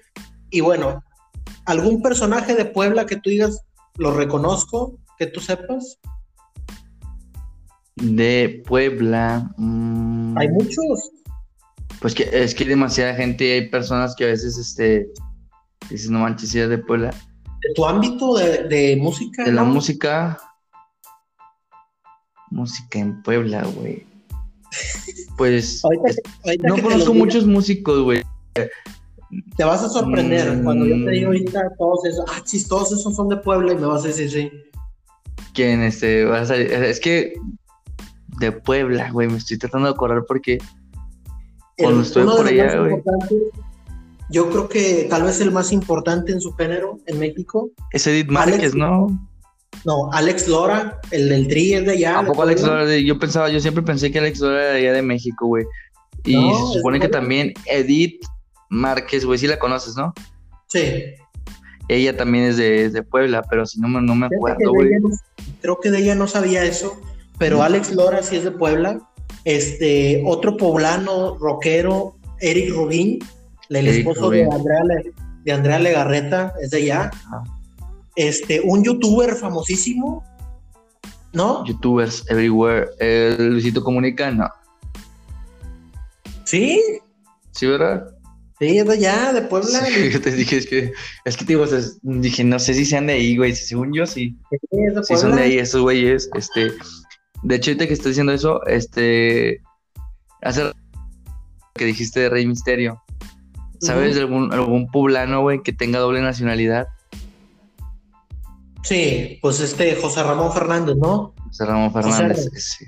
Y 0.50 0.60
bueno, 0.60 1.00
¿algún 1.66 2.02
personaje 2.02 2.56
de 2.56 2.64
Puebla 2.64 3.06
que 3.06 3.14
tú 3.14 3.30
digas, 3.30 3.62
lo 3.94 4.12
reconozco, 4.12 4.98
que 5.20 5.28
tú 5.28 5.38
sepas? 5.38 6.00
De 7.94 8.60
Puebla. 8.66 9.54
Mm, 9.56 10.36
hay 10.36 10.48
muchos. 10.48 11.12
Pues 12.00 12.12
que 12.12 12.28
es 12.32 12.56
que 12.56 12.64
hay 12.64 12.70
demasiada 12.70 13.14
gente, 13.14 13.52
hay 13.52 13.68
personas 13.68 14.16
que 14.16 14.24
a 14.24 14.28
veces 14.28 14.58
este 14.58 15.08
dices, 15.88 16.10
no 16.10 16.18
manches, 16.18 16.52
de 16.54 16.78
Puebla. 16.78 17.10
¿De 17.10 17.72
tu 17.76 17.84
ámbito 17.86 18.34
de, 18.34 18.98
música? 19.00 19.44
De 19.44 19.52
la 19.52 19.62
música. 19.62 20.40
Música 22.50 22.98
en 22.98 23.22
Puebla, 23.22 23.64
güey. 23.76 24.04
Pues 25.36 25.82
no 26.62 26.76
conozco 26.82 27.14
muchos 27.14 27.46
músicos, 27.46 28.02
güey. 28.02 28.22
Te 29.56 29.64
vas 29.64 29.82
a 29.82 29.88
sorprender 29.88 30.56
mm. 30.56 30.64
cuando 30.64 30.86
yo 30.86 31.04
te 31.04 31.10
digo 31.12 31.28
ahorita 31.28 31.62
todos 31.78 32.04
esos, 32.04 32.24
ah, 32.28 32.40
chis, 32.44 32.66
todos 32.66 32.92
esos 32.92 33.14
son 33.14 33.28
de 33.28 33.36
Puebla 33.36 33.72
y 33.72 33.76
me 33.76 33.86
vas 33.86 34.04
a 34.04 34.08
decir 34.08 34.30
sí. 34.30 34.50
¿Quién 35.54 35.82
este? 35.82 36.24
Vas 36.24 36.50
a, 36.50 36.56
es 36.56 37.00
que 37.00 37.34
de 38.40 38.52
Puebla, 38.52 39.10
güey, 39.10 39.28
me 39.28 39.38
estoy 39.38 39.58
tratando 39.58 39.88
de 39.88 39.94
acordar 39.94 40.24
porque 40.26 40.58
cuando 41.78 42.02
estoy 42.02 42.24
por 42.24 42.46
allá, 42.46 42.80
güey. 42.80 43.02
Yo 44.30 44.48
creo 44.48 44.68
que 44.68 45.06
tal 45.10 45.24
vez 45.24 45.40
el 45.40 45.50
más 45.50 45.72
importante 45.72 46.30
en 46.30 46.40
su 46.40 46.52
género 46.52 47.00
en 47.06 47.18
México. 47.18 47.70
Es 47.90 48.06
Edith 48.06 48.28
Márquez, 48.28 48.74
¿no? 48.76 49.08
No, 49.84 50.10
Alex 50.12 50.48
Lora, 50.48 51.00
el 51.10 51.28
del 51.28 51.48
Tri 51.48 51.74
es 51.74 51.86
de 51.86 51.92
allá. 51.92 52.18
¿A 52.18 52.26
poco 52.26 52.42
Alex 52.42 52.62
Lora? 52.62 52.98
Yo 52.98 53.18
pensaba, 53.18 53.48
yo 53.48 53.60
siempre 53.60 53.82
pensé 53.82 54.10
que 54.10 54.18
Alex 54.18 54.40
Lora 54.40 54.62
era 54.62 54.72
de 54.72 54.78
allá 54.78 54.92
de 54.92 55.02
México, 55.02 55.46
güey. 55.46 55.64
Y 56.24 56.34
se 56.34 56.78
supone 56.78 57.00
que 57.00 57.08
también 57.08 57.54
Edith 57.66 58.22
Márquez, 58.68 59.24
güey, 59.24 59.38
sí 59.38 59.46
la 59.46 59.58
conoces, 59.58 59.96
¿no? 59.96 60.12
Sí. 60.68 61.14
Ella 61.88 62.16
también 62.16 62.44
es 62.44 62.56
de, 62.56 63.02
Puebla, 63.02 63.42
pero 63.48 63.66
si 63.66 63.80
no, 63.80 63.88
no 63.88 64.14
me 64.14 64.26
acuerdo, 64.26 64.72
güey. 64.72 64.90
creo 65.60 65.80
que 65.80 65.90
de 65.90 65.98
ella 65.98 66.14
no 66.14 66.26
sabía 66.26 66.64
eso, 66.64 67.00
pero 67.38 67.62
Alex 67.62 67.92
Lora 67.92 68.22
sí 68.22 68.36
es 68.36 68.44
de 68.44 68.52
Puebla. 68.52 69.00
Este, 69.44 70.22
otro 70.26 70.56
poblano, 70.56 71.36
rockero, 71.38 72.16
Eric 72.40 72.74
Rubín, 72.74 73.18
el 73.70 73.88
esposo 73.88 74.30
de 74.30 74.44
Andrea, 74.44 74.82
de 75.44 75.52
Andrea 75.52 75.78
Legarreta, 75.78 76.54
es 76.60 76.70
de 76.70 76.78
allá. 76.78 77.10
Este, 78.20 78.60
un 78.62 78.84
youtuber 78.84 79.34
famosísimo, 79.34 80.22
¿no? 81.32 81.64
Youtubers 81.64 82.22
everywhere. 82.28 82.90
El 82.98 83.52
Luisito 83.52 83.82
Comunica, 83.82 84.30
no. 84.30 84.46
¿Sí? 86.44 86.82
¿Sí, 87.52 87.66
verdad? 87.66 88.14
Sí, 88.58 88.76
es 88.76 88.86
de 88.86 88.92
allá, 88.92 89.32
de 89.32 89.40
Puebla. 89.40 89.86
Sí, 89.86 90.10
yo 90.12 90.20
te 90.20 90.32
dije, 90.32 90.58
es 90.58 90.66
que, 90.66 90.92
es 91.24 91.34
que 91.34 91.46
digo, 91.46 91.64
dije, 92.02 92.44
no 92.44 92.58
sé 92.58 92.74
si 92.74 92.84
sean 92.84 93.06
de 93.06 93.14
ahí, 93.14 93.38
güey. 93.38 93.56
Según 93.56 93.94
yo, 93.94 94.04
sí. 94.04 94.36
Sí, 94.50 94.58
es 94.86 94.94
de 94.96 95.02
sí 95.02 95.16
son 95.16 95.36
de 95.36 95.42
ahí 95.42 95.58
esos 95.58 95.80
güeyes. 95.80 96.28
Este, 96.34 96.72
de 97.42 97.54
hecho, 97.54 97.70
ahorita 97.70 97.86
que 97.86 97.94
estoy 97.94 98.10
diciendo 98.10 98.34
eso, 98.34 98.66
este, 98.66 99.62
hace 100.42 100.72
que 101.74 101.86
dijiste 101.86 102.20
de 102.20 102.28
Rey 102.28 102.46
Misterio. 102.46 103.02
¿Sabes 103.80 104.14
de 104.14 104.20
algún, 104.20 104.52
algún 104.52 104.90
poblano, 104.90 105.40
güey, 105.40 105.62
que 105.62 105.72
tenga 105.72 106.00
doble 106.00 106.20
nacionalidad? 106.20 106.86
Sí, 108.82 109.38
pues 109.42 109.60
este 109.60 109.94
José 109.96 110.22
Ramón 110.22 110.52
Fernández, 110.52 110.96
¿no? 110.96 111.34
José 111.48 111.66
Ramón 111.66 111.92
Fernández, 111.92 112.48
sí. 112.54 112.84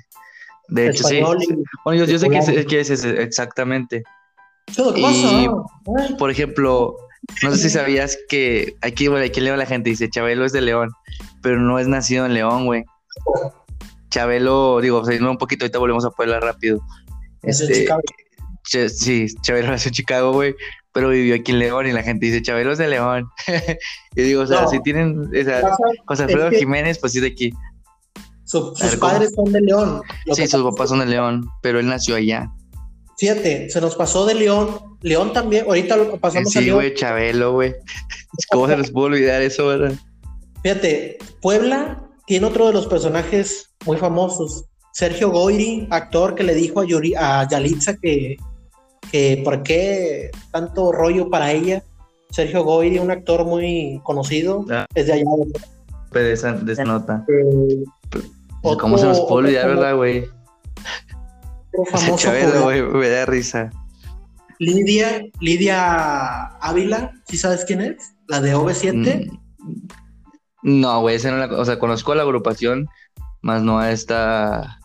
De 0.68 0.88
hecho, 0.88 1.04
sí. 1.04 1.20
Bueno, 1.84 2.04
yo, 2.04 2.18
sé 2.18 2.28
que 2.30 2.80
es, 2.80 2.90
es, 2.90 3.04
exactamente. 3.04 4.02
y, 4.96 5.48
por 6.18 6.30
ejemplo, 6.30 6.96
no 7.42 7.50
sé 7.50 7.58
si 7.58 7.70
sabías 7.70 8.18
que 8.28 8.76
aquí, 8.80 9.08
bueno, 9.08 9.24
aquí 9.24 9.40
leo 9.40 9.56
la 9.56 9.66
gente 9.66 9.90
dice 9.90 10.08
Chabelo 10.08 10.44
es 10.44 10.52
de 10.52 10.62
León, 10.62 10.90
pero 11.42 11.60
no 11.60 11.78
es 11.78 11.88
nacido 11.88 12.24
en 12.24 12.34
León, 12.34 12.64
güey. 12.66 12.84
Chabelo, 14.10 14.80
digo, 14.80 15.04
seguimos 15.04 15.32
un 15.32 15.38
poquito, 15.38 15.64
ahorita 15.64 15.78
volvemos 15.78 16.04
a 16.04 16.10
Puebla 16.10 16.40
rápido. 16.40 16.80
Este, 17.42 17.86
sí, 18.88 19.26
Chabelo 19.42 19.68
nació 19.68 19.88
en 19.88 19.94
Chicago, 19.94 20.32
güey, 20.32 20.54
pero 20.92 21.08
vivió 21.08 21.34
aquí 21.34 21.52
en 21.52 21.58
León 21.58 21.86
y 21.86 21.92
la 21.92 22.02
gente 22.02 22.26
dice, 22.26 22.42
Chabelo 22.42 22.72
es 22.72 22.78
de 22.78 22.88
León. 22.88 23.28
y 24.16 24.22
digo, 24.22 24.42
o 24.42 24.46
sea, 24.46 24.66
si 24.68 24.80
tienen, 24.82 25.20
o 25.20 25.44
sea, 25.44 25.62
José 26.06 26.24
Alfredo 26.24 26.50
Jiménez, 26.50 26.98
pues 26.98 27.12
sí 27.12 27.20
de 27.20 27.28
aquí. 27.28 27.50
sus 28.44 28.96
padres 29.00 29.32
son 29.34 29.52
de 29.52 29.60
León. 29.60 30.02
Sí, 30.32 30.46
sus 30.46 30.62
papás 30.62 30.90
son 30.90 31.00
de 31.00 31.06
León, 31.06 31.48
pero 31.62 31.80
él 31.80 31.86
nació 31.86 32.16
allá. 32.16 32.50
Fíjate, 33.18 33.70
se 33.70 33.80
nos 33.80 33.94
pasó 33.94 34.26
de 34.26 34.34
León. 34.34 34.80
León 35.00 35.32
también, 35.32 35.64
ahorita 35.66 35.96
lo 35.96 36.18
pasamos 36.18 36.54
a 36.56 36.60
León. 36.60 36.80
Sí, 36.80 36.86
güey, 36.86 36.94
Chabelo, 36.94 37.52
güey. 37.52 37.74
¿Cómo 38.50 38.66
se 38.68 38.76
les 38.76 38.90
pudo 38.90 39.04
olvidar 39.06 39.42
eso, 39.42 39.66
verdad? 39.66 39.92
Fíjate, 40.62 41.18
Puebla 41.40 42.02
tiene 42.26 42.46
otro 42.46 42.66
de 42.66 42.72
los 42.72 42.86
personajes 42.86 43.70
muy 43.84 43.96
famosos. 43.96 44.64
Sergio 44.92 45.30
Goyri, 45.30 45.86
actor 45.90 46.34
que 46.34 46.44
le 46.44 46.54
dijo 46.54 46.80
a, 46.80 46.84
Yuri, 46.84 47.14
a 47.14 47.48
Yalitza 47.48 47.96
que 47.96 48.36
que 49.12 49.42
por 49.44 49.62
qué 49.62 50.30
tanto 50.50 50.90
rollo 50.90 51.28
para 51.28 51.52
ella. 51.52 51.84
Sergio 52.30 52.64
Goyri, 52.64 52.98
un 52.98 53.10
actor 53.10 53.44
muy 53.44 54.00
conocido, 54.04 54.64
ah. 54.70 54.86
es 54.94 55.06
de 55.06 55.12
allá. 55.12 55.24
De 56.12 56.32
esa, 56.32 56.84
nota. 56.84 57.24
Eh, 57.28 57.84
pues, 58.10 58.24
¿Cómo 58.78 58.96
se 58.96 59.04
nos 59.04 59.20
puede 59.20 59.48
olvidar, 59.48 59.68
verdad, 59.68 59.96
güey? 59.96 60.24
Chabelo, 62.16 62.62
güey, 62.62 62.82
me 62.82 63.08
da 63.08 63.26
risa. 63.26 63.70
Lidia, 64.58 65.26
Lidia 65.40 66.46
Ávila, 66.58 67.12
¿sí 67.26 67.36
sabes 67.36 67.64
quién 67.66 67.82
es? 67.82 68.14
La 68.28 68.40
de 68.40 68.54
OV7. 68.54 69.30
Mm, 69.58 70.80
no, 70.80 71.00
güey, 71.02 71.16
esa 71.16 71.30
no 71.30 71.36
la, 71.36 71.46
o 71.58 71.64
sea, 71.66 71.78
conozco 71.78 72.12
a 72.12 72.16
la 72.16 72.22
agrupación, 72.22 72.88
más 73.42 73.62
no 73.62 73.78
a 73.78 73.90
esta, 73.90 74.78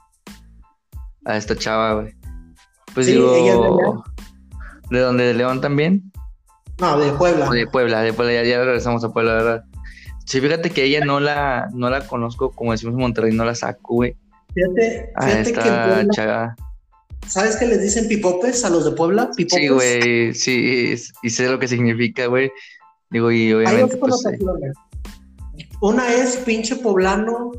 a 1.24 1.38
esta 1.38 1.56
chava, 1.56 1.94
güey. 1.94 2.14
Pues 2.94 3.08
digo, 3.08 4.04
de, 4.90 5.00
dónde? 5.00 5.26
¿De 5.26 5.34
León 5.34 5.62
también? 5.62 6.12
No, 6.80 7.00
de 7.00 7.12
Puebla. 7.14 7.50
De 7.50 7.68
Puebla, 7.68 8.02
de 8.02 8.14
Puebla, 8.14 8.44
ya, 8.44 8.64
regresamos 8.64 9.04
a 9.04 9.12
Puebla, 9.12 9.34
¿verdad? 9.34 9.64
Sí, 10.26 10.42
fíjate 10.42 10.70
que 10.70 10.84
ella 10.84 11.06
no 11.06 11.20
la, 11.20 11.70
no 11.74 11.90
la 11.90 12.06
conozco, 12.06 12.52
como 12.52 12.72
decimos 12.72 12.94
en 12.94 13.02
Monterrey, 13.02 13.34
no 13.34 13.46
la 13.46 13.56
saco, 13.56 13.96
güey. 13.96 14.16
Fíjate, 14.54 15.12
fíjate 15.20 15.54
que 15.54 15.62
Puebla, 15.62 16.56
¿Sabes 17.26 17.58
que 17.58 17.66
les 17.66 17.82
dicen 17.82 18.08
pipopes 18.08 18.64
a 18.64 18.70
los 18.70 18.86
de 18.86 18.92
Puebla? 18.92 19.32
¿Pipopes? 19.36 19.62
Sí, 19.62 19.68
güey, 19.68 20.34
sí, 20.34 20.96
y 21.24 21.30
sé 21.30 21.50
lo 21.50 21.60
que 21.60 21.68
significa, 21.68 22.28
güey. 22.28 22.52
Digo, 23.10 23.32
y 23.32 23.54
obviamente. 23.54 23.84
Hay 23.84 23.90
dos 23.90 24.00
pues, 24.00 24.24
Una 25.82 26.14
es 26.14 26.38
pinche 26.38 26.76
poblano 26.76 27.52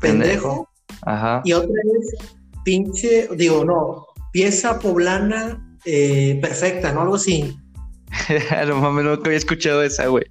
pendejo, 0.00 0.68
Ajá. 1.02 1.42
Y 1.44 1.52
otra 1.52 1.74
es 2.00 2.14
pinche, 2.64 3.28
digo, 3.36 3.64
no, 3.64 4.06
pieza 4.32 4.78
poblana 4.78 5.66
eh, 5.84 6.38
perfecta, 6.40 6.92
¿no? 6.92 7.02
Algo 7.02 7.14
así. 7.16 7.56
a 8.50 8.64
lo 8.64 8.76
mejor 8.76 9.04
no 9.04 9.12
había 9.12 9.36
escuchado 9.36 9.82
esa, 9.82 10.06
güey. 10.06 10.24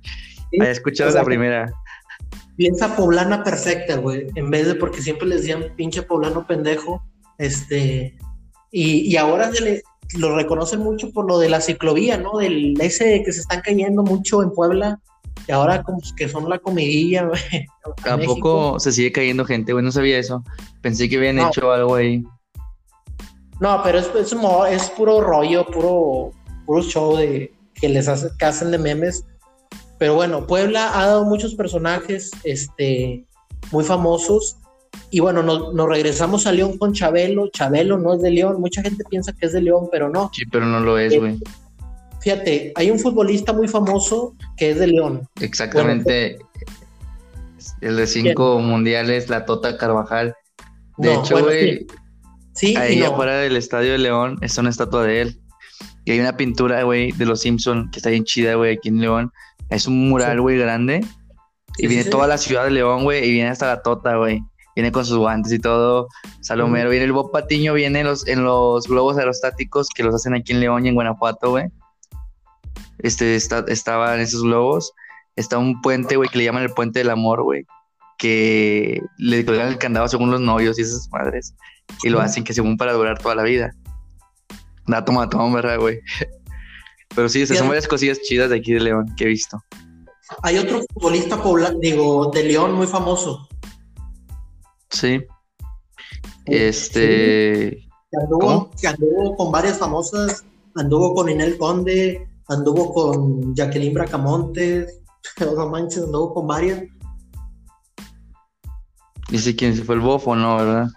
Había 0.59 0.71
escuchado 0.71 1.11
la 1.11 1.23
primera. 1.23 1.71
Pieza 2.57 2.95
poblana 2.95 3.43
perfecta, 3.43 3.97
güey. 3.97 4.27
En 4.35 4.49
vez 4.49 4.67
de 4.67 4.75
porque 4.75 5.01
siempre 5.01 5.27
les 5.27 5.41
decían 5.41 5.65
pinche 5.75 6.01
poblano 6.01 6.45
pendejo. 6.45 7.03
Este. 7.37 8.17
Y, 8.71 9.15
ahora 9.15 9.51
se 9.51 9.63
le, 9.63 9.83
lo 10.17 10.35
reconocen 10.35 10.81
mucho 10.81 11.11
por 11.11 11.27
lo 11.27 11.39
de 11.39 11.49
la 11.49 11.61
ciclovía, 11.61 12.17
¿no? 12.17 12.37
Del 12.37 12.79
ese 12.81 13.23
que 13.23 13.31
se 13.31 13.41
están 13.41 13.61
cayendo 13.61 14.03
mucho 14.03 14.43
en 14.43 14.51
Puebla. 14.51 14.99
Y 15.47 15.51
ahora 15.51 15.81
como 15.81 15.99
que 16.15 16.27
son 16.27 16.49
la 16.49 16.59
comidilla, 16.59 17.23
güey. 17.27 17.67
Tampoco 18.03 18.79
se 18.79 18.91
sigue 18.91 19.11
cayendo 19.11 19.45
gente, 19.45 19.71
güey. 19.73 19.83
No 19.83 19.91
sabía 19.91 20.19
eso. 20.19 20.43
Pensé 20.81 21.09
que 21.09 21.17
habían 21.17 21.39
hecho 21.39 21.71
algo 21.71 21.95
ahí. 21.95 22.23
No, 23.59 23.81
pero 23.83 23.99
es, 23.99 24.09
es, 24.15 24.35
es 24.71 24.89
puro 24.91 25.21
rollo, 25.21 25.65
puro, 25.65 26.31
puro 26.65 26.81
show 26.81 27.17
de 27.17 27.53
que 27.73 27.89
les 27.89 28.07
hace, 28.07 28.29
que 28.37 28.45
hacen 28.45 28.71
de 28.71 28.77
memes. 28.77 29.25
Pero 29.97 30.15
bueno, 30.15 30.47
Puebla 30.47 30.97
ha 30.97 31.07
dado 31.07 31.25
muchos 31.25 31.55
personajes 31.55 32.31
este, 32.43 33.25
muy 33.71 33.83
famosos. 33.83 34.57
Y 35.11 35.19
bueno, 35.19 35.43
nos, 35.43 35.73
nos 35.73 35.89
regresamos 35.89 36.47
a 36.47 36.51
León 36.51 36.77
con 36.77 36.93
Chabelo. 36.93 37.49
Chabelo 37.49 37.97
no 37.97 38.13
es 38.13 38.21
de 38.21 38.31
León. 38.31 38.61
Mucha 38.61 38.81
gente 38.81 39.03
piensa 39.09 39.33
que 39.33 39.47
es 39.47 39.53
de 39.53 39.61
León, 39.61 39.89
pero 39.91 40.09
no. 40.09 40.31
Sí, 40.33 40.43
pero 40.49 40.65
no 40.65 40.79
lo 40.79 40.97
es, 40.97 41.17
güey. 41.17 41.37
Fíjate, 42.21 42.73
hay 42.75 42.91
un 42.91 42.99
futbolista 42.99 43.53
muy 43.53 43.67
famoso 43.67 44.35
que 44.57 44.71
es 44.71 44.79
de 44.79 44.87
León. 44.87 45.27
Exactamente. 45.39 46.37
el 47.81 47.95
de 47.95 48.07
cinco 48.07 48.59
mundiales, 48.59 49.29
la 49.29 49.45
Tota 49.45 49.77
Carvajal. 49.77 50.35
De 50.97 51.13
No, 51.13 51.21
hecho, 51.21 51.33
bueno, 51.35 51.47
güey, 51.47 51.87
Sí, 52.59 52.75
ahí 52.75 52.99
no. 52.99 53.07
afuera 53.07 53.37
del 53.37 53.55
Estadio 53.55 53.93
de 53.93 53.97
León 53.99 54.37
está 54.41 54.61
una 54.61 54.69
estatua 54.69 55.03
de 55.03 55.21
él. 55.21 55.39
Y 56.05 56.11
hay 56.11 56.19
una 56.19 56.35
pintura, 56.35 56.83
güey, 56.83 57.11
de 57.11 57.25
los 57.25 57.41
Simpson 57.41 57.89
que 57.91 57.99
está 57.99 58.09
bien 58.09 58.23
chida, 58.23 58.55
güey, 58.55 58.75
aquí 58.75 58.89
en 58.89 58.99
León. 58.99 59.31
Es 59.69 59.87
un 59.87 60.09
mural, 60.09 60.37
Sí. 60.37 60.41
güey, 60.41 60.57
grande. 60.57 61.01
Sí, 61.77 61.85
Y 61.85 61.87
viene 61.87 62.03
sí, 62.03 62.09
toda 62.09 62.27
la 62.27 62.37
ciudad 62.37 62.65
de 62.65 62.71
León, 62.71 63.03
güey, 63.03 63.23
y 63.27 63.31
viene 63.31 63.49
hasta 63.49 63.67
la 63.67 63.81
Tota, 63.81 64.15
güey. 64.17 64.41
Viene 64.75 64.91
con 64.91 65.05
sus 65.05 65.17
guantes 65.17 65.51
y 65.51 65.59
todo. 65.59 66.07
Salomero, 66.41 66.89
viene 66.89 67.05
el 67.05 67.11
Bob 67.11 67.31
Patiño, 67.31 67.73
viene 67.73 67.99
en 67.99 68.07
los, 68.07 68.27
en 68.27 68.43
los 68.43 68.87
globos 68.87 69.17
aerostáticos 69.17 69.89
que 69.89 70.03
los 70.03 70.15
hacen 70.15 70.33
aquí 70.33 70.53
en 70.53 70.61
León 70.61 70.85
y 70.85 70.89
en 70.89 70.95
Guanajuato, 70.95 71.49
güey. 71.51 71.65
Este, 72.99 73.35
está, 73.35 73.65
estaban 73.67 74.19
esos 74.19 74.43
globos. 74.43 74.93
Está 75.35 75.57
un 75.57 75.81
puente, 75.81 76.15
güey, 76.17 76.29
que 76.29 76.37
le 76.39 76.45
llaman 76.45 76.63
el 76.63 76.71
puente 76.71 76.99
del 76.99 77.09
amor, 77.09 77.43
güey. 77.43 77.65
Que 78.17 79.01
le 79.17 79.45
colgan 79.45 79.67
el 79.67 79.77
candado 79.77 80.07
según 80.07 80.31
los 80.31 80.41
novios 80.41 80.77
y 80.79 80.81
esas 80.81 81.09
madres. 81.11 81.53
Y 82.03 82.09
lo 82.09 82.21
hacen 82.21 82.43
que 82.43 82.53
según 82.53 82.77
para 82.77 82.93
durar 82.93 83.19
toda 83.19 83.35
la 83.35 83.43
vida. 83.43 83.71
Dato 84.87 85.11
matón, 85.11 85.53
¿verdad, 85.53 85.79
güey? 85.79 85.99
Pero 87.15 87.27
sí, 87.27 87.45
son 87.45 87.67
varias 87.67 87.87
cosillas 87.87 88.21
chidas 88.21 88.49
de 88.49 88.57
aquí 88.57 88.73
de 88.73 88.79
León 88.79 89.13
que 89.17 89.25
he 89.25 89.27
visto. 89.27 89.61
Hay 90.43 90.57
otro 90.57 90.81
futbolista 90.93 91.41
pobla- 91.41 91.75
digo, 91.79 92.31
de 92.31 92.43
León 92.43 92.73
muy 92.73 92.87
famoso. 92.87 93.47
Sí. 94.91 95.21
Este. 96.45 97.87
Que 98.11 98.17
anduvo, 98.21 98.39
¿Cómo? 98.39 98.71
que 98.79 98.87
anduvo 98.87 99.35
con 99.35 99.51
varias 99.51 99.77
famosas, 99.77 100.45
anduvo 100.75 101.13
con 101.13 101.29
Inel 101.29 101.57
Conde, 101.57 102.27
anduvo 102.47 102.93
con 102.93 103.55
Jacqueline 103.55 103.93
Bracamontes, 103.93 104.99
no 105.39 105.69
manches, 105.69 106.03
anduvo 106.03 106.33
con 106.33 106.47
varias. 106.47 106.83
Dice 109.29 109.55
quién 109.55 109.75
se 109.75 109.83
fue 109.83 109.95
el 109.95 110.01
bofo, 110.01 110.35
¿no? 110.35 110.57
¿Verdad? 110.57 110.87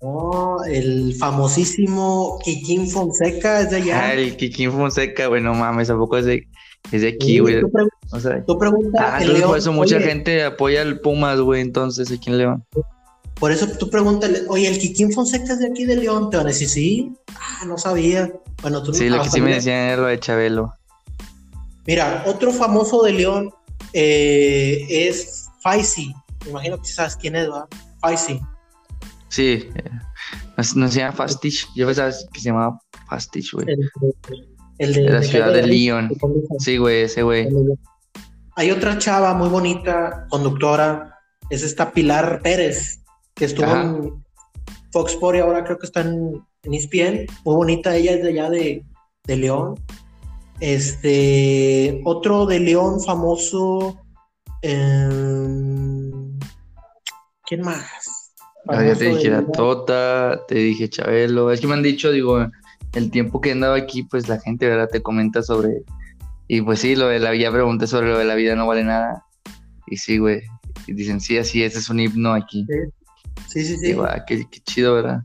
No, 0.00 0.64
el 0.64 1.14
famosísimo 1.16 2.38
Kikín 2.44 2.88
Fonseca 2.88 3.60
es 3.60 3.70
de 3.70 3.76
allá. 3.76 4.00
Ah, 4.00 4.12
el 4.14 4.36
Kikín 4.36 4.72
Fonseca, 4.72 5.26
güey, 5.26 5.42
no 5.42 5.54
mames, 5.54 5.88
tampoco 5.88 6.16
es 6.16 6.24
de, 6.24 6.46
es 6.90 7.02
de 7.02 7.08
aquí, 7.08 7.40
güey. 7.40 7.60
tú, 7.60 7.70
pre- 7.70 7.84
O 8.10 8.20
sea, 8.20 8.44
tú 8.44 8.58
preguntas 8.58 9.02
ah, 9.04 9.16
en 9.16 9.22
entonces 9.22 9.38
León, 9.38 9.48
por 9.50 9.58
eso 9.58 9.72
mucha 9.72 9.96
oye, 9.96 10.04
gente 10.06 10.44
apoya 10.44 10.82
al 10.82 11.00
Pumas, 11.00 11.40
güey, 11.40 11.60
entonces 11.60 12.10
aquí 12.10 12.30
en 12.30 12.38
León. 12.38 12.64
Por 13.38 13.50
eso 13.50 13.66
tú 13.78 13.90
pregúntale, 13.90 14.42
oye, 14.48 14.68
el 14.68 14.78
Kikín 14.78 15.12
Fonseca 15.12 15.52
es 15.52 15.58
de 15.58 15.66
aquí 15.66 15.84
de 15.84 15.96
León, 15.96 16.30
te 16.30 16.36
van 16.36 16.46
a 16.46 16.50
decir, 16.50 16.68
sí, 16.68 17.12
ah, 17.34 17.64
no 17.66 17.76
sabía. 17.76 18.32
Bueno, 18.62 18.82
tú 18.82 18.94
Sí, 18.94 19.08
lo 19.08 19.20
que 19.22 19.28
sí 19.30 19.40
me 19.40 19.54
decían 19.54 19.76
era 19.78 19.96
lo 20.02 20.06
de 20.08 20.20
Chabelo. 20.20 20.72
Mira, 21.86 22.22
otro 22.26 22.52
famoso 22.52 23.02
de 23.02 23.12
León 23.12 23.50
eh, 23.92 24.86
es 24.88 25.46
Faisy. 25.60 26.14
Me 26.44 26.50
imagino 26.50 26.80
que 26.80 26.86
sabes 26.88 27.16
quién 27.16 27.34
es, 27.34 27.48
¿verdad? 27.48 27.66
Faisy. 28.00 28.40
Sí, 29.32 29.66
eh, 29.74 29.90
no, 30.58 30.64
no 30.76 30.88
se 30.88 30.98
llama 30.98 31.12
Fastich, 31.12 31.66
yo 31.74 31.86
pensaba 31.86 32.10
que 32.32 32.38
se 32.38 32.50
llamaba 32.50 32.78
Fastich, 33.08 33.50
güey. 33.54 33.66
El, 33.66 33.80
el 34.76 34.92
de, 34.92 35.00
De 35.04 35.10
la 35.10 35.20
de 35.20 35.26
ciudad 35.26 35.52
de 35.54 35.66
Lyon. 35.66 36.10
Sí, 36.58 36.76
güey, 36.76 37.04
ese 37.04 37.22
güey. 37.22 37.48
Hay 38.56 38.70
otra 38.70 38.98
chava 38.98 39.32
muy 39.32 39.48
bonita, 39.48 40.26
conductora, 40.28 41.18
es 41.48 41.62
esta 41.62 41.92
Pilar 41.92 42.42
Pérez, 42.42 43.00
que 43.34 43.46
estuvo 43.46 43.64
Ajá. 43.64 43.84
en 43.84 44.22
Fox 44.92 45.12
Sports 45.12 45.38
y 45.38 45.40
ahora 45.40 45.64
creo 45.64 45.78
que 45.78 45.86
está 45.86 46.02
en, 46.02 46.44
en 46.64 46.74
ESPN. 46.74 47.26
Muy 47.46 47.54
bonita, 47.54 47.96
ella 47.96 48.12
es 48.12 48.22
de 48.22 48.28
allá 48.28 48.50
de, 48.50 48.84
de 49.24 49.36
León. 49.36 49.80
Este, 50.60 52.02
otro 52.04 52.44
de 52.44 52.60
León 52.60 53.00
famoso. 53.02 53.98
em, 54.60 56.38
¿Quién 57.46 57.62
más? 57.62 58.21
Ah, 58.68 58.84
ya 58.84 58.94
te 58.94 59.06
dije 59.06 59.30
la. 59.30 59.44
Tota, 59.46 60.40
te 60.46 60.54
dije 60.56 60.88
Chabelo. 60.88 61.50
Es 61.50 61.60
que 61.60 61.66
me 61.66 61.74
han 61.74 61.82
dicho, 61.82 62.12
digo, 62.12 62.46
el 62.94 63.10
tiempo 63.10 63.40
que 63.40 63.48
he 63.48 63.52
andado 63.52 63.74
aquí, 63.74 64.04
pues 64.04 64.28
la 64.28 64.38
gente, 64.40 64.68
¿verdad? 64.68 64.88
Te 64.90 65.02
comenta 65.02 65.42
sobre. 65.42 65.82
Y 66.48 66.60
pues 66.62 66.80
sí, 66.80 66.94
lo 66.94 67.08
de 67.08 67.18
la 67.18 67.34
ya 67.34 67.50
pregunté 67.50 67.86
sobre 67.86 68.08
lo 68.08 68.18
de 68.18 68.24
la 68.24 68.34
vida 68.34 68.54
no 68.54 68.66
vale 68.66 68.84
nada. 68.84 69.24
Y 69.86 69.96
sí, 69.96 70.18
güey. 70.18 70.42
Y 70.86 70.92
dicen, 70.92 71.20
sí, 71.20 71.38
así, 71.38 71.62
ese 71.62 71.78
es 71.78 71.88
un 71.90 72.00
himno 72.00 72.32
aquí. 72.34 72.66
Sí, 73.48 73.64
sí, 73.64 73.76
sí. 73.76 73.96
Ah, 74.00 74.24
qué, 74.26 74.44
qué 74.50 74.60
chido, 74.60 74.94
¿verdad? 74.94 75.22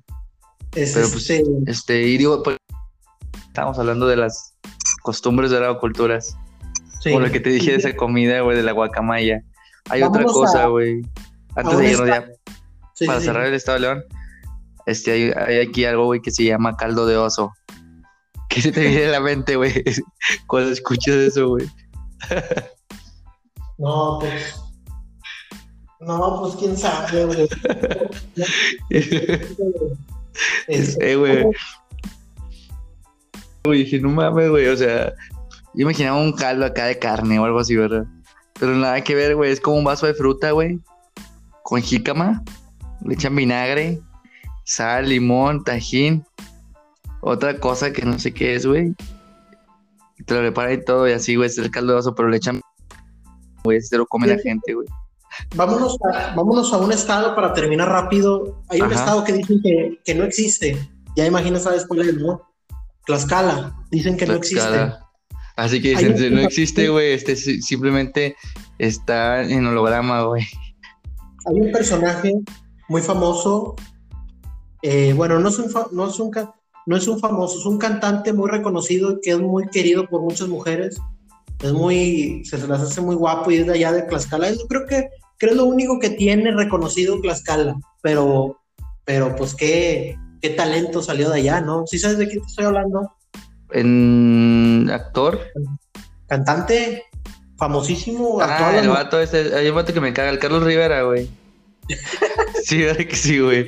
Es 0.76 0.94
pero 0.94 1.10
pues, 1.10 1.30
este, 1.30 1.44
Este, 1.68 2.04
y 2.04 2.18
digo, 2.18 2.44
pues, 2.44 2.58
estamos 3.48 3.78
hablando 3.80 4.08
de 4.08 4.18
las 4.18 4.56
costumbres 5.04 5.52
de 5.52 5.60
la 5.60 5.78
culturas. 5.78 6.38
sí. 7.02 7.12
Como 7.12 7.26
lo 7.26 7.32
que 7.32 7.40
te 7.40 7.50
dije 7.50 7.72
de 7.72 7.78
esa 7.78 7.96
comida, 7.96 8.42
güey, 8.42 8.58
de 8.58 8.64
la 8.64 8.72
guacamaya. 8.72 9.42
Hay 9.90 10.04
otra 10.04 10.24
cosa, 10.26 10.68
güey. 10.68 11.02
Antes 11.56 11.78
de 11.78 11.92
irnos 11.92 12.08
ya 12.08 12.28
Sí, 12.98 13.06
para 13.06 13.20
sí, 13.20 13.26
sí. 13.26 13.28
cerrar 13.28 13.46
el 13.46 13.54
estado 13.54 13.76
de 13.76 13.82
León, 13.82 14.04
este, 14.88 15.12
hay, 15.12 15.32
hay 15.36 15.68
aquí 15.68 15.86
algo, 15.86 16.06
güey, 16.06 16.20
que 16.20 16.32
se 16.32 16.46
llama 16.46 16.76
caldo 16.76 17.06
de 17.06 17.16
oso. 17.16 17.54
¿Qué 18.50 18.62
se 18.62 18.72
te 18.72 18.88
viene 18.88 19.06
a 19.06 19.12
la 19.12 19.20
mente, 19.20 19.56
güey? 19.56 19.84
Cuando 20.48 20.72
escuchas 20.72 21.16
eso, 21.16 21.50
güey. 21.50 21.70
No, 23.80 24.18
pues. 24.20 24.56
No, 26.00 26.40
pues 26.42 26.56
quién 26.56 26.76
sabe, 26.76 27.26
güey. 27.26 27.48
Es- 30.68 30.98
eh, 31.00 31.16
güey. 31.16 31.46
Güey, 33.64 33.84
dije, 33.84 34.00
no 34.00 34.10
mames, 34.10 34.50
güey, 34.50 34.66
o 34.68 34.76
sea, 34.76 35.14
yo 35.76 35.84
imaginaba 35.84 36.20
un 36.20 36.34
caldo 36.34 36.66
acá 36.66 36.86
de 36.86 36.98
carne 36.98 37.38
o 37.38 37.46
algo 37.46 37.60
así, 37.60 37.76
¿verdad? 37.76 38.06
Pero 38.60 38.74
nada 38.74 39.00
que 39.04 39.14
ver, 39.14 39.36
güey, 39.36 39.52
es 39.52 39.62
como 39.62 39.78
un 39.78 39.84
vaso 39.84 40.08
de 40.08 40.16
fruta, 40.16 40.50
güey, 40.50 40.80
con 41.62 41.80
jícama, 41.80 42.44
le 43.06 43.14
echan 43.14 43.36
vinagre, 43.36 44.00
sal, 44.64 45.10
limón, 45.10 45.64
tajín, 45.64 46.26
otra 47.22 47.60
cosa 47.60 47.92
que 47.92 48.04
no 48.06 48.18
sé 48.20 48.34
qué 48.34 48.56
es, 48.56 48.66
güey. 48.66 48.94
Te 50.26 50.34
lo 50.34 50.42
preparan 50.42 50.74
y 50.74 50.84
todo, 50.84 51.08
y 51.08 51.12
así, 51.14 51.36
güey, 51.36 51.48
es 51.48 51.58
el 51.58 51.72
caldo 51.72 51.94
de 51.94 52.00
oso, 52.00 52.16
pero 52.16 52.30
le 52.30 52.38
echan, 52.38 52.62
güey, 53.64 53.82
se 53.82 53.98
lo 53.98 54.06
come 54.08 54.28
la 54.28 54.38
gente, 54.38 54.74
güey. 54.74 54.88
vámonos, 55.56 55.98
a, 56.14 56.34
vámonos 56.36 56.74
a 56.74 56.78
un 56.78 56.92
estado 56.92 57.36
para 57.36 57.54
terminar 57.54 57.88
rápido. 57.88 58.62
Hay 58.70 58.82
un 58.82 58.92
estado 58.92 59.24
que 59.24 59.34
dicen 59.34 59.62
que, 59.62 60.00
que 60.04 60.16
no 60.16 60.24
existe. 60.24 60.78
Ya 61.16 61.26
imaginas, 61.26 61.64
¿sabes 61.64 61.86
cuál 61.86 62.02
es, 62.02 62.16
no? 62.16 62.42
Tlaxcala. 63.06 63.76
Dicen 63.92 64.18
que 64.18 64.26
no 64.26 64.34
existe. 64.34 64.92
Así 65.56 65.82
que 65.82 65.96
Hay 65.96 66.06
dicen, 66.06 66.34
un- 66.34 66.40
no 66.40 66.42
existe, 66.42 66.90
güey, 66.90 67.14
este 67.14 67.36
si- 67.36 67.62
simplemente 67.62 68.36
está 68.78 69.42
en 69.44 69.66
holograma, 69.66 70.22
güey. 70.24 70.44
Hay 71.46 71.62
un 71.62 71.72
personaje 71.72 72.34
muy 72.88 73.02
famoso. 73.02 73.76
eh, 74.82 75.14
bueno, 75.14 75.40
no 75.40 75.50
es, 75.50 75.60
un 75.60 75.70
fa- 75.70 75.88
no, 75.92 76.08
es 76.08 76.20
un 76.20 76.32
no 76.86 76.96
es 76.96 77.08
un 77.08 77.20
famoso, 77.20 77.60
es 77.60 77.66
un 77.66 77.78
cantante 77.78 78.32
muy 78.32 78.50
reconocido 78.50 79.20
que 79.22 79.32
es 79.32 79.40
muy 79.40 79.68
querido 79.70 80.08
por 80.08 80.22
muchas 80.22 80.48
mujeres. 80.48 80.98
Es 81.62 81.74
muy, 81.74 82.44
se 82.46 82.66
las 82.68 82.82
hace 82.82 83.02
muy 83.02 83.16
guapo 83.16 83.50
y 83.52 83.58
es 83.58 83.66
de 83.68 83.74
allá 83.74 83.92
de 83.92 84.04
Tlaxcala. 84.04 84.52
Yo 84.52 84.68
creo 84.70 84.86
que, 84.86 85.10
creo 85.38 85.52
es 85.52 85.58
lo 85.58 85.66
único 85.66 86.00
que 86.00 86.12
tiene 86.12 86.52
reconocido 86.52 87.20
Tlaxcala. 87.20 87.76
Pero, 88.04 88.60
pero 89.04 89.36
pues 89.36 89.56
qué, 89.56 90.16
qué 90.40 90.52
talento 90.52 91.02
salió 91.02 91.30
de 91.32 91.40
allá, 91.40 91.60
¿no? 91.60 91.86
¿Sí 91.88 91.98
sabes 91.98 92.20
de 92.20 92.28
qué 92.30 92.40
te 92.40 92.46
estoy 92.46 92.66
hablando? 92.66 93.12
En 93.72 94.88
actor. 94.94 95.40
Cantante 96.28 97.04
famosísimo. 97.58 98.38
Ah, 98.40 98.78
el 98.80 98.88
vato 98.88 99.18
hay 99.18 99.68
un 99.70 99.76
vato 99.76 99.94
que 99.94 100.00
me 100.00 100.14
caga, 100.14 100.30
el 100.30 100.40
Carlos 100.40 100.64
Rivera, 100.64 101.02
güey. 101.02 101.28
Sí, 102.64 102.82
verdad 102.84 103.06
que 103.06 103.16
sí, 103.16 103.40
güey. 103.40 103.68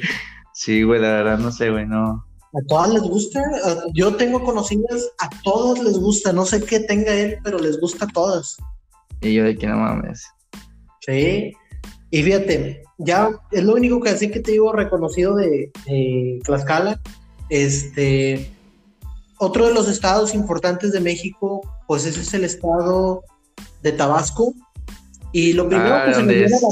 Sí, 0.54 0.84
güey, 0.84 1.00
la 1.02 1.10
verdad, 1.12 1.38
no 1.40 1.52
sé, 1.52 1.70
güey, 1.70 1.86
no. 1.86 2.26
A 2.54 2.62
todas 2.68 2.90
les 2.90 3.02
gusta. 3.04 3.40
a- 3.66 3.84
Yo 3.94 4.16
tengo 4.16 4.44
conocidas, 4.44 5.08
a 5.20 5.30
todas 5.44 5.84
les 5.84 5.98
gusta. 5.98 6.34
No 6.34 6.46
sé 6.46 6.62
qué 6.64 6.80
tenga 6.82 7.14
él, 7.14 7.38
pero 7.44 7.60
les 7.60 7.80
gusta 7.80 8.06
a 8.06 8.08
todas. 8.08 8.58
Y 9.22 9.34
yo 9.36 9.44
de 9.44 9.56
que 9.58 9.68
no 9.68 9.78
mames. 9.78 10.24
Sí. 11.02 11.54
Y 12.12 12.24
fíjate, 12.24 12.82
ya 12.98 13.30
es 13.52 13.64
lo 13.64 13.76
único 13.76 14.02
que 14.02 14.10
así 14.10 14.32
que 14.32 14.40
te 14.40 14.52
digo 14.52 14.74
reconocido 14.74 15.36
de, 15.36 15.72
de 15.86 16.40
Tlaxcala. 16.44 17.00
Este, 17.50 18.50
otro 19.38 19.68
de 19.68 19.74
los 19.74 19.88
estados 19.88 20.34
importantes 20.34 20.92
de 20.92 21.00
México, 21.00 21.62
pues 21.88 22.06
ese 22.06 22.22
es 22.22 22.34
el 22.34 22.44
estado 22.46 23.24
de 23.84 23.92
Tabasco. 23.92 24.54
Y 25.32 25.54
lo 25.54 25.70
primero 25.70 25.94
Ah, 25.94 26.06
que 26.08 26.14
se 26.16 26.24
me 26.24 26.34
viene 26.34 26.56
a 26.56 26.60
la. 26.60 26.68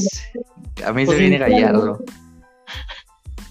A 0.85 0.93
mí 0.93 1.05
Pues 1.05 1.17
se 1.17 1.21
viene 1.21 1.37
Gallardo. 1.37 1.99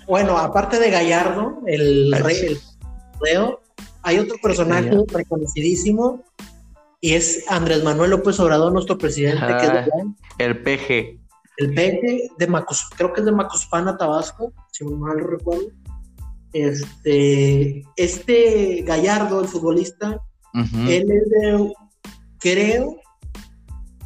Bueno, 0.07 0.39
aparte 0.39 0.79
de 0.79 0.91
Gallardo, 0.91 1.59
el 1.67 2.15
Ah, 2.15 2.19
rey, 2.19 2.37
sí. 2.37 2.47
el, 2.47 2.59
Veo. 3.21 3.61
Hay 4.03 4.19
otro 4.19 4.37
personaje 4.43 4.91
reconocidísimo 5.09 6.23
y 7.01 7.15
es 7.15 7.45
Andrés 7.49 7.83
Manuel 7.83 8.11
López 8.11 8.39
Obrador, 8.39 8.73
nuestro 8.73 8.97
presidente, 8.99 9.45
que 9.47 9.65
es 9.65 9.71
Ah, 9.71 9.87
el 10.39 10.63
PG. 10.63 11.19
el 11.59 11.75
peje 11.75 12.29
de 12.39 12.47
Macus, 12.47 12.89
creo 12.97 13.13
que 13.13 13.21
es 13.21 13.27
de 13.27 13.33
Macuspana, 13.33 13.97
Tabasco, 13.97 14.53
si 14.71 14.85
mal 14.85 15.17
no 15.19 15.27
recuerdo. 15.27 15.65
Este, 16.53 17.85
este 17.97 18.83
Gallardo, 18.87 19.41
el 19.41 19.49
futbolista, 19.49 20.21
Ujú. 20.55 20.79
él 20.89 21.11
es 21.11 21.29
de, 21.31 21.73
creo, 22.39 22.97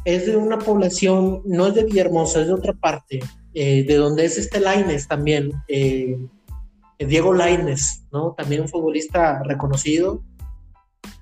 es 0.05 0.25
de 0.25 0.35
una 0.35 0.59
población, 0.59 1.41
no 1.45 1.67
es 1.67 1.75
de 1.75 1.83
Villahermosa, 1.83 2.41
es 2.41 2.47
de 2.47 2.53
otra 2.53 2.73
parte, 2.73 3.19
eh, 3.53 3.83
de 3.83 3.95
donde 3.95 4.25
es 4.25 4.37
este 4.37 4.59
Laines 4.59 5.07
también, 5.07 5.51
eh, 5.67 6.17
Diego 6.99 7.33
Laines, 7.33 8.03
¿no? 8.11 8.33
También 8.37 8.61
un 8.61 8.69
futbolista 8.69 9.41
reconocido. 9.43 10.23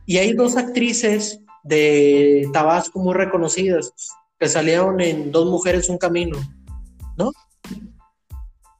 Y 0.05 0.17
hay 0.17 0.33
dos 0.33 0.57
actrices 0.57 1.41
de 1.63 2.49
Tabasco 2.51 2.99
muy 2.99 3.13
reconocidas 3.13 3.93
que 4.39 4.47
salieron 4.47 4.99
en 5.01 5.31
Dos 5.31 5.49
Mujeres, 5.49 5.89
Un 5.89 5.97
Camino. 5.97 6.37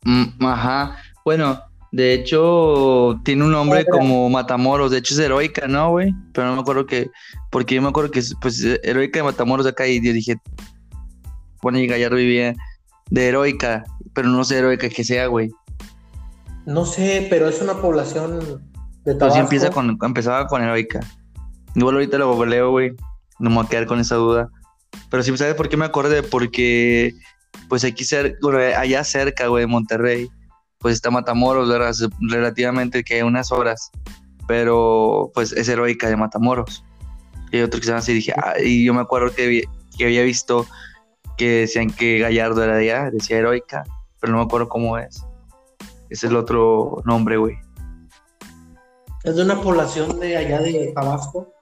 Mm, 0.04 0.46
ajá. 0.46 0.98
Bueno, 1.26 1.60
de 1.92 2.14
hecho, 2.14 3.20
tiene 3.24 3.44
un 3.44 3.52
nombre 3.52 3.86
como 3.86 4.30
Matamoros. 4.30 4.92
De 4.92 5.00
hecho, 5.00 5.14
es 5.14 5.20
heroica, 5.20 5.68
¿no, 5.68 5.92
güey? 5.92 6.14
Pero 6.34 6.48
no 6.48 6.56
me 6.56 6.62
acuerdo 6.62 6.86
que. 6.86 7.10
Porque 7.50 7.76
yo 7.76 7.82
me 7.82 7.90
acuerdo 7.90 8.12
que, 8.12 8.22
pues, 8.42 8.64
heroica 8.84 9.20
de 9.20 9.24
Matamoros 9.24 9.66
acá. 9.66 9.88
Y 9.88 10.06
yo 10.06 10.14
dije, 10.14 10.38
bueno, 11.62 11.80
y 11.80 11.88
Gallardo 11.88 12.18
vivía 12.18 12.54
de 13.10 13.28
heroica. 13.28 13.84
Pero 14.14 14.30
no 14.30 14.44
sé 14.44 14.60
heroica 14.60 14.90
que 14.90 15.04
sea, 15.04 15.28
güey. 15.28 15.50
No 16.66 16.86
sé, 16.86 17.28
pero 17.30 17.48
es 17.48 17.62
una 17.62 17.82
población 17.82 18.40
de 19.04 19.16
Tabasco. 19.16 19.36
sí 19.36 19.40
empieza 19.40 19.72
con, 19.72 19.98
empezaba 20.02 20.48
con 20.48 20.62
heroica. 20.62 21.00
Igual 21.76 21.96
ahorita 21.96 22.18
lo 22.18 22.34
googleo, 22.34 22.72
güey. 22.72 22.92
No 23.40 23.50
me 23.50 23.58
voy 23.58 23.66
a 23.66 23.70
quedar 23.70 23.86
con 23.86 24.00
esa 24.00 24.16
duda. 24.16 24.50
Pero 25.10 25.24
sí, 25.24 25.36
¿sabes 25.38 25.56
por 25.56 25.70
qué 25.70 25.78
me 25.78 25.86
acordé? 25.86 26.24
Porque, 26.24 27.14
pues 27.68 27.84
aquí 27.84 28.04
cerca, 28.04 28.38
allá 28.80 29.04
cerca, 29.04 29.48
güey, 29.48 29.64
de 29.64 29.68
Monterrey, 29.68 30.30
pues 30.80 30.96
está 30.96 31.10
Matamoros, 31.10 31.70
Relativamente 32.20 33.04
que 33.04 33.16
hay 33.16 33.22
unas 33.22 33.52
horas. 33.52 33.92
Pero, 34.48 35.32
pues 35.34 35.52
es 35.54 35.68
heroica 35.70 36.10
de 36.10 36.18
Matamoros. 36.18 36.84
Y 37.52 37.62
otro 37.62 37.80
que 37.80 37.86
se 37.86 37.92
llama 37.92 38.00
así, 38.00 38.14
dije, 38.14 38.34
ah, 38.38 38.54
y 38.64 38.84
yo 38.86 38.94
me 38.94 39.02
acuerdo 39.02 39.34
que, 39.34 39.48
vi- 39.48 39.64
que 39.98 40.06
había 40.06 40.24
visto 40.24 40.66
que 41.38 41.62
decían 41.62 41.90
que 41.90 42.20
Gallardo 42.20 42.64
era 42.64 42.76
de 42.76 42.92
allá, 42.92 43.10
decía 43.12 43.38
heroica, 43.38 43.84
pero 44.20 44.32
no 44.34 44.40
me 44.40 44.44
acuerdo 44.46 44.68
cómo 44.70 44.98
es. 44.98 45.24
Ese 46.10 46.26
es 46.28 46.32
el 46.32 46.36
otro 46.36 47.02
nombre, 47.06 47.38
güey. 47.38 47.56
Es 49.24 49.36
de 49.36 49.44
una 49.44 49.62
población 49.62 50.20
de 50.20 50.38
allá 50.38 50.60
de 50.62 50.92
Tabasco. 50.96 51.54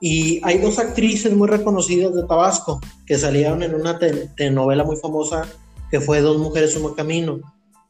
Y 0.00 0.40
hay 0.44 0.58
dos 0.58 0.78
actrices 0.78 1.32
muy 1.34 1.48
reconocidas 1.48 2.14
de 2.14 2.22
Tabasco 2.24 2.80
que 3.06 3.18
salieron 3.18 3.62
en 3.62 3.74
una 3.74 3.98
te- 3.98 4.28
telenovela 4.36 4.84
muy 4.84 4.96
famosa 4.96 5.44
que 5.90 6.00
fue 6.00 6.20
Dos 6.20 6.38
Mujeres, 6.38 6.76
Un 6.76 6.94
Camino. 6.94 7.40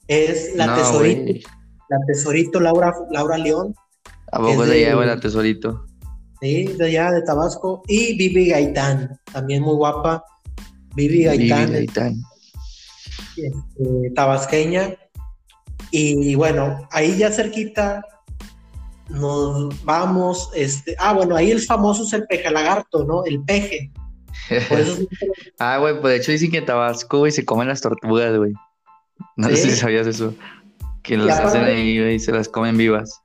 Es 0.06 0.54
la 0.54 0.66
No, 0.68 0.74
tesorito, 0.76 1.20
güey. 1.22 1.42
la 1.90 1.98
tesorito 2.06 2.60
Laura, 2.60 2.94
Laura 3.10 3.36
León, 3.36 3.74
¿A 4.32 4.38
poco 4.38 4.64
de 4.64 4.84
allá, 4.84 4.94
güey, 4.94 5.06
la 5.06 5.20
tesorito? 5.20 5.84
¿Sí? 6.40 6.64
de 6.64 6.86
allá 6.86 7.12
de 7.12 7.22
Tabasco. 7.22 7.82
Y 7.86 8.16
Vivi 8.16 8.48
Gaitán, 8.50 9.18
también 9.32 9.62
muy 9.62 9.74
guapa. 9.74 10.24
Vivi 10.94 11.24
Gaitán, 11.24 11.66
Vivi 11.66 11.86
Gaitán. 11.86 12.22
este, 13.36 14.10
tabasqueña. 14.14 14.94
Y 15.90 16.34
bueno, 16.34 16.86
ahí 16.90 17.16
ya 17.16 17.30
cerquita 17.30 18.02
nos 19.08 19.84
vamos. 19.84 20.50
Este, 20.54 20.94
ah, 20.98 21.12
bueno, 21.14 21.34
ahí 21.36 21.50
el 21.50 21.60
famoso 21.60 22.04
es 22.04 22.12
el 22.12 22.26
peje 22.26 22.50
lagarto, 22.50 23.04
¿no? 23.04 23.24
El 23.24 23.42
peje. 23.42 23.90
Por 24.68 24.78
eso 24.80 24.92
es- 25.10 25.52
ah, 25.58 25.78
güey, 25.78 26.00
pues 26.00 26.12
de 26.12 26.16
hecho 26.20 26.32
dicen 26.32 26.50
que 26.50 26.58
en 26.58 26.66
Tabasco, 26.66 27.18
güey, 27.18 27.32
se 27.32 27.44
comen 27.44 27.68
las 27.68 27.80
tortugas, 27.80 28.36
güey. 28.36 28.52
No 29.36 29.48
sé 29.48 29.56
si 29.56 29.70
sabías 29.72 30.06
eso. 30.06 30.34
Que 31.02 31.16
las 31.16 31.40
hacen 31.40 31.64
ahí, 31.64 31.98
güey, 31.98 32.16
y 32.16 32.18
se 32.18 32.32
las 32.32 32.48
comen 32.48 32.76
vivas. 32.76 33.20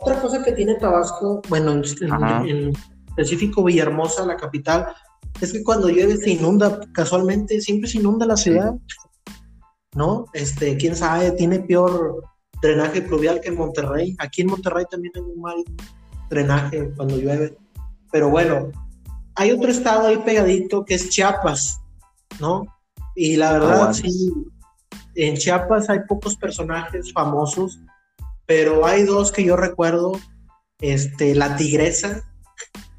Otra 0.00 0.20
cosa 0.20 0.42
que 0.42 0.52
tiene 0.52 0.74
Tabasco, 0.74 1.42
bueno, 1.48 1.72
en, 1.72 2.72
específico 3.08 3.64
Villahermosa, 3.64 4.26
la 4.26 4.36
capital, 4.36 4.86
es 5.40 5.52
que 5.52 5.62
cuando 5.62 5.88
llueve 5.88 6.16
se 6.16 6.30
inunda, 6.30 6.80
casualmente, 6.92 7.60
siempre 7.60 7.88
se 7.88 7.98
inunda 7.98 8.26
la 8.26 8.36
ciudad, 8.36 8.74
¿no? 9.94 10.26
Este, 10.32 10.76
quién 10.76 10.96
sabe, 10.96 11.32
tiene 11.32 11.60
peor 11.60 12.22
drenaje 12.60 13.02
pluvial 13.02 13.40
que 13.40 13.48
en 13.48 13.56
Monterrey. 13.56 14.16
Aquí 14.18 14.42
en 14.42 14.48
Monterrey 14.48 14.84
también 14.90 15.12
hay 15.16 15.22
un 15.22 15.40
mal 15.40 15.64
drenaje 16.28 16.90
cuando 16.96 17.16
llueve. 17.16 17.56
Pero 18.10 18.30
bueno, 18.30 18.70
hay 19.34 19.52
otro 19.52 19.70
estado 19.70 20.08
ahí 20.08 20.18
pegadito 20.18 20.84
que 20.84 20.94
es 20.94 21.10
Chiapas, 21.10 21.80
¿no? 22.40 22.66
Y 23.14 23.36
la 23.36 23.52
verdad, 23.52 23.92
sí, 23.92 24.32
en 25.14 25.36
Chiapas 25.36 25.88
hay 25.88 26.00
pocos 26.08 26.36
personajes 26.36 27.12
famosos, 27.12 27.80
pero 28.46 28.86
hay 28.86 29.02
dos 29.04 29.32
que 29.32 29.44
yo 29.44 29.56
recuerdo, 29.56 30.18
este, 30.80 31.34
la 31.34 31.56
tigresa, 31.56 32.24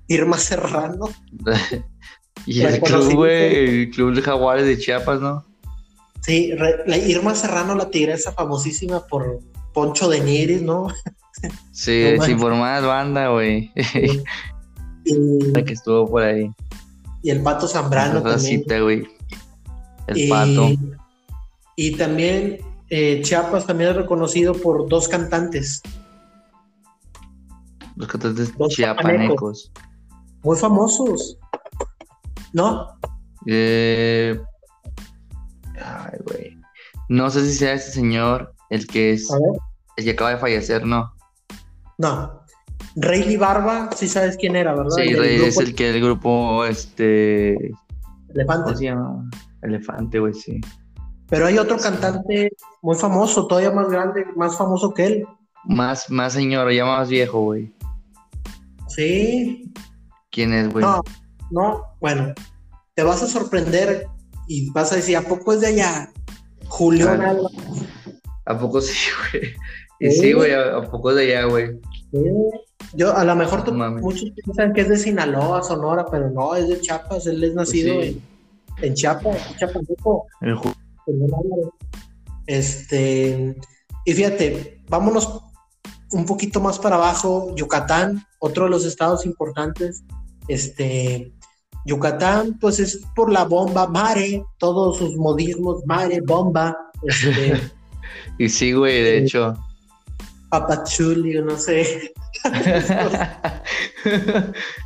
Irma 0.08 0.38
Serrano, 0.38 1.10
y 2.46 2.62
el 2.62 2.82
club, 2.82 3.14
güey, 3.14 3.82
el 3.84 3.90
club 3.92 4.14
de 4.16 4.22
jaguares 4.22 4.66
de 4.66 4.78
Chiapas, 4.78 5.22
¿no? 5.22 5.46
sí, 6.22 6.54
re- 6.56 6.84
la 6.86 6.98
Irma 6.98 7.34
Serrano, 7.36 7.76
la 7.76 7.90
tigresa 7.90 8.34
famosísima 8.34 9.06
por 9.08 9.40
Poncho 9.74 10.10
de 10.10 10.20
Nigris, 10.22 10.62
¿no? 10.62 10.88
Sí, 11.72 12.04
No 12.18 12.26
sí, 12.26 12.34
por 12.34 12.56
más 12.56 12.84
banda, 12.84 13.28
güey. 13.30 13.72
La 15.54 15.64
que 15.64 15.74
estuvo 15.74 16.10
por 16.10 16.24
ahí. 16.24 16.50
y 17.22 17.30
el 17.30 17.44
Pato 17.44 17.68
Zambrano 17.68 18.24
también. 18.24 18.64
Güey. 18.66 19.08
El 20.08 20.18
y, 20.18 20.30
pato. 20.30 20.72
Y 21.76 21.92
también 21.96 22.58
eh, 22.90 23.22
Chiapas 23.22 23.66
también 23.66 23.92
es 23.92 23.96
reconocido 23.96 24.54
por 24.54 24.88
dos 24.88 25.08
cantantes 25.08 25.82
Los 27.96 28.08
cantantes 28.08 28.54
chiapanecos. 28.70 29.72
muy 30.44 30.58
famosos, 30.58 31.38
¿no? 32.54 32.98
Eh... 33.46 34.40
Ay, 35.80 36.20
güey. 36.26 36.58
No 37.10 37.30
sé 37.30 37.46
si 37.46 37.54
sea 37.54 37.74
ese 37.74 37.92
señor 37.92 38.54
el 38.70 38.88
que 38.88 39.14
es 39.14 39.30
el 39.96 40.04
que 40.06 40.12
acaba 40.12 40.32
de 40.32 40.38
fallecer, 40.38 40.86
¿no? 40.86 41.14
No. 41.98 42.42
Rayleigh 42.96 43.38
Barba, 43.38 43.90
sí 43.96 44.08
sabes 44.08 44.38
quién 44.38 44.56
era, 44.56 44.74
¿verdad? 44.74 44.96
Sí, 44.96 45.02
El 45.04 45.20
Rey 45.20 45.42
es 45.44 45.58
el 45.58 45.76
que 45.76 45.90
el 45.90 46.02
grupo, 46.02 46.66
este, 46.66 47.56
Elefante. 48.30 48.64
¿cómo 48.64 48.76
se 48.76 48.84
llama? 48.86 49.30
Elefante, 49.62 50.20
güey, 50.20 50.34
sí. 50.34 50.60
Pero 51.30 51.46
hay 51.48 51.58
otro 51.58 51.78
cantante 51.78 52.52
muy 52.82 52.96
famoso, 52.96 53.48
todavía 53.48 53.72
más 53.72 53.90
grande, 53.90 54.26
más 54.36 54.58
famoso 54.58 54.94
que 54.94 55.06
él. 55.06 55.26
Más, 55.66 56.10
más 56.10 56.34
señor, 56.34 56.72
ya 56.72 56.86
más 56.86 57.10
viejo, 57.10 57.42
güey. 57.42 57.74
Sí. 58.88 59.72
¿Quién 60.32 60.54
es, 60.54 60.72
güey? 60.72 60.84
No, 60.86 61.04
no, 61.52 61.84
bueno, 62.00 62.34
te 62.96 63.04
vas 63.04 63.22
a 63.24 63.28
sorprender 63.28 64.08
y 64.48 64.70
vas 64.72 64.92
a 64.92 64.96
decir, 64.98 65.18
¿a 65.18 65.22
poco 65.22 65.54
es 65.54 65.62
de 65.62 65.68
allá? 65.68 66.12
Julián 66.68 67.22
Ah. 67.22 67.30
Álvarez. 67.32 67.58
¿A 68.46 68.58
poco 68.58 68.80
sí, 68.82 68.94
güey? 69.32 69.54
Y 70.00 70.12
Sí. 70.12 70.20
sí, 70.20 70.34
güey, 70.34 70.54
¿a, 70.54 70.78
a 70.78 70.82
poco 70.84 71.14
de 71.14 71.24
allá, 71.36 71.46
güey? 71.48 71.80
Sí. 72.12 72.20
Yo, 72.94 73.16
a 73.16 73.24
lo 73.26 73.36
mejor 73.36 73.64
tú- 73.64 73.72
No 73.72 73.80
mames. 73.80 74.02
muchos 74.02 74.30
piensan 74.32 74.72
que 74.72 74.82
es 74.82 74.90
de 74.90 74.98
Sinaloa, 74.98 75.62
Sonora, 75.64 76.06
pero 76.10 76.30
no, 76.30 76.56
es 76.56 76.70
de 76.70 76.80
Chiapas, 76.80 77.28
él 77.28 77.44
es 77.44 77.54
nacido 77.54 77.96
Pues 77.96 78.08
sí. 78.12 78.22
en, 78.78 78.86
en 78.86 78.94
Chiapas, 78.94 79.58
Chiapaneco, 79.58 80.26
El. 80.42 80.58
Este, 82.46 83.56
y 84.06 84.14
fíjate, 84.14 84.82
vámonos 84.90 85.42
un 86.12 86.26
poquito 86.26 86.60
más 86.62 86.80
para 86.80 86.96
abajo, 86.96 87.54
Yucatán, 87.56 88.24
otro 88.40 88.66
de 88.66 88.70
los 88.72 88.86
estados 88.86 89.26
importantes, 89.26 90.04
este, 90.48 91.34
Yucatán, 91.86 92.58
pues 92.60 92.80
es 92.80 93.02
por 93.16 93.32
la 93.32 93.44
bomba 93.44 93.88
mare, 93.88 94.44
todos 94.58 94.98
sus 94.98 95.16
modismos, 95.18 95.86
mare, 95.86 96.22
bomba, 96.22 96.76
este, 97.04 97.60
Y 98.38 98.50
sí, 98.50 98.72
güey, 98.74 99.04
de 99.04 99.20
Sí. 99.20 99.24
hecho. 99.26 99.54
papachuli, 100.50 101.42
no 101.42 101.58
sé, 101.58 102.14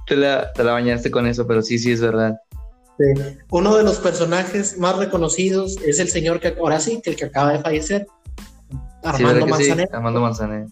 te, 0.08 0.16
la, 0.16 0.52
te 0.54 0.64
la 0.64 0.72
bañaste 0.72 1.12
con 1.12 1.28
eso, 1.28 1.46
pero 1.46 1.62
sí, 1.62 1.78
sí, 1.78 1.92
es 1.92 2.02
verdad. 2.02 2.36
Este, 3.00 3.40
uno 3.50 3.76
de 3.76 3.84
los 3.84 3.98
personajes 4.00 4.78
más 4.78 4.98
reconocidos 4.98 5.78
es 5.86 6.00
el 6.00 6.08
señor 6.10 6.40
que 6.40 6.50
ahora 6.60 6.80
sí, 6.80 7.02
que 7.04 7.12
el 7.12 7.16
que 7.16 7.26
acaba 7.26 7.54
de 7.54 7.60
fallecer, 7.60 8.08
Armando. 9.04 9.48
Manzanero. 9.48 9.90
Armando 9.94 10.22
Manzanero. 10.22 10.68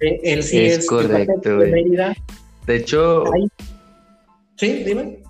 Eh, 0.00 0.20
Él 0.24 0.42
sí 0.42 0.58
Es 0.58 0.78
es, 0.78 0.86
correcto, 0.86 1.58
de. 1.58 1.70
Mérida. 1.70 2.14
De 2.66 2.76
hecho, 2.76 3.24
Ahí- 3.32 3.48
Sí, 4.56 4.82
dime. 4.84 5.22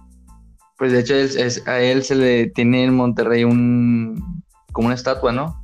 pues 0.78 0.93
de 0.93 1.01
hecho 1.01 1.15
es- 1.15 1.36
es- 1.36 1.66
a 1.69 1.81
él 1.81 2.02
se 2.05 2.15
le 2.15 2.47
tiene 2.48 2.85
en 2.85 2.94
Monterrey 2.94 3.44
un 3.44 4.43
como 4.73 4.86
una 4.86 4.94
estatua, 4.94 5.32
¿no? 5.32 5.62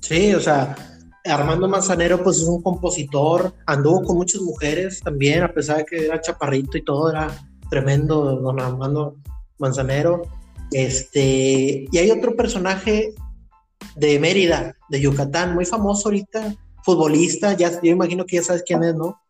Sí, 0.00 0.34
o 0.34 0.40
sea, 0.40 0.76
Armando 1.24 1.66
Manzanero, 1.68 2.22
pues 2.22 2.36
es 2.38 2.42
un 2.44 2.62
compositor, 2.62 3.54
anduvo 3.66 4.02
con 4.02 4.16
muchas 4.16 4.42
mujeres 4.42 5.00
también, 5.00 5.42
a 5.42 5.52
pesar 5.52 5.78
de 5.78 5.84
que 5.86 6.04
era 6.06 6.20
chaparrito 6.20 6.76
y 6.76 6.82
todo, 6.84 7.10
era 7.10 7.28
tremendo 7.74 8.36
don 8.36 8.60
Armando 8.60 9.16
Manzanero. 9.58 10.22
Este, 10.70 11.88
y 11.90 11.98
hay 11.98 12.10
otro 12.12 12.36
personaje 12.36 13.12
de 13.96 14.18
Mérida, 14.20 14.76
de 14.88 15.00
Yucatán, 15.00 15.54
muy 15.54 15.64
famoso 15.64 16.08
ahorita, 16.08 16.54
futbolista, 16.84 17.52
ya, 17.54 17.70
yo 17.82 17.90
imagino 17.90 18.24
que 18.24 18.36
ya 18.36 18.42
sabes 18.42 18.62
quién 18.64 18.84
es, 18.84 18.94
¿no? 18.94 19.20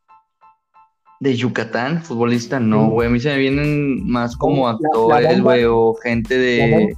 De 1.21 1.35
Yucatán, 1.35 2.03
futbolista, 2.03 2.61
no, 2.61 2.91
güey. 2.91 3.09
A 3.09 3.11
mí 3.11 3.19
se 3.19 3.31
me 3.31 3.39
vienen 3.39 4.07
más 4.07 4.37
como 4.37 4.69
actores, 4.69 5.41
güey, 5.41 5.65
o 5.65 5.95
gente 6.03 6.37
de. 6.37 6.95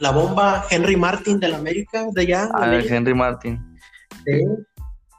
La 0.00 0.10
bomba, 0.10 0.64
Henry 0.70 0.96
Martin 0.96 1.38
del 1.38 1.54
América, 1.54 2.06
de 2.12 2.22
allá. 2.22 2.48
Ah, 2.54 2.72
Henry 2.74 3.14
Martin. 3.14 3.78
Sí. 4.24 4.44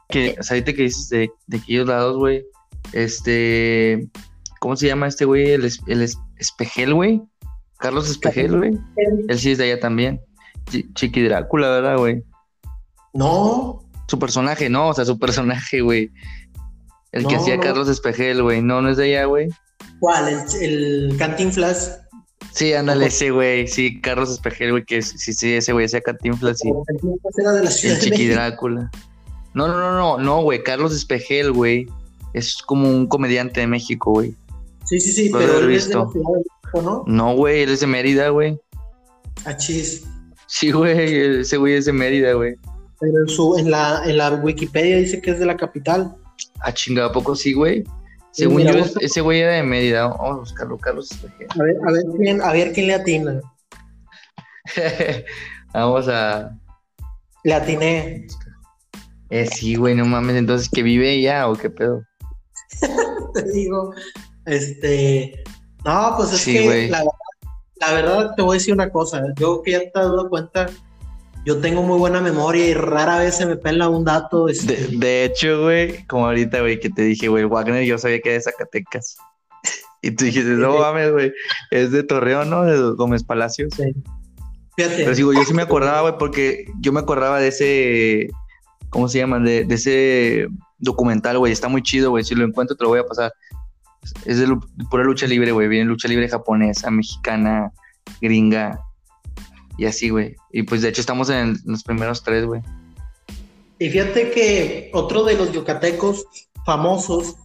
Que, 0.08 0.36
ahorita 0.50 0.72
que 0.74 0.82
dices 0.82 1.08
de, 1.08 1.30
de 1.46 1.56
aquellos 1.56 1.86
lados, 1.86 2.18
güey. 2.18 2.44
Este. 2.92 4.10
¿Cómo 4.60 4.76
se 4.76 4.86
llama 4.86 5.08
este 5.08 5.24
güey? 5.24 5.50
El, 5.50 5.68
el 5.86 6.08
Espejel, 6.38 6.94
güey. 6.94 7.22
Carlos 7.78 8.10
Espejel, 8.10 8.56
güey. 8.56 8.78
Él 9.28 9.38
sí 9.38 9.52
es 9.52 9.58
de 9.58 9.64
allá 9.64 9.80
también. 9.80 10.20
Chiqui 10.94 11.22
Drácula, 11.22 11.70
¿verdad, 11.70 11.96
güey? 11.96 12.22
No. 13.14 13.82
Su 14.06 14.18
personaje, 14.18 14.68
no, 14.68 14.88
o 14.88 14.94
sea, 14.94 15.06
su 15.06 15.18
personaje, 15.18 15.80
güey. 15.80 16.10
El 17.12 17.26
que 17.26 17.36
hacía 17.36 17.58
Carlos 17.58 17.88
Espejel, 17.88 18.42
güey. 18.42 18.62
No, 18.62 18.82
no 18.82 18.90
es 18.90 18.98
de 18.98 19.04
allá, 19.04 19.24
güey. 19.24 19.48
¿Cuál? 19.98 20.28
¿El, 20.28 20.62
el 20.62 21.16
Cantinflas? 21.16 22.02
Sí, 22.52 22.74
ándale, 22.74 23.06
ese 23.06 23.30
güey. 23.30 23.66
Sí, 23.66 24.00
Carlos 24.00 24.30
Espejel, 24.30 24.72
güey, 24.72 24.84
que 24.84 25.00
sí, 25.00 25.32
sí, 25.32 25.54
ese 25.54 25.72
güey 25.72 25.86
hacía 25.86 26.02
Cantinflas, 26.02 26.58
sí. 26.58 26.70
Cantinflas 26.86 27.38
era 27.38 27.52
de 27.52 27.64
la 27.64 27.70
ciudad 27.70 27.96
El 27.96 28.02
Chiqui 28.02 28.28
Drácula. 28.28 28.90
No, 29.54 29.68
no, 29.68 29.78
no, 29.78 29.92
no, 29.92 30.18
no, 30.18 30.42
güey. 30.42 30.62
Carlos 30.62 30.94
Espejel, 30.94 31.50
güey. 31.52 31.86
Es 32.34 32.58
como 32.58 32.88
un 32.88 33.06
comediante 33.06 33.60
de 33.60 33.66
México, 33.66 34.12
güey. 34.12 34.34
Sí, 34.90 34.98
sí, 34.98 35.12
sí, 35.12 35.30
pero 35.32 35.60
él 35.60 35.70
es 35.70 35.88
de 35.88 35.94
la 35.94 36.08
ciudad 36.08 36.32
de 36.32 36.38
México, 36.38 36.82
¿no? 36.82 37.04
No, 37.06 37.36
güey, 37.36 37.62
él 37.62 37.70
es 37.70 37.78
de 37.78 37.86
Mérida, 37.86 38.30
güey. 38.30 38.58
Achis. 39.44 40.04
Sí, 40.48 40.72
güey, 40.72 41.38
ese 41.42 41.58
güey 41.58 41.74
es 41.74 41.84
de 41.84 41.92
Mérida, 41.92 42.32
güey. 42.32 42.56
Pero 42.98 43.18
en, 43.20 43.28
su, 43.28 43.56
en, 43.56 43.70
la, 43.70 44.02
en 44.04 44.16
la 44.16 44.30
Wikipedia 44.34 44.96
dice 44.96 45.22
que 45.22 45.30
es 45.30 45.38
de 45.38 45.46
la 45.46 45.56
capital. 45.56 46.16
Ah, 46.58 46.74
chingada, 46.74 47.10
¿a 47.10 47.12
poco 47.12 47.36
sí, 47.36 47.52
güey? 47.52 47.84
Según 48.32 48.62
yo, 48.62 48.84
ese 49.00 49.20
güey 49.20 49.38
era 49.38 49.52
de 49.52 49.62
Mérida. 49.62 50.08
Vamos 50.08 50.20
a 50.28 50.40
buscarlo, 50.40 50.76
Carlos. 50.78 51.08
A 51.50 51.62
ver, 51.62 51.76
a 51.86 51.92
ver 51.92 52.04
quién, 52.16 52.42
a 52.42 52.52
ver 52.52 52.72
quién 52.72 52.88
le 52.88 52.94
atina. 52.94 53.40
Vamos 55.72 56.08
a. 56.08 56.50
Le 57.44 57.54
atiné. 57.54 58.26
Eh, 59.28 59.46
sí, 59.46 59.76
güey, 59.76 59.94
no 59.94 60.04
mames. 60.04 60.34
Entonces, 60.34 60.68
¿que 60.68 60.82
vive 60.82 61.22
ya 61.22 61.48
o 61.48 61.54
qué 61.54 61.70
pedo? 61.70 62.02
te 63.34 63.52
digo, 63.52 63.94
este. 64.46 65.42
No, 65.84 66.14
pues 66.16 66.32
es 66.32 66.44
que 66.44 66.88
la, 66.88 67.04
la, 67.76 67.92
verdad 67.92 68.34
te 68.36 68.42
voy 68.42 68.56
a 68.56 68.58
decir 68.58 68.74
una 68.74 68.90
cosa. 68.90 69.22
Yo 69.36 69.62
que 69.62 69.72
ya 69.72 69.80
te 69.80 69.86
he 69.86 69.90
dado 69.94 70.28
cuenta 70.28 70.68
yo 71.44 71.58
tengo 71.60 71.82
muy 71.82 71.98
buena 71.98 72.20
memoria 72.20 72.66
y 72.66 72.74
rara 72.74 73.18
vez 73.18 73.36
se 73.36 73.46
me 73.46 73.56
pela 73.56 73.88
un 73.88 74.04
dato. 74.04 74.48
Este... 74.48 74.88
De, 74.92 75.24
hecho, 75.24 75.62
güey, 75.62 76.06
como 76.06 76.26
ahorita, 76.26 76.60
güey, 76.60 76.78
que 76.78 76.90
te 76.90 77.02
dije, 77.02 77.28
güey, 77.28 77.44
Wagner, 77.44 77.84
yo 77.84 77.98
sabía 77.98 78.20
que 78.20 78.30
era 78.30 78.38
de 78.38 78.42
Zacatecas. 78.42 79.16
Y 80.02 80.10
tú 80.12 80.24
dijiste, 80.24 80.50
no 80.50 80.78
mames, 80.78 81.12
güey, 81.12 81.32
es 81.70 81.92
de 81.92 82.02
Torreón, 82.02 82.50
¿no? 82.50 82.64
De 82.64 82.94
Gómez 82.94 83.24
Palacios. 83.24 83.72
Sí. 83.76 83.84
Fíjate. 84.76 84.96
Pero 84.96 85.14
digo, 85.14 85.32
yo 85.32 85.44
sí 85.44 85.54
me 85.54 85.62
acordaba, 85.62 86.02
güey, 86.02 86.14
porque 86.18 86.64
yo 86.80 86.92
me 86.92 87.00
acordaba 87.00 87.38
de 87.38 87.48
ese, 87.48 88.28
¿cómo 88.90 89.08
se 89.08 89.18
llama? 89.18 89.38
De, 89.40 89.64
de 89.64 89.74
ese 89.74 90.48
documental, 90.78 91.38
güey, 91.38 91.52
está 91.52 91.68
muy 91.68 91.82
chido, 91.82 92.10
güey, 92.10 92.24
si 92.24 92.34
lo 92.34 92.44
encuentro 92.44 92.76
te 92.76 92.84
lo 92.84 92.90
voy 92.90 93.00
a 93.00 93.04
pasar. 93.04 93.32
Es 94.24 94.38
de 94.38 94.46
pura 94.90 95.04
lucha 95.04 95.26
libre, 95.26 95.52
güey, 95.52 95.68
viene 95.68 95.84
lucha 95.84 96.08
libre 96.08 96.28
japonesa, 96.28 96.90
mexicana, 96.90 97.72
gringa, 98.20 98.80
y 99.80 99.86
así, 99.86 100.10
güey. 100.10 100.36
Y 100.52 100.62
pues 100.62 100.82
de 100.82 100.90
hecho 100.90 101.00
estamos 101.00 101.30
en 101.30 101.56
los 101.64 101.82
primeros 101.82 102.22
tres, 102.22 102.44
güey. 102.44 102.60
Y 103.78 103.88
fíjate 103.88 104.30
que 104.30 104.90
otro 104.92 105.24
de 105.24 105.34
los 105.34 105.52
yucatecos 105.52 106.26
famosos, 106.66 107.36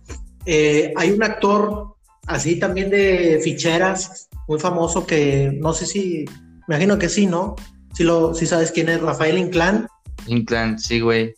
eh, 0.45 0.93
hay 0.97 1.11
un 1.11 1.23
actor 1.23 1.95
así 2.27 2.59
también 2.59 2.89
de 2.89 3.39
ficheras, 3.41 4.27
muy 4.49 4.59
famoso 4.59 5.07
que 5.07 5.49
no 5.61 5.71
sé 5.71 5.85
si, 5.85 6.25
me 6.67 6.75
imagino 6.75 6.99
que 6.99 7.07
sí, 7.07 7.25
¿no? 7.25 7.55
Si, 7.93 8.03
lo, 8.03 8.33
si 8.35 8.45
sabes 8.45 8.73
quién 8.73 8.89
es, 8.89 9.01
Rafael 9.01 9.37
Inclán. 9.37 9.87
Inclán, 10.27 10.77
sí, 10.77 10.99
güey. 10.99 11.35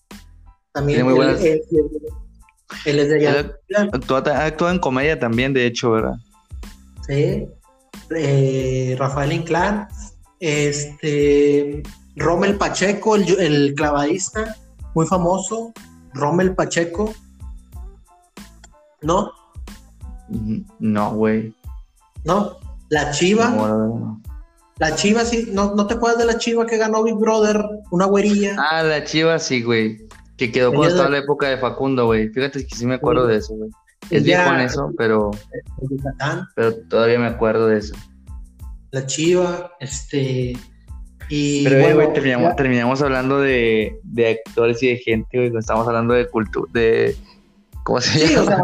También 0.73 1.03
muy 1.03 1.13
buenas... 1.13 1.43
él, 1.43 1.61
es 2.85 3.09
de 3.09 3.27
allá. 3.27 3.51
Actúa, 3.93 4.71
en 4.71 4.79
comedia 4.79 5.19
también, 5.19 5.53
de 5.53 5.65
hecho, 5.65 5.91
¿verdad? 5.91 6.15
Sí. 7.07 7.47
Eh, 8.15 8.95
Rafael 8.97 9.33
Inclán. 9.33 9.87
Este, 10.39 11.83
Rommel 12.15 12.57
Pacheco, 12.57 13.15
el, 13.15 13.73
clavadista, 13.75 14.55
muy 14.93 15.05
famoso. 15.07 15.73
Rommel 16.13 16.55
Pacheco. 16.55 17.13
¿No? 19.01 19.31
No, 20.79 21.13
güey. 21.13 21.53
¿No? 22.23 22.57
La 22.89 23.11
Chiva. 23.11 24.19
La 24.77 24.95
Chiva, 24.95 25.25
sí. 25.25 25.49
¿No, 25.51 25.75
¿No 25.75 25.87
te 25.87 25.95
acuerdas 25.95 26.19
de 26.19 26.25
la 26.25 26.37
Chiva 26.37 26.65
que 26.65 26.77
ganó 26.77 27.03
Big 27.03 27.15
Brother? 27.15 27.63
Una 27.91 28.05
güerilla. 28.05 28.55
Ah, 28.59 28.83
la 28.83 29.03
Chiva, 29.03 29.39
sí, 29.39 29.63
güey. 29.63 30.06
Que 30.37 30.51
quedó 30.51 30.71
cuando 30.71 30.89
estaba 30.89 31.09
la 31.09 31.17
época 31.17 31.47
de 31.49 31.57
Facundo, 31.57 32.05
güey. 32.05 32.29
Fíjate 32.29 32.65
que 32.65 32.75
sí 32.75 32.85
me 32.85 32.95
acuerdo 32.95 33.27
de 33.27 33.37
eso, 33.37 33.55
güey. 33.55 33.71
Es 34.11 34.23
viejo 34.23 34.53
en 34.53 34.59
eso, 34.59 34.91
pero. 34.97 35.31
Pero 36.55 36.75
todavía 36.87 37.19
me 37.19 37.27
acuerdo 37.27 37.67
de 37.67 37.79
eso 37.79 37.95
la 38.91 39.05
Chiva, 39.05 39.71
este... 39.79 40.57
Y 41.29 41.65
Pero, 41.65 41.95
güey, 41.95 42.13
terminamos, 42.55 43.01
hablando 43.01 43.41
de, 43.41 43.99
de, 44.03 44.39
actores 44.45 44.81
y 44.81 44.87
de 44.87 44.97
gente, 44.97 45.37
güey, 45.37 45.51
estamos 45.59 45.85
hablando 45.85 46.13
de 46.13 46.27
cultura, 46.27 46.71
de... 46.73 47.17
¿Cómo 47.83 47.99
se 47.99 48.27
llama? 48.27 48.41
O 48.41 48.45
sea, 48.45 48.63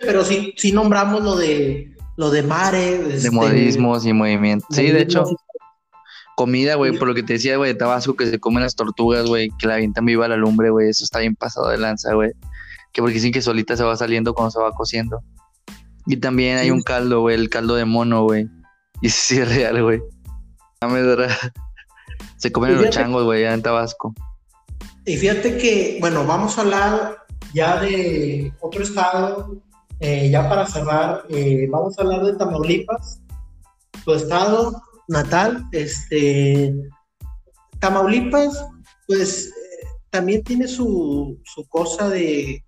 pero 0.00 0.24
sí, 0.24 0.54
sí 0.56 0.72
nombramos 0.72 1.22
lo 1.22 1.36
de 1.36 1.92
lo 2.16 2.30
de 2.30 2.42
Mare. 2.42 2.98
de 2.98 3.14
este, 3.14 3.30
modismos 3.30 4.04
y 4.04 4.12
movimientos. 4.12 4.66
Sí, 4.74 4.90
de 4.90 5.02
hecho, 5.02 5.24
comida, 6.36 6.74
güey, 6.74 6.98
por 6.98 7.08
lo 7.08 7.14
que 7.14 7.22
te 7.22 7.34
decía, 7.34 7.56
güey, 7.56 7.72
de 7.72 7.78
Tabasco, 7.78 8.14
que 8.14 8.26
se 8.26 8.38
comen 8.38 8.62
las 8.62 8.74
tortugas, 8.74 9.26
güey, 9.26 9.50
que 9.58 9.66
la 9.66 9.74
avientan 9.74 10.04
viva 10.04 10.26
a 10.26 10.28
la 10.28 10.36
lumbre, 10.36 10.70
güey, 10.70 10.88
eso 10.88 11.04
está 11.04 11.18
bien 11.20 11.34
pasado 11.34 11.68
de 11.68 11.78
lanza, 11.78 12.14
güey. 12.14 12.32
Que 12.92 13.00
porque 13.00 13.14
dicen 13.14 13.32
que 13.32 13.42
solita 13.42 13.76
se 13.76 13.84
va 13.84 13.96
saliendo 13.96 14.34
cuando 14.34 14.50
se 14.50 14.60
va 14.60 14.72
cociendo. 14.72 15.22
Y 16.06 16.16
también 16.16 16.58
hay 16.58 16.70
un 16.70 16.82
caldo, 16.82 17.20
güey, 17.20 17.36
el 17.36 17.48
caldo 17.48 17.74
de 17.74 17.84
mono, 17.84 18.24
güey 18.24 18.48
y 19.02 19.08
sí 19.10 19.38
es 19.38 19.54
real, 19.54 19.82
güey. 19.82 20.00
Se 22.38 22.50
comen 22.50 22.80
los 22.80 22.90
changos, 22.90 23.24
güey, 23.24 23.44
allá 23.44 23.54
en 23.54 23.62
Tabasco. 23.62 24.14
Y 25.04 25.16
fíjate 25.16 25.58
que, 25.58 25.98
bueno, 26.00 26.24
vamos 26.24 26.56
a 26.56 26.62
hablar 26.62 27.16
ya 27.52 27.80
de 27.80 28.52
otro 28.60 28.82
estado, 28.82 29.56
eh, 30.00 30.30
ya 30.30 30.48
para 30.48 30.66
cerrar, 30.66 31.24
eh, 31.28 31.66
vamos 31.70 31.98
a 31.98 32.02
hablar 32.02 32.24
de 32.24 32.34
Tamaulipas, 32.34 33.20
tu 34.04 34.14
estado 34.14 34.82
natal, 35.08 35.66
este, 35.72 36.74
Tamaulipas, 37.78 38.64
pues 39.06 39.48
eh, 39.48 39.86
también 40.10 40.44
tiene 40.44 40.68
su, 40.68 41.38
su 41.44 41.66
cosa 41.68 42.08
de, 42.08 42.64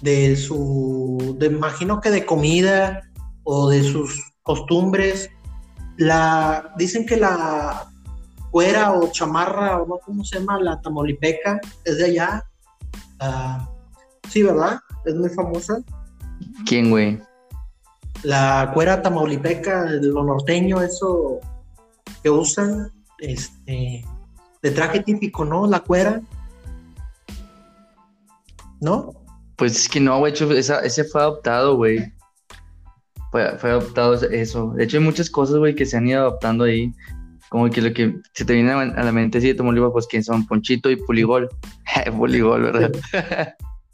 de 0.00 0.36
su, 0.36 1.36
de, 1.38 1.46
imagino 1.46 2.00
que 2.00 2.10
de 2.10 2.24
comida 2.24 3.02
o 3.42 3.68
de 3.68 3.82
sus 3.82 4.32
costumbres, 4.42 5.30
la, 5.96 6.72
dicen 6.76 7.04
que 7.04 7.16
la 7.16 7.86
cuera 8.50 8.92
o 8.92 9.10
chamarra, 9.10 9.82
o 9.82 9.86
no, 9.86 9.98
¿cómo 9.98 10.24
se 10.24 10.38
llama? 10.38 10.58
La 10.60 10.80
tamaulipeca, 10.80 11.60
es 11.84 11.98
de 11.98 12.04
allá. 12.06 12.44
sí, 14.30 14.42
¿verdad? 14.42 14.78
Es 15.04 15.14
muy 15.14 15.28
famosa. 15.30 15.78
¿Quién, 16.66 16.90
güey? 16.90 17.20
La 18.22 18.70
cuera 18.72 19.02
tamaulipeca, 19.02 19.84
lo 20.00 20.24
norteño, 20.24 20.80
eso 20.80 21.40
que 22.24 22.30
usan, 22.30 22.90
este, 23.18 24.04
de 24.62 24.70
traje 24.72 25.00
típico, 25.00 25.44
¿no? 25.44 25.68
La 25.68 25.78
cuera. 25.78 26.20
¿No? 28.80 29.12
Pues 29.54 29.76
es 29.76 29.88
que 29.88 30.00
no, 30.00 30.18
güey, 30.18 30.32
ese 30.32 31.04
fue 31.04 31.20
adoptado, 31.20 31.76
güey 31.76 32.12
fue, 33.58 33.70
adoptado 33.70 34.14
eso. 34.14 34.72
De 34.76 34.84
hecho, 34.84 34.98
hay 34.98 35.02
muchas 35.02 35.28
cosas, 35.28 35.56
güey, 35.56 35.74
que 35.74 35.86
se 35.86 35.96
han 35.96 36.06
ido 36.06 36.20
adoptando 36.20 36.64
ahí. 36.64 36.92
Como 37.48 37.68
que 37.68 37.82
lo 37.82 37.92
que 37.92 38.16
se 38.32 38.44
te 38.44 38.52
viene 38.52 38.72
a 38.72 39.02
la 39.02 39.12
mente 39.12 39.40
sí 39.40 39.48
de 39.48 39.54
Tamaulipas, 39.54 39.90
pues 39.92 40.06
que 40.06 40.22
son 40.22 40.46
Ponchito 40.46 40.90
y 40.90 40.96
Puligol. 40.96 41.48
Puligol, 42.16 42.62
¿verdad? 42.62 42.92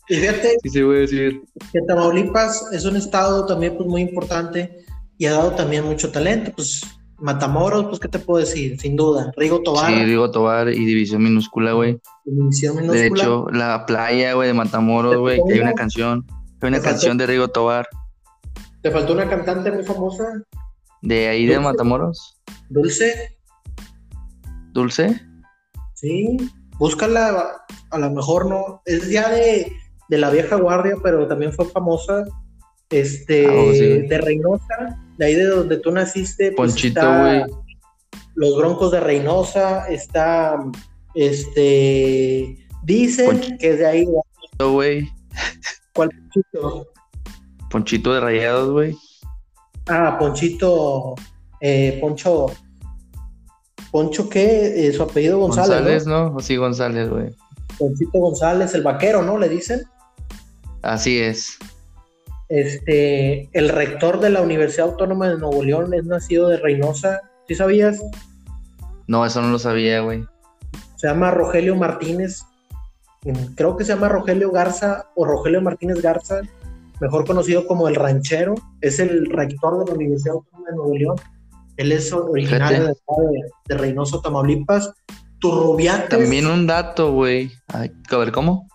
Y 0.08 0.16
fíjate 0.16 0.56
sí, 0.62 0.68
sí, 0.70 0.82
voy 0.82 0.96
a 0.96 1.00
decir. 1.00 1.42
que 1.72 1.80
Tamaulipas 1.86 2.68
es 2.72 2.84
un 2.84 2.96
estado 2.96 3.46
también 3.46 3.76
pues 3.76 3.88
muy 3.88 4.02
importante 4.02 4.84
y 5.18 5.26
ha 5.26 5.32
dado 5.32 5.52
también 5.52 5.84
mucho 5.84 6.10
talento. 6.10 6.52
Pues 6.54 6.82
Matamoros, 7.20 7.86
pues, 7.86 8.00
¿qué 8.00 8.08
te 8.08 8.18
puedo 8.18 8.40
decir? 8.40 8.80
Sin 8.80 8.96
duda. 8.96 9.32
Rigo 9.36 9.60
Tobar. 9.62 9.92
Sí, 9.92 10.04
Rigo 10.04 10.30
Tobar 10.30 10.68
y 10.68 10.84
División 10.84 11.22
Minúscula, 11.22 11.72
güey. 11.72 12.00
División 12.24 12.76
Minúscula. 12.76 13.00
De 13.00 13.06
hecho, 13.06 13.46
la 13.52 13.84
playa, 13.86 14.34
güey, 14.34 14.48
de 14.48 14.54
Matamoros, 14.54 15.16
güey, 15.16 15.40
que 15.46 15.54
hay 15.54 15.60
una 15.60 15.74
canción. 15.74 16.26
Hay 16.62 16.68
una 16.68 16.80
canción 16.80 17.18
de 17.18 17.26
Rigo 17.26 17.48
Tobar. 17.48 17.88
¿Te 18.82 18.90
faltó 18.90 19.12
una 19.12 19.28
cantante 19.28 19.70
muy 19.70 19.84
famosa? 19.84 20.24
¿De 21.02 21.28
ahí 21.28 21.46
de 21.46 21.60
Matamoros? 21.60 22.40
Dulce. 22.68 23.38
¿Dulce? 24.72 25.20
Sí. 25.94 26.36
Búscala, 26.78 27.64
a 27.90 27.98
lo 27.98 28.10
mejor 28.10 28.46
no. 28.46 28.82
Es 28.86 29.10
ya 29.10 29.28
de, 29.28 29.70
de 30.08 30.18
la 30.18 30.30
vieja 30.30 30.56
guardia, 30.56 30.96
pero 31.02 31.28
también 31.28 31.52
fue 31.52 31.66
famosa. 31.66 32.24
Este, 32.90 33.46
Ah, 33.46 33.52
oh, 33.54 33.72
sí. 33.72 34.06
de 34.08 34.18
Reynosa, 34.18 34.98
de 35.16 35.26
ahí 35.26 35.34
de 35.34 35.46
donde 35.46 35.78
tú 35.78 35.92
naciste. 35.92 36.52
pues, 36.52 36.72
Ponchito, 36.72 37.00
güey. 37.00 37.44
Los 38.34 38.56
Broncos 38.56 38.92
de 38.92 39.00
Reynosa, 39.00 39.86
está, 39.88 40.56
este, 41.14 42.56
dicen 42.82 43.40
que 43.58 43.70
es 43.70 43.78
de 43.78 43.86
ahí. 43.86 44.06
güey. 44.58 45.08
¿Cuál 45.94 46.10
Ponchito? 46.10 46.92
Ponchito 47.70 48.12
de 48.14 48.20
Rayados, 48.20 48.70
güey. 48.70 48.96
Ah, 49.88 50.16
Ponchito, 50.18 51.14
eh, 51.60 51.98
Poncho, 52.00 52.46
Poncho 53.90 54.28
qué, 54.28 54.86
Eh, 54.88 54.92
su 54.92 55.02
apellido 55.02 55.38
González, 55.38 55.70
González, 55.70 56.06
¿no? 56.06 56.30
¿no? 56.30 56.40
Sí, 56.40 56.56
González, 56.56 57.08
güey. 57.08 57.30
Ponchito 57.78 58.18
González, 58.18 58.74
el 58.74 58.82
vaquero, 58.82 59.22
¿no? 59.22 59.38
Le 59.38 59.48
dicen. 59.48 59.82
Así 60.82 61.18
es. 61.18 61.56
Este, 62.50 63.48
el 63.52 63.68
rector 63.68 64.18
de 64.18 64.28
la 64.28 64.42
Universidad 64.42 64.88
Autónoma 64.88 65.28
de 65.28 65.38
Nuevo 65.38 65.62
León 65.62 65.94
es 65.94 66.04
nacido 66.04 66.48
de 66.48 66.56
Reynosa, 66.56 67.20
¿sí 67.46 67.54
sabías? 67.54 68.02
No, 69.06 69.24
eso 69.24 69.40
no 69.40 69.50
lo 69.50 69.58
sabía, 69.60 70.00
güey. 70.00 70.24
Se 70.96 71.06
llama 71.06 71.30
Rogelio 71.30 71.76
Martínez, 71.76 72.42
mm, 73.22 73.54
creo 73.54 73.76
que 73.76 73.84
se 73.84 73.94
llama 73.94 74.08
Rogelio 74.08 74.50
Garza 74.50 75.06
o 75.14 75.24
Rogelio 75.24 75.62
Martínez 75.62 76.02
Garza, 76.02 76.40
mejor 77.00 77.24
conocido 77.24 77.68
como 77.68 77.86
el 77.86 77.94
ranchero, 77.94 78.56
es 78.80 78.98
el 78.98 79.26
rector 79.26 79.78
de 79.78 79.86
la 79.86 79.96
Universidad 79.96 80.34
Autónoma 80.34 80.70
de 80.70 80.76
Nuevo 80.76 80.96
León. 80.96 81.16
Él 81.76 81.92
es 81.92 82.12
originario 82.12 82.86
de, 82.86 82.94
de, 83.68 83.78
Reynosa, 83.78 84.20
Tamaulipas. 84.22 84.92
Turrubiates, 85.38 86.10
También 86.10 86.46
un 86.46 86.66
dato, 86.66 87.12
güey. 87.12 87.50
A 87.68 87.86
ver, 88.18 88.32
¿cómo? 88.32 88.68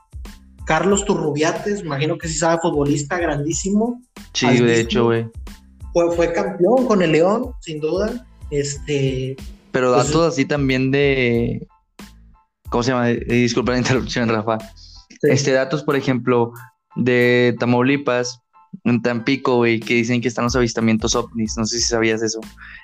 Carlos 0.65 1.05
Turrubiates, 1.05 1.81
imagino 1.81 2.17
que 2.17 2.27
sí 2.27 2.35
sabe, 2.35 2.59
futbolista 2.61 3.17
grandísimo. 3.19 4.01
Sí, 4.33 4.45
¿Has 4.47 4.59
de 4.59 4.79
hecho, 4.81 5.05
güey. 5.05 5.27
Fue, 5.93 6.11
fue 6.15 6.33
campeón 6.33 6.85
con 6.87 7.01
el 7.01 7.11
León, 7.13 7.51
sin 7.61 7.79
duda. 7.79 8.25
Este, 8.51 9.35
Pero 9.71 9.93
Pues- 9.93 10.07
datos 10.07 10.33
así 10.33 10.45
también 10.45 10.91
de. 10.91 11.67
¿Cómo 12.69 12.83
se 12.83 12.91
llama? 12.91 13.11
Eh, 13.11 13.23
disculpa 13.27 13.71
la 13.73 13.77
interrupción, 13.77 14.27
Rafa. 14.29 14.57
Sí. 15.09 15.27
Este, 15.29 15.51
datos, 15.51 15.83
por 15.83 15.95
ejemplo, 15.95 16.51
de 16.95 17.55
Tamaulipas, 17.59 18.41
en 18.83 19.01
Tampico, 19.01 19.57
güey, 19.57 19.79
que 19.79 19.93
dicen 19.95 20.19
que 20.21 20.27
están 20.27 20.45
los 20.45 20.55
avistamientos 20.55 21.15
ovnis. 21.15 21.55
No 21.57 21.65
sé 21.65 21.79
si 21.79 21.85
sabías 21.85 22.21
eso. 22.21 22.39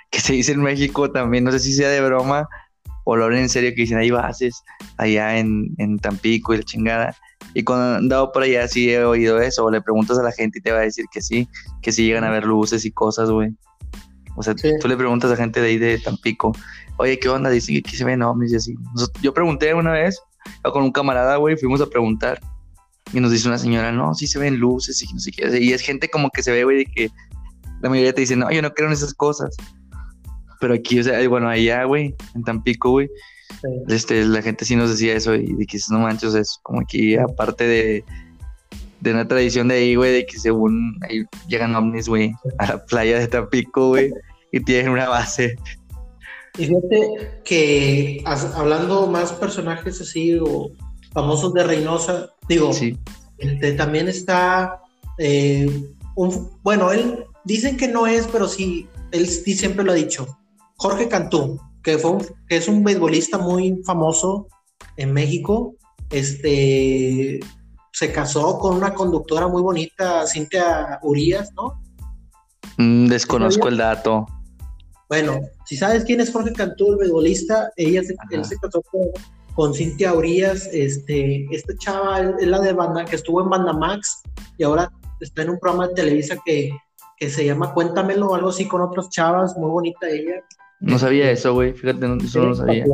Que 0.09 0.19
se 0.21 0.33
dice 0.33 0.51
en 0.53 0.61
México 0.61 1.11
también, 1.11 1.43
no 1.43 1.51
sé 1.51 1.59
si 1.59 1.73
sea 1.73 1.89
de 1.89 2.01
broma 2.01 2.47
o 3.03 3.15
lo 3.15 3.25
hablan 3.25 3.41
en 3.41 3.49
serio, 3.49 3.71
que 3.75 3.81
dicen 3.81 3.97
hay 3.97 4.11
bases 4.11 4.61
allá 4.97 5.37
en, 5.37 5.73
en 5.79 5.97
Tampico 5.99 6.53
y 6.53 6.57
la 6.57 6.63
chingada. 6.63 7.15
Y 7.53 7.63
cuando 7.63 7.93
he 7.93 7.97
andado 7.97 8.31
por 8.31 8.43
allá 8.43 8.67
sí 8.67 8.89
he 8.91 9.03
oído 9.03 9.39
eso, 9.41 9.65
o 9.65 9.71
le 9.71 9.81
preguntas 9.81 10.17
a 10.17 10.23
la 10.23 10.31
gente 10.31 10.59
y 10.59 10.61
te 10.61 10.71
va 10.71 10.79
a 10.79 10.81
decir 10.81 11.05
que 11.11 11.21
sí, 11.21 11.47
que 11.81 11.91
sí 11.91 12.05
llegan 12.05 12.23
a 12.23 12.29
ver 12.29 12.45
luces 12.45 12.85
y 12.85 12.91
cosas, 12.91 13.29
güey. 13.29 13.49
O 14.37 14.43
sea, 14.43 14.53
Sí. 14.57 14.71
tú 14.79 14.87
le 14.87 14.95
preguntas 14.95 15.29
a 15.31 15.35
gente 15.35 15.59
de 15.61 15.67
ahí 15.67 15.77
de 15.77 15.97
Tampico, 15.99 16.53
oye, 16.97 17.19
¿qué 17.19 17.27
onda? 17.27 17.49
Dicen 17.49 17.75
que 17.75 17.79
aquí 17.87 17.97
se 17.97 18.05
ven 18.05 18.21
ovnis 18.21 18.53
y 18.53 18.55
así. 18.55 18.75
Yo 19.21 19.33
pregunté 19.33 19.73
una 19.73 19.91
vez 19.91 20.21
con 20.63 20.83
un 20.83 20.91
camarada, 20.91 21.35
güey, 21.35 21.57
fuimos 21.57 21.81
a 21.81 21.87
preguntar. 21.87 22.39
Y 23.13 23.19
nos 23.19 23.31
dice 23.31 23.47
una 23.49 23.57
señora, 23.57 23.91
no, 23.91 24.13
sí 24.15 24.25
se 24.27 24.39
ven 24.39 24.57
luces 24.57 25.01
y 25.03 25.13
no 25.13 25.19
sé 25.19 25.31
qué. 25.31 25.59
Y 25.59 25.73
es 25.73 25.81
gente 25.81 26.09
como 26.09 26.29
que 26.29 26.41
se 26.43 26.51
ve, 26.51 26.63
güey, 26.63 26.77
de 26.77 26.85
que 26.85 27.09
la 27.81 27.89
mayoría 27.89 28.13
te 28.13 28.21
dice, 28.21 28.37
no, 28.37 28.49
yo 28.51 28.61
no 28.61 28.71
creo 28.73 28.87
en 28.87 28.93
esas 28.93 29.13
cosas. 29.13 29.55
Pero 30.61 30.75
aquí, 30.75 30.99
o 30.99 31.03
sea, 31.03 31.27
bueno, 31.27 31.49
allá, 31.49 31.83
güey, 31.83 32.15
en 32.35 32.43
Tampico, 32.43 32.91
güey, 32.91 33.09
sí. 33.61 33.67
este, 33.87 34.25
la 34.25 34.41
gente 34.41 34.65
sí 34.65 34.75
nos 34.75 34.89
decía 34.91 35.15
eso 35.15 35.35
y 35.35 35.53
de 35.53 35.65
que 35.65 35.77
no 35.89 35.99
manches, 35.99 36.33
es 36.35 36.59
como 36.63 36.81
aquí, 36.81 37.15
aparte 37.17 37.65
de, 37.65 38.03
de 38.99 39.11
una 39.11 39.27
tradición 39.27 39.67
de 39.67 39.75
ahí, 39.75 39.95
güey, 39.95 40.13
de 40.13 40.25
que 40.25 40.37
según 40.39 40.97
ahí 41.09 41.23
llegan 41.47 41.75
ovnis, 41.75 42.07
güey, 42.07 42.33
a 42.59 42.67
la 42.67 42.85
playa 42.85 43.19
de 43.19 43.27
Tampico, 43.27 43.89
güey, 43.89 44.11
y 44.51 44.59
tienen 44.61 44.91
una 44.91 45.09
base. 45.09 45.55
Y 46.57 46.65
fíjate 46.65 47.41
que 47.45 48.21
as- 48.25 48.53
hablando 48.55 49.07
más 49.07 49.31
personajes 49.33 50.01
así 50.01 50.37
o 50.39 50.69
famosos 51.13 51.53
de 51.53 51.63
Reynosa, 51.63 52.29
digo, 52.47 52.73
Sí, 52.73 52.97
este, 53.37 53.73
también 53.73 54.07
está 54.07 54.81
eh, 55.17 55.69
un, 56.15 56.49
bueno, 56.61 56.91
él 56.91 57.23
dicen 57.45 57.77
que 57.77 57.87
no 57.87 58.05
es, 58.05 58.27
pero 58.27 58.47
sí, 58.47 58.87
él 59.11 59.27
sí 59.27 59.53
siempre 59.55 59.83
lo 59.85 59.93
ha 59.93 59.95
dicho. 59.95 60.37
Jorge 60.75 61.07
Cantú, 61.07 61.59
que 61.83 61.97
fue 61.97 62.11
un- 62.11 62.25
que 62.47 62.57
es 62.57 62.67
un 62.67 62.83
beisbolista 62.83 63.37
muy 63.37 63.81
famoso 63.85 64.47
en 64.97 65.13
México, 65.13 65.75
este 66.09 67.39
se 67.93 68.11
casó 68.11 68.57
con 68.57 68.77
una 68.77 68.93
conductora 68.93 69.47
muy 69.47 69.61
bonita, 69.61 70.25
Cintia 70.25 70.99
Urias, 71.03 71.51
¿no? 71.55 71.81
Mm, 72.77 73.07
desconozco 73.07 73.67
el 73.67 73.77
dato. 73.77 74.25
Bueno, 75.09 75.39
si 75.65 75.75
sabes 75.75 76.05
quién 76.05 76.21
es 76.21 76.31
Jorge 76.31 76.53
Cantú, 76.53 76.93
el 76.93 76.97
beisbolista, 76.97 77.69
ella 77.75 78.01
se, 78.01 78.15
él 78.31 78.45
se 78.45 78.57
casó 78.57 78.81
con, 78.83 79.01
con 79.55 79.73
Cintia 79.73 80.13
Urias, 80.13 80.69
este, 80.71 81.45
esta 81.53 81.73
chava 81.77 82.21
es 82.39 82.47
la 82.47 82.59
de 82.59 82.71
banda, 82.73 83.03
que 83.03 83.17
estuvo 83.17 83.41
en 83.41 83.49
Banda 83.49 83.73
Max 83.73 84.21
y 84.57 84.63
ahora 84.63 84.89
está 85.19 85.41
en 85.41 85.49
un 85.49 85.59
programa 85.59 85.89
de 85.89 85.95
Televisa 85.95 86.37
que, 86.45 86.71
que 87.17 87.29
se 87.29 87.45
llama 87.45 87.73
Cuéntamelo 87.73 88.33
algo 88.33 88.49
así 88.49 88.67
con 88.67 88.81
otras 88.81 89.09
chavas, 89.09 89.57
muy 89.57 89.69
bonita 89.69 90.09
ella. 90.09 90.35
No 90.81 90.97
sabía 90.97 91.29
eso, 91.29 91.53
güey, 91.53 91.73
fíjate, 91.73 92.07
no- 92.07 92.15
eso 92.17 92.39
no 92.39 92.49
lo 92.49 92.55
sabía. 92.55 92.85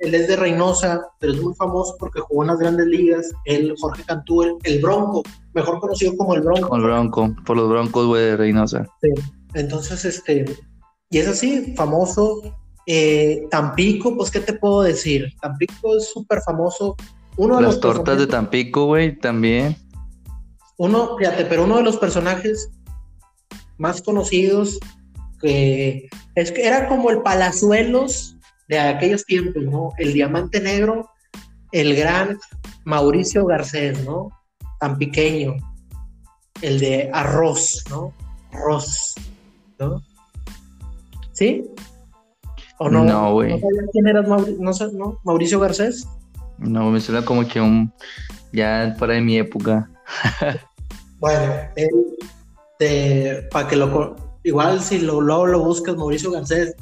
Él 0.00 0.14
es 0.14 0.28
de 0.28 0.36
Reynosa, 0.36 1.04
pero 1.18 1.32
es 1.32 1.42
muy 1.42 1.52
famoso 1.54 1.96
porque 1.98 2.20
jugó 2.20 2.44
en 2.44 2.48
las 2.48 2.58
grandes 2.58 2.86
ligas. 2.86 3.32
Él, 3.44 3.74
Jorge 3.78 4.04
Cantú, 4.06 4.42
el, 4.44 4.54
el 4.62 4.80
Bronco, 4.80 5.22
mejor 5.52 5.80
conocido 5.80 6.16
como 6.16 6.34
el 6.36 6.42
Bronco. 6.42 6.68
Con 6.68 6.80
el 6.80 6.86
Bronco, 6.86 7.34
por 7.44 7.56
los 7.56 7.68
Broncos, 7.68 8.06
güey, 8.06 8.22
de 8.24 8.36
Reynosa. 8.36 8.86
Entonces, 9.54 10.04
este, 10.04 10.44
y 11.10 11.18
es 11.18 11.26
así, 11.26 11.74
famoso. 11.76 12.40
Eh, 12.86 13.46
Tampico, 13.50 14.16
pues, 14.16 14.30
¿qué 14.30 14.40
te 14.40 14.52
puedo 14.52 14.82
decir? 14.82 15.32
Tampico 15.42 15.96
es 15.96 16.08
súper 16.12 16.40
famoso. 16.42 16.94
Uno 17.36 17.56
de 17.56 17.62
Las 17.62 17.72
los 17.72 17.80
tortas 17.80 18.16
de 18.18 18.28
Tampico, 18.28 18.86
güey, 18.86 19.18
también. 19.18 19.76
Uno, 20.76 21.16
fíjate, 21.18 21.46
pero 21.46 21.64
uno 21.64 21.78
de 21.78 21.82
los 21.82 21.96
personajes 21.96 22.70
más 23.76 24.02
conocidos 24.02 24.78
que 25.40 26.08
es 26.34 26.52
que 26.52 26.66
era 26.66 26.88
como 26.88 27.10
el 27.10 27.22
Palazuelos 27.22 28.36
de 28.68 28.78
aquellos 28.78 29.24
tiempos, 29.24 29.62
¿no? 29.62 29.90
El 29.98 30.12
Diamante 30.12 30.60
Negro, 30.60 31.10
el 31.72 31.94
gran 31.96 32.38
Mauricio 32.84 33.44
Garcés, 33.46 34.04
¿no? 34.04 34.30
Tan 34.80 34.98
pequeño. 34.98 35.56
El 36.62 36.78
de 36.78 37.10
Arroz, 37.12 37.84
¿no? 37.90 38.12
Arroz, 38.52 39.14
¿no? 39.78 40.02
¿Sí? 41.32 41.64
¿O 42.78 42.88
no? 42.88 43.04
No, 43.04 43.32
güey. 43.32 43.52
¿No 43.54 43.60
sabías 43.60 43.86
quién 43.92 44.06
era 44.08 44.22
Mauri- 44.22 44.56
no, 44.58 44.72
no? 44.92 45.20
Mauricio 45.24 45.60
Garcés? 45.60 46.06
No, 46.58 46.90
me 46.90 47.00
suena 47.00 47.24
como 47.24 47.46
que 47.46 47.60
un. 47.60 47.92
Ya 48.52 48.94
fuera 48.98 49.14
de 49.14 49.20
mi 49.20 49.38
época. 49.38 49.90
Bueno, 51.20 51.54
él, 51.76 53.48
para 53.50 53.66
que 53.66 53.76
lo. 53.76 54.16
Igual 54.44 54.80
si 54.82 54.98
lo, 54.98 55.20
luego 55.20 55.46
lo 55.46 55.64
buscas, 55.64 55.96
Mauricio 55.96 56.30
Garcés, 56.30 56.74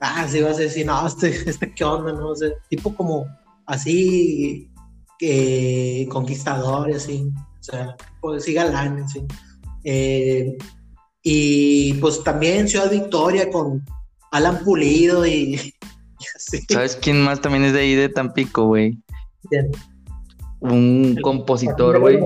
ah, 0.00 0.26
sí 0.28 0.40
vas 0.40 0.56
a 0.56 0.62
decir, 0.62 0.86
no, 0.86 1.06
este, 1.06 1.28
este 1.50 1.74
qué 1.74 1.84
onda, 1.84 2.12
¿no? 2.12 2.30
O 2.30 2.36
sea, 2.36 2.50
tipo 2.68 2.94
como 2.94 3.26
así, 3.66 4.70
que 5.18 6.08
conquistador 6.10 6.90
y 6.90 6.94
así, 6.94 7.32
o 7.60 7.62
sea, 7.62 7.96
pues 8.20 8.44
sí, 8.44 8.54
galán, 8.54 9.02
así. 9.02 9.24
Eh, 9.84 10.56
y 11.22 11.94
pues 11.94 12.22
también 12.22 12.68
Ciudad 12.68 12.90
Victoria 12.90 13.50
con 13.50 13.84
Alan 14.30 14.62
Pulido 14.64 15.26
y, 15.26 15.54
y 16.20 16.24
así. 16.36 16.64
¿Sabes 16.70 16.96
quién 16.96 17.22
más 17.22 17.40
también 17.40 17.64
es 17.64 17.72
de 17.72 17.80
ahí 17.80 17.94
de 17.94 18.08
Tampico, 18.08 18.66
güey? 18.66 18.98
Un 20.60 21.16
compositor, 21.20 21.98
güey. 21.98 22.20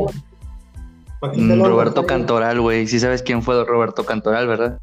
Mm, 1.23 1.65
Roberto. 1.65 2.05
Cantoral, 2.07 2.61
güey. 2.61 2.87
Sí 2.87 2.99
sabes 3.01 3.23
quién 3.23 3.43
fue 3.43 3.65
Roberto 3.65 4.05
Cantoral, 4.05 4.47
¿verdad? 4.47 4.79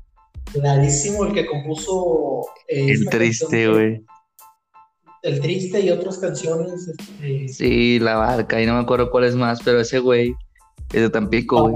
Clarísimo, 0.53 1.25
el 1.25 1.33
que 1.33 1.45
compuso. 1.45 2.45
eh, 2.67 2.91
El 2.91 3.09
triste, 3.09 3.67
güey. 3.69 4.05
El 5.21 5.41
triste 5.41 5.81
y 5.81 5.89
otras 5.91 6.17
canciones. 6.17 6.87
Este, 6.87 7.47
Sí, 7.49 7.99
la 7.99 8.15
barca, 8.15 8.61
y 8.61 8.65
no 8.65 8.73
me 8.75 8.79
acuerdo 8.79 9.11
cuál 9.11 9.25
es 9.25 9.35
más, 9.35 9.59
pero 9.63 9.81
ese 9.81 9.99
güey 9.99 10.33
es 10.93 11.01
de 11.01 11.09
Tampico, 11.09 11.61
güey. 11.69 11.73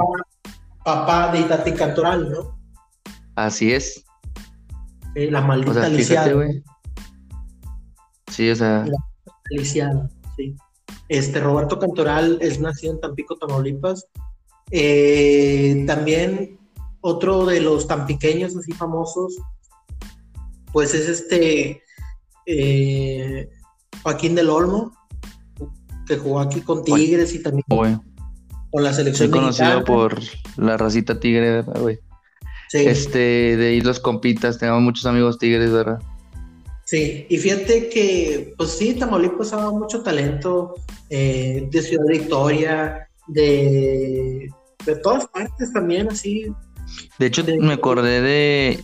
papá, 0.84 1.06
papá 1.06 1.32
de 1.34 1.42
Itati 1.42 1.74
Cantoral, 1.74 2.32
¿no? 2.32 2.58
Así 3.36 3.74
es. 3.74 4.06
eh, 5.16 5.30
la 5.30 5.42
maldita 5.42 5.72
O 5.72 5.74
sea, 5.74 5.90
lisiada. 5.90 6.24
fíjate, 6.28 6.34
güey. 6.36 6.64
Sí, 8.32 8.50
o 8.50 8.56
sea, 8.56 8.86
La 8.86 8.98
lisiada, 9.52 10.10
sí. 10.38 10.56
Este 11.10 11.40
Roberto 11.40 11.78
Cantoral 11.78 12.38
es 12.42 12.60
nacido 12.60 12.94
en 12.94 13.00
Tampico, 13.02 13.36
Tamaulipas. 13.36 14.08
Eh, 14.76 15.84
también 15.86 16.58
otro 17.02 17.46
de 17.46 17.62
los 17.62 17.88
tan 17.88 18.08
pequeños, 18.08 18.56
así 18.56 18.72
famosos, 18.72 19.38
pues 20.72 20.96
es 20.96 21.08
este 21.08 21.84
eh, 22.48 23.50
Joaquín 24.02 24.34
del 24.34 24.50
Olmo, 24.50 24.92
que 26.08 26.18
jugó 26.18 26.40
aquí 26.40 26.62
con 26.62 26.84
Tigres 26.84 27.36
y 27.36 27.44
también 27.44 27.64
con 27.68 28.84
la 28.84 28.92
Soy 28.92 29.04
selección 29.04 29.30
conocido 29.30 29.68
mexicana. 29.68 29.86
por 29.86 30.20
la 30.58 30.78
racita 30.78 31.20
tigre, 31.20 31.52
¿verdad, 31.52 31.80
güey? 31.80 32.00
Sí. 32.70 32.80
Este, 32.80 33.56
de 33.56 33.68
ahí 33.68 33.82
los 33.82 34.00
compitas, 34.00 34.58
tenemos 34.58 34.82
muchos 34.82 35.06
amigos 35.06 35.38
tigres, 35.38 35.72
¿verdad? 35.72 36.00
Sí, 36.84 37.28
y 37.30 37.38
fíjate 37.38 37.90
que, 37.90 38.56
pues 38.58 38.72
sí, 38.72 38.96
Tamaulipas 38.96 39.54
ha 39.54 39.58
dado 39.58 39.74
mucho 39.74 40.02
talento 40.02 40.74
eh, 41.12 41.68
de 41.70 41.82
Ciudad 41.84 42.06
Victoria, 42.08 43.08
de, 43.28 44.50
de 44.86 44.96
todas 44.98 45.28
partes 45.28 45.72
también, 45.74 46.10
así. 46.10 46.54
De 47.20 47.26
hecho, 47.28 47.44
De- 47.44 47.58
me 47.60 47.74
acordé 47.74 48.22
de 48.22 48.84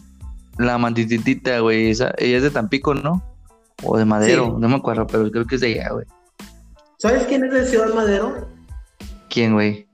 la 0.57 0.77
mantititita, 0.77 1.59
güey. 1.59 1.89
Esa, 1.89 2.13
ella 2.17 2.37
es 2.37 2.43
de 2.43 2.51
Tampico, 2.51 2.93
¿no? 2.93 3.23
O 3.83 3.97
de 3.97 4.05
Madero, 4.05 4.45
Sí. 4.45 4.51
no 4.59 4.69
me 4.69 4.75
acuerdo, 4.75 5.07
pero 5.07 5.29
creo 5.31 5.45
que 5.45 5.55
es 5.55 5.61
de 5.61 5.73
allá, 5.73 5.89
güey. 5.93 6.05
¿Sabes 6.97 7.23
quién 7.27 7.45
es 7.45 7.51
de 7.53 7.65
Ciudad 7.65 7.93
Madero? 7.93 8.47
¿Quién, 9.29 9.53
güey? 9.53 9.87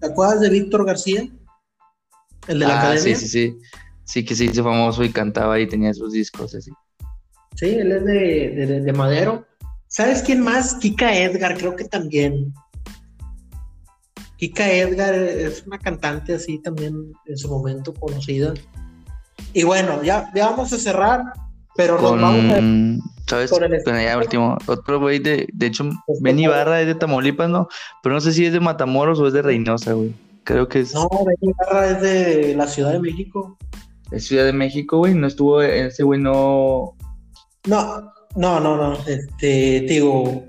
¿Te 0.00 0.06
acuerdas 0.08 0.40
de 0.40 0.50
Víctor 0.50 0.84
García? 0.84 1.28
El 2.48 2.58
de 2.58 2.66
la 2.66 2.74
ah, 2.76 2.78
academia. 2.80 3.02
sí, 3.02 3.14
sí, 3.14 3.28
sí. 3.28 3.58
Sí, 4.04 4.24
que 4.24 4.34
se 4.34 4.46
hizo 4.46 4.64
famoso 4.64 5.04
y 5.04 5.10
cantaba 5.10 5.60
y 5.60 5.68
tenía 5.68 5.94
sus 5.94 6.12
discos 6.12 6.54
así. 6.54 6.72
Sí, 7.54 7.66
él 7.66 7.92
es 7.92 8.04
de- 8.04 8.80
de 8.80 8.92
Madero. 8.92 9.46
¿Sabes 9.86 10.22
quién 10.22 10.40
más? 10.40 10.74
Kika 10.76 11.16
Edgar, 11.16 11.56
creo 11.58 11.76
que 11.76 11.84
también. 11.84 12.52
Kika 14.40 14.72
Edgar 14.72 15.14
es 15.14 15.64
una 15.66 15.78
cantante 15.78 16.32
así 16.34 16.58
también 16.62 17.12
en 17.26 17.36
su 17.36 17.46
momento 17.50 17.92
conocida. 17.92 18.54
Y 19.52 19.64
bueno, 19.64 20.02
ya, 20.02 20.30
ya 20.34 20.48
vamos 20.48 20.72
a 20.72 20.78
cerrar, 20.78 21.22
pero 21.76 22.00
nos 22.00 22.18
vamos 22.18 22.50
a 22.52 22.54
Con, 22.56 23.00
¿sabes? 23.26 23.50
con 23.50 23.64
el- 23.64 23.84
Con 23.84 24.00
ya 24.02 24.16
último, 24.16 24.56
otro 24.66 24.98
güey 24.98 25.18
de, 25.18 25.46
de 25.52 25.66
hecho, 25.66 25.90
Ben 26.22 26.38
Ibarra 26.38 26.80
es 26.80 26.86
de 26.86 26.94
Tamaulipas, 26.94 27.50
¿no? 27.50 27.68
Pero 28.02 28.14
no 28.14 28.20
sé 28.22 28.32
si 28.32 28.46
es 28.46 28.52
de 28.54 28.60
Matamoros 28.60 29.20
o 29.20 29.26
es 29.26 29.34
de 29.34 29.42
Reynosa, 29.42 29.92
güey. 29.92 30.14
Creo 30.44 30.68
que 30.68 30.80
es, 30.80 30.94
No, 30.94 31.06
Benny 31.10 31.52
Ibarra 31.52 31.90
es 31.90 32.00
de 32.00 32.54
la 32.56 32.66
Ciudad 32.66 32.92
de 32.92 32.98
México. 33.00 33.58
es 34.10 34.26
Ciudad 34.26 34.46
de 34.46 34.54
México, 34.54 34.96
güey. 34.96 35.12
No 35.14 35.26
estuvo, 35.26 35.60
ese 35.60 36.02
güey 36.02 36.18
no... 36.18 36.94
No, 37.66 38.10
no, 38.36 38.58
no, 38.58 38.74
no. 38.78 38.94
Este, 39.06 39.80
digo, 39.86 40.44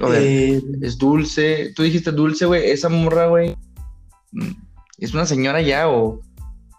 A 0.00 0.08
ver, 0.08 0.22
eh, 0.22 0.62
es 0.82 0.98
dulce. 0.98 1.72
Tú 1.74 1.82
dijiste 1.82 2.10
dulce, 2.12 2.46
güey. 2.46 2.70
Esa 2.70 2.88
morra, 2.88 3.26
güey. 3.26 3.56
mm, 4.32 4.50
¿Es 4.98 5.14
una 5.14 5.26
señora 5.26 5.60
ya 5.60 5.88
o...? 5.88 6.20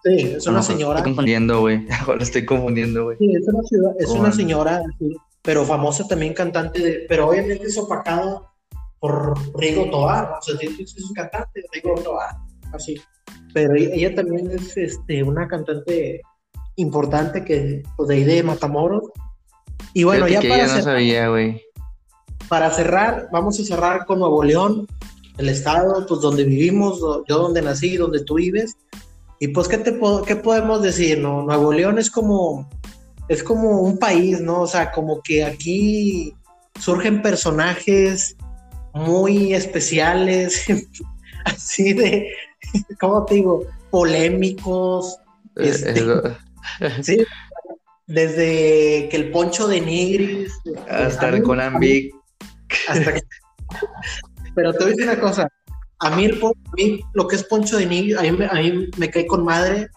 sí, 0.05 0.33
es 0.37 0.47
una 0.47 0.57
No, 0.57 0.63
señora. 0.63 0.99
Estoy 0.99 1.11
confundiendo, 1.11 1.59
güey. 1.61 1.87
Ahora 2.07 2.23
estoy 2.23 2.45
confundiendo, 2.45 3.05
güey. 3.05 3.17
Sí, 3.17 3.33
es 3.33 3.47
una, 3.47 3.63
ciudad, 3.63 3.91
es 3.99 4.09
una 4.09 4.31
señora, 4.31 4.83
sí, 4.99 5.15
pero 5.41 5.65
famosa 5.65 6.07
también 6.07 6.33
cantante, 6.33 6.79
de, 6.79 7.05
pero 7.09 7.29
obviamente 7.29 7.65
es 7.65 7.77
opacada 7.77 8.41
por 8.99 9.35
Rigo 9.59 9.89
Tobar, 9.89 10.33
o 10.39 10.41
sea, 10.41 10.55
es 10.61 11.11
cantante, 11.13 11.63
Rigo 11.73 11.95
Tobar, 12.01 12.35
así. 12.73 13.01
Pero 13.53 13.75
ella, 13.75 13.89
ella 13.93 14.15
también 14.15 14.51
es 14.51 14.75
este, 14.77 15.23
una 15.23 15.47
cantante 15.47 16.21
importante 16.75 17.43
que, 17.43 17.83
pues, 17.95 18.09
de 18.09 18.15
ahí 18.15 18.23
de 18.23 18.43
Matamoros. 18.43 19.03
Y 19.93 20.03
bueno, 20.03 20.25
Fíjate 20.25 20.33
ya 20.33 20.41
que 20.41 20.49
para, 20.49 20.63
ella 20.63 20.73
no 20.73 20.79
cerrar, 20.81 20.95
sabía, 20.95 21.29
güey. 21.29 21.61
Para 22.49 22.71
cerrar, 22.71 23.27
vamos 23.31 23.59
a 23.59 23.63
cerrar 23.63 24.05
con 24.05 24.19
Nuevo 24.19 24.43
León, 24.43 24.87
el 25.37 25.49
estado, 25.49 26.05
pues 26.07 26.21
donde 26.21 26.43
vivimos, 26.43 26.99
yo 27.27 27.37
donde 27.37 27.61
nací, 27.61 27.97
donde 27.97 28.23
tú 28.23 28.35
vives. 28.35 28.75
Y 29.39 29.49
pues, 29.49 29.67
¿qué, 29.67 29.77
te 29.77 29.99
qué 30.25 30.35
podemos 30.37 30.81
decir? 30.81 31.19
No? 31.19 31.43
Nuevo 31.43 31.73
León 31.73 31.99
es 31.99 32.09
como, 32.09 32.69
es 33.27 33.43
como 33.43 33.81
un 33.81 33.97
país, 33.97 34.39
¿no? 34.39 34.61
O 34.61 34.67
sea, 34.67 34.91
como 34.91 35.21
que 35.21 35.43
aquí 35.43 36.33
surgen 36.79 37.21
personajes 37.21 38.35
muy 38.93 39.53
especiales, 39.53 40.65
así 41.45 41.93
de, 41.93 42.29
¿cómo 42.99 43.25
te 43.25 43.35
digo? 43.35 43.65
Polémicos, 43.89 45.17
Eh, 45.57 45.69
Este- 45.69 45.99
eh, 45.99 46.91
¿sí? 47.03 47.17
Desde 48.07 49.09
que 49.09 49.15
el 49.17 49.31
poncho 49.31 49.67
de 49.67 49.81
Nigris. 49.81 50.51
hasta 50.89 51.29
el 51.29 51.41
Conan 51.43 51.79
Big. 51.79 52.13
Hasta 52.87 53.13
que- 53.13 53.21
Pero 54.55 54.71
te 54.73 54.79
voy 54.79 54.87
a 54.87 54.89
decir 54.95 55.03
una 55.09 55.19
cosa. 55.19 55.47
A 55.99 56.15
mí, 56.15 56.25
el, 56.25 56.39
pon- 56.39 56.53
a 56.67 56.71
mí 56.75 56.99
lo 57.13 57.27
que 57.27 57.35
es 57.37 57.43
Poncho 57.43 57.77
de 57.77 57.85
Nigris, 57.85 58.17
a 58.17 58.21
mí, 58.21 58.31
me- 58.31 58.45
a 58.47 58.53
mí 58.53 58.89
me 58.97 59.09
cae 59.09 59.25
con 59.27 59.43
madre. 59.43 59.87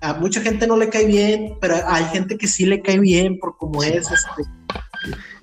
A 0.00 0.14
mucha 0.14 0.40
gente 0.40 0.66
no 0.66 0.76
le 0.76 0.88
cae 0.88 1.06
bien, 1.06 1.56
pero 1.60 1.76
hay 1.86 2.04
gente 2.06 2.36
que 2.38 2.46
sí 2.46 2.66
le 2.66 2.80
cae 2.82 2.98
bien 2.98 3.38
por 3.38 3.56
cómo 3.58 3.82
es. 3.82 4.10
este, 4.10 4.42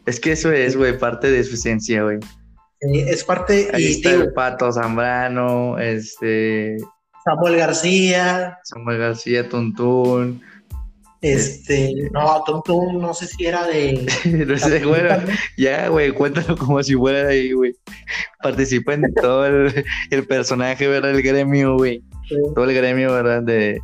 Es 0.06 0.20
que 0.20 0.32
eso 0.34 0.52
es, 0.52 0.76
güey, 0.76 0.98
parte 0.98 1.30
de 1.32 1.44
su 1.44 1.56
esencia, 1.56 2.04
güey. 2.04 2.18
eh, 2.82 3.06
es 3.10 3.24
parte. 3.24 3.70
Ahí 3.74 3.84
y 3.84 3.92
está 3.92 4.12
el 4.12 4.34
Pato 4.34 4.72
Zambrano, 4.72 5.78
este, 5.80 6.78
Samuel 7.24 7.58
García, 7.58 8.58
Samuel 8.64 8.98
García 8.98 9.48
Tuntún. 9.48 10.42
Este. 11.22 12.10
No, 12.12 12.44
Tonto, 12.46 12.92
no 12.94 13.14
sé 13.14 13.28
si 13.28 13.46
era 13.46 13.66
de. 13.68 14.08
no 14.48 14.58
sé, 14.58 14.84
güey, 14.86 15.02
ya, 15.58 15.88
güey, 15.90 16.12
cuéntalo 16.12 16.58
como 16.58 16.82
si 16.84 16.96
fuera 16.96 17.30
ahí, 17.30 17.52
güey. 17.52 17.74
Participa 18.42 18.94
en 18.94 19.14
todo 19.14 19.46
el, 19.46 19.86
el 20.10 20.28
personaje, 20.28 20.88
¿verdad? 20.88 21.12
El 21.12 21.22
gremio, 21.22 21.76
güey. 21.78 22.04
Todo 22.56 22.66
el 22.66 22.74
gremio, 22.76 23.12
¿verdad? 23.14 23.44
De, 23.44 23.80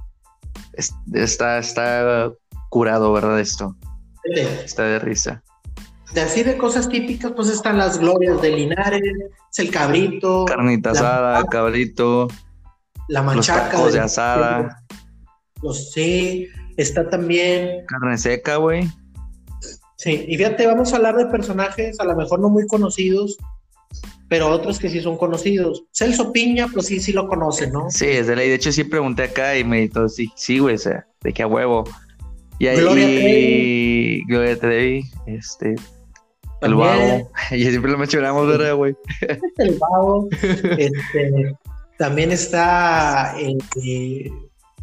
es- 0.74 0.94
está, 1.14 1.60
está 1.60 2.32
curado, 2.70 3.12
¿verdad? 3.14 3.40
Esto. 3.40 3.76
Está 4.24 4.84
de 4.84 5.00
risa. 5.00 5.42
de 6.14 6.22
así 6.22 6.44
de 6.44 6.58
cosas 6.58 6.90
típicas, 6.90 7.32
pues 7.36 7.50
están 7.50 7.78
las 7.78 7.98
glorias 8.00 8.42
de 8.42 8.52
Linares, 8.52 9.02
es 9.52 9.60
el 9.60 9.70
cabrito, 9.72 10.44
Carnita 10.46 10.92
asada, 10.92 11.46
cabrito, 11.46 12.28
la 13.08 13.22
los 13.22 13.26
manchaca. 13.36 13.70
tacos 13.72 13.94
de 13.94 14.00
asada, 14.02 14.84
Los 15.62 15.92
sí, 15.92 16.48
está 16.78 17.10
también 17.10 17.86
carne 17.88 18.18
seca, 18.18 18.58
güey. 18.58 18.88
Sí, 19.98 20.26
y 20.28 20.38
fíjate, 20.38 20.68
vamos 20.68 20.94
a 20.94 20.98
hablar 20.98 21.18
de 21.18 21.26
personajes 21.26 22.00
a 22.00 22.06
lo 22.06 22.16
mejor 22.16 22.40
no 22.40 22.50
muy 22.50 22.68
conocidos, 22.68 23.38
pero 24.30 24.50
otros 24.50 24.80
que 24.80 24.90
sí 24.90 25.02
son 25.02 25.18
conocidos. 25.18 25.84
Celso 25.92 26.32
Piña, 26.32 26.68
pues 26.72 26.86
sí, 26.86 27.00
sí 27.00 27.14
lo 27.14 27.28
conocen, 27.28 27.72
¿no? 27.72 27.90
Sí, 27.90 28.06
es 28.06 28.28
de 28.28 28.36
ley. 28.36 28.50
De 28.50 28.56
hecho, 28.56 28.72
sí 28.72 28.84
pregunté 28.84 29.24
acá 29.24 29.58
y 29.58 29.64
me 29.64 29.82
dijo, 29.82 30.08
sí, 30.08 30.30
sí, 30.36 30.60
güey, 30.60 30.76
o 30.76 30.80
sea, 30.80 31.08
de 31.22 31.34
qué 31.34 31.44
a 31.44 31.48
huevo. 31.48 31.84
Y 32.60 32.68
ahí, 32.68 32.80
Gloria 32.80 33.06
Trevi. 33.06 34.24
Gloria 34.28 34.60
Trevi, 34.60 35.04
este, 35.26 35.76
el 36.62 36.76
vago. 36.76 37.32
Y 37.52 37.64
siempre 37.64 37.92
lo 37.92 37.98
mencionamos, 37.98 38.48
¿verdad, 38.48 38.76
güey? 38.76 38.96
El 39.58 39.78
Babo. 39.80 40.28
este, 40.78 41.56
también 41.98 42.32
está, 42.32 43.36
eh, 43.40 43.58
eh, 43.84 44.30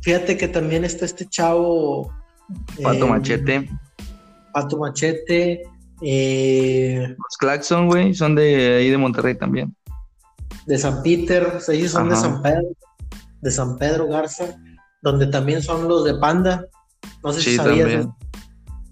fíjate 0.04 0.36
que 0.36 0.48
también 0.48 0.84
está 0.84 1.04
este 1.06 1.26
chavo. 1.26 2.12
Pato 2.82 3.06
eh, 3.06 3.08
Machete. 3.08 3.68
Pato 4.52 4.78
Machete. 4.78 5.62
eh, 6.02 7.08
Los 7.08 7.36
Claxon, 7.38 7.86
güey, 7.88 8.14
son 8.14 8.34
de 8.34 8.76
ahí 8.76 8.90
de 8.90 8.98
Monterrey 8.98 9.34
también. 9.36 9.74
de 10.66 10.78
San 10.78 11.02
Peter, 11.02 11.58
ellos 11.68 11.90
son 11.92 12.08
de. 12.10 12.16
San 12.16 12.42
Pedro, 12.42 12.68
de 13.40 13.50
San 13.50 13.76
Pedro 13.78 14.06
Garza, 14.08 14.56
donde 15.02 15.26
también 15.26 15.62
son 15.62 15.88
los 15.88 16.04
de 16.04 16.14
Panda. 16.14 16.66
No 17.22 17.32
sé 17.32 17.40
si 17.40 17.50
Sí, 17.50 17.56
sabías, 17.56 17.88
también. 17.90 18.12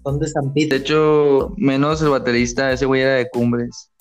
son 0.03 0.19
de 0.19 0.27
San 0.27 0.45
De 0.47 0.51
Peter. 0.53 0.81
hecho, 0.81 1.53
menos 1.57 2.01
el 2.01 2.09
baterista, 2.09 2.71
ese 2.71 2.85
güey 2.87 3.01
era 3.01 3.13
de 3.15 3.29
Cumbres. 3.29 3.91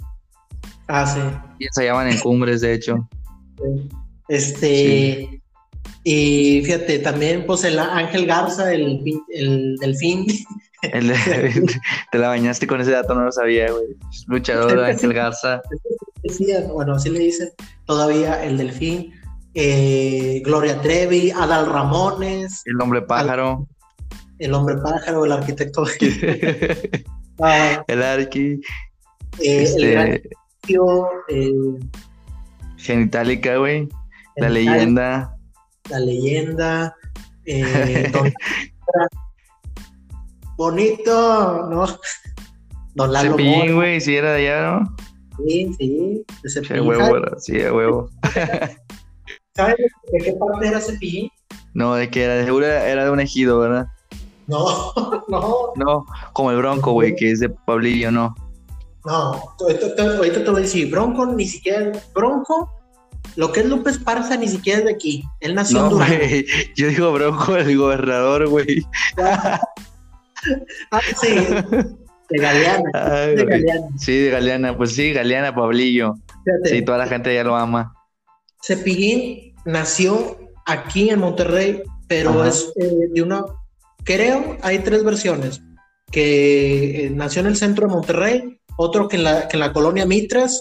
Ah, 0.88 1.06
sí. 1.06 1.20
Y 1.58 1.66
ensayaban 1.66 2.08
en 2.08 2.18
Cumbres, 2.20 2.60
de 2.62 2.72
hecho. 2.74 3.08
Este, 4.28 5.41
y 6.04 6.62
fíjate, 6.64 6.98
también 6.98 7.44
pues 7.46 7.64
el 7.64 7.78
Ángel 7.78 8.26
Garza, 8.26 8.72
el, 8.72 9.02
el 9.34 9.76
delfín, 9.76 10.26
El 10.82 11.08
de- 11.08 11.78
te 12.12 12.18
la 12.18 12.28
bañaste 12.28 12.66
con 12.66 12.80
ese 12.80 12.90
dato, 12.90 13.14
no 13.14 13.24
lo 13.24 13.32
sabía, 13.32 13.70
güey. 13.70 13.84
Luchador 14.26 14.80
Ángel 14.84 15.12
Garza. 15.14 15.62
bueno, 16.72 16.94
así 16.94 17.08
le 17.10 17.20
dicen 17.20 17.50
todavía 17.86 18.42
el 18.44 18.58
delfín, 18.58 19.12
eh, 19.54 20.40
Gloria 20.44 20.80
Trevi, 20.80 21.30
Adal 21.30 21.66
Ramones, 21.66 22.62
El 22.64 22.80
hombre 22.80 23.02
pájaro. 23.02 23.66
el 24.38 24.54
hombre 24.54 24.76
pájaro, 24.78 25.24
el 25.24 25.32
arquitecto, 25.32 25.84
el 27.86 28.02
Arqui. 28.02 28.60
eh, 29.40 29.74
el 29.76 29.90
gran 29.92 30.08
Este, 30.14 30.30
tío, 30.62 31.06
eh, 31.28 31.52
Genitalica, 32.76 33.56
güey. 33.58 33.88
La 34.36 34.48
leyenda. 34.48 35.36
La 35.90 35.98
leyenda, 36.00 36.94
eh, 37.44 38.10
don- 38.12 38.32
bonito, 40.56 41.66
¿no? 41.70 41.86
Don 42.94 43.12
Lalo 43.12 43.30
Cepillín, 43.32 43.74
güey, 43.74 44.00
si 44.00 44.16
era 44.16 44.32
de 44.34 44.48
allá, 44.48 44.80
¿no? 44.80 44.96
Sí, 45.46 45.74
sí, 45.78 46.24
de 46.42 46.50
Cepillín. 46.50 46.86
huevo, 46.86 47.38
sí, 47.38 47.52
de 47.52 47.70
huevo. 47.72 48.10
¿Sabes 49.54 49.76
de 50.12 50.18
qué 50.24 50.32
parte 50.34 50.68
era 50.68 50.80
Cepillín? 50.80 51.30
No, 51.74 51.94
de 51.94 52.10
que 52.10 52.24
era 52.24 52.34
de 52.34 52.44
seguro 52.44 52.66
era 52.66 53.04
de 53.04 53.10
un 53.10 53.20
ejido, 53.20 53.58
¿verdad? 53.58 53.86
No, 54.46 54.92
no. 55.28 55.72
No, 55.76 56.06
como 56.32 56.50
el 56.50 56.58
Bronco, 56.58 56.92
güey, 56.92 57.16
que 57.16 57.30
es 57.30 57.40
de 57.40 57.48
Pablillo, 57.48 58.10
¿no? 58.10 58.34
No, 59.04 59.32
ahorita 59.60 59.94
te 59.96 60.16
voy 60.16 60.28
a 60.30 60.60
decir, 60.60 60.90
Bronco 60.90 61.26
ni 61.26 61.46
siquiera, 61.46 61.90
Bronco, 62.14 62.70
lo 63.36 63.52
que 63.52 63.60
es 63.60 63.66
López 63.66 63.98
Parza 63.98 64.36
ni 64.36 64.48
siquiera 64.48 64.80
es 64.80 64.84
de 64.84 64.92
aquí, 64.92 65.24
él 65.40 65.54
nació 65.54 65.84
en 65.84 65.90
Durango. 65.90 66.14
Yo 66.76 66.88
digo 66.88 67.12
Bronco, 67.12 67.56
el 67.56 67.76
gobernador, 67.76 68.48
güey. 68.48 68.84
ah, 69.18 71.00
sí, 71.20 71.34
de 72.30 72.38
Galeana. 72.38 72.90
de 73.26 73.44
Galeana. 73.44 73.88
Sí, 73.98 74.18
de 74.18 74.30
Galeana, 74.30 74.76
pues 74.76 74.94
sí, 74.94 75.12
Galeana, 75.12 75.54
Pablillo. 75.54 76.14
Sí, 76.64 76.82
toda 76.82 76.98
la 76.98 77.06
gente 77.06 77.34
ya 77.34 77.44
lo 77.44 77.56
ama. 77.56 77.94
Cepillín 78.62 79.54
nació 79.64 80.38
aquí 80.66 81.10
en 81.10 81.20
Monterrey, 81.20 81.82
pero 82.08 82.44
es 82.44 82.72
eh, 82.76 83.08
de 83.12 83.22
una, 83.22 83.44
creo, 84.04 84.56
hay 84.62 84.78
tres 84.80 85.04
versiones, 85.04 85.62
que 86.10 87.06
eh, 87.06 87.10
nació 87.10 87.40
en 87.40 87.48
el 87.48 87.56
centro 87.56 87.86
de 87.86 87.94
Monterrey, 87.94 88.60
otro 88.76 89.08
que 89.08 89.16
en 89.16 89.24
la, 89.24 89.48
que 89.48 89.56
en 89.56 89.60
la 89.60 89.72
colonia 89.72 90.06
Mitras 90.06 90.60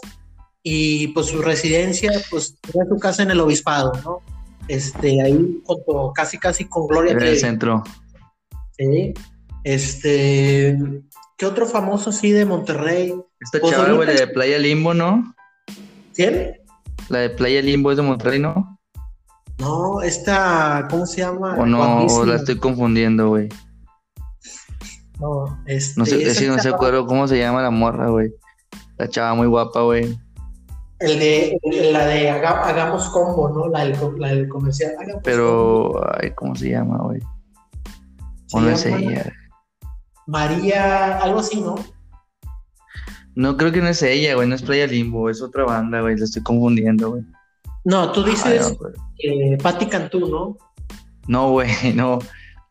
y 0.64 1.08
pues 1.10 1.28
su 1.28 1.42
residencia, 1.42 2.12
pues 2.30 2.56
tenía 2.62 2.88
su 2.88 2.98
casa 3.00 3.24
en 3.24 3.32
el 3.32 3.40
obispado, 3.40 3.92
¿no? 4.04 4.22
Este, 4.68 5.22
ahí 5.22 5.62
casi 6.16 6.38
casi 6.38 6.66
con 6.66 6.88
Gloria 6.88 7.14
En 7.14 7.22
el 7.22 7.38
centro. 7.40 7.84
Sí. 8.78 9.14
Este, 9.64 10.78
¿qué 11.38 11.46
otro 11.46 11.66
famoso 11.66 12.12
así 12.12 12.32
de 12.32 12.46
Monterrey? 12.46 13.14
Esta 13.40 13.60
pues, 13.60 13.74
chava, 13.74 13.92
güey, 13.92 14.16
de 14.16 14.28
Playa 14.28 14.58
Limbo, 14.60 14.94
¿no? 14.94 15.36
¿Quién? 16.14 16.58
La 17.10 17.20
de 17.20 17.30
Playa 17.32 17.62
Limbo 17.62 17.92
es 17.92 17.98
de 17.98 18.04
Monterrey, 18.04 18.40
¿no? 18.40 18.80
No, 19.58 20.02
esta, 20.02 20.88
¿cómo 20.90 21.06
se 21.06 21.22
llama? 21.22 21.56
O 21.56 21.66
no, 21.66 22.06
o 22.06 22.26
la 22.26 22.36
estoy 22.36 22.58
confundiendo, 22.58 23.30
güey. 23.30 23.50
No, 25.20 25.62
este, 25.68 26.00
no 26.00 26.06
sé, 26.06 26.24
es 26.24 26.48
no 26.48 26.58
sé 26.58 26.70
acuerdo 26.70 27.06
cómo 27.06 27.28
se 27.28 27.38
llama 27.38 27.62
la 27.62 27.70
morra, 27.70 28.10
güey. 28.10 28.34
La 28.98 29.08
chava 29.08 29.36
muy 29.36 29.46
guapa, 29.46 29.82
güey. 29.82 30.18
El 31.02 31.20
de, 31.20 31.60
la 31.92 32.06
de 32.06 32.30
Hagamos 32.30 33.10
Combo, 33.10 33.50
¿no? 33.50 33.68
La 33.70 33.86
del, 33.86 33.98
la 34.18 34.28
del 34.30 34.48
comercial. 34.48 34.94
Pero, 35.24 36.00
ay, 36.22 36.32
¿cómo 36.36 36.56
se 36.56 36.70
llama, 36.70 36.98
güey? 37.00 37.20
¿O 38.54 38.62
no 38.62 38.70
es 38.70 38.86
ella? 38.86 39.34
María, 40.28 41.18
algo 41.18 41.40
así, 41.40 41.60
¿no? 41.60 41.76
No, 43.36 43.58
creo 43.58 43.72
que 43.72 43.82
no 43.82 43.88
es 43.88 44.02
ella, 44.04 44.36
güey. 44.36 44.48
No 44.48 44.56
es 44.56 44.62
Playa 44.62 44.88
Limbo, 44.88 45.30
es 45.30 45.42
otra 45.42 45.64
banda, 45.64 46.02
güey. 46.02 46.18
La 46.18 46.26
estoy 46.26 46.44
confundiendo, 46.44 47.12
güey. 47.12 47.24
No, 47.84 48.12
tú 48.12 48.24
dices 48.24 48.78
eh, 49.24 49.58
Patti 49.62 49.88
Cantú, 49.88 50.20
¿no? 50.28 50.58
No, 51.28 51.52
güey, 51.52 51.70
no. 51.96 52.20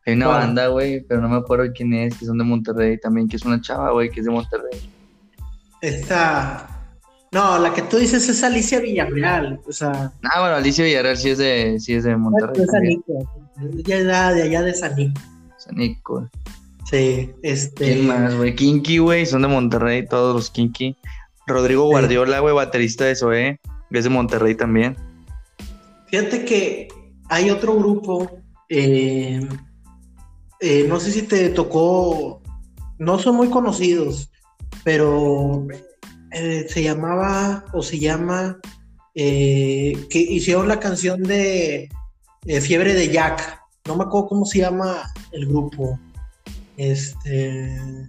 Hay 0.05 0.13
una 0.13 0.27
banda, 0.27 0.67
güey, 0.67 1.01
pero 1.01 1.21
no 1.21 1.29
me 1.29 1.37
acuerdo 1.37 1.71
quién 1.75 1.93
es, 1.93 2.17
que 2.17 2.25
son 2.25 2.37
de 2.37 2.43
Monterrey 2.43 2.99
también, 2.99 3.27
que 3.27 3.35
es 3.35 3.45
una 3.45 3.61
chava, 3.61 3.91
güey, 3.91 4.09
que 4.09 4.21
es 4.21 4.25
de 4.25 4.31
Monterrey. 4.31 4.89
Esta. 5.81 6.70
No, 7.31 7.57
la 7.59 7.73
que 7.73 7.81
tú 7.83 7.97
dices 7.97 8.27
es 8.27 8.43
Alicia 8.43 8.81
Villarreal, 8.81 9.61
o 9.65 9.71
sea. 9.71 10.11
Ah, 10.23 10.41
bueno, 10.41 10.55
Alicia 10.55 10.83
Villarreal 10.83 11.15
sí 11.15 11.29
es 11.29 11.37
de, 11.37 11.79
sí 11.79 11.93
es 11.93 12.03
de 12.03 12.17
Monterrey. 12.17 12.61
Es 12.61 13.85
de 13.85 13.99
Ella 13.99 14.33
de 14.33 14.43
allá 14.43 14.61
de 14.61 14.73
Sanico. 14.73 15.21
Sanico. 15.57 16.29
Sí, 16.89 17.31
este. 17.41 17.85
¿Quién 17.85 18.07
más, 18.07 18.35
güey? 18.35 18.53
Kinky, 18.53 18.97
güey, 18.97 19.25
son 19.25 19.43
de 19.43 19.47
Monterrey, 19.47 20.05
todos 20.05 20.35
los 20.35 20.49
Kinky. 20.49 20.97
Rodrigo 21.47 21.85
Guardiola, 21.85 22.39
güey, 22.39 22.53
baterista 22.53 23.05
de 23.05 23.15
SOE, 23.15 23.59
es 23.91 24.03
de 24.03 24.09
Monterrey 24.09 24.55
también. 24.55 24.97
Fíjate 26.07 26.43
que 26.43 26.89
hay 27.29 27.49
otro 27.49 27.75
grupo, 27.77 28.29
eh, 28.67 29.47
eh, 30.59 30.85
no 30.87 30.99
sé 30.99 31.11
si 31.11 31.21
te 31.23 31.49
tocó, 31.49 32.41
no 32.99 33.19
son 33.19 33.35
muy 33.37 33.49
conocidos, 33.49 34.29
pero 34.83 35.65
eh, 36.31 36.65
se 36.69 36.83
llamaba 36.83 37.65
o 37.73 37.81
se 37.81 37.99
llama, 37.99 38.59
que 39.13 40.09
hicieron 40.13 40.67
la 40.67 40.79
canción 40.79 41.21
de 41.23 41.89
Fiebre 42.61 42.93
de 42.93 43.09
Jack. 43.09 43.61
No 43.87 43.95
me 43.95 44.03
acuerdo 44.03 44.27
cómo 44.29 44.45
se 44.45 44.59
llama 44.59 45.11
el 45.31 45.47
grupo. 45.47 45.99
Este. 46.77 48.07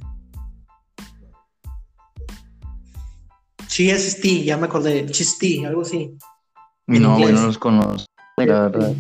CST, 3.67 4.45
ya 4.45 4.59
me 4.59 4.67
acordé, 4.67 5.07
Chisti, 5.07 5.65
algo 5.65 5.81
así. 5.83 6.17
No, 6.87 7.19
bueno, 7.19 7.41
no 7.41 7.47
los 7.47 7.59
conozco, 7.59 8.07
la 8.37 8.69
verdad. 8.69 8.95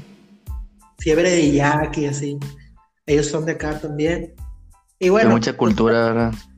Fiebre 0.99 1.31
de 1.31 1.53
Jack 1.53 1.99
y 1.99 2.07
así. 2.07 2.39
Ellos 3.05 3.27
son 3.27 3.45
de 3.45 3.53
acá 3.53 3.79
también. 3.79 4.35
Y 4.99 5.11
bueno. 5.11 5.29
Hay 5.29 5.35
mucha 5.35 5.57
cultura, 5.57 6.07
¿verdad? 6.07 6.31
Pues 6.31 6.52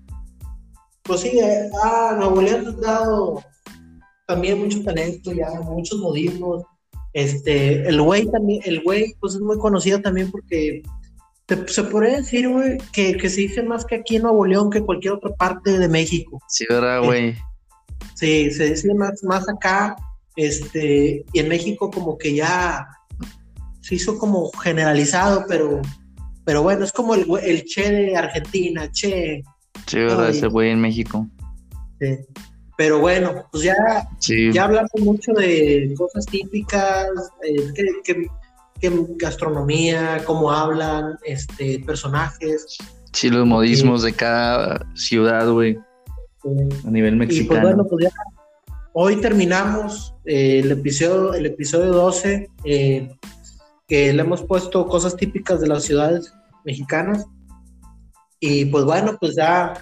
sí, 1.21 1.39
eh, 1.39 1.71
ah, 1.83 2.15
Nuevo 2.19 2.41
León 2.41 2.77
ha 2.79 2.81
dado 2.81 3.43
también 4.27 4.59
mucho 4.59 4.83
talento, 4.83 5.33
ya, 5.33 5.49
muchos 5.61 5.99
modismos. 5.99 6.65
Este, 7.13 7.87
el 7.87 8.01
güey 8.01 8.27
también, 8.31 8.61
el 8.65 8.83
güey, 8.83 9.15
pues 9.21 9.35
es 9.35 9.41
muy 9.41 9.59
conocido 9.59 10.01
también 10.01 10.31
porque 10.31 10.83
se 11.67 11.85
podría 11.85 12.17
decir, 12.17 12.49
güey, 12.49 12.79
que, 12.93 13.29
se 13.29 13.43
dice 13.43 13.63
más 13.63 13.85
que 13.85 13.97
aquí 13.97 14.17
en 14.17 14.23
Nuevo 14.23 14.47
León 14.47 14.71
que 14.71 14.83
cualquier 14.83 15.15
otra 15.15 15.31
parte 15.35 15.79
de 15.79 15.89
México. 15.89 16.41
Sí, 16.49 16.65
¿verdad, 16.69 17.03
güey? 17.05 17.37
Sí, 18.15 18.51
se 18.51 18.71
dice 18.71 18.95
más, 18.95 19.23
más 19.23 19.49
acá, 19.49 19.95
este, 20.37 21.25
y 21.33 21.39
en 21.39 21.49
México 21.49 21.91
como 21.91 22.17
que 22.17 22.35
ya 22.35 22.87
se 23.83 23.97
hizo 23.97 24.19
como 24.19 24.51
generalizado, 24.53 25.45
pero, 25.47 25.83
pero 26.45 26.63
bueno, 26.63 26.85
es 26.85 26.93
como 26.93 27.15
el, 27.15 27.27
el 27.43 27.65
Che 27.65 27.93
de 27.93 28.17
Argentina, 28.17 28.91
Che. 28.91 29.43
Sí, 29.87 29.99
¿verdad? 29.99 30.31
Ese 30.31 30.47
güey 30.47 30.71
en 30.71 30.81
México. 30.81 31.27
Sí. 32.01 32.19
Pero 32.77 32.99
bueno, 32.99 33.47
pues 33.53 33.63
ya, 33.63 33.75
ya 34.53 34.65
hablamos 34.65 34.91
mucho 34.99 35.33
de 35.33 35.95
cosas 35.97 36.27
típicas, 36.27 37.09
eh, 37.43 37.73
que 38.03 38.29
gastronomía, 39.17 40.23
cómo 40.27 40.51
hablan, 40.51 41.17
este, 41.25 41.81
personajes. 41.81 42.77
Sí, 43.13 43.31
los 43.31 43.47
modismos 43.47 44.03
de 44.03 44.13
cada 44.13 44.87
ciudad, 44.95 45.49
güey. 45.51 45.79
a 46.45 46.91
nivel 46.91 47.17
pues, 47.17 47.29
mexicano. 47.29 47.63
bueno, 47.63 47.87
pues 47.87 48.13
hoy 48.93 49.17
terminamos 49.21 50.15
eh, 50.25 50.61
el 50.61 50.73
episodio, 50.73 51.35
el 51.35 51.47
episodio 51.47 51.93
12, 51.93 52.51
eh, 52.65 53.09
que 53.87 54.13
le 54.13 54.23
hemos 54.23 54.43
puesto 54.43 54.87
cosas 54.87 55.17
típicas 55.17 55.61
de 55.61 55.69
las 55.69 55.85
ciudades 55.85 56.33
mexicanas. 56.65 57.27
Y 58.47 58.67
pues 58.67 58.85
bueno, 58.85 59.17
pues 59.19 59.37
ya 59.37 59.73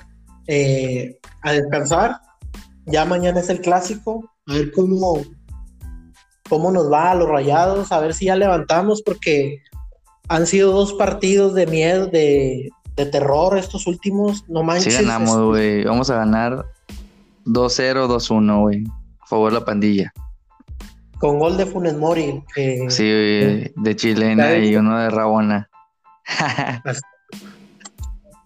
eh, 0.46 1.18
a 1.42 1.52
descansar. 1.52 2.20
Ya 2.86 3.04
mañana 3.04 3.40
es 3.40 3.50
el 3.50 3.60
clásico. 3.60 4.30
A 4.46 4.54
ver 4.54 4.70
cómo, 4.70 5.20
cómo 6.48 6.70
nos 6.70 6.90
va 6.90 7.10
a 7.10 7.14
los 7.16 7.28
rayados, 7.28 7.90
a 7.90 7.98
ver 7.98 8.14
si 8.14 8.26
ya 8.26 8.36
levantamos, 8.36 9.02
porque 9.02 9.58
han 10.28 10.46
sido 10.46 10.70
dos 10.70 10.92
partidos 10.92 11.54
de 11.54 11.66
miedo, 11.66 12.06
de, 12.06 12.70
terror 12.94 13.58
estos 13.58 13.88
últimos, 13.88 14.48
no 14.48 14.62
manches. 14.62 14.94
Sí 14.94 15.02
ganamos, 15.02 15.40
güey, 15.40 15.82
vamos 15.82 16.08
a 16.10 16.16
ganar 16.16 16.64
2-0, 17.46 18.06
2-1, 18.06 18.60
güey, 18.60 18.84
a 19.20 19.26
favor 19.26 19.52
de 19.52 19.58
la 19.58 19.64
pandilla. 19.64 20.12
Con 21.18 21.40
gol 21.40 21.56
de 21.56 21.66
Funes 21.66 21.96
Mori. 21.96 22.44
sí, 22.88 23.04
de 23.04 23.96
chilena 23.96 24.56
y 24.56 24.76
uno 24.76 24.98
de 24.98 25.10
Rabona. 25.10 25.68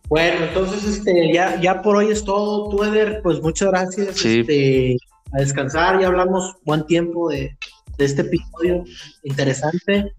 bueno, 0.09 0.47
entonces 0.47 0.85
este, 0.85 1.33
ya, 1.33 1.61
ya 1.61 1.83
por 1.83 1.97
hoy 1.97 2.11
es 2.11 2.25
todo, 2.25 2.69
tú 2.71 2.85
Eder, 2.85 3.21
pues 3.23 3.41
muchas 3.43 3.71
gracias. 3.71 4.25
Este, 4.25 4.97
a 5.33 5.39
descansar, 5.41 6.01
ya 6.01 6.07
hablamos 6.07 6.55
buen 6.65 6.87
tiempo 6.87 7.29
de, 7.29 7.57
de 7.99 8.05
este 8.05 8.23
episodio 8.23 8.85
interesante. 9.23 10.13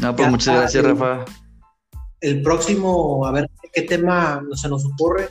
No, 0.00 0.14
pues 0.14 0.30
muchas 0.30 0.56
gracias, 0.56 0.84
Rafa. 0.84 1.24
El 2.20 2.42
próximo, 2.42 3.26
a 3.26 3.32
ver 3.32 3.50
qué 3.72 3.82
tema 3.82 4.42
se 4.54 4.68
nos 4.68 4.84
ocurre, 4.84 5.28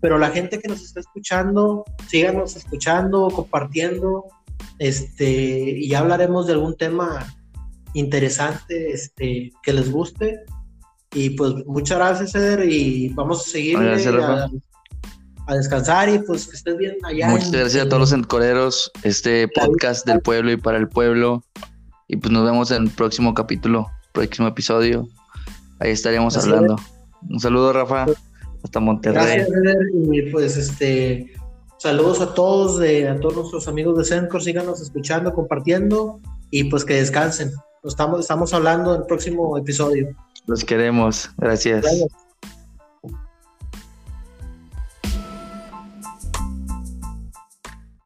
pero 0.00 0.18
la 0.18 0.30
gente 0.30 0.58
que 0.58 0.68
nos 0.68 0.82
está 0.82 1.00
escuchando, 1.00 1.84
síganos 2.08 2.56
escuchando, 2.56 3.28
compartiendo, 3.28 4.24
este, 4.78 5.30
y 5.78 5.88
ya 5.88 6.00
hablaremos 6.00 6.46
de 6.46 6.54
algún 6.54 6.76
tema 6.76 7.26
interesante, 7.94 8.90
este, 8.92 9.52
que 9.62 9.72
les 9.72 9.92
guste. 9.92 10.40
Y 11.14 11.30
pues 11.30 11.54
muchas 11.66 11.98
gracias, 11.98 12.34
Eder, 12.34 12.68
y 12.68 13.10
vamos 13.10 13.46
a 13.46 13.50
seguir. 13.50 13.78
Gracias, 13.78 14.14
Rafa 14.14 14.48
a 15.46 15.56
descansar 15.56 16.08
y 16.08 16.18
pues 16.20 16.46
que 16.46 16.56
estés 16.56 16.76
bien 16.76 16.96
allá. 17.02 17.28
Muchas 17.28 17.50
gracias 17.50 17.84
a 17.84 17.88
todos 17.88 18.00
los 18.00 18.12
encoreros, 18.12 18.90
este 19.02 19.48
podcast 19.48 20.06
del 20.06 20.20
pueblo 20.20 20.52
y 20.52 20.56
para 20.56 20.78
el 20.78 20.88
pueblo. 20.88 21.44
Y 22.08 22.16
pues 22.16 22.32
nos 22.32 22.44
vemos 22.44 22.70
en 22.70 22.84
el 22.84 22.90
próximo 22.90 23.34
capítulo, 23.34 23.86
próximo 24.12 24.48
episodio. 24.48 25.08
Ahí 25.80 25.90
estaremos 25.90 26.36
hablando. 26.36 26.76
Un 27.28 27.40
saludo, 27.40 27.72
Rafa. 27.72 28.06
hasta 28.62 28.80
Monterrey. 28.80 29.24
Gracias, 29.24 29.48
y 29.94 30.22
pues 30.30 30.56
este 30.56 31.32
saludos 31.78 32.20
a 32.20 32.32
todos, 32.32 32.78
de, 32.78 33.08
a 33.08 33.18
todos 33.18 33.34
nuestros 33.34 33.66
amigos 33.66 33.98
de 33.98 34.04
Sencor, 34.04 34.40
síganos 34.40 34.80
escuchando, 34.80 35.34
compartiendo 35.34 36.20
y 36.50 36.64
pues 36.64 36.84
que 36.84 36.94
descansen. 36.94 37.50
estamos, 37.82 38.20
estamos 38.20 38.54
hablando 38.54 38.94
en 38.94 39.00
el 39.00 39.06
próximo 39.06 39.58
episodio. 39.58 40.14
Los 40.46 40.64
queremos, 40.64 41.30
gracias. 41.36 41.82
gracias. 41.82 42.31